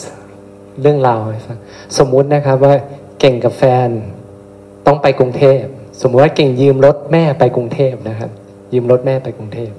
[0.81, 1.59] เรื่องราวให้ฟัง
[1.99, 2.75] สมมุตินะครับว่า
[3.21, 3.89] เก่งกับแฟน
[4.87, 5.63] ต้องไปกรุงเทพ
[6.03, 8.31] สมมติว่าเก่งยืมรถแม่ไปกรุงเทพนะครับ
[8.73, 9.71] ยืมรถแม่ไปกรุงเทพ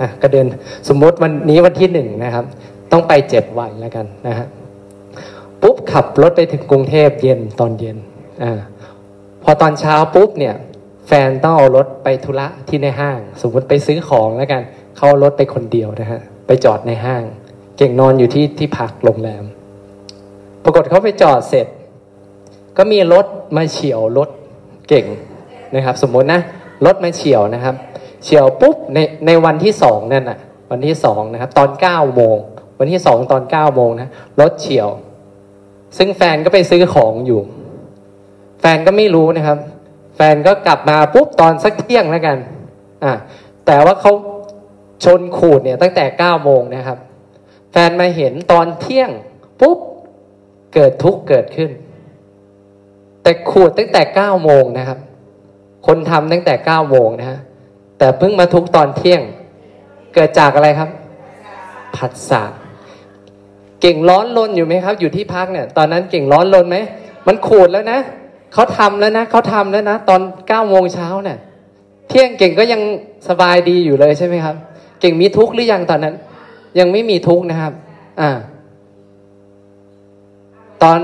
[0.00, 0.46] อะก็เดิน
[0.88, 2.44] สมมติวันนี้วันที่หนึ่งนะครับ
[2.92, 4.46] ต้องไปเจ็ดวันแล้วกันนะฮะ
[5.62, 7.96] ปุ๊บขับรถไปถึงกรุงเทพเย็นตอนเย็น
[8.42, 8.60] อ่า
[9.42, 10.54] พอตอนเช้าปุ๊บเนี่ย
[11.06, 14.62] แฟนต้องเอารถไปธุระที่ในห้าง สมมติไปซื้อของแล้วกัน
[14.96, 17.22] เขารถไปคนเดียวนะฮะไปจอดในห้าง
[17.76, 19.44] เก่งนอนอยู่ที่ที่พักโรงแรม
[20.64, 21.66] ปรากฏเขาไปจอดเสร็จ
[22.76, 23.26] ก็มีรถ
[23.56, 24.28] มาเฉียวรถ
[24.88, 25.06] เก่ง
[25.74, 26.40] นะครับ สมมตินะ
[26.86, 27.74] รถมาเฉียวนะครับ
[28.24, 30.38] เฉียวปุ๊บในในวันที่สองนั่นน่ะ
[30.70, 32.36] วันที่สองนะครับ ตอนเก้าโมง
[32.78, 34.08] วันที่สองตอนเก้าโมงนะ
[34.40, 34.88] รถเฉียว
[35.98, 37.40] ซึ่งแฟนก็ไปซื้อของอยู่
[38.60, 39.58] แฟนก็ไม่รู้นะครับ
[40.34, 42.38] นก็กลับมาปุ๊บตอนสักเที่ยงแล้วกัน
[43.04, 43.12] อ่า
[43.66, 44.12] แต่ว่าเขา
[45.04, 46.98] ชนขูดเนี่ยตั้งแต่เก้าโมงนะครับ
[47.72, 49.10] แฟนมาเห็นตอนเที่ยง
[49.60, 49.78] ปุ๊บ
[50.74, 51.70] เกิดทุกข์เกิดขึ้น
[53.22, 54.98] แต่ขูดตั้งแต่เก้าโมงนะครับ
[55.86, 57.40] คนทำตั้งแต่เก้าโมงนะฮะ
[57.98, 59.22] แต่เพิ่งมาทุกตอนเที่ยง
[60.14, 60.90] เกิดจากอะไรครับ
[61.96, 62.42] ผัสสะ
[63.80, 66.76] เก่งร้อนลนอยู่ไหมครับ อยู่ที่พักเนี่ย ตอนนั้นเก่งร้อนลนไหม
[67.26, 67.98] มันขูดแล้วนะ
[68.52, 71.38] เขาทำแล้วนะเขาทำแล้วนะ ตอนเก้าโมงเช้าเนี่ย
[72.08, 72.80] เที่ยงเก่งก็ยัง
[73.28, 74.56] สบายดีอยู่เลยใช่ไหมครับ
[75.00, 76.14] เก่งมีทุกข์หรือยังตอนนั้น
[76.78, 77.72] ยังไม่มีทุกข์นะครับ
[78.20, 78.30] อ่า
[80.82, 81.00] ตอน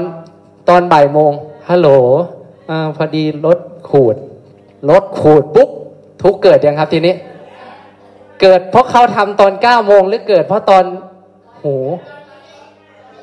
[0.69, 1.33] ตอนบ่ายโมง
[1.69, 1.89] ฮัลโหล
[2.71, 3.59] อ่าพอดีรถ
[3.91, 4.17] ขูด
[4.91, 5.71] รถขูดปุ๊บ
[6.23, 7.15] ทุกข์เกิดยังครับทีนี้
[8.41, 10.85] เกิดเพราะเขาทำตอนเก้าโมงหรือเกิดเพราะตอน
[11.59, 11.65] โห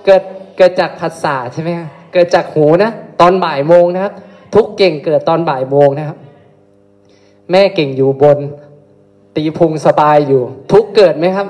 [0.06, 0.24] เกิด
[0.58, 4.14] เกิดจากผัสสะใช่ไหมครับ เกิดจากหูนะ ตอนบ่ายโมงนะครับ
[4.56, 6.18] ทุกเก่งเกิดตอนบ่ายโมงนะครับ
[7.52, 8.38] แม่เก่งอยู่บน
[9.36, 11.48] ตีพุงสบายอยู่ ทุกเกิดไหมครับ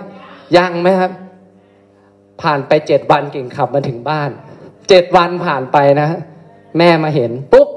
[0.57, 1.11] ยังไหมครับ
[2.41, 4.29] ผ่านไปเจ็ดวันเก่งขับมาถึงบ้าน
[4.89, 6.07] เจ็ดวันผ่านไปนะ
[6.77, 7.69] แม่มาเห็นปุ๊บ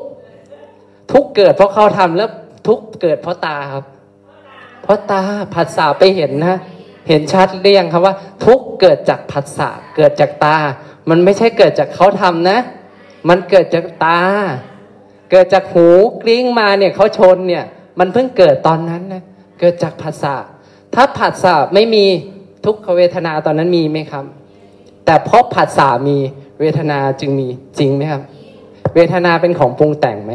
[1.12, 2.30] ทุกเกิดเพราะเขาทำแล้ว
[2.68, 3.84] ทุกเกิดเพราะตาครับ
[4.82, 5.22] เพราะตา
[5.54, 6.58] ผัสสะไปเห็นนะ
[7.08, 10.56] เห็นชัดเรียงครับว่า ทุกเกิดจากผัสสะเกิดจากตา
[11.08, 12.58] มันไม่ใช่เกิดจากเขาทำนะ
[13.28, 14.20] มันเกิดจากตา
[15.30, 15.88] เกิดจากหู
[16.22, 17.64] กริ้งมาเนี่ยเขาชนเนี่ย
[17.98, 19.22] มันเพิ่งเกิดตอนนั้นนะ
[19.60, 20.36] เกิดจากผัสสะ
[20.94, 22.04] ถ้าผัสสะไม่มี
[22.64, 24.24] ทุกขเวทนาตอนนั้นมีไหมครับ
[25.04, 26.16] แต่เพราะผัสสะมี
[26.60, 27.48] เวทนาจึงมี
[27.78, 28.22] จริงไหมครับ
[28.94, 30.34] เวทนาเป็นของปรุงแต่งไหม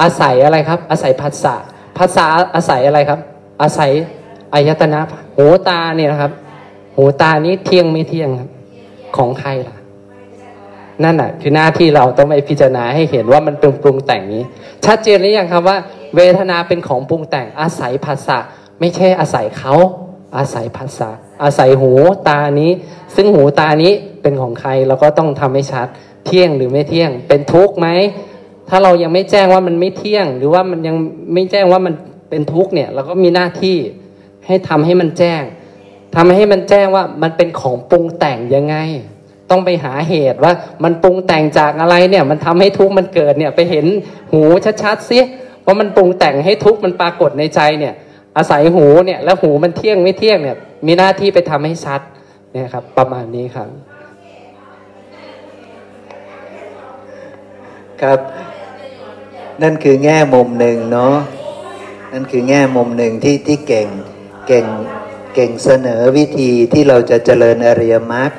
[0.00, 1.54] อาศัยอะไรครับ อาศัยผัสสะ
[1.96, 3.20] ผัสสะอาศัยอะไรครับ
[3.62, 3.90] อาศัย
[4.54, 5.00] อายตนะ
[5.36, 6.32] หูตาเนี่ยนะครับ
[6.94, 8.50] หูตานี้เที่ยงไม่เที่ยงครับ
[9.16, 9.76] ของใครล่ะ
[11.04, 14.42] นั่นน่ะคือหน้าที่เราต้องไปพิจารณาให้เห็นว่ามันเป็นปรุงแต่งนี้
[14.84, 15.76] ชัดเจนหรือยังครับว่า
[16.16, 18.38] เวทนาเป็นของปรุงแต่งอาศัยภาษา
[18.80, 19.74] ไม่ใช่อาศัยเขา
[20.36, 21.10] อาศัยภาษา
[21.44, 21.92] อาศัยหู
[22.28, 22.70] ตานี้
[23.14, 25.86] ซึ่งหูตานี้เป็นของใครเราก็ต้องทำให้ชัด
[26.26, 27.88] เที่ยงหรือไม่เที่ยง เป็นทุกข์ไหม
[28.68, 30.96] ถ้าเรายังไม่แจ้งว่ามันไม่เที่ยง หรือว่ามันยัง
[31.34, 31.94] ไม่แจ้งว่ามัน
[32.30, 33.76] เป็นทุกข์เนี่ย เราก็มีหน้าที่
[34.46, 35.42] ให้ทำให้มันแจ้ง
[36.14, 38.76] ทำให้มันแจ้งว่ามันเป็นของปรุงแต่งยังไง
[39.50, 40.52] ต้องไปหาเหตุว่า
[40.84, 43.86] มันปรุงแต่งจากอะไรเนี่ย มันทำให้ทุกข์มันเกิดเนี่ยไปเห็น
[44.32, 44.42] หู
[44.82, 45.20] ชัดๆซิ
[45.66, 47.94] ว่ามันปรุงแต่งให้ทุกข์มันปรากฏในใจเนี่ย
[48.36, 50.56] อาศัยหูเนี่ยแล้วหูมันเที่ยงไม่เที่ยงเนี่ย
[50.86, 52.00] มีหน้าที่ไปทำให้ชัด
[52.52, 53.68] เนี่ยครับ ประมาณนี้ครับ
[58.02, 58.18] ครับ
[59.62, 61.16] นั่นคือแง่มุมหนึ่งเนาะ
[62.12, 63.88] นั่นคือแง่มุมหนึ่งที่ที่เก่ง
[64.48, 64.66] เก่ง
[65.34, 68.30] เก่งเสนอวิธีที่เราจะเจริญอริยมรรค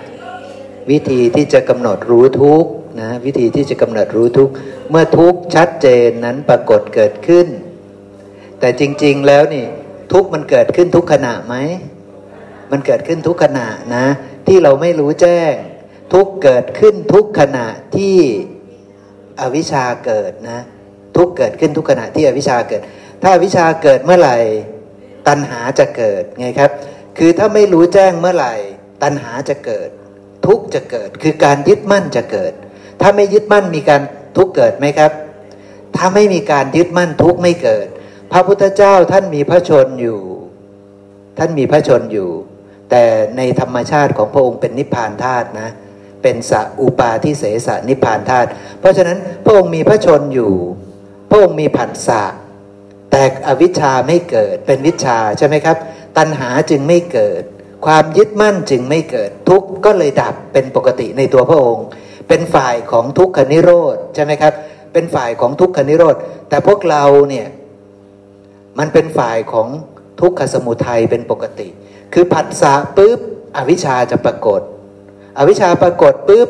[0.91, 2.65] วิธีที่จะกำหนดรู้ทุก
[3.01, 4.49] นะวิธีที่จะกำหนดรู้ทุก
[4.89, 7.47] เมื่อทุกชัดเจนนั้นปรากฏเกิดขึ้น
[8.59, 9.65] แต่จริง ๆแล้วนี่
[10.13, 11.55] ทุกมันเกิดขึ้นทุกขณะไหม
[12.71, 14.05] มันเกิดขึ้นทุกขณะนะ
[14.47, 15.53] ที่เราไม่รู้แจ้ง
[16.13, 18.17] ทุกเกิดขึ้นทุกขณะที่
[19.41, 20.59] อวิชชาเกิดนะ
[21.17, 22.81] ทุกเกิดขึ้นทุกขณะที่อวิชชาเกิด
[23.21, 24.37] ถ้าอวิชชาเกิดเมื่อไหร่
[25.27, 26.71] ตัณหาจะเกิดไงครับ
[27.17, 28.53] คือถ้าไม่รู้แจ้งเมื่อไหร่
[29.03, 29.89] ตัณหาจะเกิด
[30.47, 32.53] ทุกจะเกิด คือการยึดมั่นจะเกิด
[33.01, 34.01] ถ้าไม่ยึดมั่นมีการ
[34.37, 35.11] ทุกเกิดไหมครับ
[35.95, 37.87] ถ้าไม่มีการยึดมั่นทุกไม่เกิด
[38.31, 40.19] พระพุทธเจ้าท่านมีพระชนอยู่
[41.37, 42.29] ท่านมีพระชนอยู่
[42.89, 43.03] แต่
[43.37, 45.69] ในธรรมชาติของพระองค์เป็นนิพพานธาตุนะ
[46.21, 48.49] เป็นสะอุปาทิเสสนิพพานธาตุ
[48.79, 50.53] เพราะฉะนั้นพระองค์มีพระชนอยู่
[51.29, 52.23] พระองค์มีผัสสะ
[53.11, 55.77] แต่อวิชชาไม่เกิด เป็นวิชาใช่ไหมครับ
[56.17, 57.43] ตัณหาจึงไม่เกิด
[57.85, 61.85] ความยึดมั่นจึงไม่เกิดทุกข์ก็เลยดับเป็นปกติในตัวพระองค์
[62.27, 64.53] เป็นฝ่ายของทุกขนิโรธใช่ไหมครับ
[64.93, 66.15] เป็นฝ่ายของทุกขนิโรธ
[66.49, 67.47] แต่พวกเราเนี่ย
[68.79, 69.67] มันเป็นฝ่ายของ
[70.21, 71.67] ทุกขสมุทัยเป็นปกติ
[72.13, 73.19] คือผัสสะปุ๊บ
[73.57, 74.61] อวิชชาจะปรากฏ
[75.37, 76.49] อวิชชาปรากฏปุ๊บ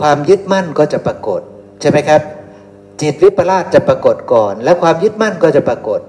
[0.00, 1.40] ความยึดมั่นก็จะปรากฏ
[1.80, 2.20] ใช่ไหมครับ
[3.00, 6.00] จิตวิปลาสจะปรากฏก่อน แล้วความยึดมั่นก็จะปรากฏ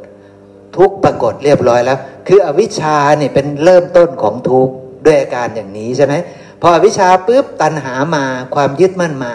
[0.77, 4.69] ทุกปรากฏเรียบร้อยแล้ว คืออวิชชาเนี่ยเป็นเริ่มต้นของทุก
[5.05, 6.13] ด้วยอาการอย่างนี้ใช่ไหม
[6.61, 8.25] พออวิชชาปุ๊บตัณหามา
[8.55, 9.31] ความยึดมั่นมา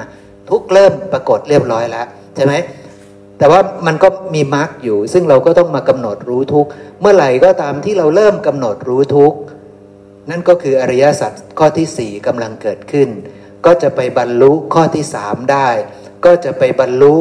[0.51, 2.06] ทุกเริ่มปรากฏเรียบร้อยแล้ว
[2.36, 2.55] ใช่ไหม
[3.39, 6.66] แต่ว่ามันก็มีมรรคอยู่ ซึ่งเราก็ต้องมากำหนดรู้ทุก
[7.01, 9.35] เมื่อไหร่ก็ตามที่เราเริ่มกำหนดรู้ทุก
[10.31, 13.09] นั่นก็คืออริยสัจข้อที่สี่กำลังเกิดขึ้น
[13.66, 15.69] ก็จะไปบรรลุข้อที่สามได้
[16.24, 17.14] ก็จะไปบรรลุ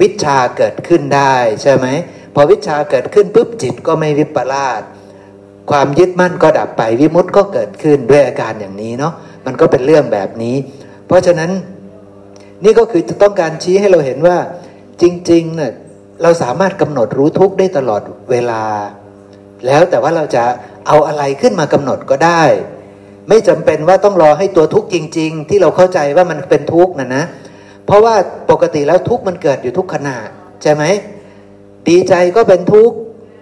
[0.00, 1.86] วิชาเกิดขึ้นได้ใช่ไหม
[2.34, 4.82] พอวิชาเกิดขึ้นปุ๊บจิตก็ไม่วิปลาส
[5.70, 9.12] ความยึดมั่นก็ดับไปวิมุตต์ก็เกิดขึ้นด้วยอาการอย่างนี้เนาะ
[9.46, 10.56] มันก็เป็นเรื่องแบบนี้
[11.06, 11.50] เพราะฉะนั้น
[12.64, 14.36] นี่ก็คือจะต้องการชี้ให้เราเห็นว่า
[15.02, 15.72] จริงๆเนี่ย
[16.22, 18.62] เราสามารถกำหนดรู้ทุกได้ตลอดเวลา
[19.66, 20.44] แล้วแต่ว่าเราจะ
[20.86, 22.42] เอาอะไรขึ้นมากำหนดก็ได้
[23.28, 27.24] ไม่จำเป็นว่าต้องรอให้ตัวทุกข์จริง ๆ ที่เราเข้าใจว่ามันเป็นทุกข์นะนะ
[27.86, 28.14] เพราะว่า
[28.50, 30.16] ปกติแล้วทุกข์มันเกิดอยู่ทุกขณะ
[30.62, 30.82] ใช่ไหม
[31.88, 32.96] ดีใจก็เป็นทุกข์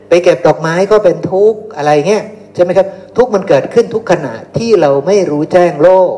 [0.09, 2.25] ไปเก็บดอกไม้ก็เป็นทุกข์อะไรเงี้ย
[2.55, 2.87] ใช่ไหมครับ
[3.17, 6.13] ทุกข์มันเกิดขึ้นทุกขณะที่เราไม่รู้แจ้งโลก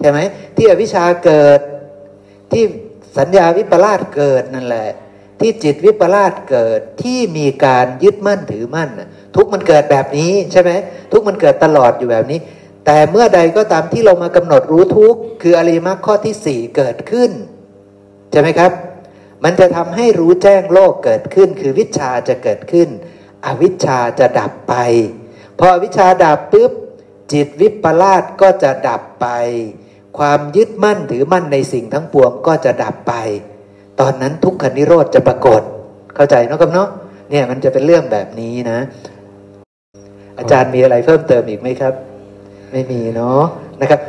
[0.00, 0.18] ใช่ไหม
[0.56, 1.60] ที่อวิชชาเกิด
[2.52, 2.64] ที่
[3.18, 4.88] สัญญาวิปลาสเกิดนั่นแหละ
[5.40, 8.90] ที่จิตวิปลาสเกิดที่มีการยึดมั่นถือมั่น
[9.36, 10.70] ทุกมันเกิดแบบนี้ใช่ไหม
[11.12, 12.38] ทุกมันเกิดตลอดอยู่แบบนี้
[12.86, 17.30] แต่เมื่อใดก็ตามที่เรามากำหนดรู้ทุกคืออริมักข้อที่สี่เกิดขึ้น
[18.30, 18.72] ใช่ไหมครับ
[19.44, 22.88] มันจะทำให้รู้แจ้งโลกเกิดขึ้น คือวิชาจะเกิดขึ้น
[23.46, 24.74] อวิชชาจะดับไป
[25.58, 26.72] พอวิชาดับปุ๊บ
[27.32, 29.26] จิตวิปลาสก็จะดับไป
[30.18, 33.14] ความยึดมั่นถือมั่นในสิ่งทั้งปวงก็จะดับไป
[34.00, 35.62] ตอนนั้นทุกขนิโรธจะปรากฏ
[36.14, 36.88] เข้าใจเนาะครับเนาะ
[37.30, 38.78] เนี่ยมันจะเป็นเรื่องแบบนี้นะ
[40.38, 41.94] อาจารย์มีอะไรเพิ่มเติมอีกไหมครับ
[42.72, 43.42] ไม่มีเนาะ
[43.80, 44.00] นะครับ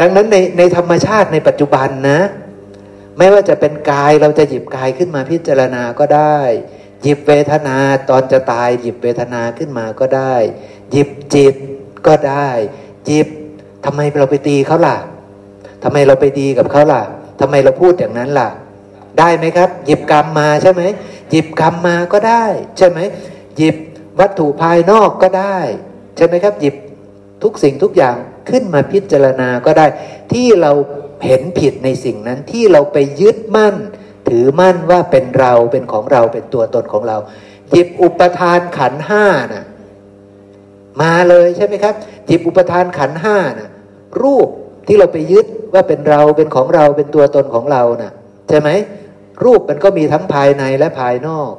[0.00, 2.18] ดังนั้นในในธรรมชาติในปัจจุบันนะ
[3.18, 6.38] ไม่ว่าจะเป็นกายเราจะหยิบกายขึ้นมาพิจารณาก็ได้
[7.02, 7.76] หยิบเวทนา
[8.10, 10.34] ตอนจะตาย หยิบเวทนาขึ้นมาก็ได้
[10.90, 11.54] หยิบจิต
[12.06, 12.48] ก็ได้
[13.06, 13.28] หยิบ
[13.84, 14.96] ทำไมเราไปตีเขาล่ะ
[15.82, 17.02] ทำไมเราไปดีกับเขาล่ะ
[17.40, 18.50] ทำไมเราพูดอย่างนั้นล่ะ
[19.18, 20.82] ได้ไหมครับ หยิบกรรมมาใช่ไหม
[21.30, 22.44] หยิบกรรมมาก็ได้
[22.78, 22.98] ใช่ไหม
[23.56, 23.76] หยิบ
[24.20, 25.58] วัตถุภายนอกก็ได้
[26.16, 26.74] ใช่ไหมครับ หยิบ
[27.42, 28.16] ทุกสิ่งทุกอย่าง
[28.50, 29.86] ขึ้นมาพิจารณาก็ได้
[30.32, 30.72] ที่เรา
[31.24, 33.74] เห็นผิดในสิ่งนั้นที่เราไปยึดมั่น
[34.28, 37.16] ถือมั่นว่าเป็นเราเป็นของเราเป็นตัวตนของเรา
[37.70, 39.64] หยิบอุปทานขันห้าน่ะ
[41.02, 41.94] มาเลยใช่ไหมครับ
[42.26, 43.70] หยิบอุปทานขันห้าน่ะ
[44.22, 44.48] รูป
[44.86, 48.12] ที่เราไปยึดว่าเป็นเราเป็นของเราเป็นตัวตนของเรานะ่ะ
[48.48, 48.68] ใช่ไหม
[49.44, 51.52] รูปมันก็มีทั้งภายในและภายนอก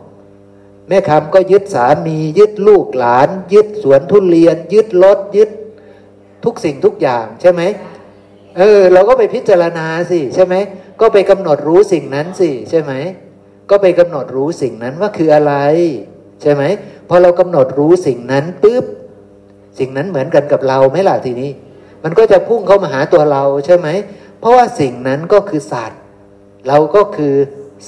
[0.88, 5.50] แม่คำก็ยึดสามียึดลูกหลาน ยึดสวนทุเรียน ยึดรถยึด
[6.46, 7.62] ทุกสิ่งทุกอย่างใช่ไหม
[8.58, 10.56] เออ เราก็ไปพิจารณาสิใช่ไหม
[11.02, 12.94] ก็ไปกำหนดรู้สิ่งนั้นสิใช่ไหม
[13.70, 15.54] ก็ไปกำหนดรู้สิ่งนั้นว่าคืออะไร
[16.42, 16.64] ใช่ไหม
[17.10, 18.86] พอเรากำหนดรู้สิ่งนั้นปุ๊บ
[19.80, 21.52] สิ่งนั้นเหมือนกันกับเราไหมล่ะทีนี้
[22.04, 23.88] มันก็จะพุ่งเข้ามาหาตัวเราใช่ไหม
[24.40, 26.00] เพราะว่าสิ่งนั้นก็คือสัตว์
[26.68, 27.34] เราก็คือ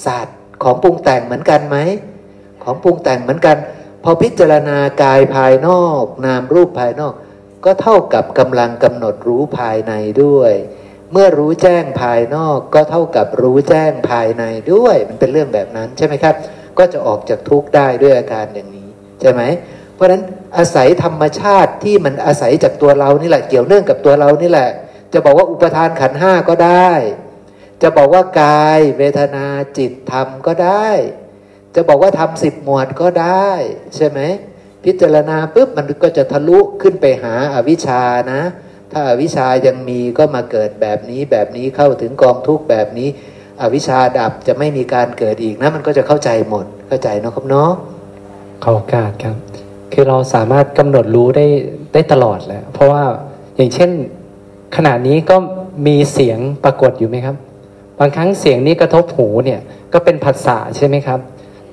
[0.06, 1.78] สัตว์ของปรุงแต่งเหมือนกันไหม
[2.64, 3.58] ของปรุงแต่งเหมือนกัน
[4.04, 7.14] พอพิจารณากายภายนอก นามรูปภายนอก
[7.66, 9.94] ก็เท่ากับกำลังกำหนดรู้ภายใน
[10.24, 10.54] ด้วย
[11.12, 14.44] เมื่อรู้แจ้งภายนอกก็เท่ากับรู้แจ้งภายใน
[14.74, 16.36] ด้วย มันเป็นเรื่องแบบนั้นใช่ไหมครับ
[16.78, 18.88] ก็จะออกจากทุกข์ได้ด้วยอาการอย่างนี้
[19.22, 19.42] ใช่ไหม
[19.96, 20.24] เพราะฉะนั้น
[20.58, 24.70] อาศัยธรรมชาติที่มันอาศัยจากตัวเรานี่แหละเกี่ยวเนื่องกับตัวเรานี่แหละ
[25.14, 26.92] จะบอกว่าอุปทานขันห้าก็ได้
[27.82, 29.46] จะบอกว่ากาย เวทนา
[29.78, 30.88] จิตธรรมก็ได้
[31.76, 33.50] จะบอกว่าทำสิบหมวดก็ได้
[33.96, 34.20] ใช่ไหม
[34.86, 38.02] พิจารณาปุ๊บมันก็จะทะลุขึ้นไปหาอาวิชชา
[38.32, 38.42] นะ
[38.92, 43.10] ถ้าอาวิชชายังมีก็มาเกิดแบบนี้แบบนี้เข้าถึงกองทุกแบบนี้
[43.62, 47.72] อวิชชาดับจะไม่มีการเกิดอีกนะ มันก็จะเข้าใจหมดเข้าใจเนาะครับเนาะ
[48.64, 49.36] ขอโอกาสครับ
[49.94, 51.46] คือเราสามารถกำหนดรู้ได้
[51.94, 53.04] ได้ตลอดแหละเพราะว่า
[53.56, 53.90] อย่างเช่น
[54.76, 55.36] ขณะนี้ก็
[55.88, 57.36] มีเสียงปรากฏอยู่ไหมครับ
[58.00, 59.60] บางครั้งเสียงนี้กระทบหูเนี่ย
[59.94, 61.20] ก็เป็นภาษาใช่ไหมครับ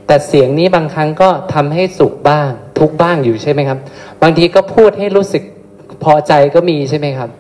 [0.07, 2.51] แต่เสียงนี้บางครั้งก็ทำให้สุขบ้าง
[2.83, 3.79] ทุกบ้างอยู่ใช่ไหมครับ
[4.23, 5.43] บางทีก็พูดให้รู้สึก
[6.05, 7.31] พอใจก็มีใช่ไหมครับ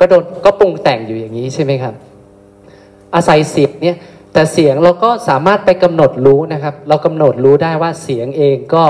[0.00, 1.94] ก็โดนก็ปรุงแต่งอยู่อย่างนี้ใช่ไหมครับ
[3.14, 3.96] อาศัยเสียงเนี่ย
[4.32, 8.84] แต่เสียงเราก็สามารถไปกำหนดรู้นะครับ เรากำหนดรู้ได้ว่าเสียงเองก็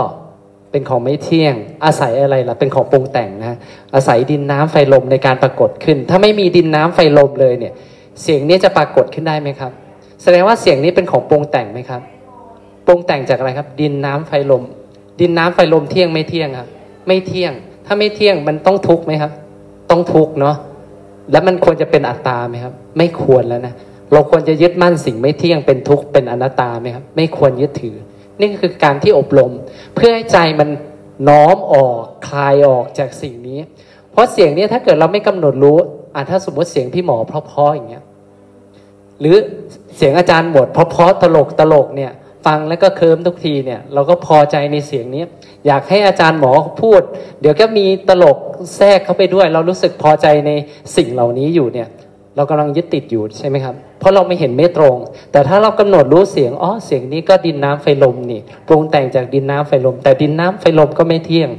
[0.70, 1.54] เป็นของไม่เที่ยง
[1.84, 3.58] อาศัยอะไรล่ะเป็นของปรุงแต่งนะ
[3.94, 7.72] อาศัยดินน้ำไฟลมในการปรากฏขึ้น ถ้าไม่มีดินน้ำไฟลมเลยเนี่ย
[8.22, 9.72] เสียงนี้จะปรากฏขึ้นได้ไหมครับ
[10.22, 12.02] แสดงว่าเสียงนี้เป็นของปรุงแต่งไหมครับ
[12.86, 14.62] ปรุงแต่งจากอะไรครับ ดินน้ำไฟลม
[15.20, 16.68] ดินน้ำไฟลมเที่ยงไม่เที่ยงครับ
[17.06, 17.52] ไม่เที่ยง
[17.86, 19.32] ถ้าไม่เที่ยงมันต้องทุกข์ไหมครับ
[19.90, 20.56] ต้องทุกข์เนาะ
[21.32, 23.74] แล้วมันควรจะเป็นอัตตาไหมครับ ไม่ควรแล้วนะ
[24.12, 27.96] เราควรจะยึดมั่นสิ่งไม่เที่ยงเป็นทุกข์เป็นอนัตตาไหมครับ ไม่ควรยึดถือ
[28.40, 29.52] นี่คือการที่อบรม
[29.94, 30.68] เพื่อให้ใจมัน
[31.28, 31.96] น้อมออก
[32.28, 33.58] คลายออกจากสิ่งนี้
[34.10, 35.78] เพราะเสียงนี้ถ้าเกิดเราไม่กำหนดรู้
[36.14, 38.04] อ่าถ้าสมมติเสียงพี่หมอเพราะๆอย่างเงี้ย
[39.20, 39.36] หรือ
[39.96, 42.12] เสียงอาจารย์หมดเพราะๆตลกตลกเนี่ย
[42.46, 45.24] ฟังแล้วก็เคิมทุกทีเนี่ย เราก็พอใจในเสียงนี้
[45.66, 46.52] อยากให้อาจารย์หมอ
[46.82, 47.02] พูด
[47.40, 48.38] เดี๋ยวก็มีตลก
[48.76, 50.50] แทรกเข้าไปด้วย เรารู้สึกพอใจใน
[50.96, 51.88] สิ่งเหล่านี้อยู่เนี่ย
[52.36, 54.96] เรากำลังยึดติดอยู่ใช่ไหมครับ เพราะเราไม่เห็นไม่ตรง
[55.32, 61.50] แต่ถ้าเรากำหนดรู้เสียงอ๋อเสียงนี้ก็ดินน้ำไฟลมนี่ปรุงแต่งจากดินน้ำไฟลม แต่ดินน้ำไฟลมก็ไม่เที่ยง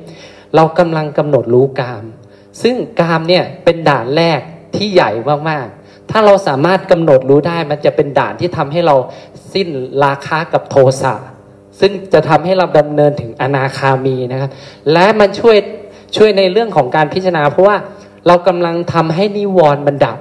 [0.55, 2.03] เรากำลังกำหนดรู้กาม
[2.61, 4.39] ซึ่งกามเนี่ยเป็นด่านแรก
[4.75, 5.11] ที่ใหญ่
[5.49, 5.76] มากๆ
[6.11, 8.95] ถ้าเราสามารถกำหนดรู้ได้มันจะเป็นด่านที่ทำให้เรา
[9.53, 9.67] สิ้น
[10.03, 11.13] ราคากับโทสะ
[11.79, 14.49] ซึ่งจะทำให้เราดำเนินถึงอนาคามีนะครับ
[14.91, 15.57] และมันช่วย
[16.15, 17.77] ช่วยในเรื่องของการพิจารณา เพราะว่า
[18.27, 20.17] เรากำลังทำให้นิวรณ์มันดับ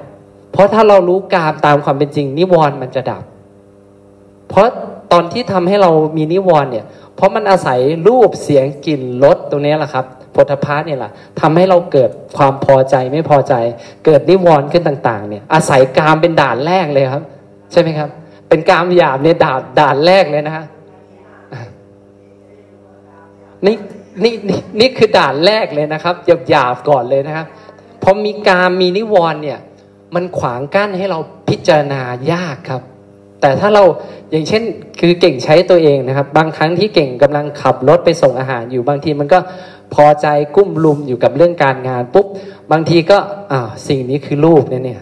[0.53, 3.23] เพราะถ้าเรารู้กามตามความเป็นจริง นิวรณ์มันจะดับ
[4.49, 4.69] เพราะ
[5.13, 6.85] ตอนที่ทำให้เรามีนิวรณ์เนี่ย
[7.15, 10.07] เพราะมันอาศัยรูปเสียงกลิ่นรสตรงนี้แหละครับ
[10.37, 13.55] พธพาเนี่ยแหละทำให้เราเกิดความพอใจไม่พอใจ
[14.05, 17.23] เกิดนิวรณ์ขึ้นต่าง ๆ เนี่ย อาศัยกามเป็นด่านแรกเลยครับ
[17.73, 18.11] ใช่ไหมครับ
[18.49, 20.67] เป็นกามหยาบเนี่ยด่านด่านแรกเลยนะฮะ
[23.67, 23.77] นี่
[24.25, 27.47] นี่นี่นี่คือด่านแรกเลยนะครับหยาบหยาบก่อนเลยนะครับ
[28.03, 29.59] พอมีกามมีนิวรณ์เนี่ย
[30.15, 31.19] มันขวางกั้นให้เรา
[31.49, 32.03] พิจารณา
[32.33, 32.83] ยากครับ
[33.47, 33.85] แต่ถ้าเรา
[34.31, 34.63] อย่างเช่น
[35.01, 39.39] คือเก่งใช้ตัวเองนะครับ บางครั้งที่เก่งกำลังขับรถไปส่งอาหารอยู่บางทีมันก็
[39.95, 42.27] พอใจกุ้มลุมอยู่กับเรื่องการงานปุ๊บ
[42.73, 43.19] บางทีก็
[43.53, 45.01] อ่าสิ่งนี้คือรูปเนี่ยเนี่ย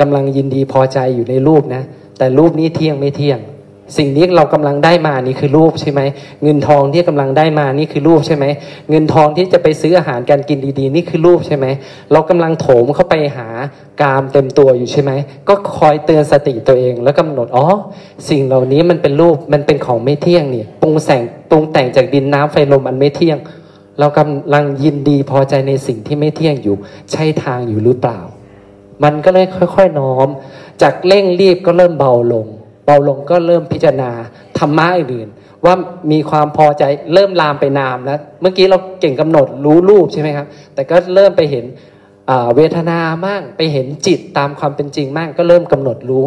[0.00, 1.82] กำลังยินดีพอใจอยู่ในรูปนะ
[2.18, 3.38] แต่รูปนี้เที่ยงไม่เที่ยง
[3.96, 6.00] สิ่งนี้เรากำลังได้มานี่คือรูปใช่ไหม
[6.42, 8.44] เงินทองที่กำลังได้มานี่คือรูปใช่ไหม
[8.90, 11.66] เงินทองที่จะไปซื้ออาหารการกินดีๆ นี่คือรูปใช่ไหม
[12.12, 13.46] เรากำลังโถมเข้าไปหา
[14.02, 15.10] กามเต็มตัวอยู่ใช่ไหม
[15.48, 17.66] ก็คอยเตือนสติตัวเอง แล้วกำหนดอ๋อ
[18.28, 23.38] สิ่งเหล่านี้มันเป็นรูปมันเป็นของไม่เที่ยงเนี่ยปรุงแต่งปรุงแต่งจากดินน้ำไฟลมอันไม่เที่ยง
[23.98, 26.76] เรากำลังยินดีพอใจในสิ่งที่ไม่เที่ยงอยู่
[27.12, 28.20] ใช่ทางอยู่หรือเปล่า
[29.04, 29.46] มันก็เลย
[29.76, 30.28] ค่อย ๆ น้อม
[30.82, 32.46] จากเร่งรีบก็เริ่มเบาลง
[32.90, 34.10] บาลงก็เริ่มพิจารณา
[34.58, 35.28] ธรรมะอื่น
[35.64, 35.74] ว่า
[36.12, 36.82] มีความพอใจ
[37.14, 41.64] เริ่มลามไปนามแล้วเมื่อกี้เราเก่งกำหนดรู้รูปใช่ไหมครับ แต่ก็เริ่มไปเห็น
[42.56, 46.24] เวทนามั่งไปเห็นจิตตามความเป็นจริงมั่งก็เริ่มกำหนดรู้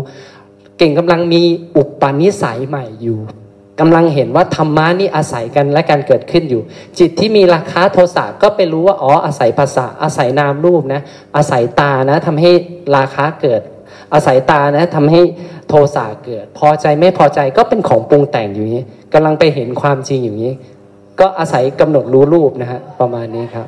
[0.77, 1.41] เก่งกำลังมี
[1.75, 3.19] อุปนิสัยใหม่อยู่
[3.79, 6.61] กำลังเห็นว่าธรรมะนี่อาศัยกันและการเกิดขึ้นอยู่
[6.99, 11.01] จิตที่มีราคาโทสะก็ไปรู้ว่าอ๋ออาศัยภาษาอาศัยนามรูปนะ
[11.37, 12.51] อาศัยตานะทำให้
[12.95, 13.61] ราคาเกิด
[14.13, 15.21] อาศัยตานะทำให้
[15.69, 18.81] โทสะเกิด พอใจไม่พอใจก็เป็นของปรุงแต่งอยู่นี้
[19.13, 20.53] กำลังไปเห็นความจริงอยู่นี้
[21.19, 23.67] ก็อาศัยกำหนดรู้รูปนะฮะประมาณนี้ครับ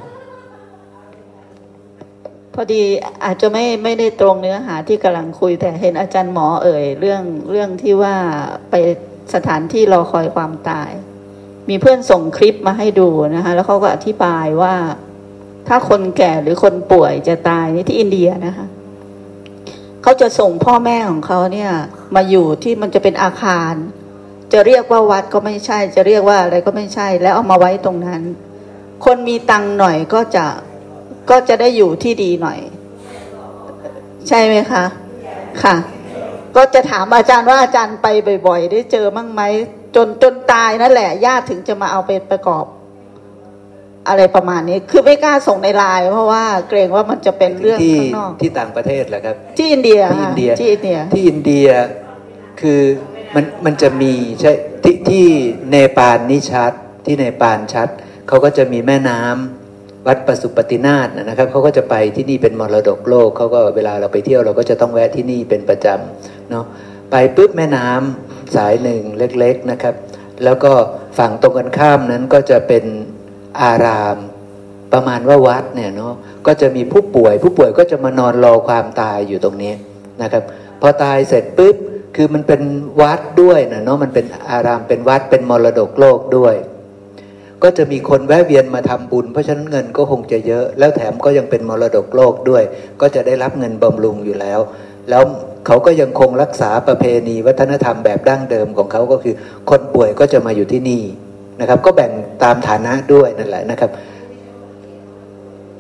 [2.54, 2.84] พอดี
[3.26, 8.16] อาจจะไม่ไม่ได้ตรงเนื้อหาที่กำลังคุย แต่เห็นอาจารย์หมอเอ่ย เรื่องเรื่องที่ว่า
[8.70, 8.76] ไป
[9.34, 10.92] สถานที่รอคอยความตาย
[11.70, 14.76] มีเพื่อนส่งคลิปมาให้ดูนะคะแล้วเขาก็อธิบายว่า
[15.68, 18.68] ถ้าคนแก่หรือคนป่วยจะตายนี่ที่อินเดียนะคะ
[20.06, 21.72] เขาจะส่งพ่อแม่ของเขาเนี่ย
[22.16, 23.74] มาอยู่ที่มันจะเป็นอาคาร
[24.54, 28.22] จะเรียกว่าวัดก็ไม่ใช่ จะเรียกว่าอะไรก็ไม่ใช่ แล้วเอามาไว้ตรงนั้น
[29.06, 30.46] คนมีตังหน่อยก็จะ
[31.30, 32.60] ก็จะได้อยู่ที่ดีหน่อย
[34.28, 34.84] ใช่ไหมคะ
[35.64, 35.76] ค่ะ
[36.56, 38.08] ก็จะถามอาจารย์ว่าอาจารย์ไป
[38.48, 39.42] บ่อย ๆ ได้เจอมั่งไหม
[39.96, 42.66] จนจนตายนั่นแหละญาติถึงจะมาเอาไปประกอบ
[44.10, 51.70] อะไรประมาณนี้ คือไม่กล้าส่งในไลน์เพราะว่าเกรงว่ามันจะเป็นเรื่องที่ข้างนอกที่ต่างประเทศแหละครับที่อินเดียที่อิค่ะนเดียที่อินเดียที่อินเดีย
[52.62, 52.82] คือ
[53.36, 54.52] มันมันจะมีใช่
[54.84, 55.26] ที่ที่
[55.70, 56.72] เนปาลนี่ชัด
[57.06, 57.88] ที่เนปาลชัด
[58.28, 66.66] เขาก็จะมีแม่น้ำวัดประสุปฏินาศนะครับเขาก็จะไปที่นี่เป็นมรดกโลกเขาก็เวลาเราไปเที่ยวเราก็จะต้องแวะที่นี่เป็นประจำเนาะ
[67.12, 69.96] ไปปุ๊บแม่น้ำสายหนึ่งเล็กๆนะครับ
[70.44, 70.74] แล้วก็
[71.18, 72.84] ฝั่งตรงกันข้ามนั้นก็จะเป็น
[73.62, 74.18] อาราม
[74.94, 76.14] ประมาณว่าวัดเนี่ยเนาะ
[76.48, 79.74] ก็จะมีผู้ป่วย ผู้ป่วยก็จะมานอนรอความตายอยู่ตรงนี้
[80.22, 80.44] นะครับ
[80.82, 81.76] พอตายเสร็จปุ๊บ
[82.16, 82.62] คือมันเป็น
[83.02, 86.56] วัดด้วยนะเนาะมันเป็นอารามเป็นวัดเป็นมรดกโลกด้วย
[87.64, 92.64] ก็จะมีคนแวะเวียนมาทำบุญ เพราะฉะนั้นเงินก็คงจะเยอะ แล้วแถมก็ยังเป็นมรดกโลกด้วย
[93.02, 94.60] ก็จะได้รับเงินบำรุงอยู่แล้ว
[95.10, 95.24] แล้ว
[95.66, 99.36] เขาก็ยังคงรักษาประเพณีวัฒนธรรมแบบดั้งเดิมของเขาก็คือ
[99.70, 101.04] คนป่วยก็จะมาอยู่ที่นี่
[101.62, 102.12] นะครับ ก็แบ่ง
[102.44, 103.92] ตามฐานะด้วยนั่นแหละนะครับ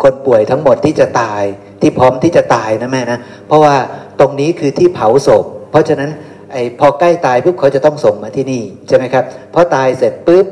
[0.01, 1.43] คนป่วยทั้งหมดที่จะตาย
[1.81, 3.75] ที่พร้อมที่จะตายนะแม่นะเพราะว่า
[4.19, 6.09] ตรงนี้คือที่เผาศพ เพราะฉะนั้น
[6.51, 9.23] ไอ้พอใกล้ตายปุ๊บเขาจะต้องส่งมาที่นี่ใช่ไหมครับ
[9.53, 10.45] พอตายเสร็จปุ๊บ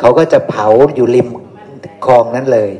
[0.00, 1.28] เขาก็จะเผาอยู่ริม
[2.06, 2.70] คลองนั้นเลย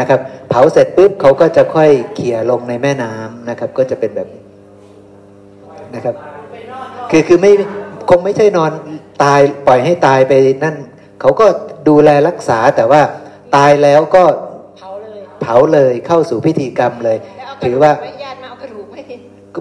[0.00, 4.28] นะครับ เผาเสร็จปุ๊บเขาก็จะค่อยเขี่ยลงในแม่น้ำนะครับ ก็จะเป็นแบบ
[5.94, 6.14] นะครับ
[7.10, 7.52] คือคือไม่
[8.10, 8.70] คงไม่ใช่นอน
[9.22, 10.32] ตายปล่อยให้ตายไป
[10.64, 10.76] นั่น
[11.24, 11.46] เขาก็
[11.88, 13.02] ดูแลรักษาแต่ว่า
[13.56, 14.24] ตายแล้วก็
[14.78, 17.18] เผาเลยเผาเลยเข้าสู่พิธีกรรมเลย
[17.64, 17.92] ถือว่า
[18.24, 19.00] ญาติมาเอากระดูกไม่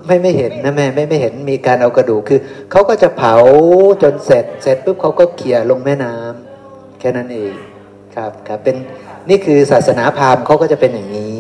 [0.08, 2.40] ไม่ไม่เห็นนะแม่ไม่ไม่เห็นมีการเอากระดูกคือ
[2.72, 3.36] เขาก็จะเผา
[4.04, 7.54] จนเสร็จเสร็จปุ๊บเขาก็เขี่ยลงแม่น้ำแค่นั้นเอง
[8.16, 8.76] ครับครับเป็น
[9.30, 11.36] นี่คือศาสนาพราหมณ์เขาก็จะเป็นอย่างนี้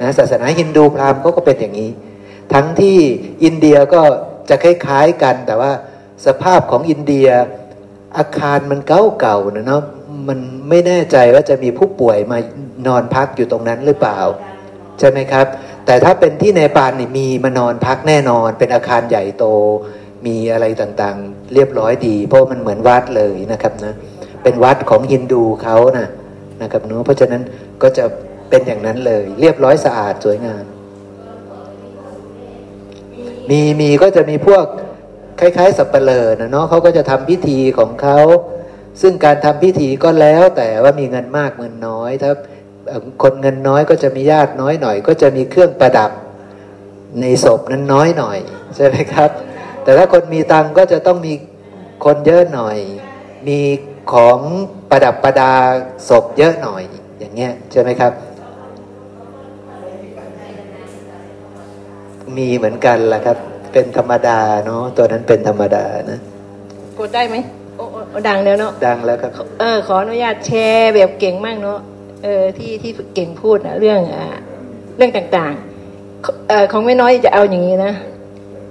[0.00, 1.90] นะศาสนาฮินดูพราหมณ์เขาก็เป็นอย่างนี้
[2.52, 2.98] ทั้งที่
[3.44, 4.02] อินเดียก็
[4.48, 5.72] จะคล้ายๆกันแต่ว่า
[6.26, 7.28] สภาพของอินเดีย
[8.18, 9.82] อาคารมันเก่าๆนะเนาะ
[10.28, 12.38] มันไม่แน่ใจว่าจะมีผู้ป่วยมา
[12.86, 14.18] นอนพักอยู่ตรงนั้นหรือเปล่า
[14.98, 15.46] ใช่ไหมครับ
[15.86, 19.44] แต่ถ้าเป็นที่เนปาลนี่มีมานอนพักแน่นอน เป็นอาคารใหญ่โต
[20.26, 23.94] มีอะไรต่างๆ เรียบร้อยดี เพราะมันเหมือนวัดเลยนะครับนะ
[24.42, 26.08] เป็นวัดของฮินดูเขานะ
[26.62, 27.42] นะครับเนาะเพราะฉะนั้น
[27.82, 28.04] ก็จะ
[28.50, 30.64] เป็นอย่างนั้นเลย เรียบร้อยสะอาดสวยงาม
[33.50, 34.64] มีมีก็จะมีพวก
[35.40, 38.18] คล้าย ๆ สับเปลอนะเนาะเขาก็จะทำพิธีของเขา
[39.00, 42.30] ซึ่งการทำพิธีก็แล้วแต่ว่ามีเงินมากเงินน้อยถ้า
[43.22, 46.10] คนเงินน้อยก็จะมีญาติน้อยหน่อย ก็จะมีเครื่องประดับ
[47.20, 48.38] ในศพนั้นน้อยหน่อย
[48.76, 49.30] ใช่ไหมครับ
[49.82, 51.34] แต่ถ้าคนมีตังก็จะต้องมี
[52.04, 52.76] คนเยอะหน่อย
[53.48, 53.60] มี
[54.12, 54.38] ของ
[54.90, 55.52] ประดับประดา
[56.08, 56.82] ศพเยอะหน่อย
[57.18, 58.12] อย่างเงี้ยใช่ไหมครับ
[62.36, 63.38] มีเหมือนกันแหละครับ
[63.74, 66.18] เป็นธรรมดาเนาะตัวนั้นเป็นธรรมดานะ
[66.98, 67.36] กดได้ไหม
[67.76, 69.30] โอ้โอ้โอ้ดังแล้วเนาะดังแล้วครับ
[69.60, 71.78] เออขออนุญาตแชร์แบบเก่งมากเนาะ
[72.24, 74.26] เออที่ที่เก่งพูดนะเรื่องอ่า
[74.96, 77.92] เรื่องต่างๆเอ่อของไม่น้อยจะเอาอย่างนี้นะ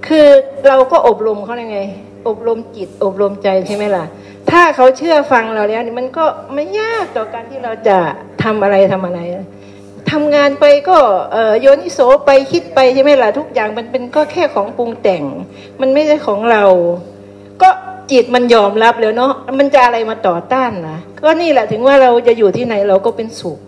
[0.06, 0.26] คือ
[0.68, 1.80] เราก็อบรมเขาได้ไง
[2.28, 4.04] อบรมจิตอบรมใจใช่ไหมล่ะ
[4.50, 6.24] ถ้าเขาเชื่อฟังเราแล้วนี่มันก็
[6.54, 7.98] ไม่ยากต่อการที่เราจะ
[8.42, 9.20] ทำอะไรทำอะไร
[10.14, 10.98] ทำงานไปก็
[11.60, 15.22] โยนิโสไปคิดไปใช่ไหมล่ะทุกอย่างมันเป็นก็แค่ของปรุงแต่ง
[15.80, 16.64] มันไม่ใช่ของเรา
[17.62, 17.68] ก็
[18.10, 23.58] จิตมันยอมรับแล้วเนาะมันจะอะไรมาต่อต้านนะก็นี่แหละถึงว่าเราจะอยู่ที่ไหนเราก็เป็นสุข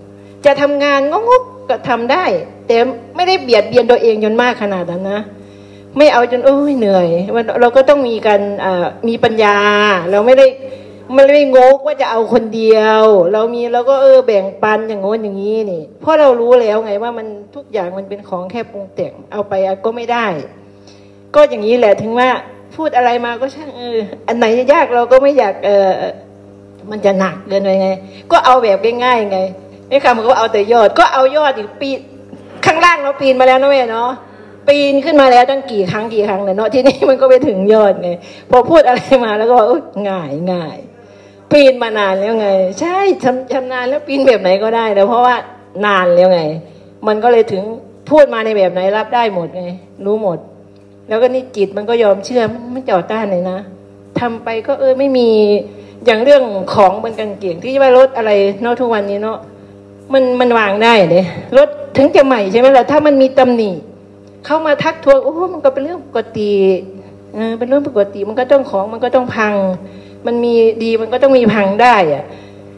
[0.47, 2.25] จะทำงานงกๆก็ทำได้
[2.66, 2.76] แต่
[3.16, 5.20] ไม่ได้เบียดเบียนตัวเองจนมากขนาดนั้นนะ
[5.97, 7.08] ไม่เอาจนโอ้ยเหนื่อย
[7.60, 8.41] เราก็ต้องมีการ
[9.08, 9.57] มีปัญญา
[10.10, 10.47] เราไม่ได้
[11.15, 17.26] ไม่ได้งกว่าจะเอาคนเดียว เรามีเราก็เออแบ่งปันอย่างโน้นอย่างนี้นี่ เพราะเรารู้แล้วไงว่ามัน
[17.57, 19.52] ทุกอย่างมันเป็นของแค่ปรุงแต่งเอาไป
[19.85, 20.26] ก็ไม่ได้
[21.35, 22.28] ก็อย่างนี้แหละถึงว่า
[22.76, 25.89] พูดอะไรมาก็ช่างเอออันไหนยากเราก็ไม่อยากเออ
[26.91, 27.89] มันจะหนักเกินไปไง
[28.33, 29.39] ก็เอาแบบง่ายๆไง
[29.89, 31.91] ไม่คำก็เอาแต่ยอด ก็เอายอดอีกปี
[32.67, 34.10] ข้างล่างเราปีนมาแล้วนะแม่เนาะ
[34.68, 38.10] ปีนขึ้นมาแล้วตั้งกี่ครั้งกี่ครั้งเลยเนาะทีนี้มันก็ไปถึงยอดไง
[38.51, 39.57] พอพูดอะไรมาแล้วก็
[40.09, 40.76] ง่ายง่าย
[41.50, 42.49] ปีนมานานแล้วไง
[42.81, 45.36] ใช่ชำชำนาญแล้วปีนแบบไหนก็ได้แล้วเพราะว่า
[45.86, 46.41] นานแล้วไง
[47.07, 47.62] มันก็เลยถึง
[48.10, 49.65] พูดมาในแบบไหนรับได้หมดไง
[50.05, 50.39] รู้หมด
[51.08, 53.58] แล้วก็นี่จิตมันก็ยอมเชื่อมันไม่จอต้านเลยนะ
[54.20, 55.28] ทำไปก็เออไม่มี
[56.05, 56.42] อย่างเรื่อง
[56.75, 58.31] ของบนกางเกงที่ว่ารถอะไร
[58.62, 59.39] เนาะทุกวันนี้เนาะ
[60.12, 61.25] มันมันวางได้เลย
[61.57, 63.70] รถถึงจะใหม่ใช่ไหมล่ะถ้ามันมีตำหนิ
[64.47, 66.52] เข้ามาทักทวงโอ้มันก็เป็นเรื่องปกติ
[67.34, 69.55] เออเป็นเรื่องปกติมันก็ต้องของมันก็ต้องพัง
[70.27, 72.25] มันมีดีมันก็ต้องมีพังได้อะ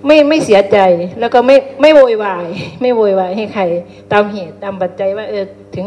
[0.06, 0.78] ไม่ไม่เสียใจ
[1.20, 2.46] แล้วก็ไม่ไม่โวยวาย
[2.80, 3.62] ไม่โวยวายให้ใคร
[4.12, 5.44] ตามเหตุตามปัจจัยว่าเออ
[5.74, 5.86] ถึง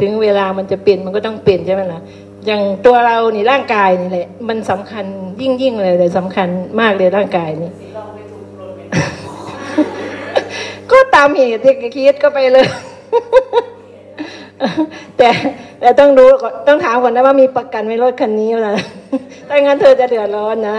[0.00, 2.00] ถึงเวลามันจะเปลี่ยนมันก็ต้องเปลี่ยนใช่ไหมล่ะ
[2.46, 5.04] อย่างตัวเรานี่ร่างกายนี่แหละ มันสำคัญ
[5.40, 6.48] ยิ่งยิ่งเลยเลยสำคัญ
[6.80, 7.70] มากเลยร่างกายนี่
[10.90, 12.66] ก็ตามเหตุที่คิดก็ไปเลย
[15.18, 15.28] แต่
[15.80, 18.76] แต่ต้องรู้ก่อนต้องถามก่อนนะว่ามีประกันไหมรถคันนี้นะ
[19.48, 20.78] ถ้างั้นเธอจะเดือดร้อนนะ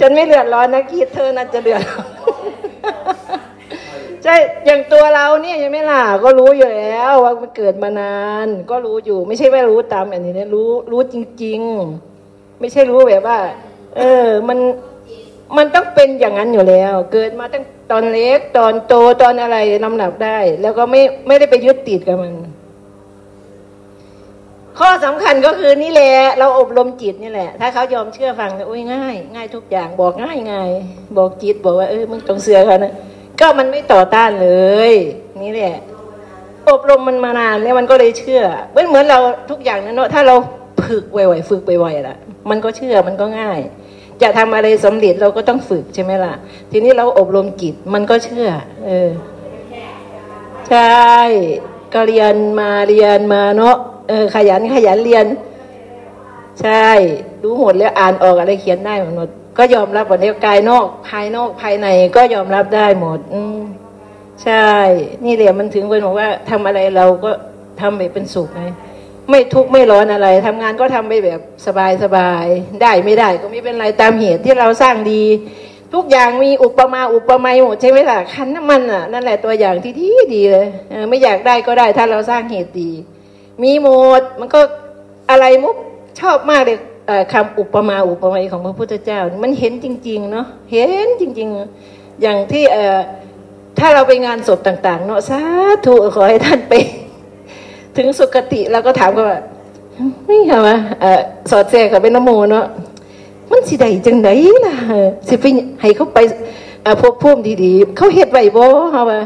[0.00, 2.08] ฉันไม่เดือดร้อนนะคิดเธอน่าจะเดือดร้อน
[4.24, 4.34] ใช่
[4.66, 11.60] อย่างตัวเราเนี่ยยังไม่ล่ะก็รู้อยู่แล้วว่ามันเกิดมานาน ก็รู้อยู่ ไม่ใช่ว่ารู้ตามอันนี้นะรู้รู้จริง
[12.10, 13.38] ๆ ไม่ใช่รู้แบบว่า
[13.96, 14.58] เออ มัน
[15.56, 22.34] มันต้องเป็นอย่างนั้นอยู่แล้ว เกิดมาตั้งตอนเล็กตอนโตตอนอะไรลำดับได้ แล้วก็ไม่ไม่ได้ไปยึดติดกับมัน
[24.78, 30.70] ข้อสำคัญก็คือนี่แหละเราอบรมจิตนี่แหละ ถ้าเขายอมเชื่อฟังเนี่ยโอ้ยง่าย ง่ายทุกอย่างบอกง่ายง่าย
[31.16, 32.92] บอกจิตบอกว่าเออมึงต้องเสือเขานะ
[33.40, 34.50] ก็มันไม่ต่อต้านเล
[34.90, 34.92] ย
[35.42, 35.74] นี่แหละ
[36.70, 39.18] อบรมมันมานานแล้วมันก็เลยเชื่อเหมือนเหมือนเรา
[39.50, 40.34] ทุกอย่างนั้นเนอะถ้าเรา
[40.88, 42.16] ฝึกบ่อยๆฝึกบ่อยๆล่ะ
[42.50, 43.58] มันก็เชื่อมันก็ง่าย
[44.22, 46.34] จะทำอะไรสำเร็จเราก็ต้องฝึกใช่ไหมล่ะ
[46.70, 48.48] ทีนี้เราอบรมจิตมันก็เชื่อ
[48.86, 49.10] เออ
[50.68, 51.18] ใช่
[51.94, 53.76] ก็เรียนมาเรียนมาเนาะ
[54.08, 55.26] เออ ขยันขยันเรียน
[56.62, 56.88] ใช่
[57.42, 63.58] รู้หมดแล้วอ่านออกอะไรเขียนได้หมดก็ยอมรับหมดแล้วกายนอก ภายนอกภายในก็ยอมรับได้หมด อืม
[64.44, 64.68] ใช่
[65.24, 67.30] นี่แหละมันถึงเป็นบอกว่าทำอะไรเราก็
[67.80, 68.62] ทำแบบเป็นสุขไง
[69.30, 72.44] ไม่ทุกข์ไม่ร้อนอะไรทำงานก็ทำไปแบบสบายสบาย
[72.82, 75.24] ได้ไม่ได้ก็ไม่เป็นไรตามเหตุที่เราสร้างดี
[75.94, 80.66] ทุกอย่างมีอุปมาอุปไมยหมดใช่ไหมล่ะคันน้ำมันอะนั่นแหละตัวอย่างที่ดีดีเลย
[81.08, 82.90] ไม่อยากได้ก็ได้ถ้าเราสร้างเหตุดี
[83.62, 83.88] มีหม
[84.20, 84.60] ดมันก็
[85.30, 85.76] อะไรมุก
[86.20, 91.48] ชอบมากเลยเอ่อคำอุปมาอุปไมยของพระพุทธเจ้า มันเห็นจริง ๆ เนาะเห็นจริง
[91.84, 92.64] ๆ อย่างที่
[93.78, 95.40] ถ้าเราไปงานศพต่าง ๆ เนาะสา
[95.86, 96.74] ธุขอให้ท่านไป
[97.98, 99.40] ถึงสุคติเราก็ถามกันว่า
[100.26, 101.20] ไม่ค่ะว่าเอ่อ
[101.50, 102.66] สอดแทรกกับเป็นนโมเนาะ
[103.50, 104.28] มันสิได้จังได
[104.66, 104.74] ล่ะ
[105.28, 105.44] สิไป
[105.80, 106.18] ให้เขาไป
[106.82, 109.20] เอ่อพบพุ่มดีๆ เขาเฮ็ดไว้บ่เฮาว่า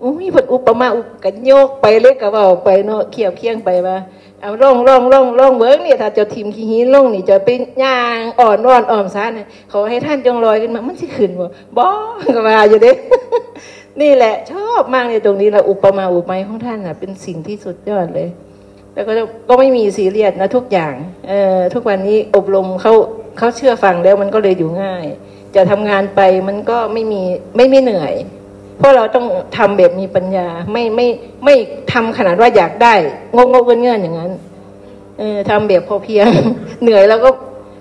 [0.00, 3.96] โอ้ยพิ่นอุปมาอุปกันโยกไปเลยก็เว้าไปเนาะเคียบเคียงไปว่า
[4.40, 7.48] เอาล่องล่องล่องล่องเบิ่งนี่ถ้าเจะทิมขี้หินลงนี่จะไป
[7.82, 11.46] ย่างอ่อนวอนอ้อมซ่านน่ะขอให้ท่านจงลอยขึ้นมามันสิขึ้นบ่
[11.76, 11.86] บ่
[12.36, 12.92] ก็ว่าอยู่เด้
[14.00, 18.28] นี่แหละ ชอบมากในตรงนี้แหละอุปมาอุปไมยของท่านน่ะ เป็นสิ่งที่สุดยอดเลย
[18.94, 19.12] แล้วก็
[19.48, 20.94] ก็ไม่มีซีเรียสนะทุกอย่าง
[21.28, 22.92] เอ่อทุกวันนี้อบรมเขา
[23.38, 25.04] เขาเชื่อฟังแล้วมันก็เลยอยู่ง่าย
[25.54, 27.22] จะทำงานไปมันก็ไม่มี
[27.56, 28.14] ไม่ไม่เหนื่อย
[28.78, 29.26] เพราะเราต้อง
[29.56, 31.06] ทำแบบมีปัญญาไม่ไม่
[31.44, 31.54] ไม่
[31.92, 32.94] ทำขนาดว่าอยากได้
[33.36, 34.32] งกงเงินเงินอย่างนั้น
[35.18, 36.26] เออทำแบบพอเพียง
[36.82, 37.30] เหนื่อยแล้วก็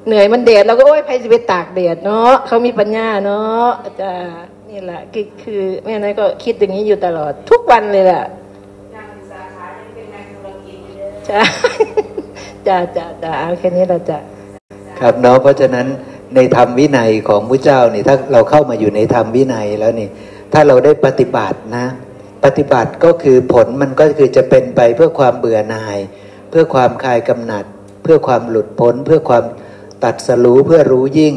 [0.07, 3.67] เหนื่อยมันแดดเราก็โอ้ยใครจะไปตากแดดเนาะเขามีปัญญาเนาะ
[4.01, 4.11] จะ
[4.75, 8.23] นี่แหละคือคือแม่น้อยก็คิดอย่างนี้อยู่ตลอด ทุกวันเลยแหละ
[8.95, 11.41] นางสาขายังเป็นนางธุรกิจอยู่เลยจ้า
[12.67, 14.17] จ้าจ้าจ้าเอาแค่นี้เราจะ
[14.99, 15.87] ครับเนาะเพราะฉะนั้น
[16.35, 20.09] ในธรรมวินัยของพระเจ้านี่ถ้าเราเข้ามาอยู่ในธรรมวินัยแล้วนี่
[20.53, 21.85] ถ้าเราได้ปฏิบัตินะ
[22.45, 25.97] ปฏิบัติก็คือผลมันก็คือจะเป็นไปเพื่อความเบื่อหน่าย
[26.49, 27.65] เพื่อความคลายกำหนัด
[28.03, 29.43] เพื่อความหลุดพ้น เพื่อความ
[30.03, 31.35] ตัดสรู้เพื่อรู้ยิ่ง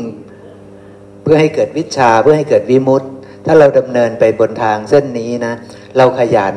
[1.23, 3.09] เพื่อให้เกิดวิชาเพื่อให้เกิดวิมุตติ
[3.51, 5.55] ถ้าเราดำเนินไปบนทางเส้นนี้นะ
[5.97, 6.57] เราขยัน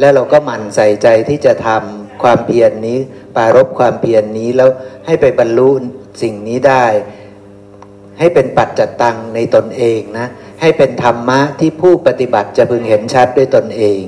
[0.00, 2.98] แล้วเราก็หมั่นใส่ใจที่จะทำความเพียรนนี้
[3.36, 4.68] ปรารบความเพียรนนี้แล้ว
[5.06, 5.70] ให้ไปบรรลุ
[6.22, 6.84] สิ่งนี้ได้
[8.18, 10.26] ให้เป็นปัจจตังในตนเองนะ
[10.60, 14.00] ให้เป็นธรรมะที่ผู้ปฏิบัติจะพึงเห็นชัดด้วยตนเอง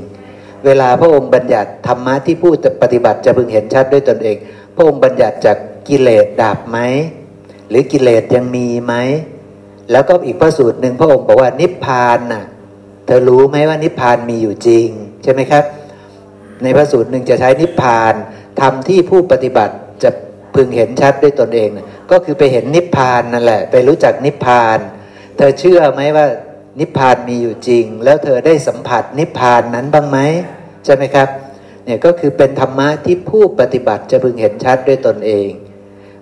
[0.64, 4.36] เวลาพระองค์บัญญัติธรรมะที่ผู้ปฏิบัติจะพึงเห็นชัดด้วยตนเอง
[4.74, 5.56] พระองค์บัญญัติจาก
[5.88, 6.78] กิเลสดับไหม
[7.68, 8.94] หรือกิเลสยังมีไหม
[9.92, 12.44] แล้วก็อีกพระสูตรหนึ่งพระองค์บอกว่านิพพานน่ะ
[13.06, 14.88] เธอรู้ไหมว่านิพพานมีอยู่จริง
[15.22, 15.64] ใช่ไหมครับ
[16.62, 18.14] ในพระสูตรหนึ่งจะใช้นิพพาน
[18.60, 20.10] ทำที่ผู้ปฏิบัติจะ
[20.54, 24.78] พึงเห็นชัดด้วยตนเองนะก็คือไปเห็นนิพพานนั่นแหละ ไปรู้จักนิพพาน
[25.36, 26.26] เธอเชื่อไหมว่า
[26.80, 30.18] นิพพานมีอยู่จริง แล้วเธอได้สัมผัสนิพพานนั้นบ้างไหม
[30.84, 31.28] ใช่ไหมครับ
[31.84, 35.48] เนี่ยก็คือเป็นธรรมะที่ผู้ปฏิบัติจะพึงเห็นชัดด้วยตนเอง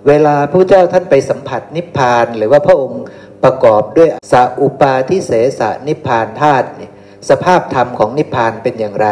[0.08, 3.02] เวลาพระเจ้าท่านไปสัมผัสนิพพาน หรือว่าพระองค์
[3.44, 6.90] ประกอบด้วยสัอุปาทิเสสนิพานธาตุนี่
[7.28, 9.08] สภาพธรรมของนิพพานเป็นอย่างไร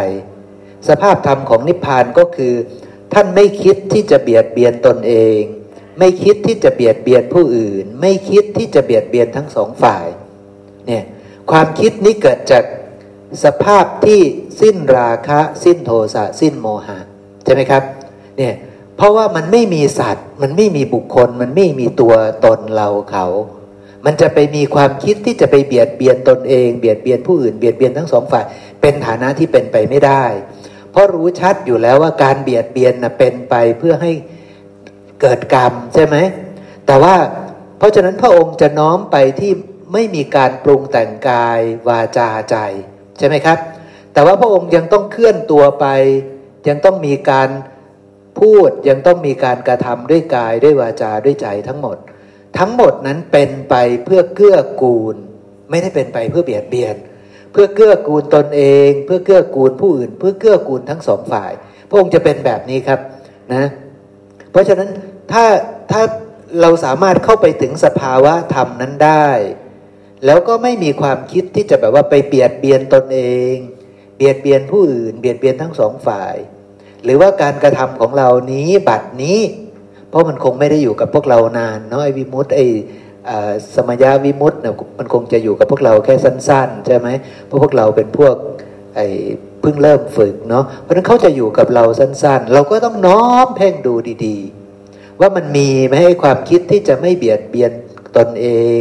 [0.88, 2.54] สภาพธรรมของนิพพานก็คือ
[3.12, 5.40] ท่านไม่คิดที่จะเบียดเบียนตนเอง
[5.98, 10.06] ไม่คิดที่จะเบียดเบียนผู้อื่น ไม่คิดที่จะเบียดเบียนทั้งสองฝ่าย
[10.86, 11.04] เนี่ย
[11.50, 12.64] ความคิดนี้เกิดจาก
[13.44, 14.20] สภาพที่
[14.60, 16.98] สิ้นราคะ สิ้นโทสะสิ้นโมหะ
[17.44, 17.82] ใช่ไหมครับ
[18.38, 18.54] เนี่ย
[18.96, 23.26] เพราะว่ามันไม่มีสัตว์ มันไม่มีบุคคล มันไม่มีตัวตนเราเขา
[24.04, 28.44] มันจะไปมีความคิดที่จะไปเบียดเบียนตนเอง เบียดเบียนผู้อื่นเบียดเบียนทั้งสองฝ่าย
[28.80, 30.24] เป็นฐานะที่เป็นไปไม่ได้
[30.90, 34.12] เพราะรู้ชัดอยู่แล้วว่าการเบียดเบียนนะเป็นไปเพื่อให้
[35.20, 36.16] เกิดกรรมใช่ไหม
[36.86, 37.14] แต่ว่า
[37.78, 39.52] เพราะฉะนั้นพระองค์จะน้อมไปที่
[39.92, 42.56] ไม่มีการปรุงแต่งกายวาจาใจ
[43.18, 43.58] ใช่ไหมครับ
[44.12, 45.86] แต่ว่าพระองค์ยังต้องเคลื่อนตัวไป
[46.68, 47.48] ยังต้องมีการ
[48.40, 51.96] พูดยังต้องมีการกระทำด้วยกายด้วยวาจาด้วยใจทั้งหมด
[52.58, 53.74] ทั้งหมดนั้นเป็นไป
[54.04, 55.16] เพื่อเกื้อกูล
[55.70, 56.96] ไม่ได้เป็นไปเพื่อเบียดเบียน
[57.52, 61.52] เพื่อเกื้อกูลตนเอง เพื่อเกื้อกูลผู้อื่น เพื่อเกื้อกูลทั้งสองฝ่าย
[61.88, 63.00] พระองค์จะเป็นแบบนี้ครับ
[63.54, 63.64] นะ
[64.50, 64.88] เพราะฉะนั้น
[65.32, 65.44] ถ้า
[65.90, 66.02] ถ้า
[66.60, 69.28] เราสามารถเข้าไปถึงสภาวะธรรมนั้นได้
[70.26, 73.20] แล้วก็ไม่มีความคิดที่จะแบบว่าไปเบียดเบียนตนเอ
[73.52, 73.54] ง
[74.16, 76.34] เบียดเบียนผู้อื่น เบียดเบียนทั้งสองฝ่าย
[77.04, 79.38] หรือว่าการกระทำของเรานี้บัดนี้
[80.14, 82.66] เพราะมันคงไม่ได้อยู่กับพวกเรานานเนาะไอ้วิมุตติไอ้
[83.74, 87.08] สมยาวิมุตติเนี่ยมันคงจะอยู่กับพวกเราแค่สั้น ๆ ใช่ไหม
[87.46, 88.34] เพราะพวกเราเป็นพวก
[88.94, 89.06] ไอ้
[89.60, 93.94] เพิ่งเริ่มฝึกเนาะเพราะนั้นเขาจะอยู่กับเราสั้น ๆ เราก็ต้องน้อมเพ่งดู
[94.26, 97.72] ดีๆ ว่ามันมีไหมความคิดที่จะไม่เบียดเบียน
[98.16, 98.46] ตนเอ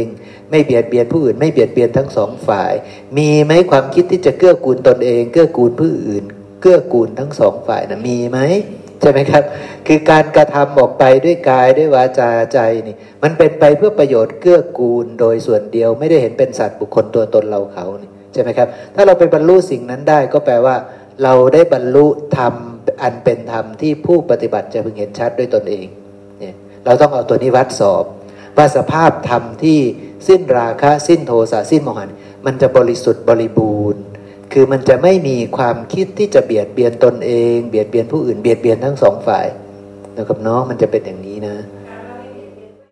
[0.50, 2.72] ไม่เบียดเบียนผู้อื่น ไม่เบียดเบียนทั้งสองฝ่าย
[3.16, 6.24] มีไหมความคิดที่จะเกื้อกูลตนเอง เกื้อกูลผู้อื่น
[6.60, 8.38] เกื้อกูลทั้งสองฝ่ายนะมีไหม
[9.00, 9.42] ใช่ไหมครับ
[9.86, 20.76] คือการกระทำออกไปด้วยกายด้วยวาจาใจนี่มันเป็นไปเพื่อประโยชน์เกื้อกูลโดยส่วนเดียว ไม่ได้เห็นเป็นสัตว์บุคคลตัวตนเราเขานี่ใช่ไหมครับ ถ้าเราไปบรรลุสิ่งนั้นได้ก็แปลว่า
[21.22, 22.06] เราได้บรรลุ
[22.36, 22.54] ธรรม
[23.02, 25.86] อันเป็นธรรมที่ผู้ปฏิบัติจะพึงเห็นชัดด้วยตนเอง
[26.38, 28.04] เนี่ยเราต้องเอาตัวนี้วัดสอบ
[28.56, 29.78] ว่าสภาพธรรมที่
[30.28, 32.06] สิ้นราคะสิ้นโทสะสิ้นโมหะ
[32.46, 34.02] มันจะบริสุทธิ์บริบูรณ์
[34.56, 39.46] คือมันจะไม่มีความคิดที่จะเบียดเบียนตนเอง เบียดเบียนผู้อื่นเบียดเบียนทั้งสองฝ่าย
[40.16, 41.56] นะครับเนาะมันจะเป็นอย่างนี้นะ